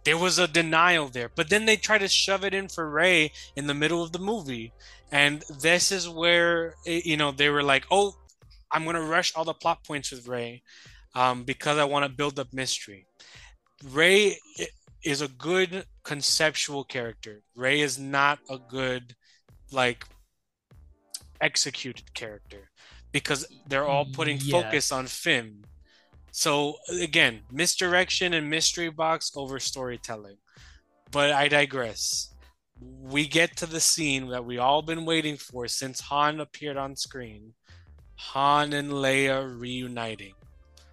There 0.03 0.18
was 0.18 0.38
a 0.38 0.48
denial 0.48 1.07
there. 1.07 1.32
But 1.34 1.49
then 1.49 1.66
they 1.66 1.78
try 1.78 1.98
to 1.98 2.07
shove 2.07 2.44
it 2.44 2.53
in 2.53 2.68
for 2.68 2.88
Rey 2.88 3.32
in 3.56 3.66
the 3.66 3.74
middle 3.74 4.03
of 4.03 4.12
the 4.12 4.20
movie. 4.20 4.72
And 5.12 5.44
this 5.60 5.91
is 5.91 6.07
where 6.07 6.76
eh, 6.86 7.02
you 7.06 7.18
know 7.18 7.32
they 7.32 7.49
were 7.49 7.64
like, 7.64 7.86
"Oh, 7.90 8.16
I'm 8.76 8.84
going 8.84 8.95
to 8.95 9.02
rush 9.02 9.34
all 9.35 9.45
the 9.45 9.53
plot 9.53 9.84
points 9.85 10.11
with 10.11 10.27
Rey 10.27 10.61
um, 11.15 11.43
because 11.43 11.77
I 11.77 11.85
want 11.85 12.03
to 12.03 12.10
build 12.10 12.39
up 12.39 12.53
mystery." 12.53 13.07
Rey 13.84 14.38
is 15.03 15.22
a 15.22 15.27
good 15.27 15.85
conceptual 16.03 16.84
character. 16.84 17.41
Rey 17.56 17.81
is 17.81 17.97
not 17.97 18.39
a 18.49 18.57
good 18.57 19.15
like 19.72 20.06
executed 21.41 22.14
character 22.14 22.69
because 23.11 23.47
they're 23.68 23.88
all 23.88 24.06
putting 24.06 24.39
focus 24.39 24.91
on 24.91 25.06
Finn. 25.06 25.64
So 26.31 26.76
again, 26.89 27.41
misdirection 27.52 28.34
and 28.34 28.49
mystery 28.49 28.89
box 28.89 29.31
over 29.35 29.60
storytelling. 29.60 30.38
But 31.11 31.31
I 31.31 31.47
digress. 31.47 32.34
We 32.81 33.26
get 33.26 33.56
to 33.57 33.65
the 33.65 33.80
scene 33.80 34.27
that 34.30 34.43
we 34.43 34.57
all 34.57 34.81
been 34.81 35.06
waiting 35.06 35.38
for 35.38 35.68
since 35.68 36.02
Han 36.02 36.41
appeared 36.41 36.76
on 36.76 36.97
screen. 36.97 37.53
Han 38.18 38.74
and 38.74 38.92
Leia 38.92 39.60
reuniting. 39.60 40.34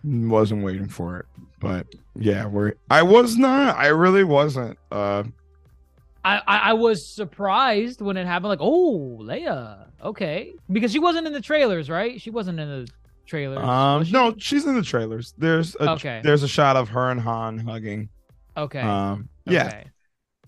Wasn't 0.04 0.64
waiting 0.64 0.88
for 0.88 1.18
it, 1.18 1.26
but 1.60 1.86
yeah, 2.16 2.46
we're. 2.46 2.74
I 2.90 3.02
was 3.02 3.36
not. 3.36 3.76
I 3.76 3.88
really 3.88 4.24
wasn't. 4.24 4.76
Uh, 4.90 5.22
I, 6.24 6.38
I 6.38 6.58
I 6.58 6.72
was 6.72 7.06
surprised 7.06 8.00
when 8.00 8.16
it 8.16 8.26
happened. 8.26 8.48
Like, 8.48 8.60
oh, 8.60 9.18
Leia, 9.22 9.86
okay, 10.02 10.54
because 10.72 10.90
she 10.90 10.98
wasn't 10.98 11.28
in 11.28 11.32
the 11.32 11.40
trailers, 11.40 11.88
right? 11.88 12.20
She 12.20 12.30
wasn't 12.30 12.58
in 12.58 12.68
the 12.68 12.88
trailers. 13.26 13.60
um, 13.60 14.04
she? 14.04 14.12
no, 14.12 14.34
she's 14.38 14.66
in 14.66 14.74
the 14.74 14.82
trailers. 14.82 15.34
There's 15.38 15.76
a, 15.76 15.92
Okay. 15.92 16.20
There's 16.24 16.42
a 16.42 16.48
shot 16.48 16.76
of 16.76 16.88
her 16.88 17.10
and 17.10 17.20
Han 17.20 17.58
hugging. 17.58 18.08
Okay. 18.56 18.80
Um, 18.80 19.28
yeah. 19.46 19.66
okay. 19.66 19.84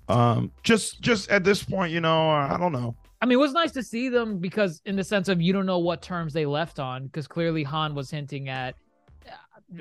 Um, 0.08 0.52
just 0.62 1.00
just 1.00 1.30
at 1.30 1.44
this 1.44 1.62
point, 1.62 1.92
you 1.92 2.00
know, 2.00 2.28
I 2.30 2.56
don't 2.58 2.72
know. 2.72 2.96
I 3.24 3.26
mean, 3.26 3.38
it 3.38 3.40
was 3.40 3.52
nice 3.54 3.72
to 3.72 3.82
see 3.82 4.10
them 4.10 4.36
because, 4.36 4.82
in 4.84 4.96
the 4.96 5.02
sense 5.02 5.30
of 5.30 5.40
you 5.40 5.54
don't 5.54 5.64
know 5.64 5.78
what 5.78 6.02
terms 6.02 6.34
they 6.34 6.44
left 6.44 6.78
on, 6.78 7.06
because 7.06 7.26
clearly 7.26 7.62
Han 7.62 7.94
was 7.94 8.10
hinting 8.10 8.50
at, 8.50 8.74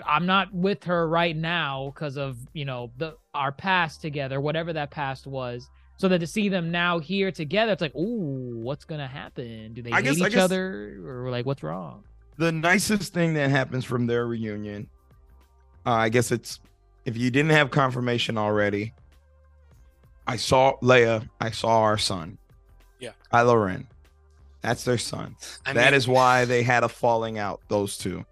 I'm 0.08 0.26
not 0.26 0.54
with 0.54 0.86
her 0.86 1.10
right 1.10 1.36
now 1.36 1.92
because 1.94 2.18
of 2.18 2.38
you 2.54 2.64
know 2.64 2.90
the 2.98 3.18
our 3.34 3.52
past 3.52 4.00
together, 4.00 4.40
whatever 4.40 4.72
that 4.72 4.92
past 4.92 5.28
was. 5.28 5.70
So 5.98 6.08
that 6.08 6.20
to 6.20 6.26
see 6.28 6.48
them 6.48 6.72
now 6.72 7.00
here 7.00 7.34
together, 7.34 7.74
it's 7.74 7.82
like, 7.82 7.94
ooh, 7.96 8.60
what's 8.62 8.86
gonna 8.86 9.10
happen? 9.10 9.74
Do 9.74 9.82
they 9.82 9.92
I 9.92 9.98
hate 9.98 10.04
guess- 10.06 10.18
each 10.20 10.32
guess- 10.32 10.42
other, 10.42 11.02
or 11.06 11.30
like 11.30 11.46
what's 11.46 11.64
wrong? 11.64 12.06
the 12.38 12.50
nicest 12.50 13.14
thing 13.14 13.34
that 13.34 13.50
happens 13.50 13.84
from 13.84 14.08
their 14.08 14.26
reunion 14.26 14.90
uh, 15.86 15.92
i 15.92 16.10
guess 16.10 16.32
it's 16.32 16.60
if 17.06 17.16
you 17.16 17.30
didn't 17.30 17.52
have 17.52 17.70
confirmation 17.70 18.40
already 18.40 18.92
i 20.26 20.36
saw 20.36 20.74
leia 20.82 21.30
i 21.40 21.52
saw 21.52 21.82
our 21.82 21.96
son 21.96 22.36
Yeah. 23.04 23.12
kylo 23.34 23.56
ren 23.66 23.88
that's 24.62 24.84
their 24.86 24.98
son 24.98 25.36
I 25.66 25.74
That 25.74 25.86
mean, 25.92 25.94
is 25.96 26.08
why 26.08 26.46
they 26.46 26.64
had 26.64 26.84
a 26.84 26.90
falling 26.90 27.38
out 27.38 27.60
those 27.68 27.98
two 27.98 28.26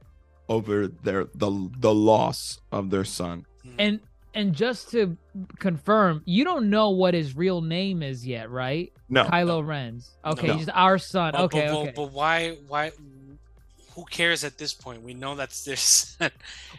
over 0.48 0.88
their 0.88 1.26
the 1.36 1.70
the 1.80 1.94
loss 1.94 2.60
of 2.72 2.90
their 2.90 3.06
son 3.06 3.46
hmm. 3.64 3.76
And 3.78 4.00
and 4.34 4.56
just 4.56 4.92
to 4.92 5.18
confirm, 5.60 6.22
you 6.24 6.46
don't 6.46 6.70
know 6.70 6.92
what 6.92 7.14
his 7.14 7.36
real 7.36 7.60
name 7.62 8.02
is 8.02 8.26
yet, 8.26 8.50
right? 8.50 8.92
no 9.10 9.26
Kylo 9.26 9.66
Ren's. 9.66 10.16
Okay, 10.24 10.48
No. 10.48 10.54
he's 10.54 10.70
our 10.70 10.98
son. 10.98 11.34
but- 11.34 11.42
okay, 11.42 11.68
but, 11.68 11.74
but- 11.74 11.80
okay. 11.82 11.94
but 11.98 12.12
why 12.14 12.52
why 12.68 12.92
who 13.96 14.06
cares 14.06 14.44
at 14.44 14.58
this 14.58 14.74
point? 14.74 15.02
We 15.02 15.14
know 15.14 15.36
that's 15.36 15.64
this. 15.66 16.18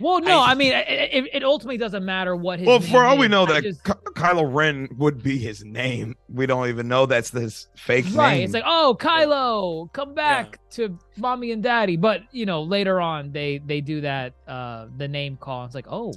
Well, 0.01 0.21
no, 0.21 0.41
I- 0.41 0.53
I, 0.53 0.55
mean, 0.55 0.73
it, 0.73 0.87
it, 0.89 1.31
it 1.35 1.45
ultimately 1.45 1.77
doesn't 1.77 2.05
matter 2.05 2.35
what 2.35 2.59
his. 2.59 2.67
Well, 2.67 2.81
name 2.81 2.91
for 2.91 3.05
all 3.05 3.19
we 3.19 3.29
know, 3.29 3.43
I 3.45 3.53
that 3.53 3.63
just- 3.63 3.85
Ky- 3.85 3.93
Kylo 4.15 4.53
Ren 4.53 4.89
would 4.99 5.23
be 5.23 5.39
his 5.39 5.65
name. 5.65 6.17
We 6.33 6.47
don't 6.47 6.69
even 6.69 6.89
know 6.89 7.07
that's 7.07 7.31
his 7.31 7.69
fake 7.77 8.07
right. 8.13 8.37
name. 8.37 8.45
It's 8.45 8.55
like, 8.55 8.65
oh, 8.67 8.97
Kylo, 8.99 9.93
come 9.93 10.15
back 10.15 10.59
to 10.73 10.99
mommy 11.19 11.53
and 11.53 11.63
daddy. 11.63 11.97
But 11.97 12.23
you 12.33 12.47
know, 12.47 12.63
later 12.63 13.01
on, 13.01 13.33
they 13.33 13.59
they 13.59 13.81
do 13.81 14.01
that 14.01 14.33
uh 14.49 14.87
the 14.97 15.07
name 15.09 15.37
call. 15.37 15.67
It's 15.67 15.75
like, 15.75 15.87
oh, 15.89 16.15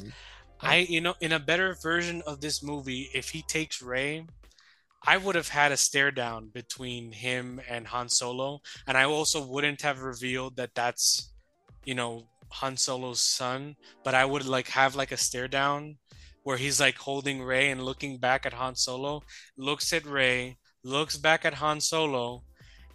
I, 0.61 0.77
you 0.77 1.01
know, 1.01 1.15
in 1.19 1.33
a 1.33 1.39
better 1.39 1.73
version 1.75 2.23
of 2.25 2.41
this 2.41 2.63
movie, 2.63 3.09
if 3.13 3.29
he 3.29 3.41
takes 3.43 3.81
Rey, 3.81 4.25
I 5.07 5.17
would 5.17 5.35
have 5.35 5.49
had 5.49 5.71
a 5.71 5.77
stare 5.77 6.11
down 6.11 6.49
between 6.49 7.11
him 7.11 7.61
and 7.69 7.87
Han 7.87 8.09
Solo, 8.09 8.61
and 8.87 8.97
I 8.97 9.03
also 9.03 9.45
wouldn't 9.45 9.81
have 9.83 10.01
revealed 10.01 10.57
that 10.57 10.73
that's, 10.73 11.31
you 11.85 11.93
know, 11.93 12.27
Han 12.49 12.77
Solo's 12.77 13.19
son. 13.19 13.75
But 14.03 14.15
I 14.15 14.25
would 14.25 14.45
like 14.45 14.69
have 14.69 14.95
like 14.95 15.11
a 15.11 15.17
stare 15.17 15.47
down 15.47 15.97
where 16.43 16.57
he's 16.57 16.79
like 16.79 16.97
holding 16.97 17.41
Rey 17.41 17.69
and 17.69 17.83
looking 17.83 18.17
back 18.17 18.45
at 18.45 18.53
Han 18.53 18.75
Solo, 18.75 19.23
looks 19.57 19.91
at 19.93 20.05
Rey, 20.05 20.57
looks 20.83 21.17
back 21.17 21.43
at 21.45 21.55
Han 21.55 21.81
Solo, 21.81 22.43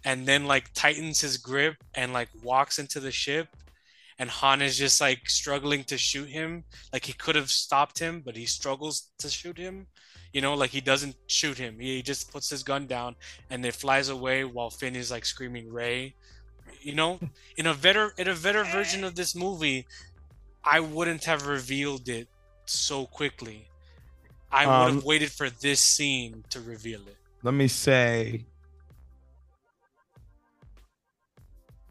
and 0.03 0.25
then 0.25 0.45
like 0.45 0.73
tightens 0.73 1.21
his 1.21 1.37
grip 1.37 1.75
and 1.93 2.13
like 2.13 2.29
walks 2.43 2.79
into 2.79 2.99
the 2.99 3.11
ship. 3.11 3.47
And 4.19 4.29
Han 4.29 4.61
is 4.61 4.77
just 4.77 5.01
like 5.01 5.29
struggling 5.29 5.83
to 5.85 5.97
shoot 5.97 6.29
him 6.29 6.63
like 6.93 7.05
he 7.05 7.13
could 7.13 7.35
have 7.35 7.49
stopped 7.49 7.99
him, 7.99 8.21
but 8.23 8.35
he 8.35 8.45
struggles 8.45 9.11
to 9.19 9.29
shoot 9.29 9.57
him. 9.57 9.87
You 10.33 10.41
know, 10.41 10.53
like 10.53 10.69
he 10.69 10.81
doesn't 10.81 11.15
shoot 11.27 11.57
him. 11.57 11.79
He 11.79 12.01
just 12.01 12.31
puts 12.31 12.49
his 12.49 12.63
gun 12.63 12.87
down 12.87 13.15
and 13.49 13.65
it 13.65 13.75
flies 13.75 14.09
away 14.09 14.43
while 14.45 14.69
Finn 14.69 14.95
is 14.95 15.11
like 15.11 15.25
screaming 15.25 15.71
Rey. 15.71 16.15
You 16.81 16.95
know, 16.95 17.19
in 17.57 17.67
a 17.67 17.73
better 17.73 18.13
in 18.17 18.27
a 18.27 18.35
better 18.35 18.63
version 18.63 19.03
of 19.03 19.15
this 19.15 19.35
movie, 19.35 19.85
I 20.63 20.79
wouldn't 20.79 21.25
have 21.25 21.47
revealed 21.47 22.07
it 22.07 22.27
so 22.65 23.05
quickly. 23.05 23.67
I 24.51 24.65
would 24.65 24.73
Um, 24.73 24.95
have 24.95 25.03
waited 25.03 25.31
for 25.31 25.49
this 25.49 25.79
scene 25.79 26.43
to 26.49 26.59
reveal 26.59 27.01
it. 27.07 27.17
Let 27.43 27.53
me 27.53 27.67
say, 27.67 28.45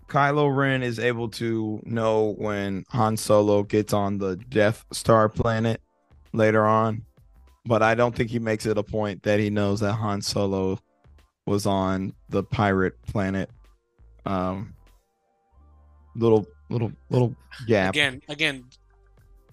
Kylo 0.08 0.54
Ren 0.54 0.82
is 0.82 0.98
able 0.98 1.28
to 1.30 1.80
know 1.84 2.34
when 2.36 2.84
Han 2.90 3.16
Solo 3.16 3.62
gets 3.62 3.92
on 3.92 4.18
the 4.18 4.36
Death 4.36 4.84
Star 4.92 5.28
planet 5.28 5.80
later 6.32 6.66
on, 6.66 7.06
but 7.64 7.82
I 7.82 7.94
don't 7.94 8.14
think 8.14 8.30
he 8.30 8.38
makes 8.38 8.66
it 8.66 8.78
a 8.78 8.82
point 8.82 9.22
that 9.24 9.40
he 9.40 9.50
knows 9.50 9.80
that 9.80 9.92
Han 9.94 10.22
Solo 10.22 10.78
was 11.46 11.66
on 11.66 12.14
the 12.28 12.42
pirate 12.42 13.00
planet. 13.02 13.50
Um, 14.24 14.74
little, 16.14 16.46
little, 16.68 16.92
little 17.10 17.34
gap. 17.66 17.94
Again, 17.94 18.22
again, 18.28 18.64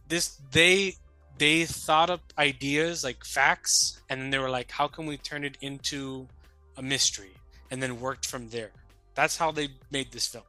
this 0.07 0.39
they 0.51 0.95
they 1.37 1.65
thought 1.65 2.09
up 2.09 2.21
ideas 2.37 3.03
like 3.03 3.23
facts, 3.23 4.01
and 4.09 4.21
then 4.21 4.29
they 4.29 4.39
were 4.39 4.49
like, 4.49 4.71
"How 4.71 4.87
can 4.87 5.05
we 5.05 5.17
turn 5.17 5.43
it 5.43 5.57
into 5.61 6.27
a 6.75 6.81
mystery?" 6.81 7.33
And 7.69 7.81
then 7.81 7.99
worked 7.99 8.25
from 8.25 8.49
there. 8.49 8.71
That's 9.15 9.37
how 9.37 9.51
they 9.51 9.69
made 9.91 10.11
this 10.11 10.27
film. 10.27 10.45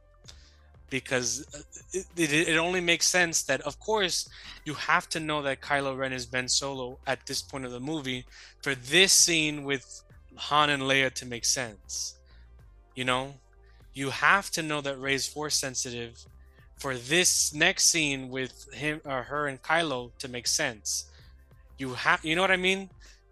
Because 0.89 1.45
uh, 1.55 1.59
it, 1.93 2.05
it, 2.17 2.49
it 2.49 2.57
only 2.57 2.81
makes 2.81 3.07
sense 3.07 3.43
that, 3.43 3.61
of 3.61 3.79
course, 3.79 4.27
you 4.65 4.73
have 4.73 5.07
to 5.09 5.19
know 5.19 5.41
that 5.43 5.61
Kylo 5.61 5.97
Ren 5.97 6.13
is 6.13 6.25
Ben 6.25 6.47
Solo 6.47 6.99
at 7.05 7.25
this 7.27 7.41
point 7.41 7.65
of 7.65 7.71
the 7.71 7.79
movie 7.79 8.25
for 8.61 8.73
this 8.75 9.13
scene 9.13 9.63
with 9.63 10.03
Han 10.35 10.69
and 10.69 10.83
Leia 10.83 11.11
to 11.13 11.25
make 11.25 11.45
sense. 11.45 12.15
You 12.95 13.05
know, 13.05 13.35
you 13.93 14.09
have 14.09 14.49
to 14.51 14.61
know 14.61 14.81
that 14.81 14.97
Rey's 14.99 15.27
force 15.27 15.55
sensitive 15.55 16.25
for 16.77 16.95
this 16.95 17.53
next 17.53 17.85
scene 17.85 18.29
with 18.29 18.73
him 18.73 19.01
or 19.05 19.23
her 19.23 19.47
and 19.47 19.61
Kylo 19.61 20.11
to 20.19 20.27
make 20.27 20.47
sense. 20.47 21.05
You 21.77 21.93
have, 21.93 22.23
you 22.23 22.35
know 22.35 22.41
what 22.41 22.51
I 22.51 22.57
mean? 22.57 22.89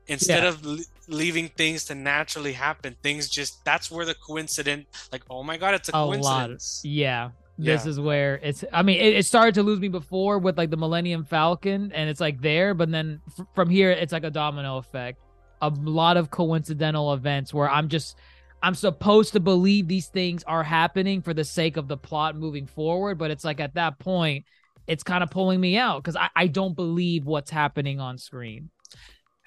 Instead 0.07 0.43
Yeah. 0.43 0.49
of 0.49 0.65
l- 0.65 0.79
leaving 1.07 1.49
things 1.49 1.83
to 1.85 1.95
naturally 1.95 2.53
happen, 2.53 2.95
things 3.03 3.29
just 3.29 3.63
that's 3.65 3.89
where 3.91 4.05
the 4.05 4.15
coincidence, 4.15 4.85
like, 5.11 5.23
oh 5.29 5.43
my 5.43 5.57
god, 5.57 5.75
it's 5.75 5.89
a, 5.89 5.91
a 5.93 5.99
lot. 5.99 6.07
coincidence. 6.07 6.81
Yeah. 6.83 7.31
This 7.57 7.85
Yeah. 7.85 7.89
is 7.91 7.99
where 7.99 8.39
it's. 8.43 8.63
I 8.71 8.83
mean, 8.83 8.99
it, 8.99 9.15
it 9.15 9.25
started 9.25 9.55
to 9.55 9.63
lose 9.63 9.79
me 9.79 9.87
before 9.87 10.37
with 10.39 10.57
like 10.57 10.69
the 10.69 10.77
Millennium 10.77 11.25
Falcon, 11.25 11.91
and 11.91 12.09
it's 12.09 12.19
like 12.21 12.39
there, 12.41 12.73
but 12.73 12.91
then 12.91 13.19
f- 13.39 13.45
from 13.55 13.69
here, 13.69 13.91
it's 13.91 14.13
like 14.13 14.23
a 14.23 14.29
domino 14.31 14.77
effect. 14.77 15.19
A 15.61 15.69
lot 15.69 16.17
of 16.17 16.29
coincidental 16.29 17.13
events 17.13 17.51
where 17.53 17.67
I'm 17.69 17.89
just, 17.89 18.15
I'm 18.61 18.75
supposed 18.75 19.33
to 19.33 19.39
believe 19.39 19.87
these 19.87 20.07
things 20.07 20.43
are 20.43 20.61
happening 20.63 21.21
for 21.23 21.33
the 21.33 21.43
sake 21.43 21.77
of 21.77 21.87
the 21.87 21.97
plot 21.97 22.35
moving 22.35 22.67
forward, 22.67 23.17
but 23.17 23.31
it's 23.31 23.43
like 23.43 23.59
at 23.59 23.73
that 23.73 23.97
point, 23.97 24.45
it's 24.85 25.01
kind 25.03 25.23
of 25.23 25.31
pulling 25.31 25.59
me 25.59 25.77
out 25.77 26.03
because 26.03 26.15
I, 26.15 26.29
I 26.35 26.47
don't 26.47 26.75
believe 26.75 27.25
what's 27.25 27.49
happening 27.49 27.99
on 27.99 28.19
screen. 28.19 28.69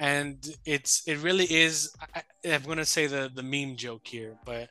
and 0.01 0.45
it's 0.65 1.03
it 1.07 1.19
really 1.19 1.45
is 1.45 1.95
I, 2.15 2.23
i'm 2.55 2.63
gonna 2.63 2.85
say 2.87 3.07
the 3.07 3.31
the 3.35 3.43
meme 3.43 3.77
joke 3.77 4.07
here 4.07 4.37
but 4.47 4.71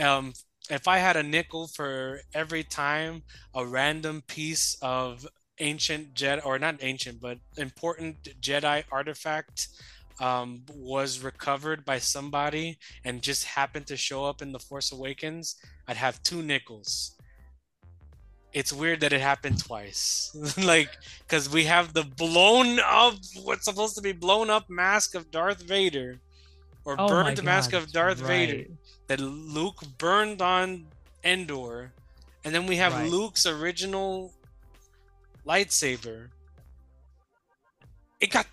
um 0.00 0.32
if 0.70 0.86
i 0.88 0.98
had 0.98 1.16
a 1.16 1.22
nickel 1.22 1.66
for 1.68 2.20
every 2.34 2.62
time 2.62 3.22
a 3.54 3.64
random 3.64 4.22
piece 4.26 4.76
of 4.82 5.26
ancient 5.60 6.14
jedi 6.14 6.44
or 6.44 6.58
not 6.58 6.76
ancient 6.82 7.20
but 7.20 7.38
important 7.56 8.16
jedi 8.40 8.82
artifact 8.92 9.68
um, 10.20 10.62
was 10.74 11.20
recovered 11.20 11.84
by 11.84 11.98
somebody 11.98 12.76
and 13.04 13.22
just 13.22 13.44
happened 13.44 13.86
to 13.86 13.96
show 13.96 14.24
up 14.24 14.42
in 14.42 14.52
the 14.52 14.58
force 14.58 14.90
awakens 14.92 15.56
i'd 15.88 15.96
have 15.96 16.22
two 16.22 16.42
nickels. 16.42 17.14
It's 18.52 18.72
weird 18.72 19.00
that 19.00 19.12
it 19.12 19.20
happened 19.20 19.62
twice. 19.62 20.34
Like 20.64 20.90
because 21.20 21.50
we 21.50 21.64
have 21.64 21.92
the 21.92 22.02
blown 22.02 22.80
up 22.80 23.14
what's 23.42 23.64
supposed 23.66 23.94
to 23.96 24.02
be 24.02 24.12
blown 24.12 24.50
up 24.50 24.68
mask 24.70 25.14
of 25.14 25.30
darth 25.30 25.62
vader 25.62 26.18
or 26.84 26.96
Oh 26.98 27.08
burned 27.08 27.42
mask 27.44 27.72
of 27.74 27.92
darth 27.92 28.18
vader. 28.18 28.56
right. 28.56 28.70
That 29.08 29.20
luke 29.20 29.82
burned 29.98 30.40
on 30.40 30.86
endor 31.24 31.92
and 32.44 32.54
then 32.54 32.66
we 32.66 32.76
have 32.76 32.92
Right. 32.94 33.10
luke's 33.10 33.44
original 33.46 34.32
lightsaber 35.46 36.28
it 38.20 38.30
got 38.30 38.46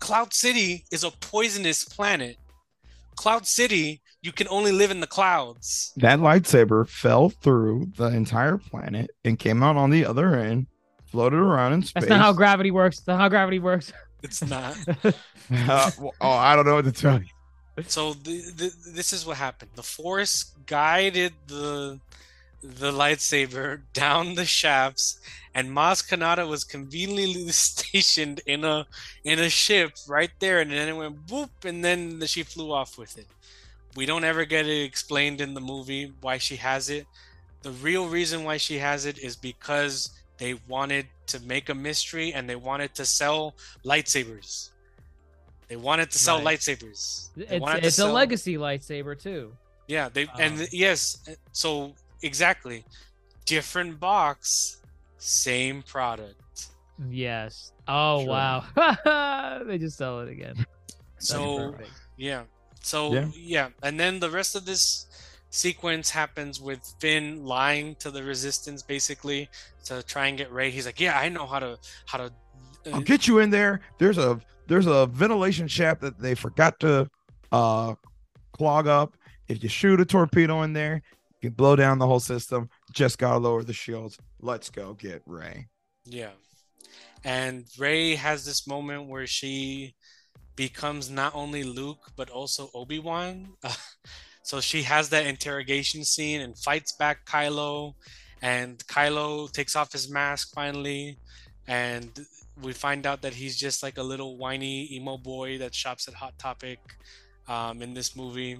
cloud 0.00 0.32
city 0.34 0.84
is 0.90 1.04
a 1.04 1.10
poisonous 1.10 1.84
planet 1.84 2.36
cloud 3.16 3.46
city 3.46 4.00
you 4.22 4.32
can 4.32 4.48
only 4.48 4.72
live 4.72 4.90
in 4.90 5.00
the 5.00 5.06
clouds 5.06 5.92
That 5.96 6.18
lightsaber 6.18 6.88
fell 6.88 7.28
through 7.30 7.88
the 7.96 8.06
entire 8.06 8.56
planet 8.58 9.10
and 9.24 9.38
came 9.38 9.62
out 9.62 9.76
on 9.76 9.90
the 9.90 10.06
other 10.06 10.34
end, 10.34 10.66
floated 11.04 11.36
around 11.36 11.74
in 11.74 11.82
space. 11.82 12.04
That's 12.04 12.08
not 12.10 12.20
how 12.20 12.32
gravity 12.32 12.70
works. 12.70 12.96
That's 13.00 13.08
not 13.08 13.20
how 13.20 13.28
gravity 13.28 13.58
works. 13.58 13.92
it's 14.22 14.42
not 14.46 14.74
Uh, 15.04 15.90
well, 16.00 16.14
oh, 16.22 16.30
I 16.30 16.56
don't 16.56 16.64
know 16.64 16.74
what 16.76 16.86
to 16.86 16.92
tell 16.92 17.18
you. 17.20 17.26
So 17.82 18.14
the, 18.14 18.40
the, 18.56 18.74
this 18.92 19.12
is 19.12 19.26
what 19.26 19.36
happened. 19.36 19.72
The 19.74 19.82
force 19.82 20.52
guided 20.66 21.32
the 21.46 21.98
the 22.62 22.90
lightsaber 22.90 23.80
down 23.92 24.34
the 24.34 24.46
shafts 24.46 25.20
and 25.54 25.68
Maz 25.68 26.02
Kanata 26.02 26.48
was 26.48 26.64
conveniently 26.64 27.48
stationed 27.50 28.40
in 28.46 28.64
a 28.64 28.86
in 29.22 29.38
a 29.38 29.50
ship 29.50 29.92
right 30.08 30.30
there 30.38 30.60
and 30.60 30.70
then 30.70 30.88
it 30.88 30.96
went 30.96 31.26
boop 31.26 31.50
and 31.64 31.84
then 31.84 32.24
she 32.26 32.42
flew 32.42 32.72
off 32.72 32.96
with 32.96 33.18
it. 33.18 33.26
We 33.96 34.06
don't 34.06 34.24
ever 34.24 34.44
get 34.44 34.66
it 34.66 34.82
explained 34.82 35.40
in 35.40 35.54
the 35.54 35.60
movie 35.60 36.12
why 36.20 36.38
she 36.38 36.56
has 36.56 36.90
it. 36.90 37.06
The 37.62 37.70
real 37.70 38.08
reason 38.08 38.44
why 38.44 38.56
she 38.56 38.78
has 38.78 39.04
it 39.04 39.18
is 39.18 39.36
because 39.36 40.10
they 40.38 40.54
wanted 40.66 41.06
to 41.26 41.40
make 41.40 41.68
a 41.68 41.74
mystery 41.74 42.32
and 42.32 42.48
they 42.48 42.56
wanted 42.56 42.94
to 42.96 43.04
sell 43.04 43.54
lightsabers 43.84 44.70
they 45.74 45.80
wanted 45.82 46.08
to 46.12 46.18
sell 46.18 46.36
Right. 46.42 46.58
lightsabers 46.60 47.30
They 47.34 47.46
It's, 47.56 47.60
wanted 47.60 47.80
to 47.80 47.86
it's 47.88 47.98
a 47.98 48.06
legacy 48.06 48.56
lightsaber 48.56 49.20
too. 49.20 49.56
yeah, 49.88 50.08
they 50.08 50.28
and 50.38 50.60
Um, 50.60 50.66
yes, 50.70 51.18
so 51.50 51.94
exactly, 52.22 52.84
different 53.44 53.98
box, 53.98 54.80
same 55.18 55.82
product. 55.82 56.40
Yes. 57.10 57.72
Oh 57.88 58.20
Sure. 58.20 58.28
wow. 58.28 58.64
they 59.66 59.78
just 59.78 59.96
sell 59.98 60.20
it 60.20 60.28
again. 60.30 60.54
That's 60.58 61.28
So 61.28 61.72
perfect. 61.72 61.90
yeah, 62.16 62.44
so 62.82 63.12
Yeah. 63.12 63.28
yeah. 63.34 63.68
and 63.82 63.98
then 63.98 64.20
the 64.20 64.30
rest 64.30 64.54
of 64.54 64.64
this 64.64 65.06
sequence 65.50 66.10
happens 66.10 66.60
with 66.60 66.80
Finn 67.00 67.44
lying 67.44 67.96
to 67.96 68.10
the 68.12 68.22
Resistance 68.22 68.82
basically 68.82 69.48
to 69.86 70.02
try 70.04 70.26
and 70.28 70.38
get 70.38 70.52
Rey. 70.52 70.70
He's 70.70 70.86
like, 70.86 71.00
yeah, 71.00 71.18
I 71.18 71.28
know 71.28 71.46
how 71.46 71.58
to 71.58 71.78
how 72.06 72.18
to. 72.18 72.24
uh, 72.86 72.90
I'll 72.94 73.00
get 73.00 73.26
you 73.26 73.40
in 73.40 73.50
there. 73.50 73.80
There's 73.98 74.18
a 74.18 74.40
there's 74.66 74.86
a 74.86 75.06
ventilation 75.06 75.68
shaft 75.68 76.00
that 76.02 76.18
they 76.18 76.34
forgot 76.34 76.78
to 76.80 77.08
uh 77.52 77.94
clog 78.52 78.86
up. 78.86 79.16
If 79.48 79.62
you 79.62 79.68
shoot 79.68 80.00
a 80.00 80.04
torpedo 80.04 80.62
in 80.62 80.72
there, 80.72 81.02
you 81.40 81.50
can 81.50 81.54
blow 81.54 81.76
down 81.76 81.98
the 81.98 82.06
whole 82.06 82.20
system. 82.20 82.68
Just 82.92 83.18
gotta 83.18 83.38
lower 83.38 83.62
the 83.62 83.72
shields. 83.72 84.18
Let's 84.40 84.70
go 84.70 84.94
get 84.94 85.22
Rey. 85.26 85.68
Yeah. 86.04 86.30
And 87.24 87.64
Rey 87.78 88.14
has 88.14 88.44
this 88.44 88.66
moment 88.66 89.08
where 89.08 89.26
she 89.26 89.94
becomes 90.56 91.10
not 91.10 91.34
only 91.34 91.64
Luke 91.64 92.12
but 92.16 92.30
also 92.30 92.70
Obi-Wan. 92.74 93.48
So 94.44 94.60
she 94.60 94.82
has 94.82 95.08
that 95.08 95.24
interrogation 95.24 96.04
scene 96.04 96.42
and 96.42 96.56
fights 96.56 96.92
back 96.92 97.24
Kylo, 97.24 97.94
and 98.42 98.78
Kylo 98.86 99.50
takes 99.50 99.74
off 99.74 99.90
his 99.90 100.10
mask 100.10 100.52
finally, 100.54 101.18
and 101.66 102.10
we 102.62 102.72
find 102.72 103.06
out 103.06 103.22
that 103.22 103.34
he's 103.34 103.56
just 103.56 103.82
like 103.82 103.98
a 103.98 104.02
little 104.02 104.36
whiny 104.36 104.88
emo 104.94 105.16
boy 105.18 105.58
that 105.58 105.74
shops 105.74 106.06
at 106.08 106.14
Hot 106.14 106.38
Topic 106.38 106.78
um, 107.48 107.82
in 107.82 107.94
this 107.94 108.14
movie. 108.16 108.58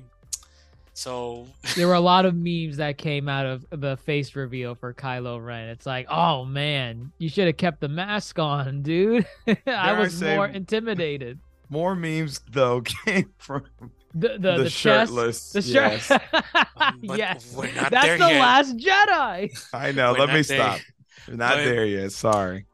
So 0.96 1.46
there 1.76 1.88
were 1.88 1.94
a 1.94 2.00
lot 2.00 2.24
of 2.26 2.34
memes 2.34 2.76
that 2.76 2.98
came 2.98 3.28
out 3.28 3.46
of 3.46 3.66
the 3.70 3.96
face 3.98 4.36
reveal 4.36 4.74
for 4.74 4.94
Kylo 4.94 5.44
Ren. 5.44 5.68
It's 5.68 5.86
like, 5.86 6.06
oh 6.10 6.44
man, 6.44 7.12
you 7.18 7.28
should 7.28 7.46
have 7.46 7.56
kept 7.56 7.80
the 7.80 7.88
mask 7.88 8.38
on, 8.38 8.82
dude. 8.82 9.26
I 9.46 9.56
I 9.66 9.98
was 9.98 10.14
say- 10.18 10.34
more 10.36 10.46
intimidated. 10.46 11.38
More 11.70 11.94
memes 11.96 12.40
though 12.52 12.82
came 13.06 13.32
from 13.38 13.64
The 14.14 14.28
the, 14.28 14.38
the, 14.38 14.56
the, 14.64 14.70
chest, 14.70 15.12
shirtless. 15.12 15.52
the 15.52 15.62
shirt. 15.62 15.72
yes. 15.72 16.10
Um, 16.76 17.00
yes, 17.02 17.54
we're 17.56 17.72
not 17.74 17.90
that's 17.90 18.06
there 18.06 18.18
the 18.18 18.28
yet. 18.28 18.40
last 18.40 18.76
Jedi. 18.76 19.68
I 19.72 19.92
know. 19.92 20.12
We're 20.12 20.18
Let 20.20 20.28
me 20.28 20.34
there. 20.34 20.42
stop. 20.42 20.80
We're 21.26 21.36
not 21.36 21.54
But- 21.56 21.64
there 21.64 21.86
yet. 21.86 22.12
Sorry. 22.12 22.66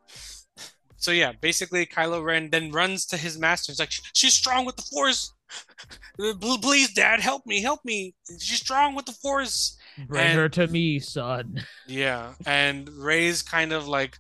So 1.00 1.10
yeah, 1.10 1.32
basically 1.32 1.84
Kylo 1.86 2.22
Ren 2.22 2.50
then 2.50 2.70
runs 2.70 3.04
to 3.06 3.16
his 3.16 3.38
master. 3.38 3.72
He's 3.72 3.80
like, 3.80 3.90
"She's 4.12 4.34
strong 4.34 4.64
with 4.66 4.76
the 4.76 4.82
Force. 4.82 5.32
Please, 6.62 6.92
Dad, 6.92 7.20
help 7.20 7.46
me, 7.46 7.60
help 7.62 7.80
me. 7.84 8.14
She's 8.38 8.58
strong 8.60 8.94
with 8.94 9.06
the 9.06 9.12
Force." 9.12 9.76
Bring 10.06 10.22
And- 10.22 10.38
her 10.38 10.48
to 10.50 10.66
me, 10.68 10.98
son. 11.00 11.64
Yeah, 11.86 12.34
and 12.46 12.88
Rey's 12.88 13.42
kind 13.42 13.72
of 13.72 13.88
like 13.88 14.18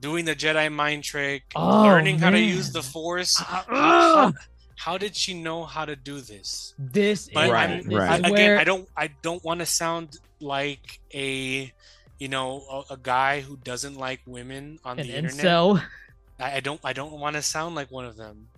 doing 0.00 0.24
the 0.24 0.34
Jedi 0.34 0.72
mind 0.72 1.04
trick, 1.04 1.42
Oh, 1.54 1.82
learning 1.82 2.18
how 2.20 2.30
to 2.30 2.38
use 2.40 2.72
the 2.72 2.82
Force. 2.82 3.36
Ah, 3.40 3.64
How, 3.68 4.32
how 4.76 4.98
did 4.98 5.14
she 5.14 5.34
know 5.34 5.64
how 5.64 5.84
to 5.84 5.94
do 5.96 6.20
this? 6.20 6.74
This 6.78 7.28
But 7.32 7.46
is, 7.46 7.50
Right, 7.50 7.84
this 7.84 7.92
right. 7.94 8.20
Again, 8.20 8.32
where 8.32 8.58
I 8.58 8.64
don't 8.64 8.88
I 8.96 9.10
don't 9.22 9.44
want 9.44 9.60
to 9.60 9.66
sound 9.66 10.16
like 10.40 11.00
a 11.12 11.70
you 12.18 12.28
know 12.28 12.62
a, 12.90 12.94
a 12.94 12.96
guy 12.96 13.40
who 13.40 13.56
doesn't 13.58 13.96
like 13.96 14.20
women 14.26 14.78
on 14.84 14.98
an 14.98 15.06
the 15.06 15.14
internet. 15.16 15.40
I, 16.40 16.56
I 16.56 16.60
don't 16.60 16.80
I 16.84 16.92
don't 16.92 17.12
want 17.12 17.36
to 17.36 17.42
sound 17.42 17.74
like 17.74 17.90
one 17.90 18.04
of 18.04 18.16
them. 18.16 18.48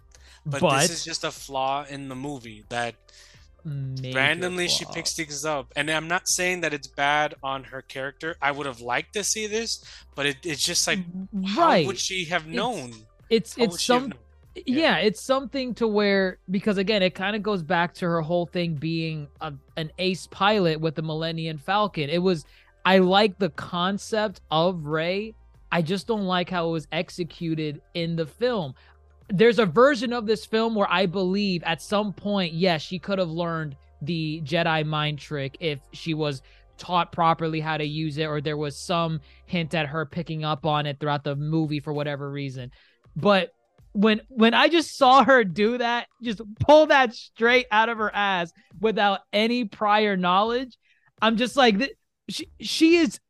But, 0.44 0.60
but, 0.60 0.80
this 0.80 0.90
is 0.90 1.04
just 1.04 1.22
a 1.24 1.30
flaw 1.30 1.84
in 1.88 2.08
the 2.08 2.16
movie 2.16 2.64
that 2.68 2.96
randomly 3.64 4.66
she 4.66 4.84
picks 4.92 5.14
things 5.14 5.44
up. 5.44 5.72
And 5.76 5.88
I'm 5.88 6.08
not 6.08 6.28
saying 6.28 6.62
that 6.62 6.74
it's 6.74 6.88
bad 6.88 7.36
on 7.44 7.62
her 7.64 7.80
character. 7.80 8.36
I 8.42 8.50
would 8.50 8.66
have 8.66 8.80
liked 8.80 9.12
to 9.14 9.22
see 9.22 9.46
this, 9.46 9.84
but 10.16 10.26
it, 10.26 10.38
it's 10.44 10.64
just 10.64 10.86
like 10.86 10.98
mm, 10.98 11.46
how 11.46 11.80
would 11.84 11.98
she 11.98 12.24
have 12.24 12.46
known? 12.46 12.92
it's 13.32 13.56
would 13.56 13.70
it's 13.70 13.82
some 13.82 14.08
known? 14.08 14.14
yeah. 14.66 14.98
it's 14.98 15.22
something 15.22 15.74
to 15.74 15.88
where 15.88 16.38
because 16.50 16.76
again 16.76 17.02
it 17.02 17.14
kind 17.14 17.34
of 17.34 17.42
goes 17.42 17.62
back 17.62 17.94
to 17.94 18.06
her 18.06 18.20
whole 18.20 18.46
thing 18.46 18.74
being 18.74 19.26
a, 19.40 19.52
an 19.76 19.90
ace 19.98 20.26
pilot 20.26 20.80
with 20.80 20.94
the 20.94 21.02
millennium 21.02 21.56
falcon 21.56 22.10
it 22.10 22.18
was 22.18 22.44
i 22.84 22.98
like 22.98 23.38
the 23.38 23.50
concept 23.50 24.40
of 24.50 24.84
Rey 24.84 25.34
i 25.72 25.82
just 25.82 26.06
don't 26.06 26.26
like 26.26 26.48
how 26.48 26.68
it 26.68 26.72
was 26.72 26.86
executed 26.92 27.82
in 27.94 28.14
the 28.14 28.26
film. 28.26 28.74
There's 29.28 29.58
a 29.58 29.66
version 29.66 30.12
of 30.12 30.26
this 30.26 30.44
film 30.46 30.74
where 30.74 30.90
i 30.90 31.06
believe 31.06 31.62
at 31.64 31.82
some 31.82 32.12
point 32.12 32.52
yes 32.52 32.82
she 32.82 32.98
could 32.98 33.18
have 33.18 33.30
learned 33.30 33.76
the 34.02 34.42
jedi 34.44 34.84
mind 34.84 35.18
trick 35.18 35.56
if 35.60 35.80
she 35.92 36.12
was 36.14 36.42
taught 36.82 37.12
properly 37.12 37.60
how 37.60 37.76
to 37.76 37.84
use 37.84 38.18
it 38.18 38.24
or 38.24 38.40
there 38.40 38.56
was 38.56 38.76
some 38.76 39.20
hint 39.46 39.72
at 39.72 39.86
her 39.86 40.04
picking 40.04 40.44
up 40.44 40.66
on 40.66 40.84
it 40.84 40.98
throughout 40.98 41.22
the 41.22 41.36
movie 41.36 41.78
for 41.78 41.92
whatever 41.92 42.28
reason. 42.28 42.72
But 43.14 43.54
when 43.92 44.20
when 44.28 44.52
I 44.52 44.68
just 44.68 44.96
saw 44.96 45.22
her 45.22 45.44
do 45.44 45.78
that, 45.78 46.08
just 46.22 46.40
pull 46.58 46.86
that 46.86 47.14
straight 47.14 47.66
out 47.70 47.88
of 47.88 47.98
her 47.98 48.12
ass 48.12 48.52
without 48.80 49.20
any 49.32 49.64
prior 49.64 50.16
knowledge, 50.16 50.76
I'm 51.20 51.36
just 51.36 51.56
like 51.56 51.96
she 52.28 52.48
she 52.60 52.96
is 52.96 53.20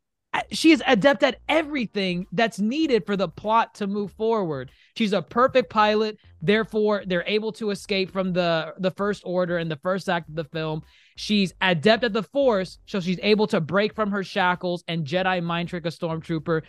she 0.51 0.71
is 0.71 0.81
adept 0.87 1.23
at 1.23 1.39
everything 1.47 2.25
that's 2.31 2.59
needed 2.59 3.05
for 3.05 3.15
the 3.15 3.27
plot 3.27 3.75
to 3.75 3.87
move 3.87 4.11
forward. 4.13 4.71
She's 4.95 5.13
a 5.13 5.21
perfect 5.21 5.69
pilot, 5.69 6.17
therefore 6.41 7.03
they're 7.05 7.23
able 7.27 7.51
to 7.53 7.69
escape 7.69 8.11
from 8.11 8.33
the 8.33 8.73
the 8.79 8.91
first 8.91 9.23
order 9.25 9.59
in 9.59 9.69
the 9.69 9.75
first 9.77 10.09
act 10.09 10.29
of 10.29 10.35
the 10.35 10.43
film. 10.45 10.83
She's 11.15 11.53
adept 11.61 12.03
at 12.03 12.13
the 12.13 12.23
force, 12.23 12.79
so 12.87 12.99
she's 12.99 13.19
able 13.21 13.47
to 13.47 13.61
break 13.61 13.93
from 13.93 14.11
her 14.11 14.23
shackles 14.23 14.83
and 14.87 15.05
Jedi 15.05 15.43
mind 15.43 15.69
trick 15.69 15.85
a 15.85 15.89
stormtrooper. 15.89 16.63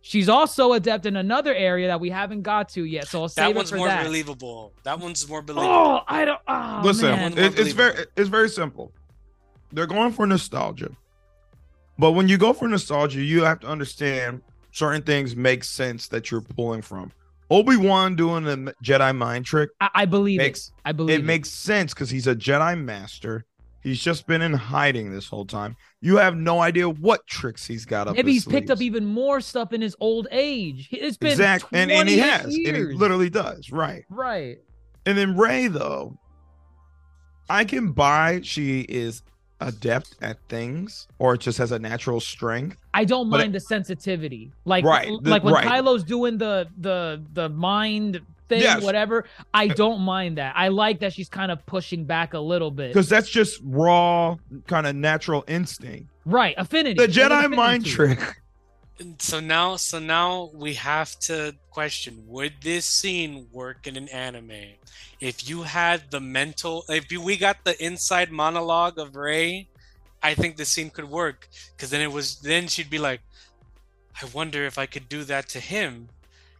She's 0.00 0.28
also 0.28 0.74
adept 0.74 1.06
in 1.06 1.16
another 1.16 1.54
area 1.54 1.88
that 1.88 2.00
we 2.00 2.08
haven't 2.08 2.42
got 2.42 2.68
to 2.70 2.84
yet, 2.84 3.08
so 3.08 3.22
I'll 3.22 3.28
save 3.28 3.46
That 3.46 3.50
it 3.50 3.56
one's 3.56 3.70
for 3.70 3.76
more 3.76 3.88
that. 3.88 4.04
believable. 4.04 4.72
That 4.84 5.00
one's 5.00 5.28
more 5.28 5.40
oh, 5.40 5.42
believable. 5.42 5.74
Oh, 5.74 6.00
I 6.06 6.24
don't. 6.24 6.40
Oh, 6.46 6.80
Listen, 6.84 7.10
man. 7.10 7.36
It, 7.36 7.58
it's 7.58 7.72
very 7.72 8.06
it's 8.16 8.28
very 8.28 8.48
simple. 8.48 8.92
They're 9.72 9.86
going 9.86 10.12
for 10.12 10.26
nostalgia, 10.26 10.90
but 11.98 12.12
when 12.12 12.28
you 12.28 12.38
go 12.38 12.52
for 12.52 12.68
nostalgia, 12.68 13.22
you 13.22 13.42
have 13.42 13.60
to 13.60 13.66
understand 13.66 14.42
certain 14.72 15.02
things 15.02 15.34
make 15.34 15.64
sense 15.64 16.08
that 16.08 16.30
you're 16.30 16.40
pulling 16.40 16.82
from. 16.82 17.12
Obi 17.50 17.76
Wan 17.76 18.14
doing 18.14 18.44
the 18.44 18.74
Jedi 18.84 19.16
mind 19.16 19.46
trick 19.46 19.70
I, 19.80 19.88
I 19.94 20.04
believe 20.04 20.38
makes 20.38 20.68
it. 20.68 20.74
I 20.84 20.92
believe 20.92 21.18
it 21.18 21.24
makes 21.24 21.50
sense 21.50 21.94
because 21.94 22.10
he's 22.10 22.26
a 22.26 22.36
Jedi 22.36 22.78
master. 22.78 23.46
He's 23.82 24.00
just 24.02 24.26
been 24.26 24.42
in 24.42 24.52
hiding 24.52 25.12
this 25.12 25.28
whole 25.28 25.46
time. 25.46 25.76
You 26.00 26.16
have 26.16 26.36
no 26.36 26.60
idea 26.60 26.88
what 26.88 27.26
tricks 27.26 27.64
he's 27.64 27.86
got 27.86 28.08
up. 28.08 28.16
Maybe 28.16 28.32
he's 28.32 28.44
picked 28.44 28.70
up 28.70 28.82
even 28.82 29.06
more 29.06 29.40
stuff 29.40 29.72
in 29.72 29.80
his 29.80 29.96
old 30.00 30.28
age. 30.30 30.88
It's 30.90 31.16
been 31.16 31.30
exactly, 31.30 31.78
and, 31.78 31.90
and 31.90 32.08
he 32.08 32.16
28 32.16 32.30
has, 32.30 32.44
and 32.44 32.76
he 32.76 32.82
literally 32.94 33.30
does, 33.30 33.70
right? 33.72 34.04
right. 34.10 34.58
And 35.06 35.16
then 35.16 35.36
Rey, 35.36 35.68
though, 35.68 36.18
I 37.48 37.64
can 37.64 37.92
buy 37.92 38.40
she 38.42 38.80
is 38.80 39.22
adept 39.60 40.14
at 40.22 40.38
things 40.48 41.08
or 41.18 41.34
it 41.34 41.40
just 41.40 41.58
has 41.58 41.72
a 41.72 41.78
natural 41.78 42.20
strength. 42.20 42.76
I 42.94 43.04
don't 43.04 43.28
mind 43.28 43.54
the 43.54 43.60
sensitivity, 43.60 44.52
like 44.64 44.84
Right, 44.84 45.08
the- 45.22 45.30
like 45.30 45.42
when 45.44 45.54
right. 45.54 45.66
Kylo's 45.66 46.04
doing 46.04 46.38
the 46.38 46.68
the 46.78 47.22
the 47.34 47.48
mind 47.48 48.20
thing, 48.48 48.62
Yes. 48.62 48.82
whatever. 48.82 49.24
I 49.52 49.68
don't 49.68 50.00
mind 50.00 50.38
that. 50.38 50.54
I 50.56 50.68
like 50.68 51.00
that 51.00 51.12
she's 51.12 51.28
kind 51.28 51.52
of 51.52 51.64
pushing 51.66 52.04
back 52.04 52.32
a 52.34 52.38
little 52.38 52.70
bit. 52.70 52.88
Because 52.88 53.08
that's 53.08 53.28
just 53.28 53.60
raw, 53.64 54.36
kind 54.66 54.86
of 54.86 54.96
natural 54.96 55.44
instinct. 55.48 56.08
Right, 56.24 56.54
affinity. 56.56 56.94
The 56.94 57.08
Jedi 57.12 57.26
affinity 57.38 57.56
mind 57.56 57.84
trick. 57.86 58.40
So 59.18 59.38
now, 59.38 59.76
so 59.76 60.00
now 60.00 60.50
we 60.52 60.74
have 60.74 61.18
to 61.20 61.54
question: 61.70 62.24
Would 62.26 62.54
this 62.62 62.84
scene 62.84 63.46
work 63.52 63.86
in 63.86 63.96
an 63.96 64.08
anime? 64.08 64.74
If 65.20 65.48
you 65.48 65.62
had 65.62 66.10
the 66.10 66.20
mental, 66.20 66.84
if 66.88 67.06
we 67.10 67.36
got 67.36 67.64
the 67.64 67.80
inside 67.84 68.32
monologue 68.32 68.98
of 68.98 69.14
Rey, 69.14 69.68
I 70.20 70.34
think 70.34 70.56
the 70.56 70.64
scene 70.64 70.90
could 70.90 71.08
work. 71.08 71.48
Because 71.76 71.90
then 71.90 72.00
it 72.00 72.10
was, 72.10 72.40
then 72.40 72.66
she'd 72.66 72.90
be 72.90 72.98
like, 72.98 73.20
"I 74.20 74.26
wonder 74.26 74.64
if 74.66 74.78
I 74.78 74.86
could 74.86 75.08
do 75.08 75.22
that 75.24 75.48
to 75.50 75.60
him." 75.60 76.08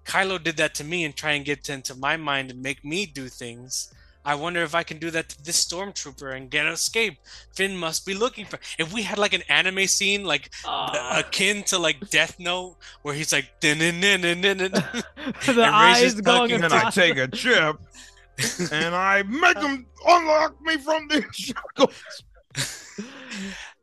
Kylo 0.04 0.42
did 0.42 0.56
that 0.58 0.74
to 0.76 0.84
me 0.84 1.04
and 1.04 1.16
try 1.16 1.32
and 1.32 1.44
get 1.44 1.68
into 1.68 1.94
my 1.94 2.16
mind 2.16 2.50
and 2.50 2.62
make 2.62 2.84
me 2.84 3.04
do 3.04 3.28
things. 3.28 3.92
I 4.28 4.34
wonder 4.34 4.60
if 4.62 4.74
I 4.74 4.82
can 4.82 4.98
do 4.98 5.10
that 5.12 5.30
to 5.30 5.42
this 5.42 5.64
stormtrooper 5.64 6.36
and 6.36 6.50
get 6.50 6.66
an 6.66 6.72
escape. 6.72 7.16
Finn 7.56 7.74
must 7.74 8.04
be 8.04 8.12
looking 8.12 8.44
for. 8.44 8.58
If 8.78 8.92
we 8.92 9.00
had 9.00 9.16
like 9.16 9.32
an 9.32 9.40
anime 9.48 9.86
scene, 9.86 10.22
like 10.22 10.50
Ah. 10.66 11.18
akin 11.20 11.62
to 11.64 11.78
like 11.78 12.10
Death 12.10 12.38
Note, 12.38 12.76
where 13.00 13.14
he's 13.14 13.32
like, 13.32 13.48
the 15.46 15.70
eyes 15.72 16.20
going 16.20 16.52
And 16.52 16.74
I 16.74 16.90
take 17.02 17.16
a 17.16 17.26
chip 17.28 17.80
and 18.70 18.94
I 18.94 19.22
make 19.22 19.54
them 19.54 19.86
unlock 20.06 20.60
me 20.60 20.76
from 20.76 21.08
the 21.08 21.24
shackles. 21.32 22.22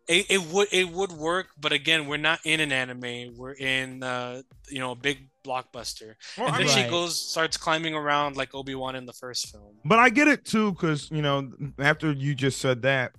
it, 0.07 0.26
it 0.30 0.41
would 0.53 0.67
it 0.72 0.89
would 0.91 1.11
work, 1.11 1.47
but 1.59 1.72
again, 1.72 2.05
we're 2.05 2.17
not 2.17 2.39
in 2.45 2.59
an 2.59 2.72
anime. 2.72 3.34
We're 3.35 3.53
in 3.53 4.03
uh, 4.03 4.43
you 4.69 4.80
know 4.80 4.91
a 4.91 4.95
big 4.95 5.27
blockbuster, 5.45 6.15
Well, 6.38 6.47
and 6.47 6.55
then 6.55 6.65
mean, 6.65 6.69
she 6.69 6.89
goes 6.89 7.19
starts 7.19 7.57
climbing 7.57 7.93
around 7.93 8.35
like 8.35 8.55
Obi 8.55 8.76
Wan 8.76 8.95
in 8.95 9.05
the 9.05 9.13
first 9.13 9.51
film. 9.51 9.76
But 9.85 9.99
I 9.99 10.09
get 10.09 10.27
it 10.27 10.45
too, 10.45 10.72
because 10.72 11.09
you 11.11 11.22
know, 11.22 11.51
after 11.80 12.11
you 12.11 12.34
just 12.35 12.59
said 12.59 12.81
that, 12.81 13.13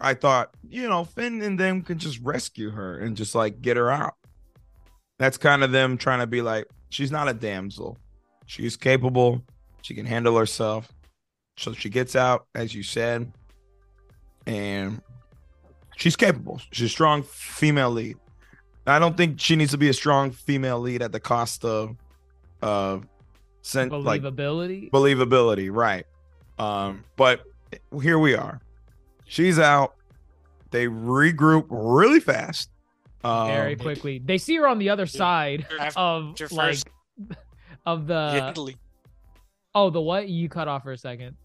I 0.00 0.14
thought, 0.14 0.50
you 0.68 0.88
know, 0.88 1.04
Finn 1.04 1.40
and 1.42 1.58
them 1.58 1.82
can 1.82 1.98
just 1.98 2.18
rescue 2.20 2.70
her 2.70 2.98
and 2.98 3.16
just 3.16 3.34
like 3.34 3.62
get 3.62 3.76
her 3.76 3.90
out. 3.90 4.14
That's 5.18 5.38
kind 5.38 5.62
of 5.62 5.70
them 5.70 5.96
trying 5.96 6.18
to 6.18 6.26
be 6.26 6.42
like, 6.42 6.66
she's 6.90 7.12
not 7.12 7.28
a 7.28 7.34
damsel. 7.34 7.96
She's 8.46 8.76
capable. 8.76 9.40
She 9.82 9.94
can 9.94 10.04
handle 10.04 10.36
herself. 10.36 10.92
So 11.56 11.72
she 11.72 11.88
gets 11.88 12.16
out, 12.16 12.46
as 12.54 12.74
you 12.74 12.82
said, 12.82 13.30
and 14.46 15.00
she's 15.96 16.16
capable. 16.16 16.60
She's 16.72 16.86
a 16.86 16.88
strong 16.88 17.22
female 17.22 17.90
lead. 17.90 18.16
I 18.86 18.98
don't 18.98 19.16
think 19.16 19.40
she 19.40 19.56
needs 19.56 19.70
to 19.72 19.78
be 19.78 19.88
a 19.88 19.92
strong 19.92 20.30
female 20.32 20.80
lead 20.80 21.02
at 21.02 21.12
the 21.12 21.20
cost 21.20 21.64
of 21.64 21.96
uh 22.62 22.98
sen- 23.62 23.88
like 23.90 24.22
believability. 24.22 24.90
believability, 24.90 25.70
right? 25.72 26.06
Um, 26.58 27.04
but 27.16 27.42
here 28.02 28.18
we 28.18 28.34
are. 28.34 28.60
She's 29.24 29.58
out. 29.58 29.94
They 30.70 30.86
regroup 30.86 31.66
really 31.70 32.20
fast. 32.20 32.70
Um, 33.24 33.48
very 33.48 33.76
quickly. 33.76 34.18
They 34.24 34.36
see 34.38 34.56
her 34.56 34.66
on 34.66 34.78
the 34.78 34.90
other 34.90 35.06
side 35.06 35.66
After 35.78 35.98
of 35.98 36.30
After 36.30 36.48
like 36.48 36.68
first, 36.70 36.86
of 37.86 38.06
the 38.06 38.48
Italy. 38.50 38.76
oh 39.74 39.90
the 39.90 40.00
what 40.00 40.28
you 40.28 40.48
cut 40.48 40.66
off 40.68 40.82
for 40.82 40.92
a 40.92 40.98
second. 40.98 41.36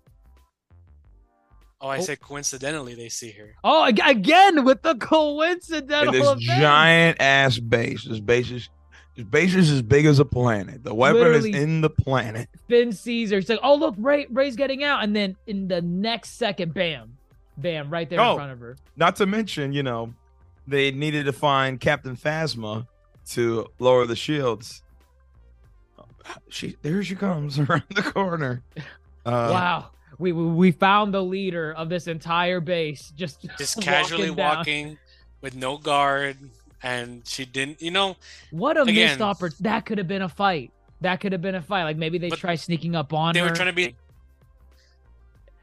Oh, 1.80 1.88
I 1.90 1.98
Oh. 1.98 2.02
said 2.02 2.20
coincidentally 2.20 2.96
they 2.96 3.10
see 3.10 3.32
her. 3.32 3.54
Oh, 3.64 3.86
again 3.86 4.64
with 4.66 4.82
the 4.82 4.96
coincidental. 4.96 6.14
And 6.14 6.24
this 6.24 6.28
event. 6.28 6.42
giant 6.60 7.22
ass 7.22 7.60
base. 7.60 8.04
This 8.06 8.20
base 8.20 8.50
is 8.52 8.70
this 9.16 9.26
base 9.26 9.56
is 9.56 9.72
as 9.72 9.82
big 9.82 10.06
as 10.06 10.20
a 10.20 10.26
planet. 10.26 10.84
The 10.84 10.94
weapon 10.94 11.22
Literally. 11.22 11.50
is 11.52 11.56
in 11.56 11.82
the 11.82 11.90
planet. 11.90 12.50
Finn 12.68 12.92
sees 12.92 13.32
her. 13.32 13.38
He's 13.40 13.50
like, 13.50 13.60
"Oh, 13.64 13.74
look, 13.76 13.96
Rey, 13.98 14.28
Rey's 14.30 14.56
getting 14.56 14.84
out," 14.84 15.04
and 15.04 15.16
then 15.16 15.36
in 15.48 15.68
the 15.68 15.82
next 15.82 16.32
second, 16.38 16.74
bam, 16.76 17.18
bam, 17.58 17.90
right 17.90 18.08
there 18.10 18.20
Oh. 18.22 18.32
in 18.34 18.38
front 18.38 18.52
of 18.52 18.60
her. 18.60 18.78
Not 18.96 19.16
to 19.18 19.26
mention, 19.26 19.74
you 19.74 19.82
know, 19.84 20.14
they 20.68 20.92
needed 20.92 21.26
to 21.26 21.34
find 21.34 21.80
Captain 21.80 22.16
Phasma 22.16 22.88
to 23.32 23.68
lower 23.80 24.06
the 24.06 24.16
shields. 24.16 24.84
She 26.50 26.76
there 26.82 27.04
she 27.04 27.16
comes 27.16 27.58
around 27.60 27.84
the 27.96 28.04
corner. 28.04 28.62
Uh, 29.26 29.50
wow, 29.52 29.90
we, 30.20 30.32
we 30.32 30.72
found 30.72 31.14
the 31.14 31.24
leader 31.24 31.74
of 31.74 31.90
this 31.90 32.08
entire 32.08 32.60
base, 32.60 33.12
just 33.16 33.46
Just 33.58 33.82
casually 33.82 34.28
down. 34.28 34.38
walking 34.38 34.98
with 35.42 35.56
no 35.56 35.78
guard, 35.78 36.38
and 36.84 37.22
she 37.28 37.46
didn't. 37.46 37.82
You 37.82 37.92
know, 37.92 38.16
What 38.52 38.78
a 38.78 38.86
missed 38.86 39.22
opportunity! 39.22 39.64
That 39.64 39.86
could 39.86 39.98
have 39.98 40.08
been 40.08 40.24
a 40.24 40.30
fight. 40.30 40.72
That 41.02 41.20
could 41.20 41.32
have 41.32 41.42
been 41.42 41.56
a 41.56 41.62
fight. 41.62 41.84
Like 41.84 41.98
maybe 41.98 42.18
they 42.18 42.30
try 42.30 42.56
sneaking 42.56 42.96
up 42.96 43.14
on 43.14 43.30
her. 43.30 43.34
they 43.34 43.40
her. 43.42 43.50
were 43.50 43.56
trying 43.56 43.68
to 43.68 43.74
be. 43.74 43.96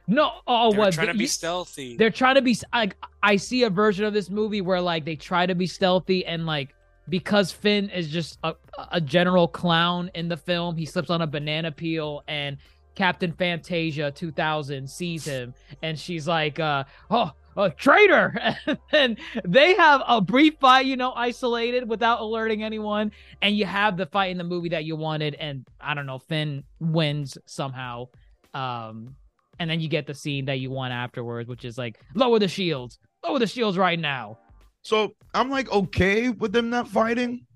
no, 0.06 0.30
oh, 0.46 0.72
what? 0.74 0.92
trying 0.92 1.08
to 1.08 1.14
be 1.14 1.26
stealthy. 1.26 1.96
they're 1.96 2.10
trying 2.10 2.36
to 2.36 2.42
be 2.42 2.56
like 2.72 2.96
I 3.22 3.36
see 3.36 3.64
a 3.64 3.70
version 3.70 4.04
of 4.04 4.12
this 4.12 4.30
movie 4.30 4.60
where 4.60 4.80
like 4.80 5.04
they 5.04 5.16
try 5.16 5.46
to 5.46 5.54
be 5.54 5.66
stealthy 5.66 6.24
and 6.24 6.46
like 6.46 6.74
because 7.08 7.52
Finn 7.52 7.90
is 7.90 8.08
just 8.08 8.38
a, 8.44 8.54
a 8.92 9.00
general 9.00 9.48
clown 9.48 10.10
in 10.14 10.28
the 10.28 10.36
film, 10.36 10.76
he 10.76 10.86
slips 10.86 11.10
on 11.10 11.22
a 11.22 11.26
banana 11.26 11.70
peel 11.70 12.22
and 12.28 12.56
Captain 12.94 13.32
Fantasia 13.32 14.10
2000 14.10 14.88
sees 14.88 15.24
him 15.24 15.54
and 15.82 15.98
she's 15.98 16.28
like 16.28 16.60
uh 16.60 16.84
oh 17.10 17.30
a 17.56 17.70
traitor 17.70 18.36
and 18.92 19.18
they 19.44 19.74
have 19.74 20.02
a 20.08 20.20
brief 20.20 20.54
fight 20.60 20.86
you 20.86 20.96
know 20.96 21.12
isolated 21.12 21.88
without 21.88 22.20
alerting 22.20 22.64
anyone 22.64 23.12
and 23.42 23.56
you 23.56 23.64
have 23.64 23.96
the 23.96 24.06
fight 24.06 24.30
in 24.32 24.38
the 24.38 24.44
movie 24.44 24.68
that 24.68 24.84
you 24.84 24.96
wanted 24.96 25.36
and 25.36 25.64
i 25.80 25.94
don't 25.94 26.06
know 26.06 26.18
finn 26.18 26.64
wins 26.80 27.38
somehow 27.46 28.06
um 28.54 29.14
and 29.58 29.70
then 29.70 29.80
you 29.80 29.88
get 29.88 30.06
the 30.06 30.14
scene 30.14 30.44
that 30.46 30.58
you 30.58 30.70
want 30.70 30.92
afterwards, 30.92 31.48
which 31.48 31.64
is 31.64 31.78
like 31.78 32.00
lower 32.14 32.38
the 32.38 32.48
shields, 32.48 32.98
lower 33.24 33.38
the 33.38 33.46
shields 33.46 33.78
right 33.78 33.98
now. 33.98 34.38
So 34.82 35.14
I'm 35.34 35.50
like 35.50 35.70
okay 35.72 36.30
with 36.30 36.52
them 36.52 36.70
not 36.70 36.88
fighting, 36.88 37.46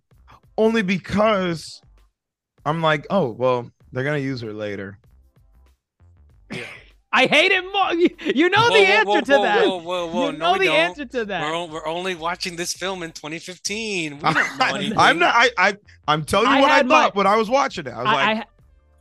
only 0.56 0.82
because 0.82 1.80
I'm 2.64 2.80
like, 2.82 3.06
oh 3.10 3.30
well, 3.32 3.70
they're 3.92 4.04
gonna 4.04 4.18
use 4.18 4.40
her 4.40 4.52
later. 4.52 4.98
I 7.10 7.26
hate 7.26 7.52
it 7.52 7.64
more. 7.72 7.92
You, 7.94 8.10
you 8.34 8.48
know 8.50 8.68
Whoa, 8.68 8.68
the 8.68 8.86
answer 8.86 9.08
whoa, 9.08 9.20
to 9.20 9.26
that. 9.26 9.66
Whoa, 9.66 9.76
whoa, 9.78 10.06
whoa! 10.08 10.26
you 10.26 10.32
no, 10.32 10.38
know 10.38 10.52
we 10.52 10.58
the 10.58 10.64
don't. 10.66 10.76
answer 10.76 11.04
to 11.06 11.24
that. 11.24 11.40
We're, 11.42 11.54
o- 11.56 11.64
we're 11.66 11.86
only 11.86 12.14
watching 12.14 12.56
this 12.56 12.74
film 12.74 13.02
in 13.02 13.12
2015. 13.12 14.16
We 14.16 14.20
don't 14.20 14.34
know 14.34 14.66
anything. 14.74 14.98
I'm 14.98 15.18
not. 15.18 15.34
I, 15.34 15.50
I 15.56 15.76
I'm 16.06 16.24
telling 16.24 16.50
you 16.50 16.56
I 16.56 16.60
what 16.60 16.70
I 16.70 16.76
had 16.76 16.88
thought 16.88 17.14
my- 17.14 17.18
when 17.18 17.26
I 17.26 17.36
was 17.36 17.48
watching 17.48 17.86
it. 17.86 17.92
I 17.94 17.96
was 17.98 18.04
like, 18.04 18.16
I, 18.28 18.32
I, 18.32 18.44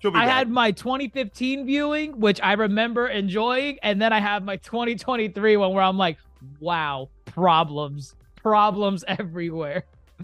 I 0.08 0.10
back. 0.26 0.30
had 0.30 0.50
my 0.50 0.72
2015 0.72 1.66
viewing, 1.66 2.20
which 2.20 2.40
I 2.42 2.54
remember 2.54 3.08
enjoying, 3.08 3.78
and 3.84 4.02
then 4.02 4.14
I 4.14 4.22
have 4.22 4.42
my 4.44 4.56
2023 4.56 5.58
one 5.58 5.74
where 5.74 5.84
I'm 5.84 5.98
like, 5.98 6.18
wow, 6.62 7.10
problems, 7.26 8.16
problems 8.38 9.04
everywhere. 9.08 9.84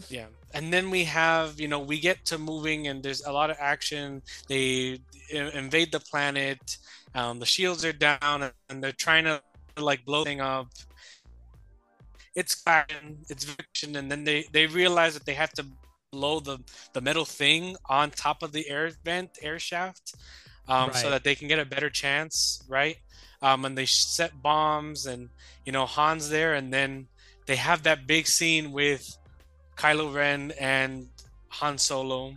Yeah. 0.09 0.27
And 0.53 0.71
then 0.71 0.91
we 0.91 1.03
have, 1.05 1.59
you 1.59 1.67
know, 1.67 1.79
we 1.79 1.99
get 1.99 2.23
to 2.25 2.37
moving 2.37 2.87
and 2.87 3.01
there's 3.01 3.25
a 3.25 3.31
lot 3.31 3.49
of 3.49 3.57
action. 3.59 4.21
They 4.47 4.99
uh, 5.35 5.49
invade 5.49 5.91
the 5.91 5.99
planet. 5.99 6.77
Um, 7.15 7.39
the 7.39 7.45
shields 7.45 7.85
are 7.85 7.93
down 7.93 8.51
and 8.69 8.83
they're 8.83 8.91
trying 8.91 9.25
to 9.25 9.41
like 9.77 10.05
blow 10.05 10.23
thing 10.23 10.41
up. 10.41 10.67
It's 12.35 12.61
action, 12.65 13.17
it's 13.29 13.47
action, 13.59 13.95
and 13.95 14.11
then 14.11 14.23
they 14.23 14.45
they 14.51 14.65
realize 14.65 15.13
that 15.13 15.25
they 15.25 15.35
have 15.35 15.53
to 15.53 15.65
blow 16.11 16.39
the 16.39 16.59
the 16.93 17.01
metal 17.01 17.25
thing 17.25 17.75
on 17.89 18.09
top 18.09 18.41
of 18.41 18.51
the 18.51 18.67
air 18.69 18.91
vent, 19.05 19.37
air 19.41 19.59
shaft, 19.59 20.15
um, 20.67 20.91
so 20.93 21.11
that 21.11 21.23
they 21.23 21.35
can 21.35 21.47
get 21.47 21.59
a 21.59 21.65
better 21.65 21.89
chance, 21.89 22.63
right? 22.67 22.97
Um, 23.43 23.65
and 23.65 23.77
they 23.77 23.85
set 23.85 24.41
bombs, 24.41 25.05
and 25.05 25.29
you 25.65 25.71
know 25.71 25.85
Han's 25.85 26.29
there, 26.29 26.55
and 26.55 26.73
then 26.73 27.07
they 27.45 27.55
have 27.57 27.83
that 27.83 28.07
big 28.07 28.25
scene 28.25 28.71
with 28.71 29.17
Kylo 29.75 30.13
Ren 30.13 30.53
and 30.59 31.09
Han 31.49 31.77
Solo. 31.77 32.35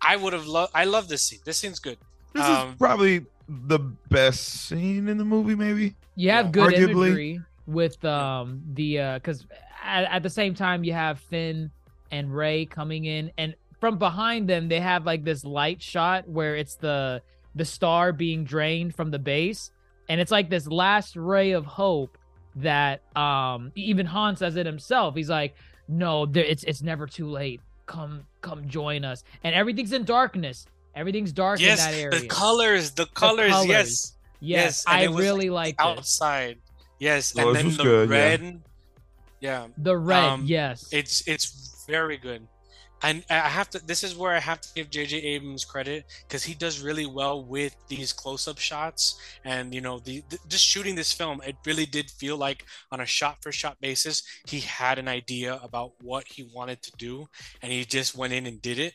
I 0.00 0.16
would 0.16 0.32
have 0.32 0.46
loved. 0.46 0.72
I 0.74 0.84
love 0.84 1.08
this 1.08 1.24
scene. 1.24 1.40
This 1.44 1.58
scene's 1.58 1.80
good. 1.80 1.98
This 2.32 2.44
um, 2.44 2.70
is 2.70 2.74
probably 2.76 3.26
the 3.66 3.78
best 3.80 4.40
scene 4.68 5.08
in 5.08 5.18
the 5.18 5.24
movie. 5.24 5.54
Maybe 5.56 5.96
You 6.14 6.30
have 6.30 6.46
Yeah. 6.46 6.50
good 6.52 6.74
Arguably. 6.74 7.06
imagery 7.08 7.40
with 7.66 8.04
um 8.04 8.62
the 8.74 8.98
uh 9.00 9.14
because 9.14 9.46
at, 9.84 10.04
at 10.04 10.22
the 10.22 10.30
same 10.30 10.54
time 10.54 10.84
you 10.84 10.92
have 10.92 11.18
Finn 11.20 11.70
and 12.10 12.34
Rey 12.34 12.64
coming 12.66 13.04
in 13.04 13.30
and 13.38 13.54
from 13.80 13.98
behind 13.98 14.48
them 14.48 14.68
they 14.68 14.80
have 14.80 15.04
like 15.06 15.24
this 15.24 15.44
light 15.44 15.80
shot 15.82 16.28
where 16.28 16.56
it's 16.56 16.76
the 16.76 17.22
the 17.54 17.64
star 17.64 18.12
being 18.12 18.44
drained 18.44 18.94
from 18.94 19.10
the 19.10 19.18
base 19.18 19.70
and 20.08 20.20
it's 20.20 20.30
like 20.30 20.50
this 20.50 20.66
last 20.66 21.16
ray 21.16 21.52
of 21.52 21.64
hope 21.66 22.16
that 22.56 23.02
um 23.16 23.70
even 23.74 24.06
Han 24.06 24.36
says 24.36 24.56
it 24.56 24.66
himself 24.66 25.14
he's 25.14 25.30
like 25.30 25.54
no 25.88 26.26
there, 26.26 26.44
it's 26.44 26.64
it's 26.64 26.82
never 26.82 27.06
too 27.06 27.28
late 27.28 27.60
come 27.86 28.26
come 28.40 28.66
join 28.68 29.04
us 29.04 29.22
and 29.44 29.54
everything's 29.54 29.92
in 29.92 30.04
darkness 30.04 30.66
everything's 30.94 31.32
dark 31.32 31.60
yes, 31.60 31.84
in 31.84 31.92
that 31.92 31.98
area 31.98 32.20
the 32.20 32.26
colors, 32.28 32.92
the 32.92 33.06
colors, 33.06 33.50
colors. 33.52 33.68
yes, 33.68 34.16
yes, 34.40 34.84
and 34.86 34.96
I 35.12 35.16
really 35.16 35.50
like 35.50 35.74
it. 35.74 35.80
outside, 35.80 36.58
yes, 36.98 37.34
Oh, 37.36 37.48
and 37.48 37.56
this 37.56 37.62
then 37.62 37.76
the 37.76 37.82
good, 37.82 38.10
yeah. 38.10 38.16
red, 38.16 38.62
yeah. 39.40 39.66
the 39.78 39.96
red 39.96 40.24
um, 40.24 40.42
yes 40.46 40.88
It's 40.92 41.26
it's 41.26 41.84
very 41.88 42.16
good. 42.16 42.46
And 43.02 43.24
I 43.30 43.48
have 43.48 43.70
to 43.70 43.78
this 43.86 44.04
is 44.04 44.14
where 44.14 44.32
I 44.32 44.40
have 44.40 44.60
to 44.60 44.68
give 44.74 44.90
JJ 44.90 45.24
Abrams 45.24 45.64
credit 45.64 46.04
because 46.28 46.44
he 46.44 46.52
does 46.52 46.82
really 46.82 47.06
well 47.06 47.42
with 47.42 47.74
these 47.88 48.12
close-up 48.12 48.58
shots 48.58 49.18
and 49.42 49.74
you 49.74 49.80
know 49.80 50.00
the, 50.00 50.22
the 50.28 50.38
just 50.48 50.66
shooting 50.66 50.94
this 50.96 51.10
film 51.10 51.40
it 51.46 51.56
really 51.64 51.86
did 51.86 52.10
feel 52.10 52.36
like 52.36 52.66
on 52.92 53.00
a 53.00 53.06
shot 53.06 53.38
for 53.42 53.52
shot 53.52 53.80
basis 53.80 54.22
he 54.46 54.60
had 54.60 54.98
an 54.98 55.08
idea 55.08 55.58
about 55.62 55.92
what 56.02 56.26
he 56.28 56.42
wanted 56.54 56.82
to 56.82 56.92
do 56.98 57.26
and 57.62 57.72
he 57.72 57.86
just 57.86 58.14
went 58.14 58.34
in 58.34 58.44
and 58.46 58.60
did 58.60 58.78
it. 58.78 58.92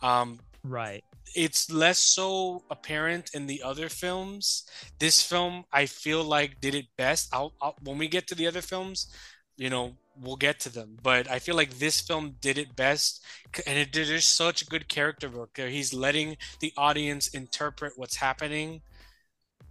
Um 0.00 0.40
right 0.64 1.04
it's 1.34 1.70
less 1.70 1.98
so 1.98 2.64
apparent 2.70 3.30
in 3.34 3.46
the 3.46 3.62
other 3.62 3.88
films. 3.88 4.64
This 4.98 5.22
film, 5.22 5.64
I 5.72 5.86
feel 5.86 6.24
like, 6.24 6.60
did 6.60 6.74
it 6.74 6.86
best. 6.96 7.28
I'll, 7.32 7.54
I'll, 7.60 7.76
when 7.82 7.98
we 7.98 8.08
get 8.08 8.26
to 8.28 8.34
the 8.34 8.46
other 8.46 8.62
films, 8.62 9.08
you 9.56 9.70
know, 9.70 9.94
we'll 10.16 10.36
get 10.36 10.60
to 10.60 10.68
them. 10.70 10.98
But 11.02 11.30
I 11.30 11.38
feel 11.38 11.56
like 11.56 11.78
this 11.78 12.00
film 12.00 12.36
did 12.40 12.58
it 12.58 12.76
best, 12.76 13.24
and 13.66 13.78
it 13.78 13.92
did 13.92 14.08
there's 14.08 14.24
such 14.26 14.68
good 14.68 14.88
character 14.88 15.28
work. 15.30 15.54
there. 15.54 15.68
He's 15.70 15.94
letting 15.94 16.36
the 16.60 16.72
audience 16.76 17.28
interpret 17.28 17.94
what's 17.96 18.16
happening 18.16 18.82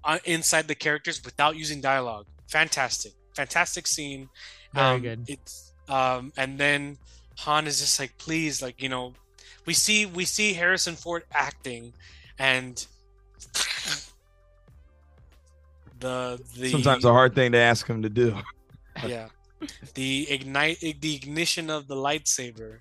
uh, 0.04 0.20
inside 0.26 0.68
the 0.68 0.76
characters 0.76 1.22
without 1.24 1.56
using 1.56 1.82
dialogue. 1.82 2.28
Fantastic, 2.50 3.14
fantastic 3.36 3.88
scene. 3.88 4.30
Very 4.74 5.00
Um, 5.00 5.02
good. 5.02 5.28
It's 5.28 5.74
um, 5.88 6.32
and 6.38 6.60
then 6.60 6.98
Han 7.40 7.68
is 7.68 7.80
just 7.80 8.00
like, 8.00 8.18
please, 8.18 8.62
like 8.62 8.82
you 8.82 8.90
know, 8.90 9.14
we 9.66 9.74
see 9.74 10.06
we 10.06 10.26
see 10.26 10.54
Harrison 10.54 10.96
Ford 10.96 11.24
acting, 11.32 11.94
and 12.40 12.86
the 16.00 16.42
the 16.58 16.70
sometimes 16.70 17.06
a 17.06 17.12
hard 17.12 17.36
thing 17.36 17.52
to 17.54 17.58
ask 17.58 17.88
him 17.88 18.02
to 18.02 18.10
do. 18.10 18.36
yeah 19.06 19.28
the 19.94 20.30
ignite 20.30 20.80
the 20.80 21.16
ignition 21.16 21.70
of 21.70 21.88
the 21.88 21.96
lightsaber 21.96 22.80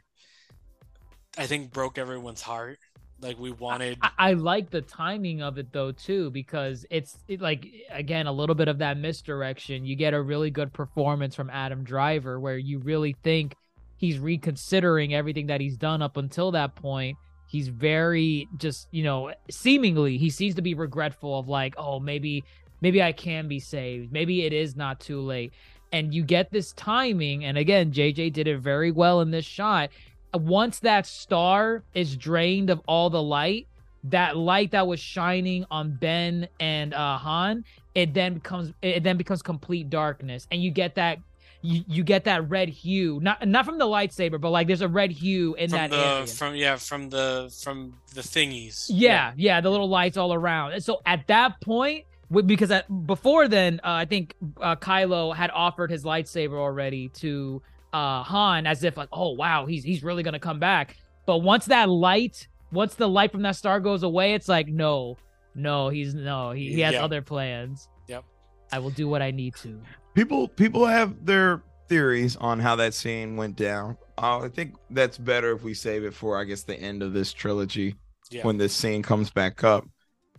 i 1.39 1.47
think 1.47 1.71
broke 1.73 1.99
everyone's 1.99 2.43
heart 2.43 2.79
like 3.23 3.39
we 3.39 3.53
wanted 3.53 3.99
I, 4.03 4.11
I 4.19 4.33
like 4.33 4.71
the 4.71 4.81
timing 4.81 5.43
of 5.43 5.59
it 5.59 5.73
though 5.73 5.93
too 5.93 6.31
because 6.31 6.87
it's 6.91 7.19
it, 7.29 7.41
like 7.41 7.67
again 7.91 8.27
a 8.27 8.33
little 8.33 8.55
bit 8.55 8.69
of 8.69 8.79
that 8.79 8.97
misdirection. 8.97 9.85
You 9.85 9.97
get 9.97 10.15
a 10.15 10.23
really 10.23 10.51
good 10.51 10.73
performance 10.73 11.35
from 11.35 11.51
Adam 11.51 11.85
Driver 11.85 12.41
where 12.41 12.57
you 12.57 12.79
really 12.79 13.15
think 13.23 13.55
he's 14.01 14.19
reconsidering 14.19 15.15
everything 15.15 15.47
that 15.49 15.61
he's 15.61 15.77
done 15.77 16.01
up 16.01 16.17
until 16.17 16.51
that 16.53 16.75
point. 16.75 17.19
He's 17.47 17.69
very 17.69 18.49
just 18.57 18.89
you 18.91 19.05
know 19.05 19.33
seemingly 19.51 20.17
he 20.17 20.31
seems 20.31 20.55
to 20.55 20.63
be 20.63 20.75
regretful 20.75 21.39
of 21.39 21.49
like 21.49 21.75
oh 21.77 22.01
maybe 22.01 22.43
maybe 22.81 23.03
I 23.03 23.13
can 23.13 23.47
be 23.47 23.61
saved. 23.61 24.11
Maybe 24.11 24.47
it 24.47 24.55
is 24.55 24.75
not 24.75 25.01
too 25.01 25.21
late. 25.21 25.53
And 25.93 26.15
you 26.15 26.23
get 26.23 26.51
this 26.51 26.73
timing 26.73 27.45
and 27.45 27.59
again 27.59 27.93
JJ 27.93 28.33
did 28.33 28.49
it 28.49 28.59
very 28.59 28.91
well 28.91 29.21
in 29.21 29.31
this 29.31 29.45
shot. 29.45 29.91
Once 30.33 30.79
that 30.79 31.07
star 31.07 31.83
is 31.93 32.17
drained 32.17 32.71
of 32.71 32.81
all 32.87 33.11
the 33.11 33.23
light, 33.23 33.67
that 34.05 34.37
light 34.37 34.71
that 34.71 34.87
was 34.87 35.01
shining 35.01 35.67
on 35.71 35.91
Ben 36.01 36.49
and 36.59 36.95
uh, 36.95 37.19
Han, 37.19 37.65
it 37.95 38.15
then 38.15 38.35
becomes 38.35 38.73
it 38.81 39.03
then 39.03 39.17
becomes 39.19 39.43
complete 39.43 39.91
darkness, 39.91 40.47
and 40.51 40.63
you 40.63 40.71
get 40.71 40.95
that 40.95 41.19
you, 41.63 41.85
you 41.87 42.05
get 42.05 42.25
that 42.25 42.49
red 42.49 42.69
hue, 42.69 43.21
not 43.21 43.47
not 43.47 43.65
from 43.67 43.79
the 43.79 43.85
lightsaber, 43.85 44.41
but 44.41 44.51
like 44.51 44.67
there's 44.67 44.81
a 44.81 44.89
red 44.89 45.11
hue 45.11 45.55
in 45.57 45.71
from 45.71 45.79
that 45.79 45.91
the 45.91 45.97
area. 45.97 46.27
from 46.27 46.55
yeah 46.55 46.77
from 46.77 47.11
the 47.11 47.53
from 47.63 47.95
the 48.15 48.23
thingies 48.23 48.87
yeah, 48.89 49.33
yeah, 49.37 49.61
the 49.61 49.71
little 49.71 49.89
lights 49.89 50.17
all 50.17 50.33
around. 50.33 50.73
And 50.73 50.83
so 50.83 51.03
at 51.05 51.27
that 51.27 51.61
point, 51.61 52.05
because 52.47 52.71
at, 52.71 52.87
before 53.07 53.47
then, 53.49 53.81
uh, 53.85 53.93
I 53.93 54.05
think 54.07 54.35
uh, 54.61 54.77
Kylo 54.77 55.35
had 55.35 55.51
offered 55.53 55.91
his 55.91 56.05
lightsaber 56.05 56.55
already 56.59 57.09
to 57.21 57.61
uh, 57.93 58.23
Han, 58.23 58.67
as 58.67 58.83
if 58.85 58.97
like, 58.97 59.09
oh 59.13 59.31
wow, 59.33 59.67
he's 59.67 59.85
he's 59.85 60.03
really 60.03 60.23
gonna 60.23 60.39
come 60.41 60.59
back. 60.61 60.97
But 61.27 61.39
once 61.39 61.67
that 61.67 61.89
light, 61.89 62.49
once 62.73 62.95
the 62.95 63.09
light 63.09 63.33
from 63.33 63.43
that 63.43 63.57
star 63.57 63.81
goes 63.81 64.03
away, 64.03 64.33
it's 64.35 64.49
like, 64.49 64.69
no, 64.69 65.19
no, 65.55 65.89
he's 65.91 66.15
no, 66.15 66.53
he, 66.53 66.73
he 66.73 66.81
has 66.81 66.95
Yeah. 66.95 67.05
other 67.05 67.21
plans. 67.21 67.89
Yep. 68.09 68.25
I 68.73 68.79
will 68.79 68.91
do 68.91 69.09
what 69.09 69.21
I 69.23 69.31
need 69.31 69.57
to. 69.57 69.81
People 70.15 70.49
people 70.49 70.87
have 70.87 71.25
their 71.25 71.63
theories 71.89 72.37
on 72.37 72.59
how 72.61 72.77
that 72.77 72.95
scene 72.95 73.37
went 73.37 73.57
down. 73.57 73.97
Uh, 74.19 74.41
I 74.41 74.49
think 74.49 74.75
that's 74.91 75.19
better 75.19 75.53
if 75.53 75.63
we 75.63 75.75
save 75.75 76.05
it 76.05 76.15
for 76.15 76.39
I 76.39 76.45
guess 76.45 76.63
the 76.63 76.77
end 76.79 77.03
of 77.03 77.13
this 77.13 77.33
trilogy 77.33 77.97
Yeah. 78.31 78.43
when 78.45 78.59
this 78.59 78.75
scene 78.75 79.03
comes 79.03 79.31
back 79.31 79.65
up. 79.65 79.85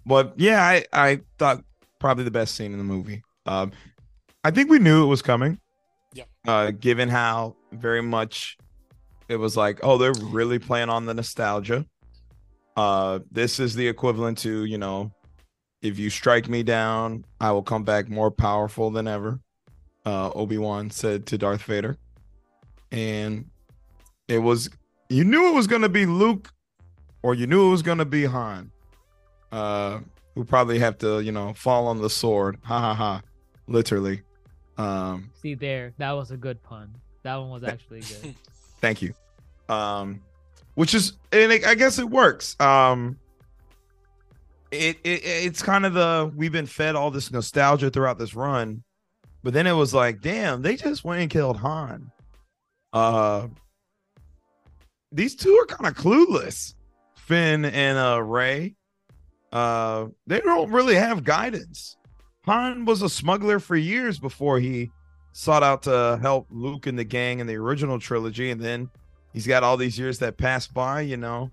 But 0.05 0.33
yeah, 0.37 0.63
I 0.63 0.85
I 0.93 1.21
thought 1.37 1.63
probably 1.99 2.23
the 2.23 2.31
best 2.31 2.55
scene 2.55 2.71
in 2.71 2.77
the 2.77 2.83
movie. 2.83 3.21
Um, 3.45 3.71
I 4.43 4.51
think 4.51 4.69
we 4.69 4.79
knew 4.79 5.03
it 5.03 5.07
was 5.07 5.21
coming. 5.21 5.59
Yeah. 6.13 6.23
Uh, 6.47 6.71
given 6.71 7.09
how 7.09 7.55
very 7.71 8.01
much 8.01 8.57
it 9.29 9.35
was 9.37 9.55
like, 9.55 9.79
oh, 9.83 9.97
they're 9.97 10.13
really 10.13 10.59
playing 10.59 10.89
on 10.89 11.05
the 11.05 11.13
nostalgia. 11.13 11.85
Uh, 12.75 13.19
this 13.31 13.59
is 13.59 13.75
the 13.75 13.87
equivalent 13.87 14.37
to 14.39 14.65
you 14.65 14.77
know, 14.77 15.11
if 15.81 15.99
you 15.99 16.09
strike 16.09 16.47
me 16.49 16.63
down, 16.63 17.25
I 17.39 17.51
will 17.51 17.63
come 17.63 17.83
back 17.83 18.09
more 18.09 18.31
powerful 18.31 18.89
than 18.91 19.07
ever. 19.07 19.39
Uh, 20.05 20.31
Obi 20.31 20.57
Wan 20.57 20.89
said 20.89 21.25
to 21.27 21.37
Darth 21.37 21.63
Vader, 21.63 21.97
and 22.91 23.45
it 24.27 24.39
was 24.39 24.69
you 25.09 25.23
knew 25.23 25.49
it 25.49 25.53
was 25.53 25.67
gonna 25.67 25.89
be 25.89 26.05
Luke, 26.05 26.51
or 27.21 27.35
you 27.35 27.45
knew 27.45 27.67
it 27.67 27.71
was 27.71 27.81
gonna 27.81 28.05
be 28.05 28.25
Han, 28.25 28.71
uh, 29.51 29.99
who 30.33 30.43
probably 30.43 30.79
have 30.79 30.97
to 30.99 31.19
you 31.21 31.31
know 31.31 31.53
fall 31.53 31.87
on 31.87 32.01
the 32.01 32.09
sword. 32.09 32.57
Ha 32.63 32.79
ha 32.79 32.93
ha, 32.93 33.21
literally. 33.67 34.21
Um, 34.77 35.29
See 35.41 35.53
there, 35.53 35.93
that 35.97 36.11
was 36.11 36.31
a 36.31 36.37
good 36.37 36.61
pun. 36.63 36.93
That 37.23 37.35
one 37.35 37.49
was 37.49 37.63
actually 37.63 38.01
good. 38.01 38.35
Thank 38.81 39.01
you. 39.01 39.13
Um, 39.69 40.21
which 40.75 40.95
is, 40.95 41.13
and 41.31 41.51
it, 41.51 41.65
I 41.65 41.75
guess 41.75 41.99
it 41.99 42.09
works. 42.09 42.59
Um, 42.59 43.17
it, 44.71 44.97
it 45.03 45.21
it's 45.23 45.61
kind 45.61 45.85
of 45.85 45.93
the 45.93 46.31
we've 46.35 46.51
been 46.51 46.65
fed 46.65 46.95
all 46.95 47.11
this 47.11 47.31
nostalgia 47.31 47.89
throughout 47.89 48.17
this 48.17 48.33
run, 48.33 48.83
but 49.43 49.53
then 49.53 49.67
it 49.67 49.73
was 49.73 49.93
like, 49.93 50.21
damn, 50.21 50.61
they 50.61 50.75
just 50.75 51.03
went 51.03 51.21
and 51.21 51.29
killed 51.29 51.57
Han. 51.57 52.11
Uh, 52.93 53.47
these 55.11 55.35
two 55.35 55.53
are 55.55 55.65
kind 55.65 55.87
of 55.87 56.01
clueless, 56.01 56.75
Finn 57.15 57.65
and 57.65 57.97
uh 57.97 58.21
Rey. 58.21 58.75
Uh, 59.51 60.07
they 60.27 60.39
don't 60.39 60.71
really 60.71 60.95
have 60.95 61.23
guidance. 61.23 61.97
Han 62.45 62.85
was 62.85 63.01
a 63.01 63.09
smuggler 63.09 63.59
for 63.59 63.75
years 63.75 64.17
before 64.19 64.59
he 64.59 64.89
sought 65.33 65.63
out 65.63 65.83
to 65.83 66.17
help 66.21 66.47
Luke 66.49 66.87
and 66.87 66.97
the 66.97 67.03
gang 67.03 67.39
in 67.39 67.47
the 67.47 67.55
original 67.55 67.99
trilogy, 67.99 68.51
and 68.51 68.61
then 68.61 68.89
he's 69.33 69.47
got 69.47 69.63
all 69.63 69.77
these 69.77 69.99
years 69.99 70.19
that 70.19 70.37
passed 70.37 70.73
by. 70.73 71.01
You 71.01 71.17
know, 71.17 71.51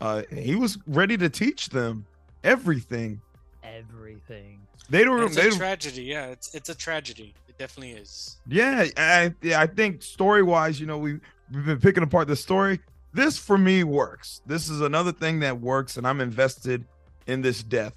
uh, 0.00 0.22
he 0.32 0.54
was 0.54 0.78
ready 0.86 1.16
to 1.18 1.28
teach 1.28 1.68
them 1.68 2.06
everything. 2.44 3.20
Everything. 3.62 4.61
They 4.92 5.04
don't. 5.04 5.22
It's 5.22 5.36
They 5.36 5.46
a 5.46 5.50
don't 5.50 5.58
tragedy. 5.58 6.02
Yeah, 6.02 6.26
it's 6.26 6.54
it's 6.54 6.68
a 6.68 6.74
tragedy. 6.74 7.34
It 7.48 7.56
definitely 7.56 7.92
is. 7.92 8.36
yeah, 8.46 8.86
I, 8.98 9.34
yeah, 9.40 9.58
I 9.58 9.66
think 9.66 10.02
story 10.02 10.42
wise, 10.42 10.78
you 10.78 10.86
know, 10.86 10.98
we 10.98 11.18
we've 11.50 11.64
been 11.64 11.80
picking 11.80 12.02
apart 12.02 12.28
the 12.28 12.36
story. 12.36 12.78
This 13.14 13.38
for 13.38 13.56
me 13.56 13.84
works. 13.84 14.42
This 14.44 14.68
is 14.68 14.82
another 14.82 15.10
thing 15.10 15.40
that 15.40 15.58
works, 15.58 15.96
and 15.96 16.06
I'm 16.06 16.20
invested 16.20 16.84
in 17.26 17.40
this 17.40 17.62
death. 17.62 17.94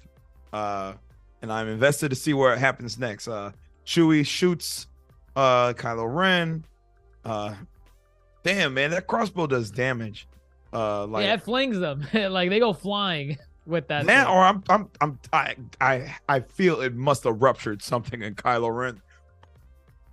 Uh, 0.54 0.94
and 1.42 1.52
I'm 1.52 1.68
invested 1.68 2.08
to 2.08 2.16
see 2.16 2.32
where 2.32 2.54
it 2.54 2.58
happens 2.58 2.98
next. 2.98 3.28
Uh, 3.28 3.52
Chewie 3.84 4.24
shoots 4.26 4.86
uh 5.36 5.74
Kylo 5.74 6.06
Ren. 6.08 6.64
Uh, 7.26 7.56
damn 8.42 8.72
man, 8.72 8.90
that 8.92 9.06
crossbow 9.06 9.46
does 9.46 9.70
damage. 9.70 10.26
Uh, 10.72 11.06
like 11.06 11.24
yeah, 11.24 11.34
it 11.34 11.42
flings 11.42 11.78
them. 11.78 12.06
like 12.14 12.48
they 12.48 12.58
go 12.58 12.72
flying 12.72 13.36
with 13.66 13.88
that. 13.88 14.06
that, 14.06 14.26
thing. 14.26 14.34
or 14.34 14.42
I'm, 14.44 14.62
I'm, 14.68 14.88
I'm, 15.00 15.18
I, 15.32 15.56
I, 15.80 16.16
I 16.28 16.40
feel 16.40 16.80
it 16.80 16.94
must 16.94 17.24
have 17.24 17.40
ruptured 17.42 17.82
something 17.82 18.22
in 18.22 18.34
Kylo 18.34 18.74
Ren. 18.74 19.00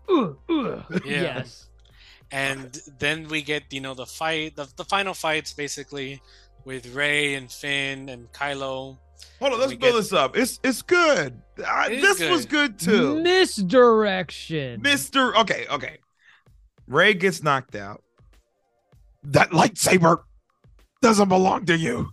Ooh, 0.09 0.37
ooh. 0.51 0.83
Yeah. 1.05 1.21
Yes. 1.21 1.69
And 2.31 2.77
then 2.99 3.27
we 3.27 3.41
get 3.43 3.71
you 3.71 3.79
know 3.79 3.93
the 3.93 4.05
fight, 4.07 4.55
the, 4.55 4.67
the 4.75 4.83
final 4.83 5.13
fights 5.13 5.53
basically 5.53 6.21
with 6.65 6.93
Rey 6.95 7.35
and 7.35 7.51
Finn 7.51 8.09
and 8.09 8.31
Kylo. 8.31 8.97
Hold 9.39 9.53
on, 9.53 9.59
let's 9.59 9.71
build 9.73 9.81
get- 9.81 9.93
this 9.93 10.13
up. 10.13 10.35
It's 10.35 10.59
it's 10.63 10.81
good. 10.81 11.41
I, 11.65 11.91
It 11.91 12.01
this 12.01 12.19
is 12.19 12.29
was 12.31 12.45
good 12.45 12.79
too. 12.79 13.21
Misdirection. 13.21 14.81
Mister, 14.81 15.35
okay, 15.37 15.67
okay. 15.69 15.97
Rey 16.87 17.13
gets 17.13 17.43
knocked 17.43 17.75
out. 17.75 18.01
That 19.23 19.51
lightsaber 19.51 20.23
doesn't 21.01 21.29
belong 21.29 21.65
to 21.67 21.77
you. 21.77 22.09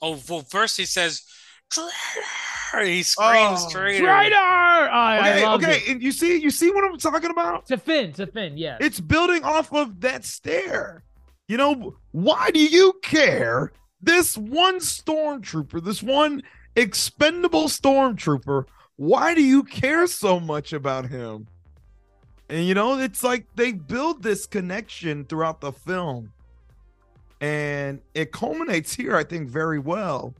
Oh 0.00 0.18
well, 0.28 0.42
first 0.42 0.76
he 0.76 0.84
says, 0.84 1.22
"Traitor!" 1.70 2.84
He 2.84 3.02
screams, 3.02 3.64
Oh. 3.64 3.70
"Traitor!" 3.70 4.04
Traitor! 4.04 4.34
I, 4.36 5.18
Okay, 5.18 5.42
I 5.42 5.46
loved 5.48 5.64
okay, 5.64 5.76
it. 5.78 5.88
and 5.88 6.02
you 6.02 6.12
see, 6.12 6.38
you 6.40 6.50
see 6.50 6.70
what 6.70 6.84
I'm 6.84 6.98
talking 6.98 7.30
about? 7.30 7.66
To 7.66 7.78
Finn, 7.78 8.12
to 8.14 8.26
Finn, 8.26 8.56
yeah. 8.58 8.76
It's 8.80 9.00
building 9.00 9.42
off 9.44 9.72
of 9.72 10.00
that 10.00 10.24
stare. 10.24 11.02
You 11.48 11.56
know, 11.56 11.96
why 12.12 12.50
do 12.50 12.62
you 12.62 12.92
care? 13.02 13.72
This 14.00 14.36
one 14.36 14.76
stormtrooper, 14.76 15.82
this 15.82 16.02
one 16.02 16.42
expendable 16.76 17.64
stormtrooper, 17.64 18.66
why 18.96 19.34
do 19.34 19.42
you 19.42 19.64
care 19.64 20.06
so 20.06 20.38
much 20.38 20.72
about 20.72 21.08
him? 21.08 21.48
And 22.50 22.64
you 22.66 22.74
know, 22.74 22.98
it's 22.98 23.24
like 23.24 23.46
they 23.56 23.72
build 23.72 24.22
this 24.22 24.46
connection 24.46 25.24
throughout 25.24 25.60
the 25.60 25.72
film. 25.72 26.32
And 27.40 28.00
it 28.14 28.32
culminates 28.32 28.94
here, 28.94 29.16
I 29.16 29.24
think, 29.24 29.48
very 29.48 29.78
well, 29.78 30.34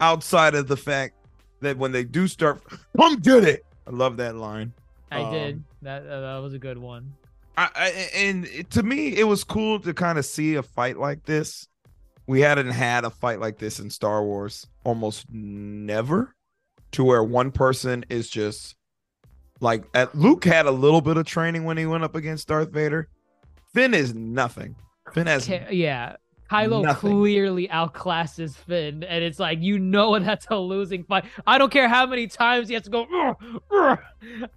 outside 0.00 0.54
of 0.54 0.68
the 0.68 0.76
fact 0.76 1.14
that 1.60 1.76
when 1.78 1.92
they 1.92 2.04
do 2.04 2.28
start, 2.28 2.62
come 2.96 3.16
get 3.16 3.44
it. 3.44 3.64
I 3.86 3.90
love 3.90 4.16
that 4.18 4.36
line. 4.36 4.72
I 5.10 5.22
um, 5.22 5.32
did. 5.32 5.64
That 5.82 6.06
uh, 6.06 6.20
that 6.20 6.38
was 6.38 6.54
a 6.54 6.58
good 6.58 6.78
one. 6.78 7.12
I, 7.56 7.70
I 7.74 7.88
and 8.14 8.46
it- 8.46 8.70
to 8.70 8.82
me 8.82 9.16
it 9.16 9.24
was 9.24 9.44
cool 9.44 9.78
to 9.80 9.94
kind 9.94 10.18
of 10.18 10.24
see 10.24 10.54
a 10.54 10.62
fight 10.62 10.98
like 10.98 11.24
this. 11.24 11.68
We 12.26 12.40
hadn't 12.40 12.70
had 12.70 13.04
a 13.04 13.10
fight 13.10 13.38
like 13.38 13.58
this 13.58 13.80
in 13.80 13.90
Star 13.90 14.24
Wars 14.24 14.66
almost 14.82 15.26
never, 15.30 16.34
to 16.92 17.04
where 17.04 17.22
one 17.22 17.50
person 17.50 18.04
is 18.08 18.30
just 18.30 18.76
like 19.60 19.84
at, 19.94 20.14
Luke 20.14 20.44
had 20.44 20.66
a 20.66 20.70
little 20.70 21.02
bit 21.02 21.16
of 21.18 21.26
training 21.26 21.64
when 21.64 21.76
he 21.76 21.84
went 21.84 22.02
up 22.02 22.14
against 22.14 22.48
Darth 22.48 22.70
Vader. 22.70 23.08
Finn 23.74 23.92
is 23.92 24.14
nothing. 24.14 24.74
Finn 25.12 25.26
has 25.26 25.48
yeah. 25.48 26.16
Kylo 26.50 26.82
Nothing. 26.82 27.10
clearly 27.10 27.68
outclasses 27.68 28.54
Finn, 28.54 29.02
and 29.02 29.24
it's 29.24 29.38
like 29.38 29.60
you 29.60 29.78
know 29.78 30.18
that's 30.18 30.46
a 30.50 30.56
losing 30.56 31.04
fight. 31.04 31.24
I 31.46 31.58
don't 31.58 31.72
care 31.72 31.88
how 31.88 32.06
many 32.06 32.26
times 32.26 32.68
he 32.68 32.74
has 32.74 32.84
to 32.84 32.90
go. 32.90 33.06
"Ugh, 33.12 33.58
ugh." 33.72 33.98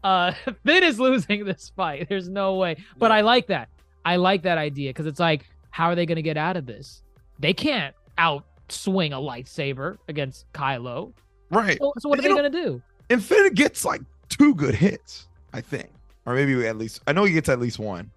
Uh, 0.03 0.31
Finn 0.65 0.83
is 0.83 0.99
losing 0.99 1.45
this 1.45 1.71
fight. 1.75 2.07
There's 2.09 2.29
no 2.29 2.55
way. 2.55 2.77
But 2.97 3.11
I 3.11 3.21
like 3.21 3.47
that. 3.47 3.69
I 4.05 4.17
like 4.17 4.43
that 4.43 4.57
idea 4.57 4.89
because 4.89 5.05
it's 5.05 5.19
like, 5.19 5.45
how 5.69 5.87
are 5.87 5.95
they 5.95 6.05
going 6.05 6.15
to 6.17 6.21
get 6.21 6.37
out 6.37 6.55
of 6.57 6.65
this? 6.65 7.03
They 7.39 7.53
can't 7.53 7.93
outswing 8.17 9.11
a 9.11 9.21
lightsaber 9.21 9.97
against 10.07 10.51
Kylo. 10.53 11.13
right. 11.51 11.77
So, 11.77 11.93
so 11.99 12.09
what 12.09 12.19
are 12.19 12.21
they 12.21 12.29
going 12.29 12.49
to 12.51 12.63
do? 12.63 12.81
And 13.09 13.23
Finn 13.23 13.53
gets 13.53 13.85
like 13.85 14.01
two 14.29 14.55
good 14.55 14.75
hits, 14.75 15.27
I 15.53 15.61
think, 15.61 15.89
or 16.25 16.35
maybe 16.35 16.65
at 16.67 16.77
least 16.77 17.01
I 17.07 17.13
know 17.13 17.23
he 17.25 17.33
gets 17.33 17.49
at 17.49 17.59
least 17.59 17.79
one. 17.79 18.11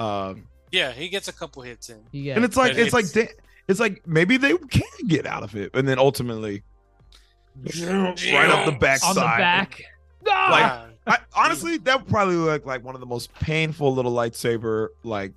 Um, 0.00 0.46
Yeah, 0.72 0.92
he 0.92 1.08
gets 1.08 1.28
a 1.28 1.32
couple 1.32 1.62
hits 1.62 1.88
in. 1.90 2.00
Yeah. 2.12 2.34
and 2.34 2.44
it's 2.44 2.56
like 2.56 2.72
But 2.72 2.80
it's, 2.80 2.92
like 2.92 3.04
it's- 3.06 3.28
da- 3.28 3.42
it's 3.68 3.80
like 3.80 4.06
maybe 4.06 4.36
they 4.36 4.56
can 4.56 4.82
get 5.08 5.26
out 5.26 5.42
of 5.42 5.54
it, 5.56 5.70
and 5.74 5.88
then 5.88 5.98
ultimately, 5.98 6.62
right 7.82 8.50
up 8.50 8.66
the 8.66 8.76
backside. 8.78 9.10
on 9.10 9.14
the 9.16 9.20
back. 9.20 9.82
Ah! 10.28 10.86
Like, 11.06 11.18
I, 11.18 11.18
honestly, 11.44 11.78
that 11.78 12.00
would 12.02 12.08
probably 12.08 12.34
look 12.36 12.66
like 12.66 12.84
one 12.84 12.94
of 12.94 13.00
the 13.00 13.06
most 13.06 13.32
painful 13.34 13.94
little 13.94 14.12
lightsaber 14.12 14.88
like 15.04 15.32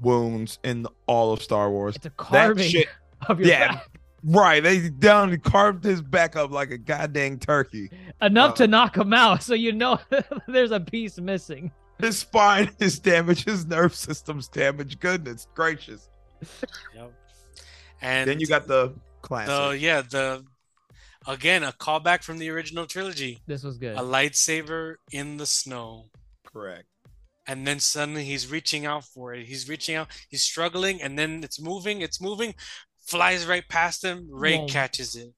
wounds 0.00 0.58
in 0.62 0.86
all 1.06 1.32
of 1.32 1.42
Star 1.42 1.70
Wars. 1.70 1.96
it's 1.96 2.06
a 2.06 2.08
That 2.10 2.16
carving 2.16 2.68
shit, 2.68 2.88
of 3.28 3.40
your 3.40 3.48
yeah, 3.48 3.72
back. 3.74 3.88
right? 4.24 4.62
They 4.62 4.88
down 4.90 5.36
carved 5.40 5.82
his 5.84 6.00
back 6.02 6.36
up 6.36 6.50
like 6.52 6.70
a 6.70 6.78
goddamn 6.78 7.38
turkey. 7.38 7.90
enough 8.22 8.52
Uh, 8.52 8.56
to 8.56 8.66
knock 8.68 8.96
him 8.96 9.12
out, 9.12 9.42
so 9.42 9.54
you 9.54 9.72
know 9.72 9.98
there's 10.48 10.70
a 10.70 10.80
piece 10.80 11.18
missing. 11.18 11.72
His 11.98 12.18
spine 12.18 12.70
is 12.78 12.98
damaged. 12.98 13.46
His 13.46 13.66
nerve 13.66 13.94
system's 13.94 14.48
damaged. 14.48 15.00
Goodness 15.00 15.46
gracious! 15.54 16.08
Yep. 16.94 17.12
And 18.02 18.28
then 18.28 18.40
you 18.40 18.46
got 18.46 18.66
the 18.66 18.92
classic. 19.22 19.48
the 19.48 19.78
yeah 19.78 20.02
the 20.02 20.44
again 21.26 21.62
a 21.64 21.72
callback 21.72 22.22
from 22.22 22.38
the 22.38 22.50
original 22.50 22.86
trilogy. 22.86 23.38
This 23.46 23.62
was 23.62 23.78
good. 23.78 23.96
A 23.96 24.00
lightsaber 24.00 24.96
in 25.10 25.38
the 25.38 25.46
snow. 25.46 26.10
correct. 26.44 26.84
and 27.46 27.66
then 27.66 27.80
suddenly 27.80 28.24
he's 28.24 28.50
reaching 28.50 28.84
out 28.86 29.04
for 29.04 29.32
it. 29.34 29.46
He's 29.46 29.68
reaching 29.68 29.94
out, 29.96 30.08
he's 30.28 30.42
struggling, 30.42 31.00
and 31.00 31.18
then 31.18 31.42
it's 31.44 31.60
moving, 31.60 32.00
it's 32.02 32.20
moving, 32.20 32.54
flies 33.00 33.46
right 33.46 33.66
past 33.68 34.04
him. 34.04 34.28
Rey 34.30 34.58
Whoa. 34.58 34.66
catches 34.66 35.16
it, 35.16 35.32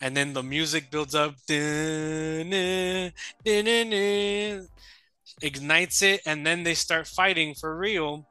and 0.00 0.16
then 0.16 0.32
the 0.34 0.42
music 0.42 0.90
builds 0.90 1.14
up, 1.14 1.34
ignites 5.42 6.02
it, 6.02 6.20
and 6.26 6.46
then 6.46 6.62
they 6.62 6.74
start 6.74 7.06
fighting 7.06 7.54
for 7.54 7.76
real. 7.76 8.26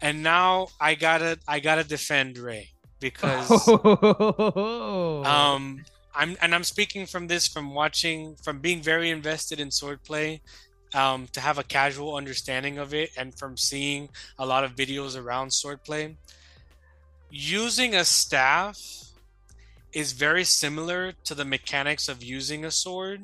And 0.00 0.22
now 0.22 0.68
I 0.80 0.94
gotta 0.94 1.38
I 1.46 1.60
gotta 1.60 1.84
defend 1.84 2.38
Rey 2.38 2.70
because 3.00 3.68
um 5.26 5.84
I'm 6.14 6.36
and 6.40 6.54
I'm 6.54 6.64
speaking 6.64 7.06
from 7.06 7.26
this 7.26 7.46
from 7.46 7.74
watching 7.74 8.36
from 8.42 8.60
being 8.60 8.82
very 8.82 9.10
invested 9.10 9.60
in 9.60 9.68
swordplay 9.68 10.40
um 10.94 11.28
to 11.32 11.40
have 11.40 11.58
a 11.58 11.62
casual 11.62 12.16
understanding 12.16 12.78
of 12.78 12.94
it 12.94 13.10
and 13.16 13.36
from 13.38 13.56
seeing 13.56 14.08
a 14.38 14.46
lot 14.46 14.64
of 14.64 14.74
videos 14.74 15.20
around 15.20 15.48
swordplay 15.48 16.16
using 17.30 17.94
a 17.94 18.04
staff 18.04 18.80
is 19.92 20.12
very 20.12 20.44
similar 20.44 21.12
to 21.24 21.34
the 21.34 21.44
mechanics 21.44 22.08
of 22.08 22.22
using 22.22 22.64
a 22.64 22.70
sword 22.70 23.22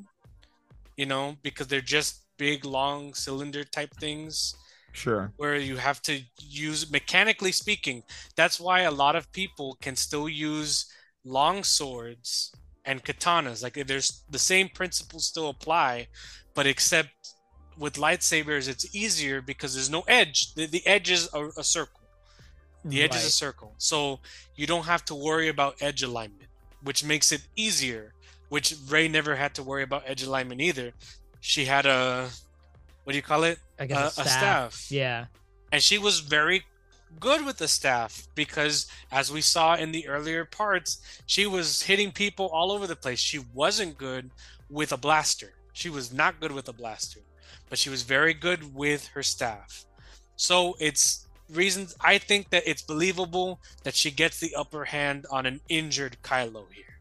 you 0.97 1.07
know 1.07 1.37
because 1.43 1.67
they're 1.67 1.81
just 1.81 2.24
big 2.37 2.65
long 2.65 3.15
cylinder 3.15 3.65
type 3.65 3.95
things 4.01 4.57
Sure. 4.93 5.33
where 5.37 5.57
you 5.57 5.77
have 5.77 6.01
to 6.03 6.21
use 6.39 6.89
mechanically 6.89 7.51
speaking 7.51 8.05
that's 8.37 8.61
why 8.61 8.83
a 8.83 8.93
lot 8.93 9.17
of 9.17 9.33
people 9.33 9.77
can 9.81 9.97
still 9.97 10.29
use 10.29 10.87
long 11.25 11.65
swords 11.65 12.53
and 12.85 13.03
katanas. 13.03 13.63
Like 13.63 13.75
there's 13.87 14.25
the 14.31 14.39
same 14.39 14.69
principles 14.69 15.27
still 15.27 15.49
apply 15.49 16.09
but 16.55 16.67
except 16.67 17.11
with 17.77 17.95
lightsabers 17.95 18.69
it's 18.69 18.95
easier 18.95 19.41
because 19.43 19.75
there's 19.75 19.91
no 19.91 20.03
edge. 20.07 20.55
The, 20.55 20.67
the 20.67 20.87
edge 20.87 21.11
is 21.11 21.29
a, 21.35 21.49
a 21.59 21.65
circle. 21.65 22.03
The 22.85 23.03
edge 23.03 23.17
is 23.17 23.25
a 23.25 23.31
circle. 23.31 23.75
So 23.79 24.21
you 24.55 24.67
don't 24.67 24.85
have 24.85 25.05
to 25.07 25.15
worry 25.15 25.49
about 25.49 25.77
edge 25.81 26.03
alignment 26.03 26.51
which 26.83 27.03
makes 27.03 27.33
it 27.33 27.41
easier 27.57 28.13
which 28.51 28.75
ray 28.89 29.09
never 29.09 29.35
had 29.35 29.55
to 29.55 29.63
worry 29.63 29.83
about 29.83 30.03
edge 30.07 30.23
alignment 30.23 30.61
either 30.61 30.93
she 31.47 31.67
had 31.67 31.85
a 31.85 32.29
what 33.05 33.13
do 33.13 33.17
you 33.19 33.23
call 33.23 33.45
it 33.45 33.59
I 33.79 33.85
guess 33.87 34.17
a- 34.17 34.21
a 34.23 34.25
a 34.25 34.29
staff. 34.29 34.73
staff. 34.75 34.91
Yeah. 34.91 35.27
and 35.73 35.83
she 35.83 35.99
was 35.99 36.21
very 36.21 36.65
good 37.21 37.45
with 37.45 37.59
the 37.59 37.69
staff 37.69 38.27
because 38.35 38.87
as 39.13 39.31
we 39.31 39.41
saw 39.43 39.75
in 39.77 39.93
the 39.93 40.09
earlier 40.09 40.45
parts 40.47 40.99
she 41.27 41.47
was 41.47 41.83
hitting 41.83 42.11
people 42.13 42.47
all 42.47 42.73
over 42.73 42.87
the 42.87 42.97
place 42.97 43.19
she 43.21 43.41
wasn't 43.53 43.99
good 43.99 44.31
with 44.71 44.91
a 44.91 44.97
blaster 44.97 45.53
she 45.75 45.91
was 45.91 46.13
not 46.13 46.41
good 46.41 46.51
with 46.51 46.67
a 46.69 46.73
blaster 46.73 47.21
but 47.69 47.79
she 47.79 47.91
was 47.91 48.03
very 48.03 48.33
good 48.35 48.75
with 48.75 49.07
her 49.09 49.23
staff 49.23 49.85
so 50.37 50.75
it's 50.81 51.27
reasons 51.51 51.95
i 52.01 52.17
think 52.19 52.49
that 52.51 52.63
it's 52.67 52.83
believable 52.83 53.61
that 53.85 53.95
she 53.95 54.11
gets 54.11 54.41
the 54.41 54.55
upper 54.57 54.85
hand 54.87 55.27
on 55.31 55.45
an 55.47 55.61
injured 55.69 56.17
kylo 56.25 56.65
here 56.73 56.97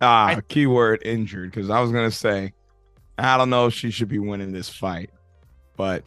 Ah, 0.00 0.28
I- 0.28 0.40
keyword 0.40 1.02
injured 1.04 1.50
because 1.50 1.68
I 1.70 1.78
was 1.80 1.92
gonna 1.92 2.10
say, 2.10 2.52
I 3.18 3.36
don't 3.36 3.50
know 3.50 3.66
if 3.66 3.74
she 3.74 3.90
should 3.90 4.08
be 4.08 4.18
winning 4.18 4.52
this 4.52 4.68
fight, 4.68 5.10
but 5.76 6.04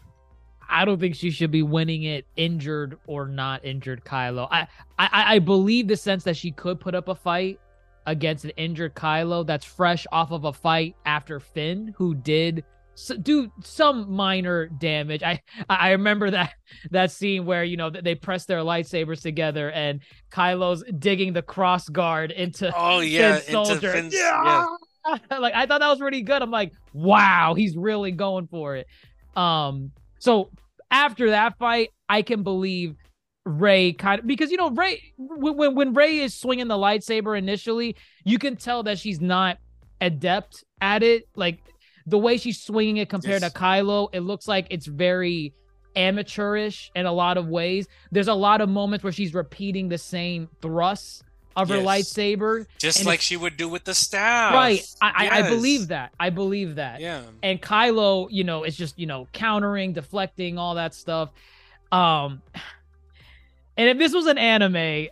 I 0.68 0.84
don't 0.86 1.00
think 1.00 1.16
she 1.16 1.30
should 1.30 1.52
be 1.52 1.62
winning 1.64 2.04
it 2.04 2.26
injured 2.36 2.98
or 3.08 3.28
not 3.28 3.64
injured 3.64 4.04
Kylo. 4.04 4.48
I, 4.52 4.68
I 4.98 5.36
I 5.36 5.40
believe 5.40 5.88
the 5.88 5.96
sense 5.98 6.24
that 6.24 6.36
she 6.36 6.52
could 6.52 6.80
put 6.80 6.96
up 6.96 7.08
a 7.08 7.16
fight 7.16 7.60
against 8.08 8.46
an 8.46 8.52
injured 8.58 8.96
Kylo 8.96 9.46
that's 9.46 9.66
fresh 9.66 10.06
off 10.12 10.32
of 10.32 10.46
a 10.46 10.54
fight 10.54 10.96
after 11.06 11.40
Finn, 11.40 11.94
who 11.98 12.16
did 12.16 12.64
s- 12.96 13.12
do 13.22 13.52
some 13.64 14.12
minor 14.12 14.66
damage. 14.68 15.22
I 15.24 15.42
I 15.70 15.92
remember 15.92 16.32
that 16.32 16.54
that 16.92 17.12
scene 17.12 17.46
where 17.46 17.64
you 17.64 17.78
know 17.78 17.92
th- 17.92 18.04
they 18.04 18.16
press 18.16 18.46
their 18.46 18.60
lightsabers 18.60 19.22
together 19.22 19.70
and 19.72 20.02
Kylo's 20.32 20.84
digging 20.98 21.34
the 21.34 21.44
cross 21.44 21.88
guard 21.90 22.32
into 22.32 22.74
oh 22.76 23.00
yeah 23.02 23.36
Finn's 23.36 23.48
into 23.50 23.66
soldier. 23.66 23.92
Finn's- 23.92 24.16
yeah. 24.16 24.66
like 25.32 25.54
I 25.54 25.66
thought 25.66 25.80
that 25.82 25.90
was 25.90 26.00
pretty 26.00 26.22
good. 26.22 26.42
I'm 26.42 26.52
like, 26.52 26.72
wow, 26.94 27.54
he's 27.56 27.76
really 27.78 28.12
going 28.12 28.48
for 28.48 28.76
it. 28.76 28.88
Um, 29.36 29.92
so 30.20 30.50
after 30.92 31.32
that 31.32 31.58
fight, 31.58 31.90
I 32.10 32.22
can 32.22 32.44
believe 32.44 32.96
Rey 33.46 33.94
kind 33.94 34.20
of 34.22 34.28
because 34.28 34.50
you 34.50 34.58
know 34.58 34.72
Rey 34.72 35.02
when 35.18 35.56
when, 35.56 35.76
when 35.76 35.94
Rey 35.94 36.20
is 36.20 36.34
swinging 36.34 36.68
the 36.68 36.76
lightsaber 36.76 37.38
initially, 37.38 37.96
you 38.24 38.40
can 38.40 38.56
tell 38.56 38.84
that 38.84 38.98
she's 38.98 39.22
not 39.22 39.58
adept 40.02 40.64
at 40.82 41.04
it. 41.04 41.28
Like 41.36 41.60
the 42.08 42.18
way 42.18 42.38
she's 42.38 42.62
swinging 42.62 42.98
it 42.98 43.10
compared 43.10 43.42
Yes. 43.42 43.54
to 43.54 43.60
Kylo, 43.60 44.10
it 44.14 44.22
looks 44.22 44.48
like 44.48 44.68
it's 44.72 44.88
very 44.88 45.54
amateurish 45.96 46.92
in 46.96 47.06
a 47.06 47.12
lot 47.12 47.38
of 47.38 47.48
ways. 47.48 47.88
There's 48.12 48.28
a 48.28 48.34
lot 48.34 48.62
of 48.62 48.70
moments 48.70 49.04
where 49.04 49.14
she's 49.14 49.34
repeating 49.34 49.90
the 49.90 49.98
same 49.98 50.50
thrusts 50.62 51.24
of 51.56 51.70
her 51.70 51.78
lightsaber. 51.78 52.66
just 52.78 53.00
And 53.00 53.08
like 53.08 53.22
she 53.22 53.38
would 53.38 53.58
do 53.58 53.70
with 53.70 53.84
the 53.84 53.94
staff 53.94 54.54
Right. 54.54 54.86
I, 55.02 55.28
I, 55.28 55.40
I 55.40 55.50
believe 55.50 55.88
that. 55.90 56.12
I 56.20 56.30
believe 56.30 56.76
that. 56.76 57.00
yeah 57.00 57.22
And 57.42 57.62
Kylo, 57.62 58.28
you 58.30 58.44
know, 58.44 58.64
is 58.64 58.76
just, 58.76 59.00
you 59.00 59.06
know, 59.06 59.28
countering, 59.32 59.94
deflecting, 59.94 60.58
all 60.58 60.76
that 60.76 60.94
stuff. 60.94 61.30
Um 61.92 62.42
and 63.78 63.90
if 63.90 63.98
this 63.98 64.14
was 64.14 64.26
an 64.26 64.38
anime, 64.38 65.08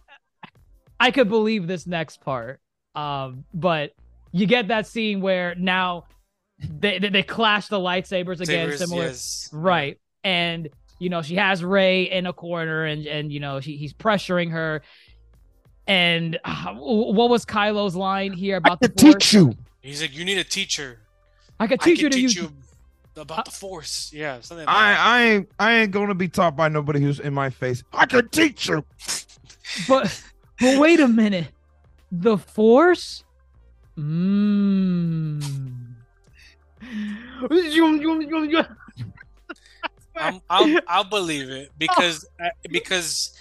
I 0.99 1.11
could 1.11 1.29
believe 1.29 1.67
this 1.67 1.85
next 1.85 2.21
part. 2.21 2.59
Um, 2.95 3.45
but 3.53 3.93
you 4.31 4.45
get 4.45 4.69
that 4.69 4.87
scene 4.87 5.21
where 5.21 5.55
now 5.55 6.05
they 6.59 6.99
they, 6.99 7.09
they 7.09 7.23
clash 7.23 7.67
the 7.67 7.79
lightsabers 7.79 8.39
again, 8.39 8.71
Sabers, 8.71 8.79
similar 8.79 9.03
yes. 9.07 9.49
Right. 9.51 9.99
And 10.23 10.69
you 10.99 11.09
know, 11.09 11.21
she 11.21 11.35
has 11.35 11.63
Rey 11.63 12.03
in 12.03 12.25
a 12.25 12.33
corner 12.33 12.85
and 12.85 13.05
and 13.05 13.31
you 13.31 13.39
know, 13.39 13.59
she, 13.59 13.75
he's 13.75 13.93
pressuring 13.93 14.51
her. 14.51 14.81
And 15.87 16.39
uh, 16.45 16.73
what 16.75 17.29
was 17.29 17.45
Kylo's 17.45 17.95
line 17.95 18.33
here 18.33 18.57
about 18.57 18.79
the 18.79 18.89
force? 18.89 19.33
you. 19.33 19.55
He's 19.81 20.01
like, 20.01 20.15
you 20.15 20.23
need 20.23 20.37
a 20.37 20.43
teacher. 20.43 20.99
I 21.59 21.67
could 21.67 21.81
I 21.81 21.85
teach 21.85 21.99
can 21.99 22.05
you 22.05 22.09
to 22.09 22.15
teach 22.15 22.35
use 22.35 22.37
you 22.37 22.51
about 23.15 23.45
the 23.45 23.51
force. 23.51 24.11
Yeah, 24.13 24.39
something 24.41 24.65
like 24.65 24.75
I 24.75 24.91
that. 24.93 24.99
I 24.99 25.23
ain't 25.23 25.51
I 25.59 25.73
ain't 25.73 25.91
gonna 25.91 26.15
be 26.15 26.27
taught 26.27 26.55
by 26.55 26.69
nobody 26.69 26.99
who's 26.99 27.19
in 27.19 27.33
my 27.33 27.49
face. 27.49 27.83
I 27.93 28.05
can 28.05 28.27
teach 28.29 28.67
you. 28.67 28.83
but 29.87 30.23
but 30.59 30.79
wait 30.79 30.99
a 30.99 31.07
minute. 31.07 31.49
The 32.11 32.37
force? 32.37 33.23
Mmm. 33.97 35.73
I'm, 40.15 40.41
I'll, 40.49 40.79
I'll 40.87 41.03
believe 41.03 41.49
it 41.49 41.71
because 41.77 42.25
uh, 42.39 42.49
because 42.69 43.33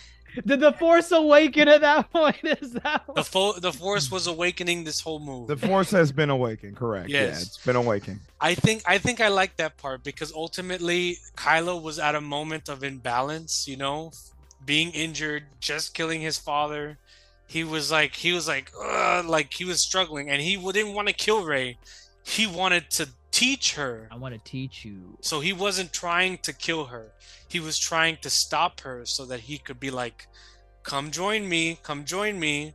Did 0.46 0.60
the 0.60 0.72
force 0.72 1.10
awaken 1.12 1.68
at 1.68 1.80
that 1.82 2.10
point? 2.12 2.36
Is 2.42 2.72
that 2.72 3.02
the 3.14 3.24
fo- 3.24 3.52
the 3.58 3.72
force 3.72 4.10
was 4.10 4.26
awakening 4.26 4.84
this 4.84 5.00
whole 5.00 5.20
move. 5.20 5.48
The 5.48 5.56
force 5.56 5.90
has 5.90 6.12
been 6.12 6.30
awakened, 6.30 6.76
correct? 6.76 7.08
Yeah, 7.10 7.22
Yes. 7.22 7.42
it's 7.42 7.58
been 7.58 7.76
awakened. 7.76 8.20
I 8.40 8.54
think 8.54 8.82
I 8.86 8.98
think 8.98 9.20
I 9.20 9.28
like 9.28 9.56
that 9.56 9.76
part 9.76 10.02
because 10.02 10.32
ultimately 10.32 11.18
Kylo 11.36 11.80
was 11.82 11.98
at 11.98 12.14
a 12.14 12.20
moment 12.20 12.68
of 12.68 12.82
imbalance, 12.82 13.66
you 13.68 13.76
know, 13.76 14.12
being 14.64 14.90
injured, 14.92 15.44
just 15.60 15.94
killing 15.94 16.20
his 16.20 16.38
father. 16.38 16.98
He 17.46 17.64
was 17.64 17.90
like 17.90 18.14
he 18.14 18.32
was 18.32 18.48
like 18.48 18.70
Ugh, 18.82 19.26
like 19.26 19.52
he 19.52 19.64
was 19.64 19.80
struggling 19.80 20.30
and 20.30 20.40
he 20.40 20.56
didn't 20.72 20.94
want 20.94 21.08
to 21.08 21.14
kill 21.14 21.44
Rey. 21.44 21.76
He 22.24 22.46
wanted 22.46 22.90
to 22.92 23.08
teach 23.32 23.74
her. 23.74 24.08
I 24.12 24.16
want 24.16 24.34
to 24.34 24.40
teach 24.50 24.84
you. 24.84 25.18
So 25.20 25.40
he 25.40 25.52
wasn't 25.52 25.92
trying 25.92 26.38
to 26.38 26.52
kill 26.52 26.84
her. 26.84 27.12
He 27.48 27.58
was 27.58 27.78
trying 27.78 28.18
to 28.22 28.30
stop 28.30 28.80
her 28.80 29.04
so 29.04 29.24
that 29.26 29.40
he 29.40 29.58
could 29.58 29.80
be 29.80 29.90
like, 29.90 30.28
come 30.84 31.10
join 31.10 31.48
me, 31.48 31.78
come 31.82 32.04
join 32.04 32.38
me, 32.38 32.74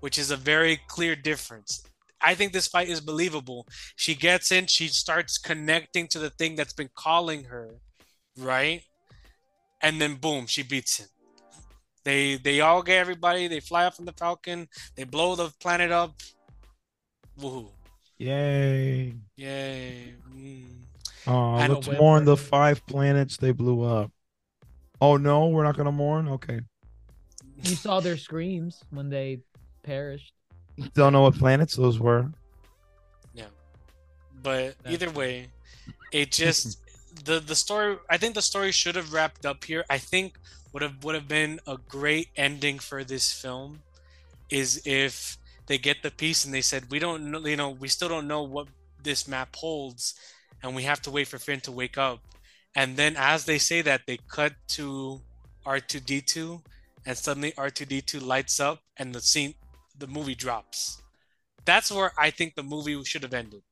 which 0.00 0.18
is 0.18 0.30
a 0.30 0.36
very 0.36 0.80
clear 0.88 1.14
difference. 1.14 1.84
I 2.20 2.34
think 2.34 2.52
this 2.52 2.66
fight 2.66 2.88
is 2.88 3.00
believable. 3.00 3.66
She 3.96 4.14
gets 4.14 4.50
in, 4.52 4.66
she 4.66 4.88
starts 4.88 5.38
connecting 5.38 6.08
to 6.08 6.18
the 6.18 6.30
thing 6.30 6.54
that's 6.54 6.72
been 6.72 6.90
calling 6.94 7.44
her, 7.44 7.70
right? 8.36 8.82
And 9.82 10.00
then 10.00 10.16
boom, 10.16 10.46
she 10.46 10.62
beats 10.62 10.98
him. 10.98 11.08
They 12.04 12.36
they 12.36 12.60
all 12.60 12.82
get 12.82 12.98
everybody, 12.98 13.46
they 13.46 13.60
fly 13.60 13.84
up 13.84 13.94
from 13.94 14.06
the 14.06 14.12
Falcon, 14.12 14.68
they 14.96 15.04
blow 15.04 15.34
the 15.34 15.50
planet 15.60 15.90
up. 15.90 16.14
Woohoo. 17.38 17.70
Yay. 18.20 19.14
Yay. 19.36 20.14
Mm. 20.36 20.64
Oh, 21.26 21.54
I 21.54 21.66
let's 21.66 21.86
don't- 21.86 21.98
mourn 21.98 22.24
the 22.26 22.36
five 22.36 22.84
planets 22.86 23.38
they 23.38 23.52
blew 23.52 23.82
up. 23.82 24.10
Oh 25.00 25.16
no, 25.16 25.48
we're 25.48 25.64
not 25.64 25.76
gonna 25.76 25.90
mourn? 25.92 26.28
Okay. 26.28 26.60
You 27.62 27.74
saw 27.76 28.00
their 28.00 28.18
screams 28.18 28.84
when 28.90 29.08
they 29.08 29.40
perished. 29.82 30.34
Don't 30.94 31.12
know 31.14 31.22
what 31.22 31.34
planets 31.34 31.76
those 31.76 31.98
were. 31.98 32.30
Yeah. 33.34 33.46
But 34.42 34.76
That's 34.82 34.94
either 34.94 35.10
way 35.10 35.48
it 36.12 36.30
just 36.30 36.78
the 37.24 37.40
the 37.40 37.54
story 37.54 37.96
i 38.08 38.16
think 38.16 38.34
the 38.34 38.42
story 38.42 38.70
should 38.72 38.94
have 38.96 39.12
wrapped 39.12 39.44
up 39.44 39.62
here 39.64 39.84
i 39.90 39.98
think 39.98 40.38
would 40.72 40.82
have 40.82 41.02
would 41.04 41.14
have 41.14 41.26
been 41.28 41.58
a 41.66 41.76
great 41.88 42.28
ending 42.36 42.78
for 42.78 43.02
this 43.04 43.32
film 43.32 43.80
is 44.48 44.80
if 44.84 45.36
they 45.70 45.78
get 45.78 46.02
the 46.02 46.10
piece 46.10 46.44
and 46.44 46.54
they 46.54 46.60
said 46.62 46.90
we 46.90 46.98
don't 46.98 47.30
know 47.30 47.46
you 47.46 47.56
know 47.56 47.70
we 47.70 47.88
still 47.88 48.08
don't 48.10 48.28
know 48.28 48.42
what 48.42 48.68
this 49.02 49.28
map 49.28 49.56
holds 49.56 50.14
and 50.62 50.76
we 50.76 50.82
have 50.84 51.00
to 51.00 51.10
wait 51.12 51.28
for 51.28 51.38
finn 51.38 51.60
to 51.60 51.72
wake 51.72 51.96
up 51.96 52.20
and 52.76 52.96
then 52.96 53.14
as 53.16 53.46
they 53.46 53.58
say 53.58 53.82
that 53.82 54.02
they 54.06 54.18
cut 54.28 54.54
to 54.68 55.20
r2d2 55.66 56.62
and 57.06 57.16
suddenly 57.16 57.52
r2d2 57.52 58.20
lights 58.20 58.60
up 58.60 58.80
and 58.98 59.14
the 59.14 59.20
scene 59.20 59.54
the 59.98 60.08
movie 60.08 60.34
drops 60.34 61.00
That's 61.64 61.92
where 61.92 62.12
I 62.18 62.30
think 62.30 62.54
the 62.56 62.64
movie 62.64 63.02
should 63.04 63.22
have 63.22 63.34
ended. 63.34 63.62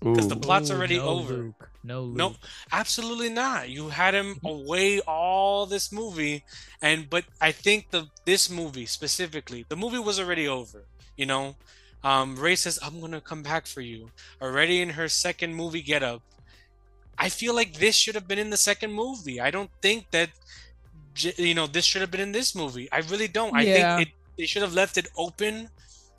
Because 0.00 0.28
the 0.28 0.36
plot's 0.36 0.70
Ooh, 0.70 0.74
already 0.74 0.98
no 0.98 1.04
over. 1.04 1.34
Luke. 1.34 1.70
No, 1.82 2.02
Luke. 2.02 2.16
No, 2.16 2.36
absolutely 2.72 3.30
not. 3.30 3.70
You 3.70 3.90
had 3.90 4.14
him 4.14 4.40
away 4.44 5.00
all 5.00 5.66
this 5.66 5.92
movie, 5.92 6.44
and 6.82 7.08
but 7.08 7.24
I 7.40 7.52
think 7.52 7.90
the 7.90 8.08
this 8.26 8.50
movie 8.50 8.86
specifically, 8.86 9.64
the 9.68 9.76
movie 9.76 9.98
was 9.98 10.20
already 10.20 10.48
over. 10.48 10.86
You 11.16 11.26
know, 11.26 11.56
um, 12.02 12.36
Rey 12.36 12.56
says, 12.56 12.78
"I'm 12.82 13.00
gonna 13.00 13.20
come 13.20 13.42
back 13.42 13.66
for 13.66 13.80
you." 13.80 14.10
Already 14.40 14.80
in 14.80 14.90
her 14.90 15.08
second 15.08 15.54
movie 15.54 15.82
get 15.82 16.02
up. 16.02 16.22
I 17.16 17.28
feel 17.28 17.54
like 17.54 17.74
this 17.74 17.94
should 17.94 18.14
have 18.14 18.26
been 18.26 18.38
in 18.38 18.50
the 18.50 18.56
second 18.56 18.92
movie. 18.92 19.40
I 19.40 19.50
don't 19.50 19.70
think 19.80 20.10
that 20.10 20.30
you 21.16 21.54
know 21.54 21.66
this 21.66 21.84
should 21.84 22.00
have 22.00 22.10
been 22.10 22.20
in 22.20 22.32
this 22.32 22.54
movie. 22.54 22.90
I 22.90 22.98
really 22.98 23.28
don't. 23.28 23.54
I 23.54 23.64
think 23.64 24.08
it 24.08 24.08
they 24.36 24.46
should 24.46 24.62
have 24.62 24.74
left 24.74 24.98
it 24.98 25.06
open 25.16 25.70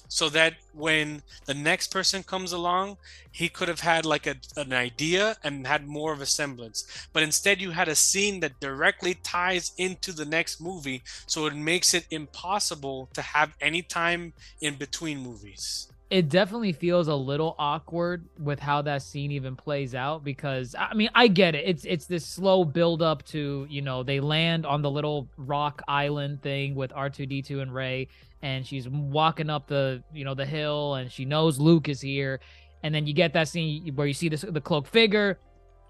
so 0.07 0.30
that 0.30 0.56
when 0.73 1.22
the 1.45 1.53
next 1.53 1.88
person 1.88 2.23
comes 2.23 2.52
along, 2.52 2.98
he 3.32 3.49
could 3.49 3.68
have 3.68 3.82
had 3.82 4.06
like 4.06 4.26
a, 4.27 4.36
an 4.56 4.73
idea 4.73 5.36
and 5.44 5.68
had 5.68 5.88
more 5.88 6.14
of 6.14 6.22
a 6.22 6.26
semblance. 6.26 7.07
But 7.14 7.23
instead, 7.23 7.61
you 7.61 7.72
had 7.72 7.88
a 7.88 7.95
scene 7.95 8.40
that 8.41 8.60
directly 8.60 9.15
ties 9.15 9.72
into 9.77 10.11
the 10.11 10.26
next 10.26 10.61
movie, 10.61 11.03
so 11.27 11.45
it 11.45 11.56
makes 11.56 11.94
it 11.94 12.06
impossible 12.11 13.10
to 13.14 13.22
have 13.22 13.53
any 13.61 13.82
time 13.82 14.34
in 14.61 14.76
between 14.76 15.19
movies. 15.19 15.88
it 16.11 16.30
definitely 16.30 16.72
feels 16.72 17.07
a 17.07 17.15
little 17.15 17.56
awkward 17.57 18.23
with 18.40 18.60
how 18.60 18.82
that 18.84 19.02
scene 19.02 19.32
even 19.32 19.56
plays 19.56 19.95
out 19.95 20.23
because 20.23 20.76
I 20.77 20.94
mean 20.94 21.10
I 21.15 21.27
get 21.27 21.56
it. 21.56 21.64
It's 21.65 21.84
it's 21.84 22.06
this 22.06 22.26
slow 22.26 22.64
build 22.64 23.02
up 23.02 23.26
to, 23.27 23.65
you 23.69 23.82
know, 23.82 24.03
they 24.03 24.19
land 24.19 24.65
on 24.68 24.82
the 24.84 24.91
little 24.91 25.27
rock 25.36 25.82
island 25.88 26.41
thing 26.44 26.76
with 26.76 26.91
R2D2 26.94 27.60
and 27.61 27.73
Rey 27.73 28.07
and 28.46 28.66
she's 28.66 28.88
walking 28.88 29.50
up 29.50 29.66
the, 29.66 30.04
you 30.14 30.24
know, 30.24 30.36
the 30.36 30.46
hill 30.46 30.94
and 30.96 31.12
she 31.12 31.26
knows 31.26 31.60
Luke 31.60 31.90
is 31.90 32.00
here. 32.00 32.40
And 32.84 32.94
then 32.94 33.08
you 33.08 33.14
get 33.14 33.34
that 33.34 33.48
scene 33.48 33.92
where 33.96 34.06
you 34.06 34.14
see 34.14 34.30
this 34.30 34.46
the 34.48 34.62
cloak 34.62 34.86
figure. 34.86 35.40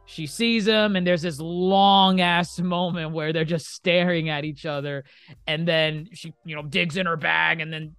She 0.06 0.26
sees 0.26 0.66
him 0.66 0.96
and 0.96 1.06
there's 1.06 1.24
this 1.24 1.38
long 1.42 2.22
ass 2.22 2.58
moment 2.62 3.12
where 3.12 3.34
they're 3.34 3.44
just 3.44 3.74
staring 3.74 4.30
at 4.30 4.46
each 4.46 4.66
other. 4.66 5.04
And 5.46 5.68
then 5.68 6.08
she 6.14 6.34
you 6.46 6.56
know 6.56 6.64
digs 6.64 6.96
in 6.96 7.08
her 7.08 7.18
bag 7.18 7.60
and 7.60 7.74
then 7.74 7.94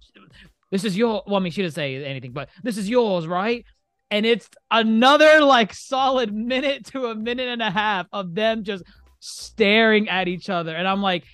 this 0.71 0.83
is 0.83 0.97
your 0.97 1.23
well 1.27 1.37
i 1.37 1.39
mean 1.39 1.51
she 1.51 1.61
didn't 1.61 1.75
say 1.75 2.03
anything 2.03 2.33
but 2.33 2.49
this 2.63 2.77
is 2.77 2.89
yours 2.89 3.27
right? 3.27 3.63
And 4.09 4.25
it's 4.25 4.49
another 4.71 5.41
like 5.41 5.71
solid 5.71 6.33
minute 6.33 6.85
to 6.87 7.05
a 7.05 7.15
minute 7.15 7.47
and 7.47 7.61
a 7.61 7.69
half 7.69 8.07
of 8.11 8.33
them 8.33 8.63
just 8.63 8.83
staring 9.19 10.09
at 10.09 10.27
each 10.27 10.49
other. 10.49 10.75
And 10.75 10.87
i'm 10.87 11.03
like 11.03 11.25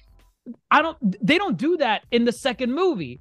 i 0.72 0.82
don't 0.82 0.98
they 1.26 1.38
don't 1.38 1.57
do 1.57 1.78
that 1.78 2.03
in 2.11 2.26
the 2.26 2.32
second 2.32 2.74
movie 2.74 3.20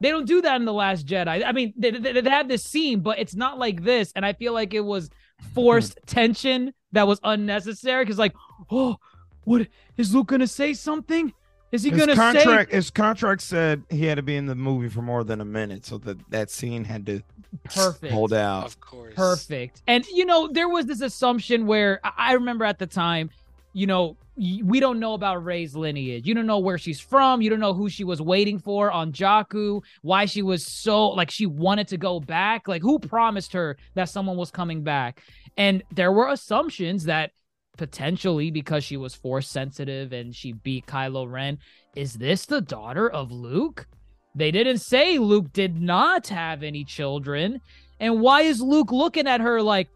they 0.00 0.10
don't 0.10 0.26
do 0.26 0.40
that 0.40 0.56
in 0.56 0.64
the 0.64 0.72
last 0.72 1.06
jedi 1.06 1.44
i 1.44 1.52
mean 1.52 1.72
they, 1.76 1.90
they, 1.90 2.20
they 2.20 2.30
have 2.30 2.48
this 2.48 2.64
scene 2.64 3.00
but 3.00 3.18
it's 3.18 3.34
not 3.34 3.58
like 3.58 3.82
this 3.84 4.12
and 4.16 4.24
i 4.24 4.32
feel 4.32 4.52
like 4.52 4.72
it 4.74 4.80
was 4.80 5.10
forced 5.54 5.98
tension 6.06 6.72
that 6.92 7.06
was 7.06 7.20
unnecessary 7.24 8.04
because 8.04 8.18
like 8.18 8.34
oh 8.70 8.96
what 9.44 9.66
is 9.96 10.14
luke 10.14 10.28
gonna 10.28 10.46
say 10.46 10.72
something 10.72 11.32
is 11.72 11.82
he 11.82 11.90
His 11.90 12.00
gonna 12.00 12.14
say 12.14 12.44
contract, 12.44 12.72
his 12.72 12.90
contract 12.90 13.40
said 13.40 13.82
he 13.88 14.04
had 14.04 14.16
to 14.16 14.22
be 14.22 14.36
in 14.36 14.44
the 14.44 14.54
movie 14.54 14.90
for 14.90 15.00
more 15.00 15.24
than 15.24 15.40
a 15.40 15.44
minute, 15.46 15.86
so 15.86 15.96
that 15.98 16.18
that 16.30 16.50
scene 16.50 16.84
had 16.84 17.06
to 17.06 17.22
perfect 17.64 18.12
hold 18.12 18.34
out. 18.34 18.66
Of 18.66 18.78
course. 18.78 19.14
Perfect. 19.14 19.80
And 19.86 20.04
you 20.08 20.26
know, 20.26 20.48
there 20.48 20.68
was 20.68 20.84
this 20.84 21.00
assumption 21.00 21.66
where 21.66 21.98
I 22.04 22.12
I 22.18 22.32
remember 22.34 22.66
at 22.66 22.78
the 22.78 22.86
time, 22.86 23.30
you 23.72 23.86
know, 23.86 24.08
y- 24.08 24.16
we 24.36 24.80
don't 24.80 24.98
know 24.98 25.14
about 25.14 25.44
Rey's 25.44 25.76
lineage. 25.76 26.26
You 26.26 26.34
don't 26.34 26.46
know 26.46 26.58
where 26.58 26.78
she's 26.78 27.00
from. 27.00 27.42
You 27.42 27.50
don't 27.50 27.60
know 27.60 27.74
who 27.74 27.88
she 27.88 28.04
was 28.04 28.22
waiting 28.22 28.58
for 28.58 28.90
on 28.90 29.12
Jakku, 29.12 29.82
why 30.00 30.24
she 30.24 30.42
was 30.42 30.66
so 30.66 31.08
like 31.08 31.30
she 31.30 31.46
wanted 31.46 31.88
to 31.88 31.98
go 31.98 32.18
back. 32.18 32.66
Like 32.66 32.82
who 32.82 32.98
promised 32.98 33.52
her 33.52 33.76
that 33.94 34.08
someone 34.08 34.36
was 34.36 34.50
coming 34.50 34.82
back? 34.82 35.22
And 35.56 35.82
there 35.92 36.12
were 36.12 36.28
assumptions 36.28 37.04
that 37.04 37.32
potentially 37.76 38.50
because 38.50 38.84
she 38.84 38.96
was 38.96 39.14
force 39.14 39.48
sensitive 39.48 40.12
and 40.12 40.34
she 40.34 40.52
beat 40.52 40.86
Kylo 40.86 41.30
Ren, 41.30 41.58
is 41.94 42.14
this 42.14 42.46
the 42.46 42.60
daughter 42.60 43.10
of 43.10 43.30
Luke? 43.30 43.86
They 44.34 44.50
didn't 44.50 44.78
say 44.78 45.18
Luke 45.18 45.52
did 45.52 45.80
not 45.80 46.28
have 46.28 46.62
any 46.62 46.84
children. 46.84 47.60
And 48.00 48.20
why 48.20 48.42
is 48.42 48.60
Luke 48.60 48.92
looking 48.92 49.26
at 49.26 49.40
her 49.40 49.60
like, 49.60 49.88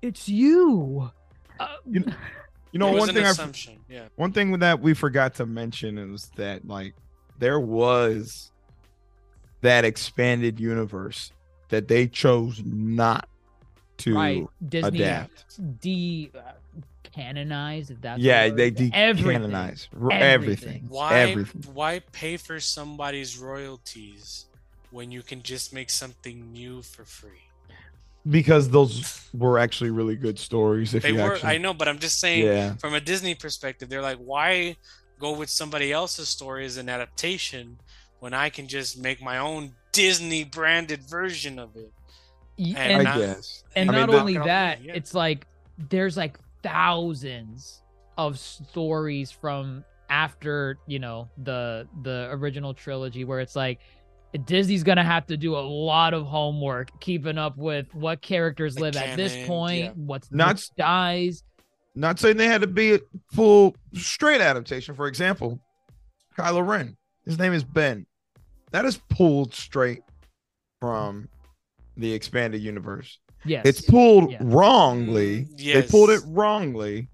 it's 0.00 0.28
you? 0.28 1.10
Uh, 1.60 1.68
You 1.86 2.04
You 2.74 2.80
know, 2.80 2.88
it 2.88 2.94
was 2.94 3.00
one 3.02 3.08
an 3.10 3.14
thing 3.14 3.24
I. 3.24 3.78
Yeah. 3.88 4.02
one 4.16 4.32
thing 4.32 4.58
that 4.58 4.80
we 4.80 4.94
forgot 4.94 5.34
to 5.36 5.46
mention 5.46 5.96
is 5.96 6.26
that 6.34 6.66
like 6.66 6.94
there 7.38 7.60
was 7.60 8.50
that 9.60 9.84
expanded 9.84 10.58
universe 10.58 11.30
that 11.68 11.86
they 11.86 12.08
chose 12.08 12.60
not 12.64 13.28
to 13.98 14.16
right. 14.16 14.46
Disney 14.68 15.02
adapt. 15.02 15.80
de 15.80 16.30
canonize 16.32 16.54
canonized. 17.12 17.90
If 17.92 18.00
that's 18.00 18.20
yeah, 18.20 18.48
word. 18.48 18.56
they 18.56 18.90
Everything. 18.92 19.40
decanonize 19.42 19.86
Everything. 19.94 20.22
everything. 20.22 20.84
Why 20.88 21.14
Everything. 21.20 21.62
why 21.72 22.00
pay 22.10 22.36
for 22.36 22.58
somebody's 22.58 23.38
royalties 23.38 24.46
when 24.90 25.12
you 25.12 25.22
can 25.22 25.44
just 25.44 25.72
make 25.72 25.90
something 25.90 26.52
new 26.52 26.82
for 26.82 27.04
free? 27.04 27.43
Because 28.28 28.70
those 28.70 29.28
were 29.34 29.58
actually 29.58 29.90
really 29.90 30.16
good 30.16 30.38
stories. 30.38 30.94
If 30.94 31.02
They 31.02 31.10
you 31.10 31.16
were 31.16 31.34
actually, 31.34 31.50
I 31.50 31.58
know, 31.58 31.74
but 31.74 31.88
I'm 31.88 31.98
just 31.98 32.20
saying 32.20 32.44
yeah, 32.46 32.74
from 32.76 32.94
a 32.94 33.00
Disney 33.00 33.34
perspective, 33.34 33.88
they're 33.90 34.00
like, 34.02 34.16
why 34.18 34.76
go 35.20 35.36
with 35.36 35.50
somebody 35.50 35.92
else's 35.92 36.28
story 36.28 36.64
as 36.64 36.76
an 36.78 36.88
adaptation 36.88 37.78
when 38.20 38.32
I 38.32 38.48
can 38.48 38.66
just 38.66 38.98
make 38.98 39.22
my 39.22 39.38
own 39.38 39.72
Disney 39.92 40.44
branded 40.44 41.02
version 41.02 41.58
of 41.58 41.76
it? 41.76 41.92
Y- 42.58 42.72
And 42.76 42.78
I 42.78 42.82
and, 42.94 43.04
not- 43.04 43.18
guess. 43.18 43.64
and 43.76 43.90
I 43.90 43.92
mean, 43.92 44.00
not 44.06 44.10
the- 44.12 44.20
only 44.20 44.38
that, 44.38 44.82
yeah. 44.82 44.94
it's 44.94 45.12
like 45.12 45.46
there's 45.90 46.16
like 46.16 46.38
thousands 46.62 47.82
of 48.16 48.38
stories 48.38 49.30
from 49.30 49.84
after 50.08 50.78
you 50.86 50.98
know 50.98 51.28
the 51.42 51.88
the 52.02 52.28
original 52.30 52.72
trilogy 52.74 53.24
where 53.24 53.40
it's 53.40 53.56
like 53.56 53.80
Disney's 54.38 54.82
gonna 54.82 55.04
have 55.04 55.26
to 55.26 55.36
do 55.36 55.56
a 55.56 55.60
lot 55.60 56.12
of 56.14 56.26
homework 56.26 56.88
keeping 57.00 57.38
up 57.38 57.56
with 57.56 57.86
what 57.94 58.20
characters 58.22 58.78
live 58.78 58.96
at 58.96 59.16
this 59.16 59.32
canon, 59.32 59.46
point, 59.46 59.78
yeah. 59.84 59.90
what's 59.96 60.30
Not- 60.32 60.56
which 60.56 60.74
dies. 60.76 61.42
Not 61.94 62.18
saying 62.18 62.36
they 62.38 62.46
had 62.48 62.62
to 62.62 62.66
be 62.66 62.94
a 62.94 62.98
full 63.32 63.76
straight 63.92 64.40
adaptation. 64.40 64.96
For 64.96 65.06
example, 65.06 65.60
Kylo 66.36 66.66
Ren. 66.66 66.96
His 67.24 67.38
name 67.38 67.52
is 67.52 67.62
Ben. 67.62 68.06
That 68.72 68.84
is 68.84 68.98
pulled 69.08 69.54
straight 69.54 70.02
from 70.80 71.28
the 71.96 72.12
expanded 72.12 72.60
universe. 72.60 73.18
Yes, 73.44 73.64
It's 73.64 73.80
pulled 73.82 74.32
Yeah. 74.32 74.38
wrongly. 74.40 75.44
Mm, 75.44 75.72
They 75.74 75.82
pulled 75.82 76.10
it 76.10 76.22
wrongly 76.26 77.08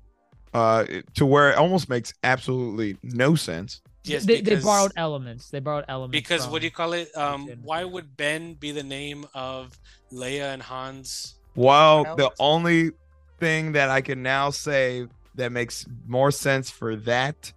uh 0.55 0.85
to 1.15 1.27
where 1.27 1.51
it 1.51 1.57
almost 1.59 1.89
makes 1.91 2.15
absolutely 2.25 2.97
no 3.03 3.35
sense. 3.35 3.83
Yes, 4.05 4.25
they, 4.25 4.41
they 4.41 4.57
borrowed 4.57 4.93
elements. 4.97 5.51
They 5.51 5.61
borrowed 5.61 5.85
elements 5.89 6.13
because 6.13 6.45
from- 6.45 6.53
what 6.53 6.61
do 6.61 6.67
you 6.67 6.71
call 6.71 6.93
it? 6.95 7.15
Um, 7.17 7.49
why 7.63 7.85
would 7.85 8.17
Ben 8.17 8.55
be 8.55 8.73
the 8.73 8.83
name 8.83 9.27
of 9.35 9.79
Leia 10.13 10.55
and 10.55 10.63
Han's? 10.63 11.35
Well, 11.55 12.17
the 12.17 12.25
else? 12.25 12.35
only 12.39 12.93
thing 13.39 13.73
that 13.73 13.91
I 13.91 14.01
can 14.01 14.23
now 14.23 14.51
say 14.51 15.07
that 15.35 15.53
makes 15.53 15.87
more 16.07 16.31
sense 16.31 16.71
for 16.71 16.97
that 16.97 17.53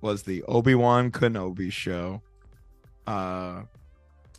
was 0.00 0.22
the 0.22 0.42
Obi-Wan 0.44 1.10
Kenobi 1.10 1.72
show. 1.72 2.22
Uh 3.06 3.62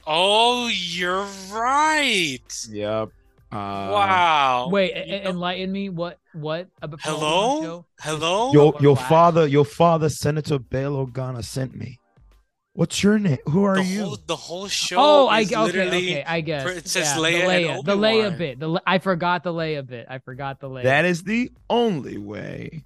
Oh, 0.08 0.68
you're 0.68 1.26
right. 1.52 2.68
yep. 2.70 3.10
Uh 3.56 3.92
wow. 3.92 4.68
Wait, 4.72 4.96
You 5.08 5.20
know- 5.24 5.30
enlighten 5.32 5.72
me. 5.72 5.90
What? 5.90 6.20
What? 6.34 6.68
about 6.82 7.00
Hello? 7.02 7.86
Hello? 8.00 8.52
Your 8.52 8.74
your 8.82 8.96
Flash? 8.98 9.10
father, 9.10 9.48
your 9.48 9.66
father, 9.66 10.10
Senator 10.10 10.60
Bail 10.60 10.94
Organa 11.06 11.44
sent 11.44 11.76
me. 11.76 12.00
What's 12.74 13.02
your 13.02 13.18
name? 13.18 13.38
Who 13.48 13.64
are 13.64 13.78
the 13.78 13.84
you? 13.86 14.04
whole 14.04 14.18
the 14.26 14.36
whole 14.36 14.68
show 14.68 14.98
Oh, 15.00 15.28
I 15.28 15.42
is 15.42 15.54
okay, 15.54 15.64
literally 15.64 16.12
okay, 16.12 16.24
I 16.28 16.42
guess. 16.42 16.64
Princess 16.64 17.14
yeah, 17.16 17.22
Leia 17.24 17.32
the 17.32 17.38
and 17.40 17.66
Leia, 17.82 17.86
the 17.86 17.96
Leia 17.96 18.38
bit. 18.38 18.60
The 18.60 18.82
I 18.86 18.98
forgot 18.98 19.44
the 19.46 19.54
Leia 19.54 19.88
bit. 19.88 20.06
I 20.10 20.18
forgot 20.20 20.60
the 20.60 20.68
Leia. 20.70 20.84
That 20.84 21.06
is 21.06 21.24
the 21.24 21.52
only 21.70 22.18
way. 22.18 22.84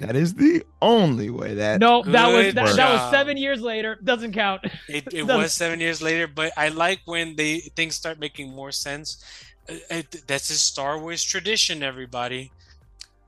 That 0.00 0.16
is 0.16 0.34
the 0.34 0.64
only 0.80 1.30
way 1.30 1.54
that 1.54 1.78
no, 1.78 2.02
that 2.02 2.26
was 2.32 2.54
that, 2.54 2.74
that 2.74 2.92
was 2.92 3.10
seven 3.12 3.36
years 3.36 3.60
later. 3.60 3.96
Doesn't 4.02 4.32
count. 4.32 4.64
it, 4.88 5.06
it 5.06 5.10
Doesn't- 5.12 5.36
was 5.38 5.52
seven 5.52 5.78
years 5.78 6.02
later 6.02 6.26
but 6.26 6.50
i 6.56 6.68
like 6.70 6.98
when 7.04 7.36
they 7.36 7.60
things 7.76 7.94
start 7.94 8.18
making 8.18 8.50
more 8.50 8.72
sense 8.72 9.22
it- 9.68 10.26
that's 10.26 10.50
a 10.50 10.54
star 10.54 10.98
wars 10.98 11.22
tradition 11.22 11.82
everybody 11.82 12.50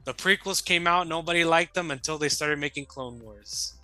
the 0.04 0.14
prequels 0.14 0.64
came 0.64 0.86
out 0.86 1.06
nobody 1.08 1.44
liked 1.44 1.74
them 1.74 1.90
until 1.90 2.18
they 2.18 2.28
started 2.28 2.58
making 2.58 2.84
clone 2.86 3.18
wars 3.20 3.74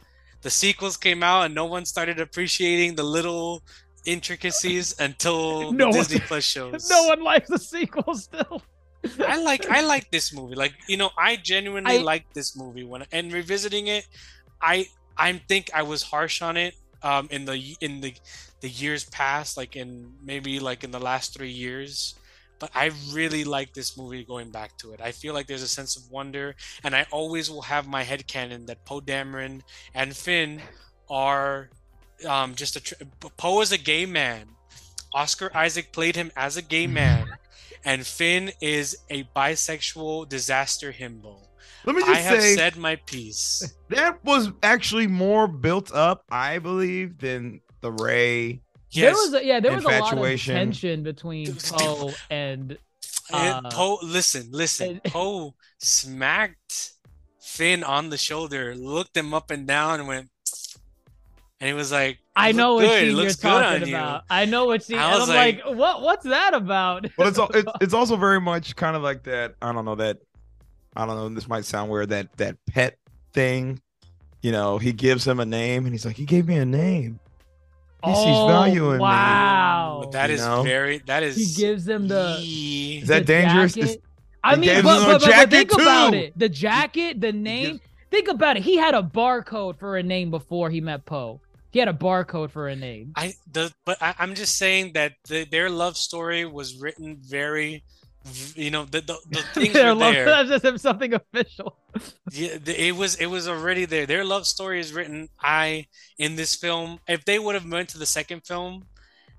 the 0.43 0.51
sequels 0.51 0.97
came 0.97 1.23
out 1.23 1.43
and 1.47 1.55
no 1.55 1.65
one 1.67 1.85
started 1.85 2.19
appreciating 2.19 2.95
the 2.97 3.03
little 3.03 3.63
intricacies 4.05 4.99
until 5.09 5.73
No 5.73 5.85
the 5.85 5.85
one- 5.87 5.93
disney 5.95 6.21
plus 6.27 6.45
shows 6.45 6.89
no 6.91 7.07
one 7.07 7.23
likes 7.23 7.49
the 7.49 7.59
sequels 7.59 8.25
still. 8.25 8.63
I 9.27 9.37
like 9.43 9.67
I 9.71 9.81
like 9.81 10.11
this 10.11 10.31
movie. 10.31 10.55
Like 10.57 10.75
you 10.87 10.99
know, 10.99 11.09
I 11.17 11.37
genuinely 11.37 11.99
I- 12.01 12.03
like 12.03 12.27
this 12.35 12.55
movie 12.55 12.85
when 12.85 13.07
and 13.13 13.33
revisiting 13.33 13.87
it, 13.87 14.07
I 14.61 14.89
I 15.17 15.33
think 15.49 15.71
I 15.73 15.83
was 15.85 16.03
harsh 16.03 16.43
on 16.43 16.59
it 16.59 16.75
um 17.03 17.27
in 17.31 17.47
the 17.47 17.57
in 17.81 18.03
the 18.03 18.13
the 18.61 18.69
years 18.69 19.05
past, 19.07 19.57
like 19.57 19.75
in 19.75 20.13
maybe 20.23 20.61
like 20.61 20.85
in 20.85 20.91
the 20.91 20.99
last 21.01 21.33
three 21.33 21.51
years. 21.51 22.15
But 22.61 22.71
I 22.75 22.93
really 23.13 23.43
like 23.43 23.75
this 23.75 23.97
movie 23.97 24.25
going 24.25 24.51
back 24.51 24.77
to 24.79 24.93
it. 24.93 25.01
I 25.01 25.11
feel 25.11 25.35
like 25.35 25.49
there's 25.49 25.63
a 25.63 25.69
sense 25.69 25.97
of 25.97 26.09
wonder, 26.11 26.55
and 26.85 26.95
I 26.95 27.07
always 27.11 27.51
will 27.51 27.63
have 27.63 27.89
my 27.89 28.05
head 28.05 28.29
canon 28.29 28.67
that 28.67 28.85
Poe 28.85 29.01
Dameron 29.01 29.63
and 29.95 30.17
Finn 30.17 30.61
are 31.09 31.71
um, 32.29 32.55
just 32.55 32.77
a 32.77 32.81
tr- 32.81 32.95
Poe 33.37 33.61
is 33.63 33.73
a 33.73 33.79
gay 33.79 34.07
man. 34.07 34.47
Oscar 35.13 35.51
Isaac 35.57 35.93
played 35.93 36.15
him 36.15 36.31
as 36.37 36.57
a 36.57 36.63
gay 36.63 36.87
man, 36.87 37.27
and 37.85 38.07
Finn 38.07 38.53
is 38.61 38.97
a 39.09 39.25
bisexual 39.35 40.29
disaster 40.29 40.93
himbo. 40.93 41.47
Let 41.85 41.97
me 41.97 42.03
just 42.03 42.13
I 42.13 42.21
have 42.21 42.43
say 42.43 42.55
said 42.57 42.77
my 42.77 42.97
piece. 42.97 43.75
that 43.89 44.23
was 44.25 44.51
actually 44.63 45.07
more 45.07 45.49
built 45.49 45.93
up, 45.93 46.25
I 46.31 46.59
believe, 46.59 47.19
than 47.19 47.63
the 47.81 47.91
Rey. 47.91 48.61
There 48.95 49.13
was 49.13 49.35
a, 49.35 49.45
yeah, 49.45 49.61
there 49.61 49.75
was 49.75 49.85
a 49.85 49.89
lot 49.89 50.19
of 50.19 50.41
tension 50.41 51.03
between 51.03 51.55
Poe 51.55 52.13
and 52.31 52.77
Uh, 53.33 53.63
Poe, 53.71 53.99
listen, 54.03 54.49
listen. 54.51 55.01
Poe 55.07 55.55
smacked 55.79 56.93
Finn 57.41 57.85
on 57.85 58.11
the 58.11 58.17
shoulder, 58.19 58.75
looked 58.75 59.17
him 59.17 59.33
up 59.35 59.51
and 59.51 59.67
down, 59.67 60.01
and 60.01 60.09
went, 60.09 60.29
and 61.61 61.69
he 61.69 61.75
was 61.75 61.93
like, 61.93 62.19
I 62.35 62.53
know 62.53 62.75
what 62.75 62.83
good. 62.83 62.91
It 62.91 62.99
scene 62.99 63.07
you're 63.09 63.17
looks 63.17 63.37
good 63.37 63.51
on 63.53 63.63
talking 63.63 63.89
you." 63.89 63.95
about. 63.97 64.25
I 64.31 64.45
know 64.47 64.65
what 64.65 64.83
scene. 64.83 64.99
I 64.99 65.11
And 65.13 65.21
was 65.21 65.31
I'm 65.31 65.37
like, 65.37 65.63
what? 65.67 66.03
What's 66.03 66.25
that 66.25 66.55
about? 66.55 67.07
well, 67.19 67.29
it's, 67.29 67.39
al- 67.39 67.49
it's 67.55 67.71
it's 67.81 67.95
also 67.95 68.17
very 68.17 68.41
much 68.41 68.75
kind 68.77 68.97
of 68.97 69.03
like 69.03 69.23
that. 69.25 69.55
I 69.63 69.73
don't 69.73 69.85
know 69.85 69.97
that. 69.97 70.19
I 70.97 71.07
don't 71.07 71.17
know. 71.17 71.29
This 71.29 71.47
might 71.49 71.65
sound 71.65 71.91
weird. 71.91 72.09
That 72.09 72.33
that 72.39 72.57
pet 72.67 72.97
thing. 73.33 73.81
You 74.43 74.53
know, 74.53 74.79
he 74.79 74.93
gives 74.93 75.27
him 75.27 75.39
a 75.39 75.45
name, 75.45 75.85
and 75.85 75.93
he's 75.95 76.07
like, 76.07 76.17
"He 76.17 76.25
gave 76.25 76.49
me 76.49 76.57
a 76.57 76.65
name. 76.65 77.21
He 78.05 78.15
sees 78.15 78.25
Oh, 78.27 78.47
value 78.49 78.87
in 78.91 78.97
me." 78.97 79.01
wow. 79.01 80.09
That 80.13 80.31
You 80.31 80.35
is 80.37 80.41
know? 80.47 80.63
very. 80.63 80.99
That 81.07 81.23
is. 81.23 81.37
He 81.37 81.61
gives 81.63 81.85
them 81.85 82.09
the. 82.09 82.39
Is 82.41 83.09
that 83.09 83.21
the 83.27 83.33
dangerous? 83.33 83.75
jacket. 83.75 83.91
Is- 83.91 83.99
I 84.43 84.57
mean, 84.57 84.83
but, 84.83 84.83
but, 84.85 85.07
but, 85.07 85.21
but 85.21 85.31
jacket 85.31 85.51
think 85.51 85.73
about 85.75 86.15
it. 86.15 86.39
The 86.39 86.49
jacket, 86.49 87.21
the 87.21 87.33
name. 87.33 87.73
gives- 87.77 87.81
Think 88.11 88.27
about 88.29 88.57
it. 88.57 88.65
He 88.65 88.77
had 88.77 88.95
a 88.95 89.03
barcode 89.03 89.79
for 89.79 89.97
a 89.97 90.03
name 90.03 90.31
before 90.33 90.69
he 90.71 90.81
met 90.81 91.05
Poe. 91.07 91.41
He 91.71 91.79
had 91.79 91.87
a 91.87 91.93
barcode 91.93 92.51
for 92.51 92.67
a 92.67 92.75
name. 92.75 93.13
I 93.15 93.35
the 93.53 93.73
but 93.87 93.99
I, 94.03 94.15
I'm 94.19 94.35
just 94.35 94.57
saying 94.59 94.95
that 94.95 95.13
the, 95.29 95.45
their 95.45 95.71
love 95.71 95.97
story 95.97 96.45
was 96.45 96.77
written 96.81 97.19
very, 97.21 97.75
v- 97.75 97.85
you 98.55 98.71
know, 98.71 98.85
the 98.85 99.01
the, 99.01 99.19
the 99.31 99.43
things 99.55 99.73
Their 99.73 99.95
were 99.95 99.95
love- 99.95 100.15
there. 100.15 100.25
That's 100.27 100.63
just 100.63 100.83
something 100.83 101.15
official. 101.15 101.77
Yeah, 102.33 102.59
the- 102.63 102.81
it 102.89 102.95
was 102.95 103.17
it 103.17 103.27
was 103.27 103.49
already 103.49 103.85
there. 103.85 104.07
Their 104.07 104.25
love 104.25 104.47
story 104.47 104.79
is 104.79 104.93
written. 104.93 105.29
I 105.41 105.87
in 106.19 106.37
this 106.37 106.55
film, 106.55 107.01
if 107.09 107.25
they 107.25 107.39
would 107.39 107.55
have 107.57 107.69
went 107.71 107.89
to 107.91 107.99
the 107.99 108.07
second 108.07 108.47
film, 108.47 108.87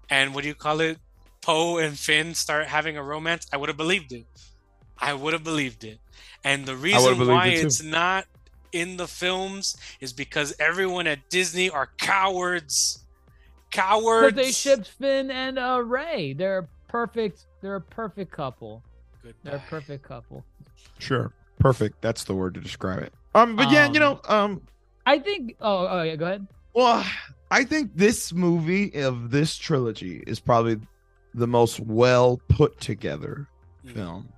and 0.09 0.35
what 0.35 0.41
do 0.41 0.49
you 0.49 0.55
call 0.55 0.81
it, 0.81 0.97
Poe 1.41 1.77
and 1.77 1.97
Finn 1.97 2.33
start 2.35 2.67
having 2.67 2.97
a 2.97 3.03
romance, 3.03 3.47
I 3.53 3.57
would 3.57 3.69
have 3.69 3.77
believed 3.77 4.11
it. 4.11 4.25
I 4.99 5.13
would 5.13 5.31
have 5.33 5.43
believed 5.45 5.83
it. 5.85 5.99
And 6.43 6.65
the 6.65 6.75
reason 6.75 7.25
why 7.27 7.47
it 7.47 7.63
it's 7.65 7.81
not 7.81 8.25
in 8.73 8.97
the 8.97 9.07
films 9.07 9.77
is 10.01 10.11
because 10.11 10.53
everyone 10.59 11.07
at 11.07 11.29
Disney 11.29 11.69
are 11.69 11.89
cowards. 11.97 13.03
Cowards. 13.71 14.35
Because 14.35 14.45
they 14.45 14.51
shipped 14.51 14.89
Finn 14.89 15.31
and 15.31 15.57
uh, 15.57 15.81
Rey. 15.83 16.33
They're 16.33 16.67
perfect. 16.89 17.45
They're 17.61 17.75
a 17.75 17.81
perfect 17.81 18.31
couple. 18.31 18.83
They're 19.43 19.55
a 19.55 19.63
perfect 19.69 20.03
couple. 20.03 20.43
Sure, 20.99 21.31
perfect. 21.59 22.01
That's 22.01 22.23
the 22.23 22.33
word 22.33 22.55
to 22.55 22.59
describe 22.59 23.03
it. 23.03 23.13
Um, 23.35 23.55
but 23.55 23.71
yeah, 23.71 23.91
you 23.91 23.99
know, 23.99 24.19
um, 24.27 24.61
I 25.05 25.19
think. 25.19 25.55
Oh, 25.61 25.87
oh 25.87 26.01
yeah. 26.03 26.15
Go 26.15 26.25
ahead. 26.25 26.47
Well, 26.73 27.05
I 27.51 27.63
think 27.63 27.91
this 27.95 28.33
movie 28.33 28.93
of 29.03 29.29
this 29.31 29.57
trilogy 29.57 30.23
is 30.25 30.39
probably 30.39 30.79
the 31.33 31.47
most 31.47 31.79
well 31.79 32.41
put 32.49 32.79
together 32.79 33.47
Mm. 33.85 33.93
film. 33.93 34.29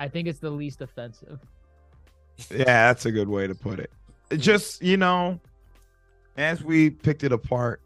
I 0.00 0.08
think 0.08 0.28
it's 0.28 0.38
the 0.38 0.50
least 0.50 0.80
offensive. 0.80 1.38
Yeah, 2.50 2.64
that's 2.64 3.04
a 3.04 3.12
good 3.12 3.28
way 3.28 3.46
to 3.46 3.54
put 3.54 3.80
it. 3.80 3.90
It 4.30 4.36
Just, 4.38 4.82
you 4.82 4.96
know, 4.96 5.40
as 6.36 6.62
we 6.62 6.88
picked 6.90 7.24
it 7.24 7.32
apart, 7.32 7.82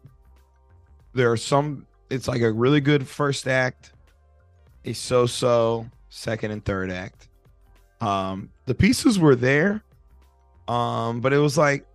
there 1.13 1.31
are 1.31 1.37
some, 1.37 1.85
it's 2.09 2.27
like 2.27 2.41
a 2.41 2.51
really 2.51 2.79
good 2.79 3.07
first 3.07 3.47
act, 3.47 3.91
a 4.85 4.93
so 4.93 5.25
so 5.25 5.85
second 6.09 6.51
and 6.51 6.63
third 6.63 6.91
act. 6.91 7.29
Um, 8.01 8.49
the 8.65 8.75
pieces 8.75 9.17
were 9.17 9.35
there, 9.35 9.83
um, 10.67 11.21
but 11.21 11.33
it 11.33 11.37
was 11.37 11.57
like, 11.57 11.85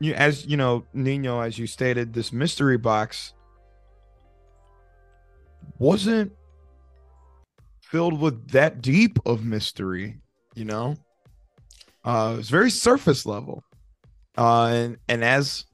you 0.00 0.14
as 0.14 0.46
you 0.46 0.56
know, 0.56 0.84
Nino, 0.94 1.40
as 1.40 1.58
you 1.58 1.66
stated, 1.66 2.12
this 2.12 2.32
mystery 2.32 2.78
box 2.78 3.34
wasn't 5.78 6.32
filled 7.82 8.18
with 8.18 8.48
that 8.50 8.80
deep 8.80 9.18
of 9.26 9.44
mystery, 9.44 10.18
you 10.54 10.64
know. 10.64 10.96
Uh, 12.04 12.36
it's 12.38 12.48
very 12.48 12.70
surface 12.70 13.26
level, 13.26 13.62
uh, 14.36 14.66
and 14.66 14.96
and 15.08 15.22
as 15.22 15.66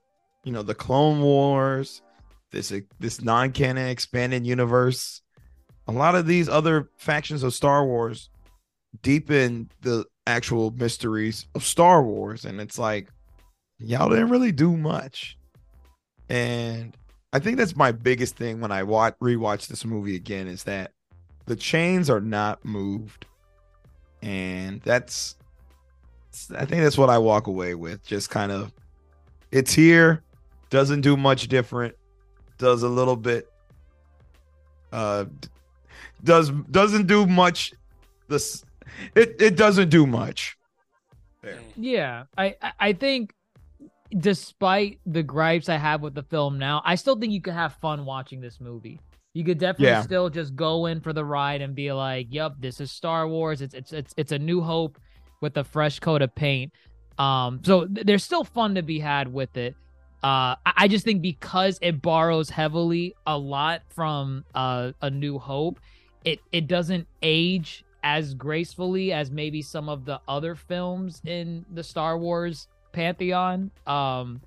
you 0.44 0.52
know, 0.52 0.62
the 0.62 0.74
Clone 0.74 1.20
Wars, 1.22 2.02
this 2.50 2.72
this 2.98 3.22
non-canon 3.22 3.88
expanded 3.88 4.46
universe, 4.46 5.22
a 5.88 5.92
lot 5.92 6.14
of 6.14 6.26
these 6.26 6.48
other 6.48 6.90
factions 6.98 7.42
of 7.42 7.54
Star 7.54 7.84
Wars 7.84 8.28
deepen 9.02 9.70
the 9.80 10.04
actual 10.26 10.70
mysteries 10.72 11.46
of 11.54 11.64
Star 11.64 12.02
Wars, 12.02 12.44
and 12.44 12.60
it's 12.60 12.78
like 12.78 13.08
y'all 13.78 14.10
didn't 14.10 14.28
really 14.28 14.52
do 14.52 14.76
much, 14.76 15.36
and 16.28 16.96
I 17.32 17.38
think 17.38 17.56
that's 17.56 17.74
my 17.74 17.90
biggest 17.90 18.36
thing 18.36 18.60
when 18.60 18.70
I 18.70 18.82
watch 18.82 19.14
rewatch 19.20 19.66
this 19.66 19.84
movie 19.84 20.14
again 20.14 20.46
is 20.46 20.64
that 20.64 20.92
the 21.46 21.56
chains 21.56 22.10
are 22.10 22.20
not 22.20 22.64
moved, 22.64 23.26
and 24.22 24.80
that's 24.82 25.36
I 26.54 26.64
think 26.66 26.82
that's 26.82 26.98
what 26.98 27.10
I 27.10 27.18
walk 27.18 27.46
away 27.46 27.74
with. 27.74 28.04
Just 28.04 28.30
kind 28.30 28.52
of, 28.52 28.72
it's 29.50 29.72
here, 29.72 30.22
doesn't 30.70 31.00
do 31.00 31.16
much 31.16 31.48
different, 31.48 31.94
does 32.58 32.82
a 32.82 32.88
little 32.88 33.16
bit, 33.16 33.50
uh, 34.92 35.24
does 36.24 36.50
doesn't 36.70 37.06
do 37.06 37.26
much. 37.26 37.72
This 38.28 38.64
it 39.14 39.40
it 39.40 39.56
doesn't 39.56 39.88
do 39.90 40.06
much. 40.06 40.56
There. 41.42 41.58
Yeah, 41.76 42.24
I 42.36 42.54
I- 42.62 42.72
I 42.80 42.92
think 42.92 43.34
despite 44.18 44.98
the 45.06 45.22
gripes 45.22 45.68
I 45.68 45.76
have 45.76 46.00
with 46.00 46.14
the 46.14 46.22
film 46.22 46.58
now, 46.58 46.82
I 46.84 46.94
still 46.94 47.16
think 47.16 47.32
you 47.32 47.40
could 47.42 47.52
have 47.54 47.74
fun 47.74 48.04
watching 48.04 48.40
this 48.40 48.60
movie. 48.60 49.00
You 49.34 49.44
could 49.44 49.58
definitely 49.58 49.88
Yeah. 49.88 50.02
still 50.02 50.30
just 50.30 50.56
go 50.56 50.86
in 50.86 51.00
for 51.00 51.12
the 51.12 51.24
ride 51.24 51.60
and 51.60 51.74
be 51.74 51.92
like, 51.92 52.28
"Yep, 52.30 52.54
this 52.60 52.80
is 52.80 52.90
Star 52.90 53.28
Wars. 53.28 53.60
It's 53.60 53.74
it's 53.74 53.92
it's 53.92 54.14
it's 54.16 54.32
a 54.32 54.38
new 54.38 54.60
hope 54.60 54.98
with 55.40 55.56
a 55.58 55.64
fresh 55.64 56.00
coat 56.00 56.22
of 56.22 56.34
paint." 56.34 56.72
Um, 57.18 57.60
so 57.64 57.86
th- 57.86 58.06
there's 58.06 58.24
still 58.24 58.44
fun 58.44 58.74
to 58.76 58.82
be 58.82 58.98
had 58.98 59.32
with 59.32 59.56
it. 59.56 59.74
Uh, 60.22 60.54
I, 60.66 60.72
I 60.76 60.88
just 60.88 61.04
think 61.04 61.20
because 61.22 61.78
it 61.82 62.00
borrows 62.00 62.48
heavily 62.50 63.14
a 63.26 63.36
lot 63.36 63.82
from 63.94 64.44
uh, 64.54 64.92
a 65.02 65.10
New 65.10 65.38
Hope, 65.38 65.78
it 66.24 66.40
it 66.52 66.66
doesn't 66.66 67.06
age 67.22 67.84
as 68.02 68.34
gracefully 68.34 69.12
as 69.12 69.30
maybe 69.30 69.60
some 69.60 69.88
of 69.88 70.04
the 70.04 70.20
other 70.28 70.54
films 70.54 71.20
in 71.26 71.64
the 71.74 71.82
Star 71.82 72.16
Wars 72.18 72.68
pantheon. 72.92 73.70
Um, 73.86 74.40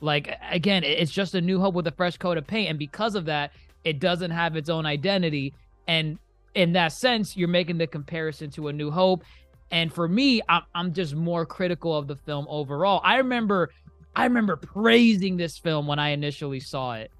like 0.00 0.36
again, 0.50 0.84
it's 0.84 1.12
just 1.12 1.34
a 1.34 1.40
New 1.40 1.60
Hope 1.60 1.74
with 1.74 1.86
a 1.86 1.92
fresh 1.92 2.16
coat 2.16 2.38
of 2.38 2.46
paint, 2.46 2.70
and 2.70 2.78
because 2.78 3.14
of 3.14 3.24
that, 3.26 3.52
it 3.84 4.00
doesn't 4.00 4.30
have 4.30 4.56
its 4.56 4.68
own 4.68 4.86
identity. 4.86 5.54
And 5.86 6.18
in 6.54 6.72
that 6.72 6.92
sense, 6.92 7.36
you're 7.36 7.48
making 7.48 7.78
the 7.78 7.86
comparison 7.86 8.50
to 8.50 8.68
a 8.68 8.72
New 8.72 8.90
Hope. 8.90 9.24
And 9.70 9.92
for 9.92 10.08
me, 10.08 10.40
I'm 10.48 10.62
I'm 10.74 10.92
just 10.92 11.14
more 11.14 11.44
critical 11.44 11.96
of 11.96 12.06
the 12.06 12.16
film 12.16 12.46
overall. 12.48 13.00
I 13.04 13.16
remember, 13.16 13.70
I 14.14 14.24
remember 14.24 14.56
praising 14.56 15.36
this 15.36 15.58
film 15.58 15.86
when 15.86 15.98
I 15.98 16.10
initially 16.10 16.60
saw 16.60 16.94
it. 16.94 17.10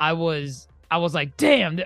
I 0.00 0.12
was 0.12 0.68
I 0.94 0.98
was 0.98 1.12
like, 1.12 1.36
damn, 1.36 1.80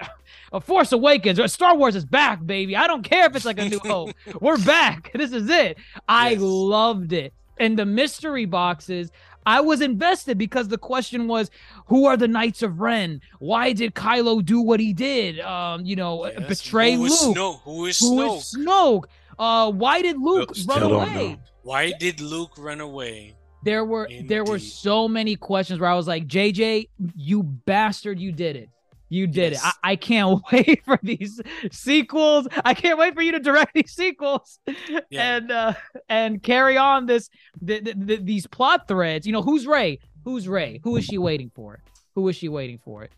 a 0.53 0.61
Force 0.61 0.93
Awakens 0.93 1.41
or 1.41 1.49
Star 1.49 1.75
Wars 1.75 1.97
is 1.97 2.05
back, 2.05 2.45
baby. 2.45 2.77
I 2.77 2.87
don't 2.87 3.03
care 3.03 3.25
if 3.25 3.35
it's 3.35 3.47
like 3.47 3.59
a 3.59 3.67
New 3.67 3.79
Hope. 3.85 4.11
We're 4.39 4.59
back. 4.59 5.11
This 5.19 5.33
is 5.33 5.49
it. 5.49 5.79
I 6.07 6.31
Yes. 6.33 6.41
loved 6.43 7.15
it. 7.15 7.33
And 7.57 7.79
the 7.79 7.87
mystery 7.87 8.45
boxes, 8.45 9.11
I 9.47 9.63
was 9.63 9.81
invested 9.81 10.37
because 10.37 10.69
the 10.69 10.77
question 10.77 11.27
was, 11.27 11.51
who 11.87 12.05
are 12.05 12.19
the 12.19 12.29
Knights 12.29 12.63
of 12.63 12.81
Ren? 12.81 13.23
Why 13.39 13.73
did 13.73 13.95
Kylo 13.95 14.45
do 14.45 14.61
what 14.61 14.79
he 14.79 14.93
did? 14.93 15.41
Um, 15.41 15.87
you 15.87 15.97
know, 15.97 16.27
Yes. 16.27 16.47
betray 16.63 16.93
Who 16.97 17.07
is 17.07 17.23
Luke. 17.23 17.35
Snoke? 17.37 17.61
Who 17.63 17.87
is 17.87 17.99
Who 17.99 18.17
Snoke? 18.19 18.37
is 18.39 18.55
Snoke? 18.59 19.05
Uh, 19.39 19.73
why 19.73 20.03
did 20.03 20.19
Luke 20.21 20.55
Still 20.55 20.91
run 20.91 20.93
away? 21.15 21.29
know. 21.31 21.39
Why 21.63 21.93
did 21.93 22.21
Luke 22.21 22.53
run 22.59 22.83
away? 22.83 23.37
There 23.65 23.85
were 23.87 24.07
there 24.27 24.45
were 24.45 24.59
so 24.59 25.09
many 25.09 25.35
questions 25.35 25.81
where 25.81 25.91
I 25.91 25.95
was 25.95 26.07
like, 26.07 26.27
JJ, 26.29 26.91
you 27.17 27.43
bastard, 27.43 28.21
you 28.21 28.33
did 28.33 28.55
it. 28.57 28.69
You 29.11 29.27
did 29.27 29.53
Yes. 29.53 29.65
it. 29.65 29.75
I, 29.83 29.93
I 29.93 29.97
can't 29.97 30.41
wait 30.53 30.83
for 30.85 30.99
these 31.03 31.41
sequels. 31.73 32.47
I 32.65 32.75
can't 32.75 32.99
wait 32.99 33.15
for 33.15 33.23
you 33.23 33.33
to 33.33 33.41
direct 33.41 33.75
these 33.75 33.93
sequels 33.93 34.59
Yeah. 35.11 35.37
and 35.37 35.51
uh 35.51 35.73
and 36.09 36.43
carry 36.43 36.77
on 36.77 37.07
this 37.07 37.29
th- 37.67 37.85
th- 37.85 37.97
th- 38.07 38.21
these 38.23 38.47
plot 38.47 38.87
threads. 38.89 39.27
You 39.27 39.33
know, 39.33 39.43
who's 39.43 39.67
Rey? 39.67 39.99
who's 40.25 40.47
Rey? 40.47 40.81
Who 40.85 40.97
is 40.97 41.05
she 41.07 41.17
waiting 41.17 41.51
for? 41.55 41.81
Who 42.15 42.29
is 42.29 42.37
she 42.37 42.49
waiting 42.49 42.79
for? 42.85 43.05
It. 43.05 43.13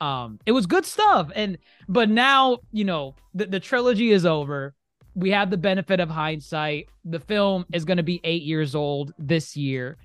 Um, 0.00 0.40
it 0.46 0.52
was 0.52 0.66
good 0.66 0.84
stuff. 0.84 1.30
And 1.34 1.58
but 1.88 2.08
now, 2.10 2.58
you 2.72 2.84
know, 2.84 3.14
the, 3.34 3.46
the 3.46 3.60
trilogy 3.60 4.10
is 4.10 4.26
over. 4.26 4.74
We 5.14 5.30
have 5.30 5.48
the 5.50 5.56
benefit 5.56 6.00
of 6.00 6.10
hindsight. 6.10 6.88
The 7.04 7.20
film 7.20 7.64
is 7.72 7.84
gonna 7.84 8.02
be 8.02 8.20
eight 8.24 8.42
years 8.42 8.74
old 8.74 9.14
this 9.18 9.56
year, 9.56 9.96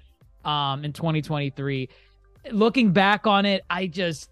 um, 0.45 0.85
in 0.85 0.93
2023. 0.93 1.89
Looking 2.51 2.91
back 2.91 3.27
on 3.27 3.45
it, 3.45 3.63
I 3.69 3.87
just 3.87 4.29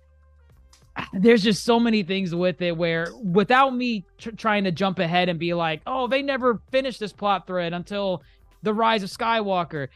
there's 1.14 1.44
just 1.44 1.64
so 1.64 1.80
many 1.80 2.04
things 2.04 2.34
with 2.34 2.62
it 2.62 2.76
where 2.76 3.08
without 3.24 3.76
me 3.76 4.06
tr- 4.18 4.32
trying 4.32 4.64
to 4.64 4.72
jump 4.72 5.00
ahead 5.00 5.30
and 5.30 5.40
be 5.40 5.54
like, 5.54 5.82
oh, 5.86 6.08
they 6.08 6.22
never 6.22 6.62
finished 6.72 7.00
this 7.00 7.14
plot 7.14 7.48
thread 7.48 7.74
until 7.74 8.24
the 8.64 8.74
rise 8.74 9.04
of 9.04 9.10
Skywalker. 9.10 9.88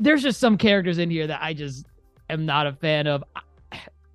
There's 0.00 0.22
just 0.22 0.40
some 0.40 0.58
characters 0.58 0.98
in 0.98 1.10
here 1.10 1.26
that 1.26 1.42
I 1.42 1.54
just 1.54 1.86
am 2.28 2.46
not 2.46 2.66
a 2.66 2.72
fan 2.72 3.06
of. 3.06 3.22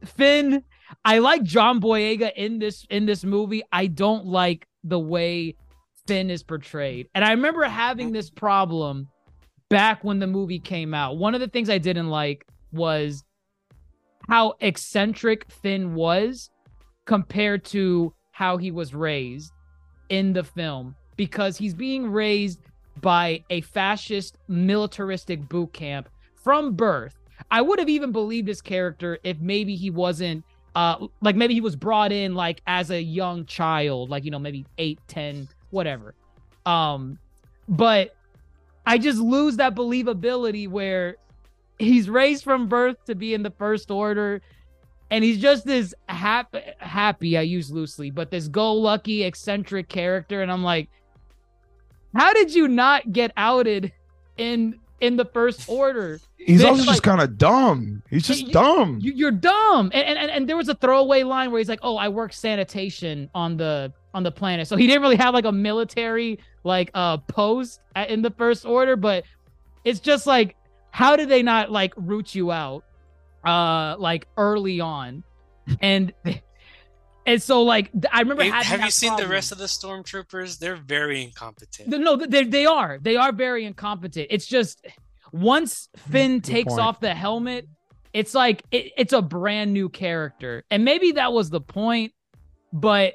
Finn, 0.06 0.64
I 1.04 1.20
like 1.20 1.44
John 1.44 1.82
Boyega 1.82 2.32
in 2.36 2.60
this 2.60 2.86
in 2.90 3.06
this 3.06 3.24
movie. 3.24 3.64
I 3.72 3.88
don't 3.88 4.26
like 4.26 4.68
the 4.84 5.00
way 5.00 5.56
Finn 6.08 6.30
is 6.30 6.44
portrayed. 6.44 7.10
And 7.16 7.24
I 7.24 7.32
remember 7.32 7.64
having 7.64 8.12
this 8.12 8.30
problem 8.30 9.08
back 9.70 10.04
when 10.04 10.20
the 10.20 10.28
movie 10.28 10.60
came 10.60 10.94
out. 10.94 11.18
One 11.18 11.36
of 11.36 11.42
the 11.42 11.48
things 11.48 11.70
I 11.70 11.78
didn't 11.78 12.10
like 12.10 12.46
was 12.72 13.24
how 14.28 14.56
eccentric 14.62 15.50
Finn 15.52 15.96
was 15.96 16.50
compared 17.06 17.64
to 17.66 18.14
how 18.32 18.58
he 18.58 18.72
was 18.72 18.94
raised 18.94 19.52
in 20.10 20.34
the 20.34 20.44
film 20.44 20.96
because 21.16 21.58
he's 21.58 21.74
being 21.74 22.10
raised 22.10 22.60
by 23.02 23.44
a 23.50 23.62
fascist 23.62 24.38
militaristic 24.48 25.48
boot 25.50 25.74
camp 25.74 26.10
from 26.36 26.74
birth. 26.74 27.16
I 27.52 27.62
would 27.62 27.80
have 27.80 27.90
even 27.90 28.12
believed 28.12 28.48
this 28.48 28.62
character 28.62 29.20
if 29.24 29.40
maybe 29.40 29.76
he 29.76 29.90
wasn't 29.90 30.44
uh 30.76 31.08
like 31.22 31.36
maybe 31.36 31.54
he 31.54 31.62
was 31.62 31.76
brought 31.76 32.12
in 32.12 32.36
like 32.36 32.62
as 32.68 32.92
a 32.92 33.02
young 33.02 33.46
child, 33.46 34.10
like 34.10 34.26
you 34.26 34.32
know, 34.32 34.40
maybe 34.40 34.66
eight, 34.78 35.00
ten, 35.08 35.48
whatever. 35.72 36.14
Um 36.66 37.18
but 37.68 38.16
I 38.86 38.98
just 38.98 39.20
lose 39.20 39.58
that 39.58 39.76
believability 39.76 40.70
where 40.70 41.18
he's 41.80 42.10
raised 42.10 42.44
from 42.44 42.68
birth 42.68 42.98
to 43.06 43.16
be 43.16 43.34
in 43.34 43.44
the 43.44 43.52
first 43.52 43.92
order 43.92 44.42
and 45.12 45.24
he's 45.24 45.40
just 45.40 45.66
this 45.66 45.94
happy 46.10 46.60
happy 46.80 47.38
i 47.38 47.42
use 47.42 47.72
loosely 47.72 48.10
but 48.12 48.30
this 48.32 48.48
go-lucky 48.48 49.24
eccentric 49.24 49.88
character 49.88 50.42
and 50.42 50.52
i'm 50.52 50.64
like 50.64 50.90
how 52.16 52.34
did 52.34 52.54
you 52.54 52.68
not 52.68 53.12
get 53.12 53.32
outed 53.38 53.92
in 54.38 54.80
in 55.00 55.16
the 55.16 55.26
first 55.26 55.70
order 55.70 56.20
He's 56.38 56.64
also 56.64 56.80
like- 56.82 56.90
just 56.90 57.04
kind 57.04 57.20
of 57.22 57.38
dumb. 57.38 58.02
He's 58.10 58.26
just 58.26 58.48
You- 58.48 58.54
dumb. 58.54 59.00
you, 59.02 59.12
you're 59.14 59.32
dumb 59.32 59.92
and, 59.94 60.18
and 60.18 60.32
and 60.32 60.50
there 60.50 60.58
was 60.58 60.70
a 60.70 60.76
throwaway 60.76 61.24
line 61.24 61.52
where 61.52 61.60
he's 61.60 61.70
like 61.70 61.80
oh 61.84 61.98
i 61.98 62.10
work 62.10 62.34
sanitation 62.34 63.30
on 63.36 63.58
the 63.58 63.94
on 64.16 64.24
the 64.24 64.32
planet 64.32 64.68
so 64.68 64.76
he 64.76 64.88
didn't 64.88 65.02
really 65.04 65.16
have 65.18 65.34
like 65.36 65.46
a 65.46 65.52
military 65.52 66.40
like 66.64 66.90
uh 66.96 67.18
post 67.18 67.82
at, 67.96 68.10
in 68.10 68.22
the 68.24 68.32
first 68.32 68.66
order 68.66 68.96
but 68.96 69.24
it's 69.86 70.00
just 70.00 70.26
like 70.26 70.56
how 70.98 71.16
did 71.16 71.30
they 71.30 71.44
not 71.44 71.72
like 71.72 71.94
root 71.96 72.34
you 72.34 72.52
out 72.52 72.84
uh 73.46 73.96
like 74.00 74.28
early 74.36 74.80
on 74.80 75.24
and 75.82 76.12
and 77.28 77.44
so 77.44 77.62
like 77.62 77.92
i 78.12 78.22
remember 78.22 78.44
have 78.44 78.82
you 78.82 78.90
seen 78.90 79.16
the 79.16 79.28
rest 79.28 79.52
of 79.52 79.60
the 79.60 79.66
stormtroopers? 79.66 80.58
They're 80.58 80.76
very 80.76 81.24
incompetent. 81.24 81.90
No, 81.90 82.16
they 82.16 82.46
they 82.46 82.66
are. 82.66 82.98
They 83.00 83.16
are 83.16 83.32
very 83.32 83.66
incompetent. 83.66 84.28
It's 84.32 84.48
just 84.48 84.86
once 85.32 85.90
Finn 86.10 86.42
takes 86.42 86.74
point. 86.74 86.82
off 86.82 87.00
the 87.00 87.14
helmet, 87.14 87.68
it's 88.12 88.34
like 88.34 88.64
it, 88.72 88.92
it's 88.98 89.14
a 89.14 89.22
brand 89.22 89.74
new 89.74 89.90
character. 89.90 90.64
And 90.72 90.84
maybe 90.84 91.12
that 91.14 91.32
was 91.32 91.52
the 91.52 91.62
point, 91.62 92.14
but 92.74 93.14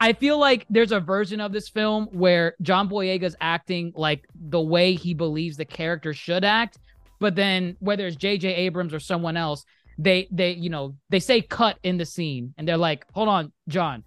I 0.00 0.12
feel 0.12 0.38
like 0.38 0.66
there's 0.68 0.92
a 0.92 1.00
version 1.00 1.40
of 1.40 1.52
this 1.52 1.68
film 1.68 2.08
where 2.12 2.54
John 2.62 2.88
Boyega's 2.88 3.36
acting 3.40 3.92
like 3.94 4.24
the 4.34 4.60
way 4.60 4.94
he 4.94 5.14
believes 5.14 5.56
the 5.56 5.64
character 5.64 6.12
should 6.12 6.44
act, 6.44 6.78
but 7.20 7.36
then 7.36 7.76
whether 7.80 8.06
it's 8.06 8.16
JJ 8.16 8.44
Abrams 8.58 8.92
or 8.92 9.00
someone 9.00 9.36
else, 9.36 9.64
they 9.98 10.26
they 10.32 10.52
you 10.52 10.70
know, 10.70 10.96
they 11.10 11.20
say 11.20 11.40
cut 11.40 11.78
in 11.84 11.96
the 11.96 12.04
scene 12.04 12.52
and 12.58 12.66
they're 12.66 12.76
like, 12.76 13.06
"Hold 13.12 13.28
on, 13.28 13.52
John. 13.68 14.02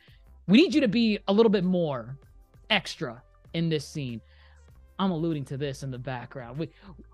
We 0.47 0.57
need 0.57 0.75
you 0.75 0.81
to 0.81 0.87
be 0.87 1.19
a 1.27 1.33
little 1.33 1.49
bit 1.49 1.63
more 1.63 2.17
extra 2.69 3.21
in 3.53 3.69
this 3.69 3.87
scene. 3.87 4.21
I'm 4.99 5.11
alluding 5.11 5.45
to 5.45 5.57
this 5.57 5.83
in 5.83 5.91
the 5.91 5.97
background. 5.97 6.57
We 6.59 6.69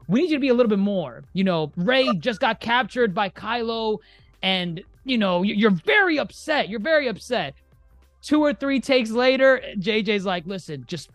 we 0.08 0.22
need 0.22 0.32
you 0.32 0.38
to 0.38 0.42
be 0.42 0.50
a 0.50 0.54
little 0.54 0.70
bit 0.70 0.80
more. 0.80 1.24
You 1.34 1.44
know, 1.44 1.72
Rey 1.76 2.16
just 2.18 2.40
got 2.40 2.60
captured 2.60 3.14
by 3.14 3.30
Kylo, 3.30 4.00
and 4.42 4.82
you 5.06 5.18
know 5.18 5.44
you- 5.44 5.56
you're 5.56 5.72
very 5.72 6.18
upset. 6.18 6.70
You're 6.70 6.80
very 6.80 7.08
upset. 7.08 7.54
Two 8.24 8.42
or 8.42 8.54
three 8.54 8.80
takes 8.80 9.12
later, 9.12 9.62
JJ's 9.78 10.26
like, 10.26 10.46
"Listen, 10.48 10.86
just 10.88 11.10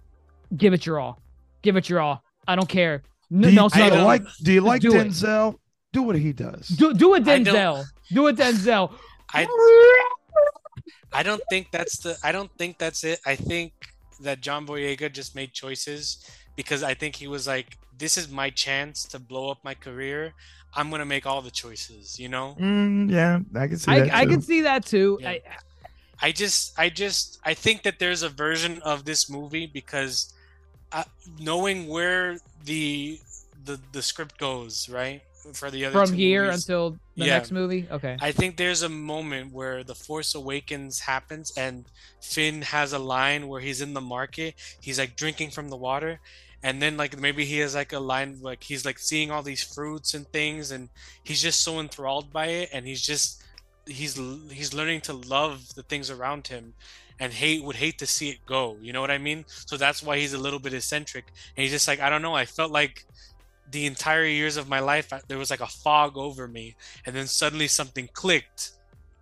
give 0.56 0.72
it 0.74 0.86
your 0.86 1.00
all. 1.00 1.20
Give 1.62 1.76
it 1.76 1.88
your 1.88 2.00
all. 2.00 2.22
I 2.46 2.54
don't 2.54 2.68
care. 2.68 3.02
No, 3.30 3.48
do 3.48 3.50
you, 3.50 3.56
no, 3.56 3.68
do 3.68 3.84
you 3.84 3.90
like? 3.90 4.22
Do 4.42 4.52
you 4.52 4.60
like 4.60 4.80
do 4.80 4.94
it. 4.94 5.08
Denzel? 5.08 5.58
Do 5.92 6.02
what 6.02 6.16
he 6.16 6.32
does. 6.32 6.68
do 6.68 6.94
do 6.94 7.14
it, 7.14 7.24
Denzel. 7.24 7.84
Do 8.12 8.26
it, 8.28 8.36
Denzel. 8.36 8.92
I 9.32 9.46
I 11.12 11.22
don't 11.22 11.42
think 11.50 11.70
that's 11.70 11.98
the 11.98 12.16
I 12.22 12.32
don't 12.32 12.50
think 12.58 12.78
that's 12.78 13.04
it. 13.04 13.20
I 13.26 13.36
think 13.36 13.72
that 14.20 14.40
John 14.40 14.66
Boyega 14.66 15.12
just 15.12 15.34
made 15.34 15.52
choices 15.52 16.24
because 16.56 16.82
I 16.82 16.94
think 16.94 17.16
he 17.16 17.26
was 17.28 17.46
like, 17.46 17.78
This 17.96 18.16
is 18.18 18.30
my 18.30 18.50
chance 18.50 19.04
to 19.06 19.18
blow 19.18 19.50
up 19.50 19.58
my 19.64 19.74
career. 19.74 20.34
I'm 20.74 20.90
gonna 20.90 21.06
make 21.06 21.26
all 21.26 21.40
the 21.40 21.50
choices, 21.50 22.18
you 22.18 22.28
know? 22.28 22.56
Mm, 22.60 23.10
yeah, 23.10 23.40
I 23.58 23.68
can 23.68 23.78
see 23.78 23.90
that. 23.94 24.14
I 24.14 24.20
I 24.20 24.24
too. 24.24 24.30
can 24.30 24.42
see 24.42 24.60
that 24.62 24.84
too. 24.84 25.18
Yeah. 25.20 25.30
I, 25.30 25.40
I 26.20 26.32
just 26.32 26.78
I 26.78 26.88
just 26.88 27.38
I 27.44 27.54
think 27.54 27.82
that 27.82 27.98
there's 27.98 28.22
a 28.22 28.28
version 28.28 28.80
of 28.82 29.04
this 29.04 29.30
movie 29.30 29.66
because 29.66 30.32
uh, 30.92 31.04
knowing 31.38 31.86
where 31.86 32.38
the 32.64 33.20
the 33.64 33.80
the 33.92 34.02
script 34.02 34.38
goes, 34.38 34.88
right? 34.88 35.22
For 35.54 35.70
the 35.70 35.84
other 35.86 36.04
from 36.06 36.12
here 36.12 36.46
movies, 36.46 36.68
until 36.68 36.98
the 37.16 37.26
Yeah. 37.26 37.34
next 37.36 37.52
movie. 37.52 37.86
Okay. 37.90 38.16
I 38.20 38.32
think 38.32 38.56
there's 38.56 38.82
a 38.82 38.88
moment 38.88 39.52
where 39.52 39.82
the 39.84 39.94
Force 39.94 40.34
Awakens 40.34 41.00
happens 41.00 41.52
and 41.56 41.86
Finn 42.20 42.62
has 42.62 42.92
a 42.92 42.98
line 42.98 43.48
where 43.48 43.60
he's 43.60 43.80
in 43.80 43.94
the 43.94 44.00
market, 44.00 44.54
he's 44.80 44.98
like 44.98 45.16
drinking 45.16 45.50
from 45.50 45.70
the 45.70 45.76
water, 45.76 46.20
and 46.62 46.82
then 46.82 46.96
like 46.96 47.18
maybe 47.18 47.44
he 47.44 47.58
has 47.58 47.74
like 47.74 47.92
a 47.92 48.00
line 48.00 48.38
like 48.42 48.64
he's 48.64 48.84
like 48.84 48.98
seeing 48.98 49.30
all 49.30 49.42
these 49.42 49.62
fruits 49.62 50.12
and 50.14 50.26
things 50.32 50.70
and 50.70 50.88
he's 51.22 51.40
just 51.40 51.62
so 51.62 51.78
enthralled 51.80 52.32
by 52.32 52.46
it 52.46 52.68
and 52.72 52.86
he's 52.86 53.02
just 53.02 53.42
he's 53.88 54.20
he's 54.50 54.74
learning 54.74 55.00
to 55.02 55.12
love 55.12 55.74
the 55.74 55.82
things 55.82 56.10
around 56.10 56.46
him 56.48 56.74
and 57.20 57.32
hate 57.32 57.64
would 57.64 57.76
hate 57.76 57.98
to 57.98 58.06
see 58.06 58.30
it 58.30 58.38
go, 58.46 58.76
you 58.80 58.92
know 58.92 59.00
what 59.00 59.10
I 59.10 59.18
mean? 59.18 59.44
So 59.48 59.76
that's 59.76 60.02
why 60.02 60.18
he's 60.18 60.34
a 60.34 60.38
little 60.38 60.58
bit 60.60 60.72
eccentric. 60.74 61.24
And 61.56 61.62
he's 61.62 61.72
just 61.72 61.88
like 61.88 62.00
I 62.00 62.08
don't 62.10 62.22
know, 62.22 62.34
I 62.34 62.44
felt 62.44 62.70
like 62.70 63.04
the 63.70 63.86
entire 63.86 64.24
years 64.24 64.56
of 64.56 64.68
my 64.68 64.80
life 64.80 65.12
there 65.28 65.38
was 65.38 65.50
like 65.50 65.60
a 65.60 65.66
fog 65.66 66.16
over 66.16 66.46
me. 66.46 66.76
And 67.06 67.14
then 67.14 67.26
suddenly 67.26 67.68
something 67.68 68.08
clicked. 68.12 68.72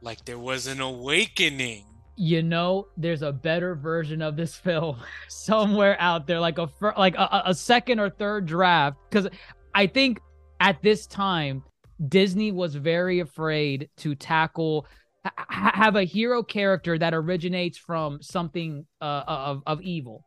Like 0.02 0.24
there 0.24 0.38
was 0.38 0.66
an 0.66 0.80
awakening. 0.80 1.84
You 2.18 2.42
know 2.42 2.88
there's 2.96 3.22
a 3.22 3.32
better 3.32 3.74
version 3.74 4.22
of 4.22 4.36
this 4.36 4.54
film 4.66 4.98
somewhere 5.28 5.96
out 6.00 6.26
there. 6.26 6.40
Like 6.40 6.58
a 6.58 6.68
like 6.96 7.16
a- 7.16 7.42
a 7.46 7.54
second 7.54 7.98
or 8.00 8.10
third 8.10 8.46
draft. 8.46 8.98
Because 9.08 9.28
i 9.74 9.86
think 9.86 10.20
at 10.60 10.80
this 10.82 11.06
time 11.06 11.62
disney 12.08 12.52
was 12.52 12.74
very 12.74 13.20
afraid 13.20 13.88
to 13.96 14.14
tackle 14.14 14.86
ha- 15.24 15.32
ha- 15.36 15.72
have 15.74 15.96
a 15.96 16.04
hero 16.04 16.42
character 16.42 16.98
that 16.98 17.14
originates 17.14 17.78
from 17.78 18.20
something 18.22 18.86
uh, 19.00 19.22
of 19.26 19.62
of 19.66 19.80
evil 19.82 20.24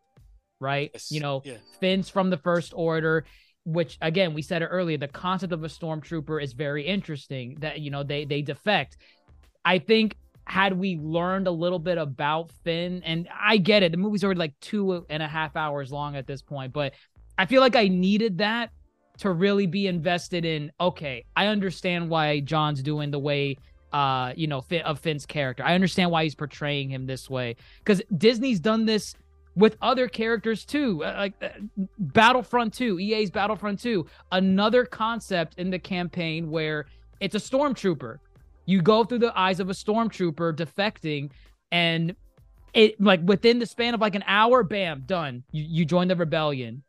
right 0.59 0.91
Yes, 0.93 1.11
you 1.11 1.19
know 1.19 1.41
yeah. 1.45 1.57
Finn's 1.79 2.09
from 2.09 2.29
the 2.29 2.37
First 2.37 2.73
Order, 2.75 3.25
which 3.65 3.97
again 4.01 4.33
we 4.33 4.41
said 4.41 4.61
it 4.61 4.65
earlier. 4.65 4.97
The 4.97 5.07
concept 5.07 5.53
of 5.53 5.63
a 5.63 5.67
stormtrooper 5.67 6.41
is 6.41 6.53
very 6.53 6.85
interesting. 6.85 7.57
That 7.59 7.79
you 7.79 7.91
know 7.91 8.03
they 8.03 8.25
they 8.25 8.41
defect. 8.41 8.97
I 9.63 9.79
think 9.79 10.15
had 10.45 10.77
we 10.77 10.97
learned 10.97 11.47
a 11.47 11.51
little 11.51 11.79
bit 11.79 11.97
about 11.97 12.51
Finn, 12.63 13.03
and 13.03 13.27
I 13.33 13.57
get 13.57 13.83
it, 13.83 13.91
the 13.91 13.97
movie's 13.97 14.23
already 14.23 14.39
like 14.39 14.59
two 14.61 15.05
and 15.09 15.21
a 15.21 15.27
half 15.27 15.55
hours 15.55 15.91
long 15.91 16.15
at 16.15 16.25
this 16.27 16.41
point, 16.41 16.73
but 16.73 16.93
I 17.37 17.45
feel 17.45 17.61
like 17.61 17.75
I 17.75 17.87
needed 17.87 18.39
that 18.39 18.71
to 19.19 19.31
really 19.31 19.67
be 19.67 19.87
invested 19.87 20.45
in. 20.45 20.71
Okay, 20.79 21.25
I 21.35 21.47
understand 21.47 22.09
why 22.09 22.39
John's 22.41 22.81
doing 22.81 23.11
the 23.11 23.19
way 23.19 23.57
uh 23.91 24.33
you 24.35 24.45
know 24.45 24.63
of 24.85 24.99
Finn's 24.99 25.25
character. 25.25 25.63
I 25.63 25.73
understand 25.73 26.11
why 26.11 26.23
he's 26.23 26.35
portraying 26.35 26.89
him 26.89 27.05
this 27.07 27.29
way 27.29 27.55
because 27.79 28.01
Disney's 28.17 28.59
done 28.59 28.85
this 28.85 29.15
with 29.55 29.77
other 29.81 30.07
characters 30.07 30.63
too, 30.63 31.03
uh, 31.03 31.15
like 31.17 31.33
uh, 31.41 31.49
Battlefront 31.97 32.73
2, 32.73 32.99
EA's 32.99 33.29
Battlefront 33.29 33.79
2, 33.79 34.05
another 34.31 34.85
concept 34.85 35.55
in 35.57 35.69
the 35.69 35.79
campaign 35.79 36.49
where 36.49 36.85
it's 37.19 37.35
a 37.35 37.39
stormtrooper. 37.39 38.17
You 38.65 38.81
go 38.81 39.03
through 39.03 39.19
the 39.19 39.37
eyes 39.37 39.59
of 39.59 39.69
a 39.69 39.73
stormtrooper 39.73 40.55
defecting, 40.55 41.31
and 41.71 42.15
it 42.73 43.01
like 43.01 43.19
within 43.23 43.59
the 43.59 43.65
span 43.65 43.93
of 43.93 43.99
like 43.99 44.15
an 44.15 44.23
hour, 44.27 44.63
bam, 44.63 45.03
done. 45.05 45.43
You 45.51 45.65
you 45.67 45.85
join 45.85 46.07
the 46.07 46.15
rebellion. 46.15 46.83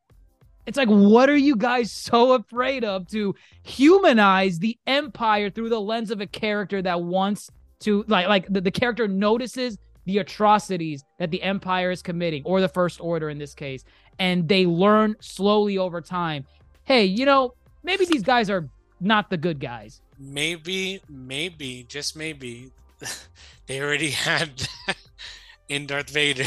It's 0.70 0.76
like, 0.76 0.86
what 0.86 1.28
are 1.28 1.36
you 1.36 1.56
guys 1.56 1.90
so 1.90 2.34
afraid 2.34 2.84
of 2.84 3.08
to 3.08 3.34
humanize 3.64 4.60
the 4.60 4.78
Empire 4.86 5.50
through 5.50 5.68
the 5.68 5.80
lens 5.80 6.12
of 6.12 6.20
a 6.20 6.28
character 6.28 6.80
that 6.80 7.02
wants 7.02 7.50
to 7.80 8.04
like 8.06 8.28
like 8.28 8.46
the, 8.48 8.60
the 8.60 8.70
character 8.70 9.08
notices 9.08 9.78
the 10.04 10.18
atrocities 10.18 11.02
that 11.18 11.32
the 11.32 11.42
Empire 11.42 11.90
is 11.90 12.02
committing, 12.02 12.44
or 12.44 12.60
the 12.60 12.68
First 12.68 13.00
Order 13.00 13.30
in 13.30 13.36
this 13.36 13.52
case, 13.52 13.82
and 14.20 14.48
they 14.48 14.64
learn 14.64 15.16
slowly 15.20 15.76
over 15.76 16.00
time. 16.00 16.46
Hey, 16.84 17.04
you 17.04 17.26
know, 17.26 17.54
maybe 17.82 18.04
these 18.04 18.22
guys 18.22 18.48
are 18.48 18.68
not 19.00 19.28
the 19.28 19.38
good 19.38 19.58
guys. 19.58 20.00
Maybe, 20.20 21.02
maybe, 21.08 21.84
just 21.88 22.16
maybe, 22.16 22.70
they 23.66 23.80
already 23.80 24.10
had 24.10 24.68
in 25.68 25.86
Darth 25.86 26.10
Vader. 26.10 26.44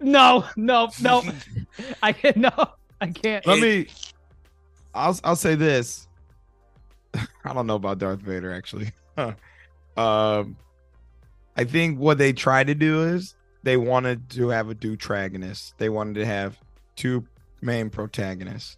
No, 0.00 0.46
no, 0.56 0.90
no. 1.00 1.22
I 2.02 2.12
can't. 2.12 2.36
No, 2.42 2.50
I 3.02 3.08
can't. 3.08 3.44
Let 3.46 3.60
me. 3.60 3.88
I'll 4.94 5.18
I'll 5.24 5.36
say 5.36 5.56
this. 5.56 6.06
I 7.44 7.52
don't 7.52 7.66
know 7.66 7.74
about 7.74 7.98
Darth 7.98 8.20
Vader 8.20 8.52
actually. 8.52 8.92
um, 9.16 10.56
I 11.56 11.64
think 11.64 11.98
what 11.98 12.18
they 12.18 12.32
tried 12.32 12.68
to 12.68 12.74
do 12.76 13.02
is 13.02 13.34
they 13.64 13.76
wanted 13.76 14.30
to 14.30 14.48
have 14.50 14.70
a 14.70 14.74
deuteragonist. 14.74 15.74
They 15.78 15.88
wanted 15.88 16.14
to 16.14 16.26
have 16.26 16.56
two 16.94 17.26
main 17.60 17.90
protagonists. 17.90 18.76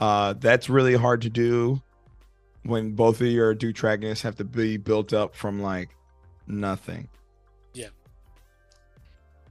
Uh, 0.00 0.34
that's 0.34 0.68
really 0.68 0.94
hard 0.94 1.22
to 1.22 1.30
do 1.30 1.80
when 2.64 2.92
both 2.92 3.20
of 3.20 3.28
your 3.28 3.54
deuteragonists 3.54 4.22
have 4.22 4.34
to 4.36 4.44
be 4.44 4.76
built 4.76 5.12
up 5.12 5.36
from 5.36 5.62
like 5.62 5.90
nothing. 6.48 7.08
Yeah. 7.72 7.88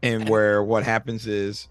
And, 0.02 0.24
And- 0.24 0.30
where 0.30 0.62
what 0.62 0.84
happens 0.84 1.26
is 1.26 1.70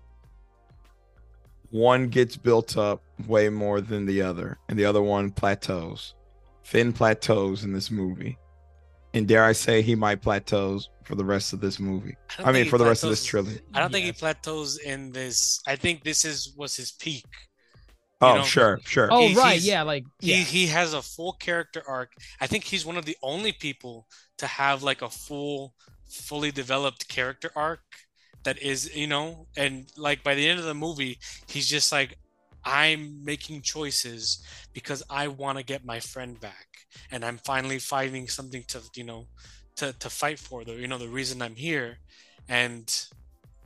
one 1.73 2.09
gets 2.09 2.37
built 2.37 2.77
up 2.77 3.03
way 3.27 3.49
more 3.49 3.81
than 3.81 4.07
the 4.07 4.23
other, 4.23 4.59
and 4.69 4.79
the 4.79 4.85
other 4.85 5.03
one 5.03 5.31
plateaus. 5.31 6.15
Finn 6.63 6.93
plateaus 6.93 7.65
in 7.65 7.73
this 7.73 7.91
movie. 7.91 8.39
And 9.15 9.27
dare 9.27 9.45
I 9.45 9.53
say 9.53 9.83
he 9.83 9.95
might 9.95 10.23
plateaus 10.23 10.89
for 11.05 11.17
the 11.17 11.25
rest 11.25 11.53
of 11.53 11.61
this 11.61 11.81
movie. 11.81 12.17
don't 12.39 12.47
I 12.47 12.51
mean 12.51 12.55
think 12.55 12.65
he 12.67 12.71
for 12.71 12.79
the 12.79 12.85
rest 12.87 13.05
of 13.05 13.11
this 13.11 13.25
trilogy. 13.25 13.61
I 13.75 13.81
don't 13.81 13.91
think 13.91 14.07
he 14.07 14.13
plateaus 14.13 14.79
in 14.79 15.13
this. 15.13 15.61
I 15.67 15.77
think 15.77 16.05
this 16.05 16.25
is 16.25 16.55
was 16.57 16.77
his 16.77 16.93
peak. 16.93 17.25
Oh, 18.21 18.37
know, 18.37 18.43
sure, 18.45 18.79
sure. 18.85 19.09
Oh, 19.11 19.29
He- 19.29 19.35
right. 19.35 19.61
Yeah, 19.61 19.83
like 19.83 20.05
He 20.21 20.35
he 20.43 20.67
has 20.69 20.95
a 20.95 21.03
full 21.03 21.33
character 21.33 21.83
arc. 21.89 22.13
I 22.41 22.47
think 22.47 22.65
he's 22.65 22.87
one 22.87 22.97
of 22.97 23.05
the 23.05 23.17
only 23.23 23.53
people 23.53 24.07
to 24.39 24.47
have 24.47 24.83
like 24.83 25.03
a 25.03 25.11
full, 25.11 25.75
fully 26.09 26.53
developed 26.53 27.09
character 27.09 27.51
arc 27.57 27.81
that 28.45 28.61
is, 28.61 28.95
you 28.95 29.07
know, 29.07 29.47
and 29.57 29.87
like 29.97 30.23
by 30.23 30.35
the 30.35 30.49
end 30.49 30.59
of 30.59 30.65
the 30.65 30.75
movie, 30.75 31.19
he's 31.47 31.69
just 31.69 31.93
like, 31.93 32.19
I'm 32.65 33.25
making 33.25 33.63
choices 33.63 34.43
because 34.73 35.03
I 35.11 35.29
want 35.29 35.59
to 35.59 35.65
get 35.65 35.85
my 35.85 35.99
friend 36.01 36.39
back, 36.41 36.87
and 37.11 37.25
I'm 37.25 37.39
finally 37.39 37.79
finding 37.79 38.29
something 38.29 38.65
to, 38.69 38.81
you 38.95 39.05
know, 39.05 39.27
to 39.77 39.93
to 39.95 40.11
fight 40.11 40.39
for. 40.39 40.65
The 40.65 40.75
you 40.75 40.87
know 40.87 40.99
the 40.99 41.09
reason 41.09 41.43
I'm 41.43 41.57
here, 41.57 41.99
and 42.49 42.87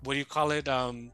what 0.03 0.15
do 0.15 0.19
you 0.19 0.25
call 0.25 0.51
it? 0.51 0.69
Um, 0.69 1.13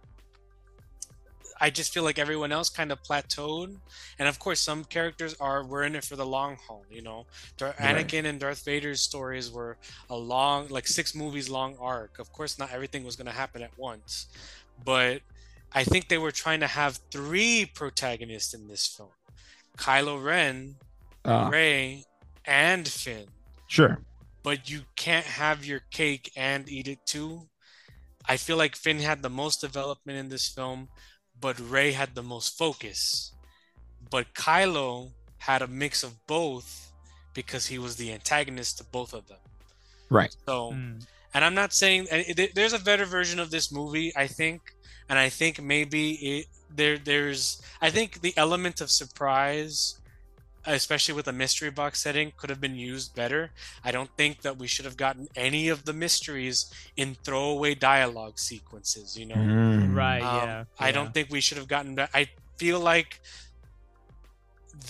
I 1.65 1.71
just 1.71 1.95
feel 1.95 2.03
like 2.03 2.19
everyone 2.19 2.51
else 2.59 2.69
kind 2.69 2.91
of 2.93 2.99
plateaued, 3.09 3.77
and 4.19 4.27
of 4.29 4.37
course, 4.45 4.61
some 4.61 4.83
characters 4.85 5.33
are 5.41 5.65
we're 5.65 5.85
in 5.85 5.95
it 5.95 6.05
for 6.05 6.17
the 6.17 6.27
long 6.27 6.57
haul. 6.67 6.85
You 6.91 7.03
know, 7.03 7.21
Dar- 7.57 7.75
Right. 7.81 7.97
Anakin 8.07 8.25
and 8.27 8.41
Darth 8.41 8.65
Vader's 8.65 9.01
stories 9.01 9.47
were 9.51 9.79
a 10.11 10.17
long, 10.17 10.69
like 10.77 10.87
six 10.89 11.15
movies 11.15 11.49
long 11.49 11.77
arc. 11.81 12.19
Of 12.19 12.29
course, 12.33 12.59
not 12.59 12.73
everything 12.73 13.05
was 13.05 13.17
going 13.17 13.31
to 13.35 13.39
happen 13.43 13.63
at 13.63 13.79
once, 13.79 14.27
but 14.85 15.23
I 15.73 15.85
think 15.85 16.09
they 16.09 16.19
were 16.19 16.33
trying 16.33 16.61
to 16.61 16.67
have 16.67 16.99
three 17.13 17.65
protagonists 17.81 18.53
in 18.55 18.67
this 18.69 18.85
film: 18.87 19.15
Kylo 19.79 20.23
Ren, 20.23 20.77
Uh, 21.25 21.49
Rey, 21.53 22.05
and 22.45 22.87
Finn. 22.89 23.27
sure. 23.69 24.03
But 24.43 24.69
you 24.69 24.81
can't 24.97 25.25
have 25.27 25.65
your 25.65 25.83
cake 25.93 26.33
and 26.37 26.69
eat 26.69 26.89
it 26.89 26.99
too. 27.07 27.49
I 28.29 28.37
feel 28.37 28.57
like 28.57 28.75
Finn 28.75 28.99
had 28.99 29.23
the 29.23 29.31
most 29.31 29.61
development 29.61 30.19
in 30.19 30.29
this 30.29 30.49
film, 30.49 30.89
but 31.43 31.61
Rey 31.61 31.93
had 31.93 32.15
the 32.15 32.23
most 32.23 32.57
focus. 32.57 33.33
But 34.11 34.33
Kylo 34.35 35.11
had 35.39 35.61
a 35.61 35.67
mix 35.83 36.03
of 36.03 36.13
both 36.27 36.93
because 37.35 37.67
he 37.67 37.79
was 37.79 37.97
the 37.97 38.13
antagonist 38.13 38.79
to 38.79 38.85
both 38.85 39.13
of 39.13 39.27
them. 39.29 39.43
Right. 40.09 40.35
So, 40.47 40.73
Mm. 40.73 41.05
and 41.35 41.45
I'm 41.45 41.55
not 41.63 41.73
saying 41.73 42.01
there's 42.55 42.73
a 42.73 42.79
better 42.79 43.05
version 43.05 43.39
of 43.41 43.51
this 43.51 43.73
movie, 43.73 44.13
I 44.17 44.27
think, 44.27 44.61
and 45.09 45.19
I 45.19 45.29
think 45.29 45.61
maybe 45.61 46.05
it 46.33 46.47
there 46.75 46.97
there's 46.97 47.61
I 47.87 47.91
think 47.91 48.21
the 48.21 48.35
element 48.37 48.81
of 48.81 48.89
surprise, 48.91 49.99
especially 50.67 51.15
with 51.15 51.27
a 51.29 51.33
mystery 51.33 51.71
box 51.71 52.01
setting, 52.01 52.33
could 52.37 52.51
have 52.51 52.61
been 52.61 52.77
used 52.77 53.15
better. 53.15 53.51
I 53.85 53.91
don't 53.93 54.11
think 54.17 54.43
that 54.43 54.59
we 54.59 54.67
should 54.67 54.85
have 54.85 54.97
gotten 54.97 55.29
any 55.35 55.69
of 55.69 55.85
the 55.85 55.93
mysteries 55.93 56.73
in 56.97 57.17
throwaway 57.25 57.75
dialogue 57.75 58.39
sequences. 58.39 59.17
You 59.19 59.27
know, 59.27 59.35
Mm. 59.37 59.95
Right. 59.97 60.23
um, 60.23 60.49
yeah. 60.49 60.65
I 60.79 60.87
yeah. 60.89 60.93
don't 60.93 61.13
think 61.15 61.31
we 61.31 61.41
should 61.41 61.59
have 61.59 61.69
gotten 61.69 61.97
that. 61.97 62.11
I 62.15 62.29
feel 62.57 62.81
like 62.81 63.21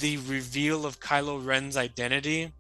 the 0.01 0.17
reveal 0.19 0.87
of 0.87 1.01
Kylo 1.01 1.45
Ren's 1.45 1.77
identity. 1.77 2.53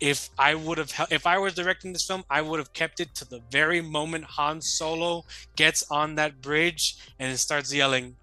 If 0.00 0.30
I 0.38 0.54
would 0.54 0.78
have, 0.78 0.92
if 1.10 1.26
I 1.26 1.38
was 1.38 1.54
directing 1.54 1.92
this 1.92 2.06
film, 2.06 2.22
I 2.30 2.40
would 2.40 2.60
have 2.60 2.72
kept 2.72 3.00
it 3.00 3.14
to 3.16 3.24
the 3.28 3.40
very 3.50 3.80
moment 3.80 4.24
Han 4.24 4.60
Solo 4.60 5.24
gets 5.56 5.84
on 5.90 6.14
that 6.14 6.40
bridge 6.40 6.96
and 7.18 7.36
starts 7.36 7.74
yelling, 7.74 8.14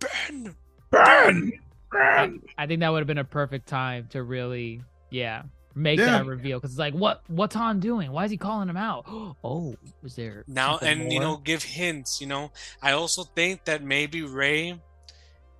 "Ben, 0.00 0.56
Burn! 0.90 1.60
I 1.94 2.66
think 2.66 2.80
that 2.80 2.88
would 2.90 2.98
have 3.00 3.06
been 3.06 3.18
a 3.18 3.24
perfect 3.24 3.68
time 3.68 4.06
to 4.10 4.22
really, 4.22 4.82
yeah, 5.10 5.42
make 5.74 5.98
Yeah. 5.98 6.06
that 6.18 6.26
reveal. 6.26 6.58
Because 6.58 6.72
it's 6.72 6.78
like, 6.78 6.94
what, 6.94 7.22
what's 7.28 7.54
Han 7.54 7.80
doing? 7.80 8.12
Why 8.12 8.24
is 8.24 8.30
he 8.30 8.36
calling 8.36 8.68
him 8.68 8.76
out? 8.76 9.04
Oh, 9.44 9.74
was 10.02 10.14
there 10.16 10.44
now 10.46 10.72
something 10.78 11.02
and 11.02 11.12
you 11.12 11.18
know 11.20 11.36
give 11.36 11.62
hints 11.62 12.20
you 12.20 12.26
know 12.26 12.50
i 12.82 12.92
also 12.92 13.24
think 13.24 13.64
that 13.64 13.82
maybe 13.82 14.22
rey 14.22 14.78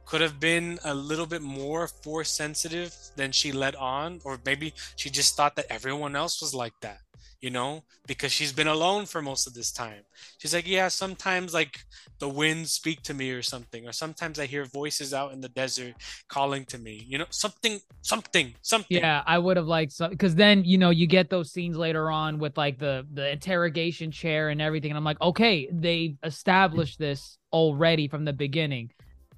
could 0.04 0.20
have 0.20 0.38
been 0.40 0.78
a 0.84 0.94
little 0.94 1.26
bit 1.26 1.42
more 1.42 1.86
force 1.88 2.30
sensitive 2.30 2.94
than 3.16 3.32
she 3.32 3.50
let 3.52 3.74
on 3.76 4.20
or 4.24 4.38
maybe 4.44 4.72
she 4.96 5.10
just 5.10 5.36
thought 5.36 5.56
that 5.56 5.66
everyone 5.70 6.14
else 6.16 6.40
was 6.40 6.54
like 6.54 6.72
that 6.80 6.98
you 7.42 7.50
know 7.50 7.82
because 8.06 8.32
she's 8.32 8.52
been 8.52 8.68
alone 8.68 9.04
for 9.04 9.20
most 9.20 9.46
of 9.46 9.52
this 9.52 9.70
time 9.72 10.02
she's 10.38 10.54
like 10.54 10.66
yeah 10.66 10.88
sometimes 10.88 11.52
like 11.52 11.80
the 12.20 12.28
winds 12.28 12.70
speak 12.70 13.02
to 13.02 13.12
me 13.12 13.30
or 13.30 13.42
something 13.42 13.86
or 13.86 13.92
sometimes 13.92 14.38
i 14.38 14.46
hear 14.46 14.64
voices 14.64 15.12
out 15.12 15.32
in 15.32 15.40
the 15.40 15.48
desert 15.48 15.92
calling 16.28 16.64
to 16.64 16.78
me 16.78 17.04
you 17.06 17.18
know 17.18 17.26
something 17.30 17.80
something 18.00 18.54
something 18.62 18.98
Yeah, 18.98 19.22
I 19.26 19.38
would 19.38 19.56
have 19.56 19.66
liked 19.66 19.92
some 19.92 20.10
because 20.10 20.34
then 20.34 20.64
you 20.64 20.78
know 20.78 20.90
you 20.90 21.06
get 21.06 21.30
those 21.30 21.52
scenes 21.52 21.76
later 21.76 22.10
on 22.10 22.38
with 22.38 22.56
like 22.56 22.78
the 22.78 23.06
the 23.12 23.30
interrogation 23.30 24.10
chair 24.10 24.50
and 24.50 24.60
everything, 24.62 24.90
and 24.90 24.98
I'm 24.98 25.04
like, 25.04 25.20
okay, 25.20 25.68
they 25.72 26.16
established 26.22 26.98
this 26.98 27.38
already 27.52 28.08
from 28.08 28.24
the 28.24 28.32
beginning, 28.32 28.92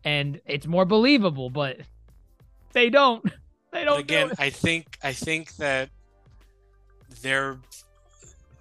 and 0.04 0.40
it's 0.46 0.66
more 0.66 0.84
believable, 0.84 1.50
but 1.50 1.78
they 2.72 2.90
don't. 2.90 3.24
They 3.72 3.82
don't. 3.84 3.98
again 3.98 4.28
do 4.28 4.34
i 4.38 4.50
think 4.50 4.98
i 5.02 5.12
think 5.12 5.56
that 5.56 5.90
their 7.22 7.58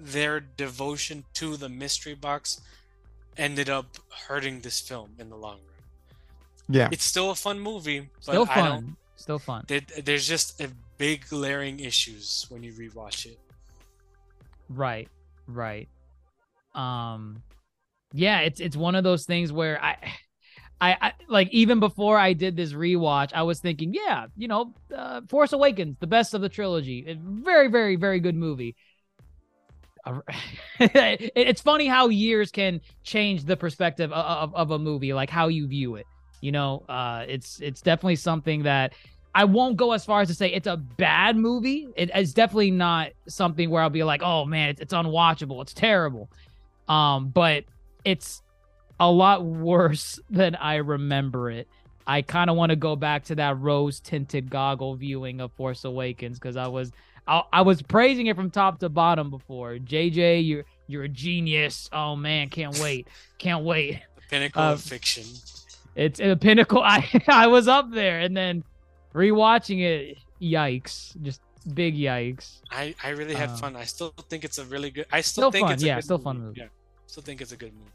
their 0.04 0.40
devotion 0.40 1.24
to 1.34 1.56
the 1.58 1.70
mystery 1.70 2.14
box 2.14 2.62
ended 3.38 3.70
up 3.70 3.98
hurting 4.28 4.60
this 4.62 4.80
film 4.80 5.10
in 5.20 5.30
the 5.30 5.36
long 5.36 5.58
run 5.58 5.78
Yeah. 6.70 6.90
it's 6.92 7.04
still 7.06 7.32
a 7.32 7.36
fun 7.36 7.60
movie 7.60 8.02
but 8.02 8.24
still 8.24 8.34
i 8.34 8.36
don't 8.36 8.48
fun. 8.48 8.98
Still 9.16 9.40
fun. 9.40 9.64
there, 9.68 9.82
there's 10.04 10.28
just 10.28 10.60
a 10.62 10.70
big 10.98 11.28
glaring 11.30 11.80
issues 11.80 12.46
when 12.50 12.64
you 12.64 12.74
rewatch 12.74 13.26
it 13.26 13.40
Right. 14.70 15.08
Right. 15.48 15.88
Um 16.74 17.44
yeah, 18.14 18.40
it's 18.42 18.60
it's 18.60 18.76
one 18.76 18.96
of 18.96 19.04
those 19.04 19.26
things 19.26 19.52
where 19.52 19.84
I 19.84 19.98
I, 20.82 20.98
I 21.02 21.14
like 21.28 21.50
even 21.52 21.80
before 21.80 22.18
I 22.18 22.34
did 22.34 22.56
this 22.56 22.74
rewatch, 22.74 23.32
I 23.34 23.44
was 23.44 23.60
thinking, 23.60 23.94
yeah, 23.94 24.28
you 24.36 24.48
know, 24.48 24.74
uh, 24.96 25.22
Force 25.30 25.54
Awakens, 25.54 25.98
the 26.00 26.08
best 26.08 26.34
of 26.34 26.42
the 26.42 26.50
trilogy. 26.50 27.06
A 27.08 27.16
very 27.16 27.68
very 27.70 27.96
very 27.96 28.20
good 28.20 28.36
movie. 28.36 28.76
It- 30.80 31.32
it's 31.36 31.62
funny 31.62 31.88
how 31.88 32.08
years 32.10 32.52
can 32.52 32.82
change 33.04 33.46
the 33.46 33.56
perspective 33.58 34.12
of, 34.12 34.50
of, 34.50 34.56
of 34.56 34.72
a 34.72 34.80
movie, 34.80 35.14
like 35.14 35.30
how 35.30 35.48
you 35.48 35.68
view 35.68 35.96
it. 35.96 36.06
You 36.42 36.52
know, 36.52 36.84
uh, 36.90 37.24
it's 37.28 37.62
it's 37.62 37.82
definitely 37.82 38.18
something 38.18 38.64
that 38.64 38.94
I 39.34 39.46
won't 39.46 39.78
go 39.78 39.94
as 39.94 40.04
far 40.06 40.22
as 40.22 40.28
to 40.28 40.34
say 40.34 40.52
it's 40.52 40.68
a 40.68 40.76
bad 40.78 41.38
movie. 41.38 41.88
It, 41.96 42.12
it's 42.14 42.34
definitely 42.34 42.72
not 42.72 43.12
something 43.28 43.70
where 43.70 43.82
I'll 43.82 43.90
be 43.90 44.04
like, 44.04 44.22
oh 44.24 44.44
man, 44.46 44.70
it's, 44.70 44.82
it's 44.82 44.94
unwatchable, 44.94 45.62
it's 45.62 45.74
terrible. 45.74 46.30
Um, 46.90 47.30
but 47.30 47.64
it's 48.04 48.42
a 49.00 49.10
lot 49.10 49.46
worse 49.46 50.20
than 50.30 50.56
I 50.56 50.76
remember 50.76 51.50
it. 51.50 51.68
I 52.06 52.22
kind 52.22 52.50
of 52.50 52.58
want 52.58 52.72
to 52.72 52.76
go 52.76 52.98
back 52.98 53.24
to 53.26 53.36
that 53.36 53.58
rose 53.60 54.02
tinted 54.02 54.50
goggle 54.50 54.96
viewing 54.96 55.40
of 55.40 55.54
Force 55.54 55.86
Awakens 55.86 56.38
because 56.38 56.58
I 56.58 56.68
was 56.68 56.92
I, 57.28 57.44
I 57.54 57.62
was 57.62 57.82
praising 57.82 58.28
it 58.28 58.36
from 58.36 58.50
top 58.52 58.80
to 58.80 58.90
bottom 58.90 59.30
before. 59.30 59.76
JJ, 59.78 60.46
you're 60.48 60.66
you're 60.88 61.04
a 61.04 61.10
genius. 61.10 61.90
Oh 61.94 62.16
man, 62.16 62.50
can't 62.50 62.78
wait, 62.80 63.08
can't 63.38 63.64
wait. 63.64 64.02
the 64.16 64.22
pinnacle 64.30 64.62
Uh, 64.62 64.74
of 64.74 64.82
fiction 64.82 65.24
It's 65.96 66.20
a 66.20 66.36
pinnacle. 66.36 66.82
I 66.84 67.08
I 67.28 67.48
was 67.48 67.68
up 67.68 67.92
there, 67.92 68.20
and 68.20 68.36
then 68.36 68.64
rewatching 69.14 69.82
it, 69.82 70.18
yikes! 70.42 71.16
Just 71.22 71.40
big 71.74 71.96
yikes. 71.96 72.60
I, 72.72 72.94
I 73.04 73.10
really 73.10 73.36
had 73.36 73.50
Um, 73.52 73.58
fun. 73.58 73.76
I 73.78 73.86
still 73.86 74.14
think 74.30 74.44
it's 74.44 74.58
a 74.58 74.66
really 74.66 74.90
good. 74.92 75.06
I 75.12 75.22
still, 75.22 75.44
Still 75.44 75.52
think 75.52 75.68
fun, 75.68 75.74
it's 75.76 75.84
a 75.84 75.86
yeah, 75.86 75.96
good 75.96 76.04
still 76.04 76.18
movie. 76.18 76.24
fun 76.26 76.40
movie. 76.42 76.60
Yeah, 76.62 76.68
still 77.08 77.24
think 77.24 77.42
it's 77.42 77.52
a 77.54 77.58
good 77.58 77.72
movie. 77.74 77.90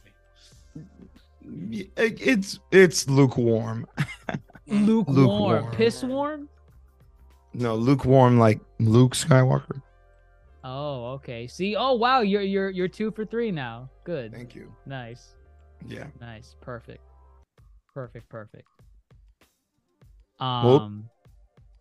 It's 1.97 2.59
it's 2.71 3.09
lukewarm. 3.09 3.87
Lukewarm, 4.67 5.17
Lukewarm. 5.17 5.71
piss 5.75 6.03
warm. 6.03 6.49
No, 7.55 7.75
lukewarm 7.75 8.39
like 8.39 8.61
Luke 8.79 9.15
Skywalker. 9.15 9.83
Oh, 10.65 11.13
okay. 11.13 11.47
See, 11.47 11.77
oh 11.77 11.95
wow, 11.95 12.21
you're 12.21 12.43
you're 12.43 12.71
you're 12.71 12.89
two 12.89 13.11
for 13.11 13.25
three 13.25 13.51
now. 13.51 13.89
Good, 14.05 14.33
Thank 14.35 14.55
you. 14.55 14.73
nice, 14.87 15.35
Yeah. 15.87 16.07
nice, 16.21 16.57
perfect, 16.61 17.03
perfect, 17.95 18.29
perfect. 18.29 18.69
Well- 20.41 20.81
Um, 20.81 21.11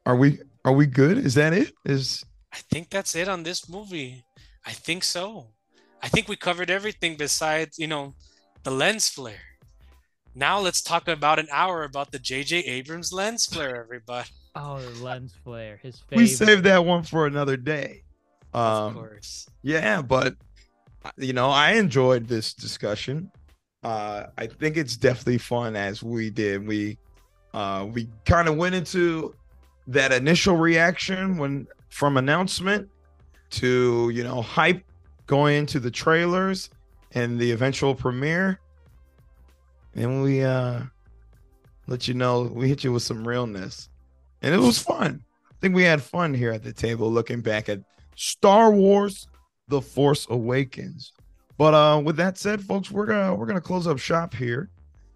Are 0.06 0.16
we 0.16 0.40
are 0.64 0.72
we 0.74 0.86
good? 0.86 1.18
Is 1.18 1.34
that 1.36 1.54
it? 1.54 1.74
Is 1.86 2.24
I 2.54 2.58
think 2.72 2.90
that's 2.90 3.16
it 3.16 3.28
on 3.28 3.44
this 3.44 3.68
movie. 3.70 4.24
I 4.66 4.72
think 4.72 5.04
so. 5.04 5.52
I 6.02 6.08
think 6.08 6.28
we 6.28 6.36
covered 6.38 6.70
everything 6.70 7.18
besides, 7.18 7.78
you 7.78 7.88
know, 7.88 8.14
the 8.64 8.72
lens 8.72 9.10
flare. 9.10 9.57
Now 10.38 10.60
let's 10.60 10.82
talk 10.84 11.08
about 11.08 11.40
an 11.40 11.48
hour 11.52 11.84
about 11.84 12.12
the 12.12 12.20
J.J. 12.20 12.60
Abrams 12.60 13.12
lens 13.12 13.48
flare, 13.48 13.76
everybody. 13.76 14.30
oh, 14.56 14.80
the 14.80 15.04
lens 15.04 15.34
flare, 15.44 15.80
his 15.82 16.00
favorite. 16.02 16.18
we 16.18 16.28
saved 16.28 16.64
that 16.66 16.86
one 16.86 17.02
for 17.02 17.26
another 17.26 17.58
day? 17.58 18.04
Of 18.54 18.84
Um, 18.88 18.94
course. 18.94 19.48
Yeah, 19.64 20.04
but 20.04 20.36
uh, 21.04 21.10
you 21.18 21.34
know, 21.34 21.50
I 21.50 21.72
enjoyed 21.72 22.28
this 22.28 22.54
discussion. 22.54 23.32
Uh, 23.84 24.28
I 24.38 24.46
think 24.46 24.78
it's 24.78 24.96
definitely 24.96 25.40
fun 25.40 25.76
as 25.76 26.04
we 26.04 26.30
did. 26.30 26.68
We 26.68 27.00
uh, 27.56 27.88
we 27.92 28.08
kind 28.26 28.48
of 28.48 28.58
went 28.58 28.76
into 28.76 29.34
that 29.88 30.12
initial 30.12 30.56
reaction 30.56 31.38
when 31.38 31.66
from 31.90 32.18
announcement 32.18 32.88
to 33.52 34.12
you 34.14 34.24
know 34.24 34.44
hype 34.44 34.84
going 35.26 35.58
into 35.58 35.80
the 35.80 35.90
trailers 35.90 36.70
and 37.14 37.40
the 37.40 37.52
eventual 37.52 37.96
premiere. 37.96 38.60
And 39.98 40.22
we 40.22 40.44
uh 40.44 40.82
let 41.88 42.08
you 42.08 42.14
know 42.14 42.44
we 42.44 42.70
hit 42.70 42.84
you 42.84 42.94
with 42.94 43.04
some 43.04 43.28
realness. 43.28 43.90
And 44.42 44.54
it 44.54 44.60
was 44.60 44.78
fun. 44.80 45.24
I 45.50 45.56
think 45.60 45.76
we 45.76 45.84
had 45.84 46.02
fun 46.02 46.34
here 46.34 46.52
at 46.52 46.64
the 46.64 46.72
table 46.72 47.12
looking 47.12 47.42
back 47.42 47.68
at 47.68 47.80
Star 48.16 48.72
Wars 48.72 49.28
The 49.68 49.82
Force 49.82 50.28
Awakens. 50.30 51.14
But 51.58 51.74
uh 51.74 52.00
with 52.04 52.16
that 52.18 52.38
said, 52.38 52.62
folks, 52.62 52.92
we're 52.92 53.08
gonna 53.08 53.34
we're 53.34 53.48
gonna 53.48 53.60
close 53.60 53.88
up 53.88 53.98
shop 53.98 54.34
here. 54.36 54.70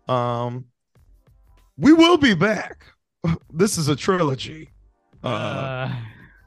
Um 0.07 0.65
we 1.77 1.93
will 1.93 2.17
be 2.17 2.33
back. 2.33 2.85
This 3.53 3.77
is 3.77 3.87
a 3.87 3.95
trilogy. 3.95 4.69
Uh, 5.23 5.27
Uh, 5.27 5.91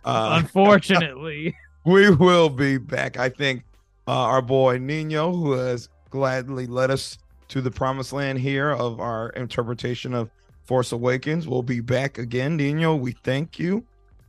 uh 0.04 0.38
unfortunately, 0.40 1.56
we 1.86 2.10
will 2.10 2.48
be 2.48 2.78
back. 2.78 3.16
I 3.16 3.28
think 3.28 3.62
uh, 4.08 4.12
our 4.12 4.42
boy 4.42 4.78
Nino, 4.78 5.32
who 5.32 5.52
has 5.52 5.88
gladly 6.10 6.66
let 6.66 6.90
us 6.90 7.18
to 7.48 7.60
the 7.60 7.70
promised 7.70 8.12
land 8.12 8.38
here 8.38 8.70
of 8.70 9.00
our 9.00 9.30
interpretation 9.30 10.14
of 10.14 10.30
Force 10.64 10.92
Awakens, 10.92 11.46
We'll 11.46 11.62
be 11.62 11.80
back 11.80 12.18
again. 12.18 12.56
Nino, 12.56 12.96
we 12.96 13.12
thank 13.12 13.58
you 13.58 13.84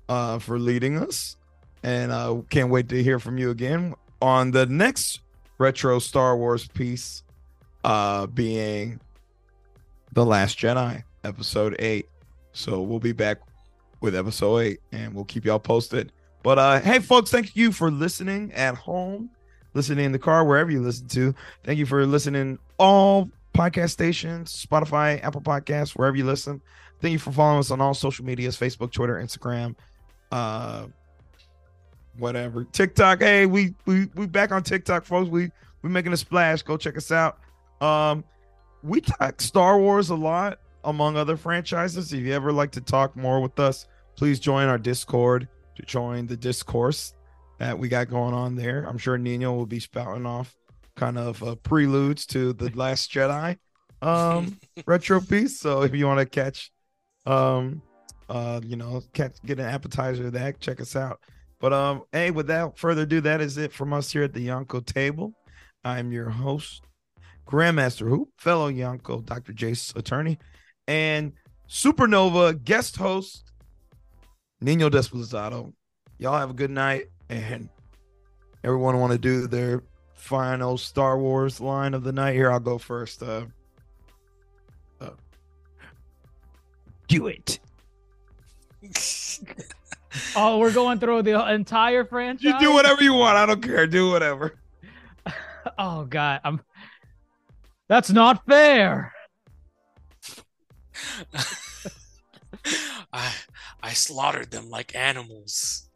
uh, 0.10 0.40
for 0.40 0.60
leading 0.60 0.98
us, 0.98 1.38
and 1.82 2.12
uh, 2.12 2.42
can't 2.50 2.70
wait 2.70 2.90
to 2.90 3.02
hear 3.02 3.20
from 3.20 3.38
you 3.38 3.52
again 3.52 3.96
on 4.22 4.52
the 4.52 4.66
next 4.66 5.22
retro 5.58 6.00
Star 6.00 6.36
Wars 6.36 6.68
piece, 6.68 7.24
uh, 7.86 8.28
being 8.28 9.00
the 10.12 10.26
Last 10.26 10.58
Jedi, 10.60 11.04
Episode 11.24 11.76
Eight. 11.80 12.10
So 12.52 12.82
we'll 12.82 13.00
be 13.00 13.14
back 13.14 13.40
with 14.02 14.16
Episode 14.16 14.58
Eight, 14.60 14.80
and 14.92 15.14
we'll 15.14 15.26
keep 15.26 15.46
y'all 15.46 15.60
posted. 15.60 16.12
But 16.44 16.60
uh 16.60 16.80
hey 16.80 17.00
folks, 17.00 17.32
thank 17.32 17.56
you 17.56 17.72
for 17.72 17.90
listening 17.90 18.54
at 18.54 18.76
home, 18.76 19.32
listening 19.76 20.06
in 20.06 20.12
the 20.12 20.20
car, 20.20 20.44
wherever 20.44 20.72
you 20.72 20.82
listen 20.82 21.08
to. 21.10 21.36
Thank 21.64 21.78
you 21.78 21.86
for 21.86 22.04
listening 22.08 22.58
all 22.80 23.30
podcast 23.54 23.92
stations, 23.92 24.66
Spotify, 24.66 25.24
Apple 25.24 25.42
Podcasts, 25.42 25.92
wherever 25.92 26.18
you 26.18 26.26
listen. 26.26 26.62
Thank 27.02 27.14
you 27.14 27.20
for 27.20 27.32
following 27.32 27.60
us 27.60 27.70
on 27.70 27.82
all 27.82 27.94
social 27.94 28.26
medias, 28.26 28.58
Facebook, 28.58 28.92
Twitter, 28.92 29.16
Instagram, 29.16 29.76
uh 30.32 30.88
whatever. 32.18 32.64
TikTok. 32.64 33.20
Hey, 33.20 33.46
we 33.46 33.76
we 33.86 34.08
we 34.16 34.26
back 34.26 34.52
on 34.52 34.64
TikTok, 34.64 35.06
folks. 35.06 35.30
We 35.30 35.52
we 35.82 35.90
making 35.90 36.14
a 36.14 36.18
splash. 36.18 36.64
Go 36.64 36.78
check 36.78 36.98
us 36.98 37.12
out. 37.12 37.38
Um 37.82 38.24
we 38.82 39.02
talk 39.02 39.42
Star 39.42 39.78
Wars 39.78 40.10
a 40.10 40.16
lot 40.16 40.60
among 40.84 41.18
other 41.18 41.36
franchises. 41.36 42.14
If 42.14 42.22
you 42.22 42.34
ever 42.34 42.52
like 42.52 42.72
to 42.72 42.82
talk 42.82 43.16
more 43.16 43.42
with 43.42 43.60
us, 43.60 43.88
please 44.16 44.40
join 44.40 44.68
our 44.68 44.78
Discord 44.78 45.48
to 45.76 45.84
join 45.84 46.28
the 46.28 46.38
discourse 46.38 47.14
that 47.58 47.78
we 47.78 47.88
got 47.88 48.10
going 48.10 48.34
on 48.34 48.56
there. 48.56 48.84
I'm 48.84 48.98
sure 48.98 49.18
Nino 49.18 49.54
will 49.54 49.66
be 49.66 49.80
spouting 49.80 50.26
off 50.26 50.56
kind 50.96 51.18
of 51.18 51.44
uh, 51.44 51.56
preludes 51.56 52.26
to 52.28 52.54
the 52.54 52.70
Last 52.70 53.12
Jedi 53.12 53.58
um, 54.02 54.58
retro 54.88 55.22
piece. 55.22 55.60
So 55.60 55.84
if 55.84 55.94
you 55.94 56.08
want 56.08 56.20
to 56.20 56.26
catch, 56.26 56.72
um, 57.26 57.82
uh, 58.30 58.62
you 58.64 58.76
know, 58.76 59.02
catch 59.14 59.36
get 59.46 59.60
an 59.60 59.66
appetizer 59.66 60.28
of 60.28 60.34
that, 60.34 60.60
check 60.60 60.80
us 60.82 60.96
out. 60.96 61.20
But 61.60 61.74
um, 61.74 62.04
hey, 62.12 62.32
without 62.32 62.78
further 62.78 63.04
ado, 63.04 63.22
that 63.22 63.42
is 63.42 63.58
it 63.58 63.72
from 63.72 63.94
us 63.94 64.12
here 64.12 64.24
at 64.24 64.34
the 64.34 64.48
Yonko 64.48 64.86
table. 64.86 65.34
I'm 65.84 66.12
your 66.12 66.30
host, 66.30 66.84
Grandmaster 67.48 68.10
Hoop, 68.10 68.30
fellow 68.38 68.72
Yonko, 68.72 69.26
Dr. 69.26 69.54
Jace 69.54 69.96
attorney, 69.96 70.38
and 70.88 71.34
Supernova 71.70 72.62
guest 72.64 72.98
host 72.98 73.52
Nino 74.62 74.90
Desplazado. 74.90 75.74
Y'all 76.18 76.38
have 76.38 76.52
a 76.52 76.56
good 76.56 76.72
night, 76.72 77.06
and 77.30 77.70
everyone 78.64 79.00
want 79.00 79.14
to 79.14 79.20
do 79.20 79.48
their 79.48 79.84
final 80.14 80.78
Star 80.78 81.20
Wars 81.20 81.60
line 81.62 81.94
of 81.94 82.04
the 82.04 82.12
night. 82.12 82.34
Here, 82.34 82.52
I'll 82.52 82.60
go 82.60 82.78
first. 82.78 83.22
Uh, 83.22 83.46
uh, 85.00 85.12
do 87.08 87.28
it. 87.28 87.60
oh, 90.36 90.58
we're 90.60 90.74
going 90.74 91.00
through 91.00 91.24
the 91.24 91.52
entire 91.52 92.06
franchise. 92.06 92.44
You 92.44 92.60
do 92.60 92.74
whatever 92.74 93.04
you 93.04 93.14
want. 93.14 93.38
I 93.38 93.46
don't 93.46 93.62
care. 93.62 93.88
Do 93.88 94.10
whatever. 94.12 94.56
Oh 95.80 96.06
God, 96.06 96.42
I'm. 96.44 96.62
That's 97.88 98.12
not 98.12 98.46
fair. 98.46 99.12
I 103.12 103.34
I 103.82 103.94
slaughtered 103.94 104.52
them 104.52 104.70
like 104.70 104.94
animals. 104.96 105.90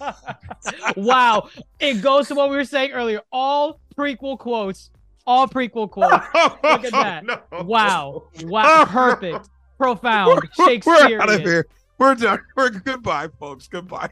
wow, 0.96 1.48
it 1.80 2.02
goes 2.02 2.28
to 2.28 2.34
what 2.34 2.50
we 2.50 2.56
were 2.56 2.64
saying 2.64 2.92
earlier. 2.92 3.20
All 3.32 3.80
prequel 3.96 4.38
quotes. 4.38 4.90
All 5.26 5.46
prequel 5.46 5.90
quotes. 5.90 6.12
Look 6.34 6.84
at 6.84 6.94
oh, 6.94 7.02
that. 7.02 7.24
No. 7.24 7.40
Wow. 7.62 8.24
Wow. 8.44 8.84
Perfect. 8.88 9.48
Profound. 9.78 10.40
We're, 10.58 10.80
we're 10.84 11.20
out 11.20 11.32
of 11.32 11.40
here. 11.40 11.66
We're 11.98 12.14
done. 12.14 12.40
We're 12.56 12.70
goodbye, 12.70 13.28
folks. 13.38 13.68
Goodbye. 13.68 14.10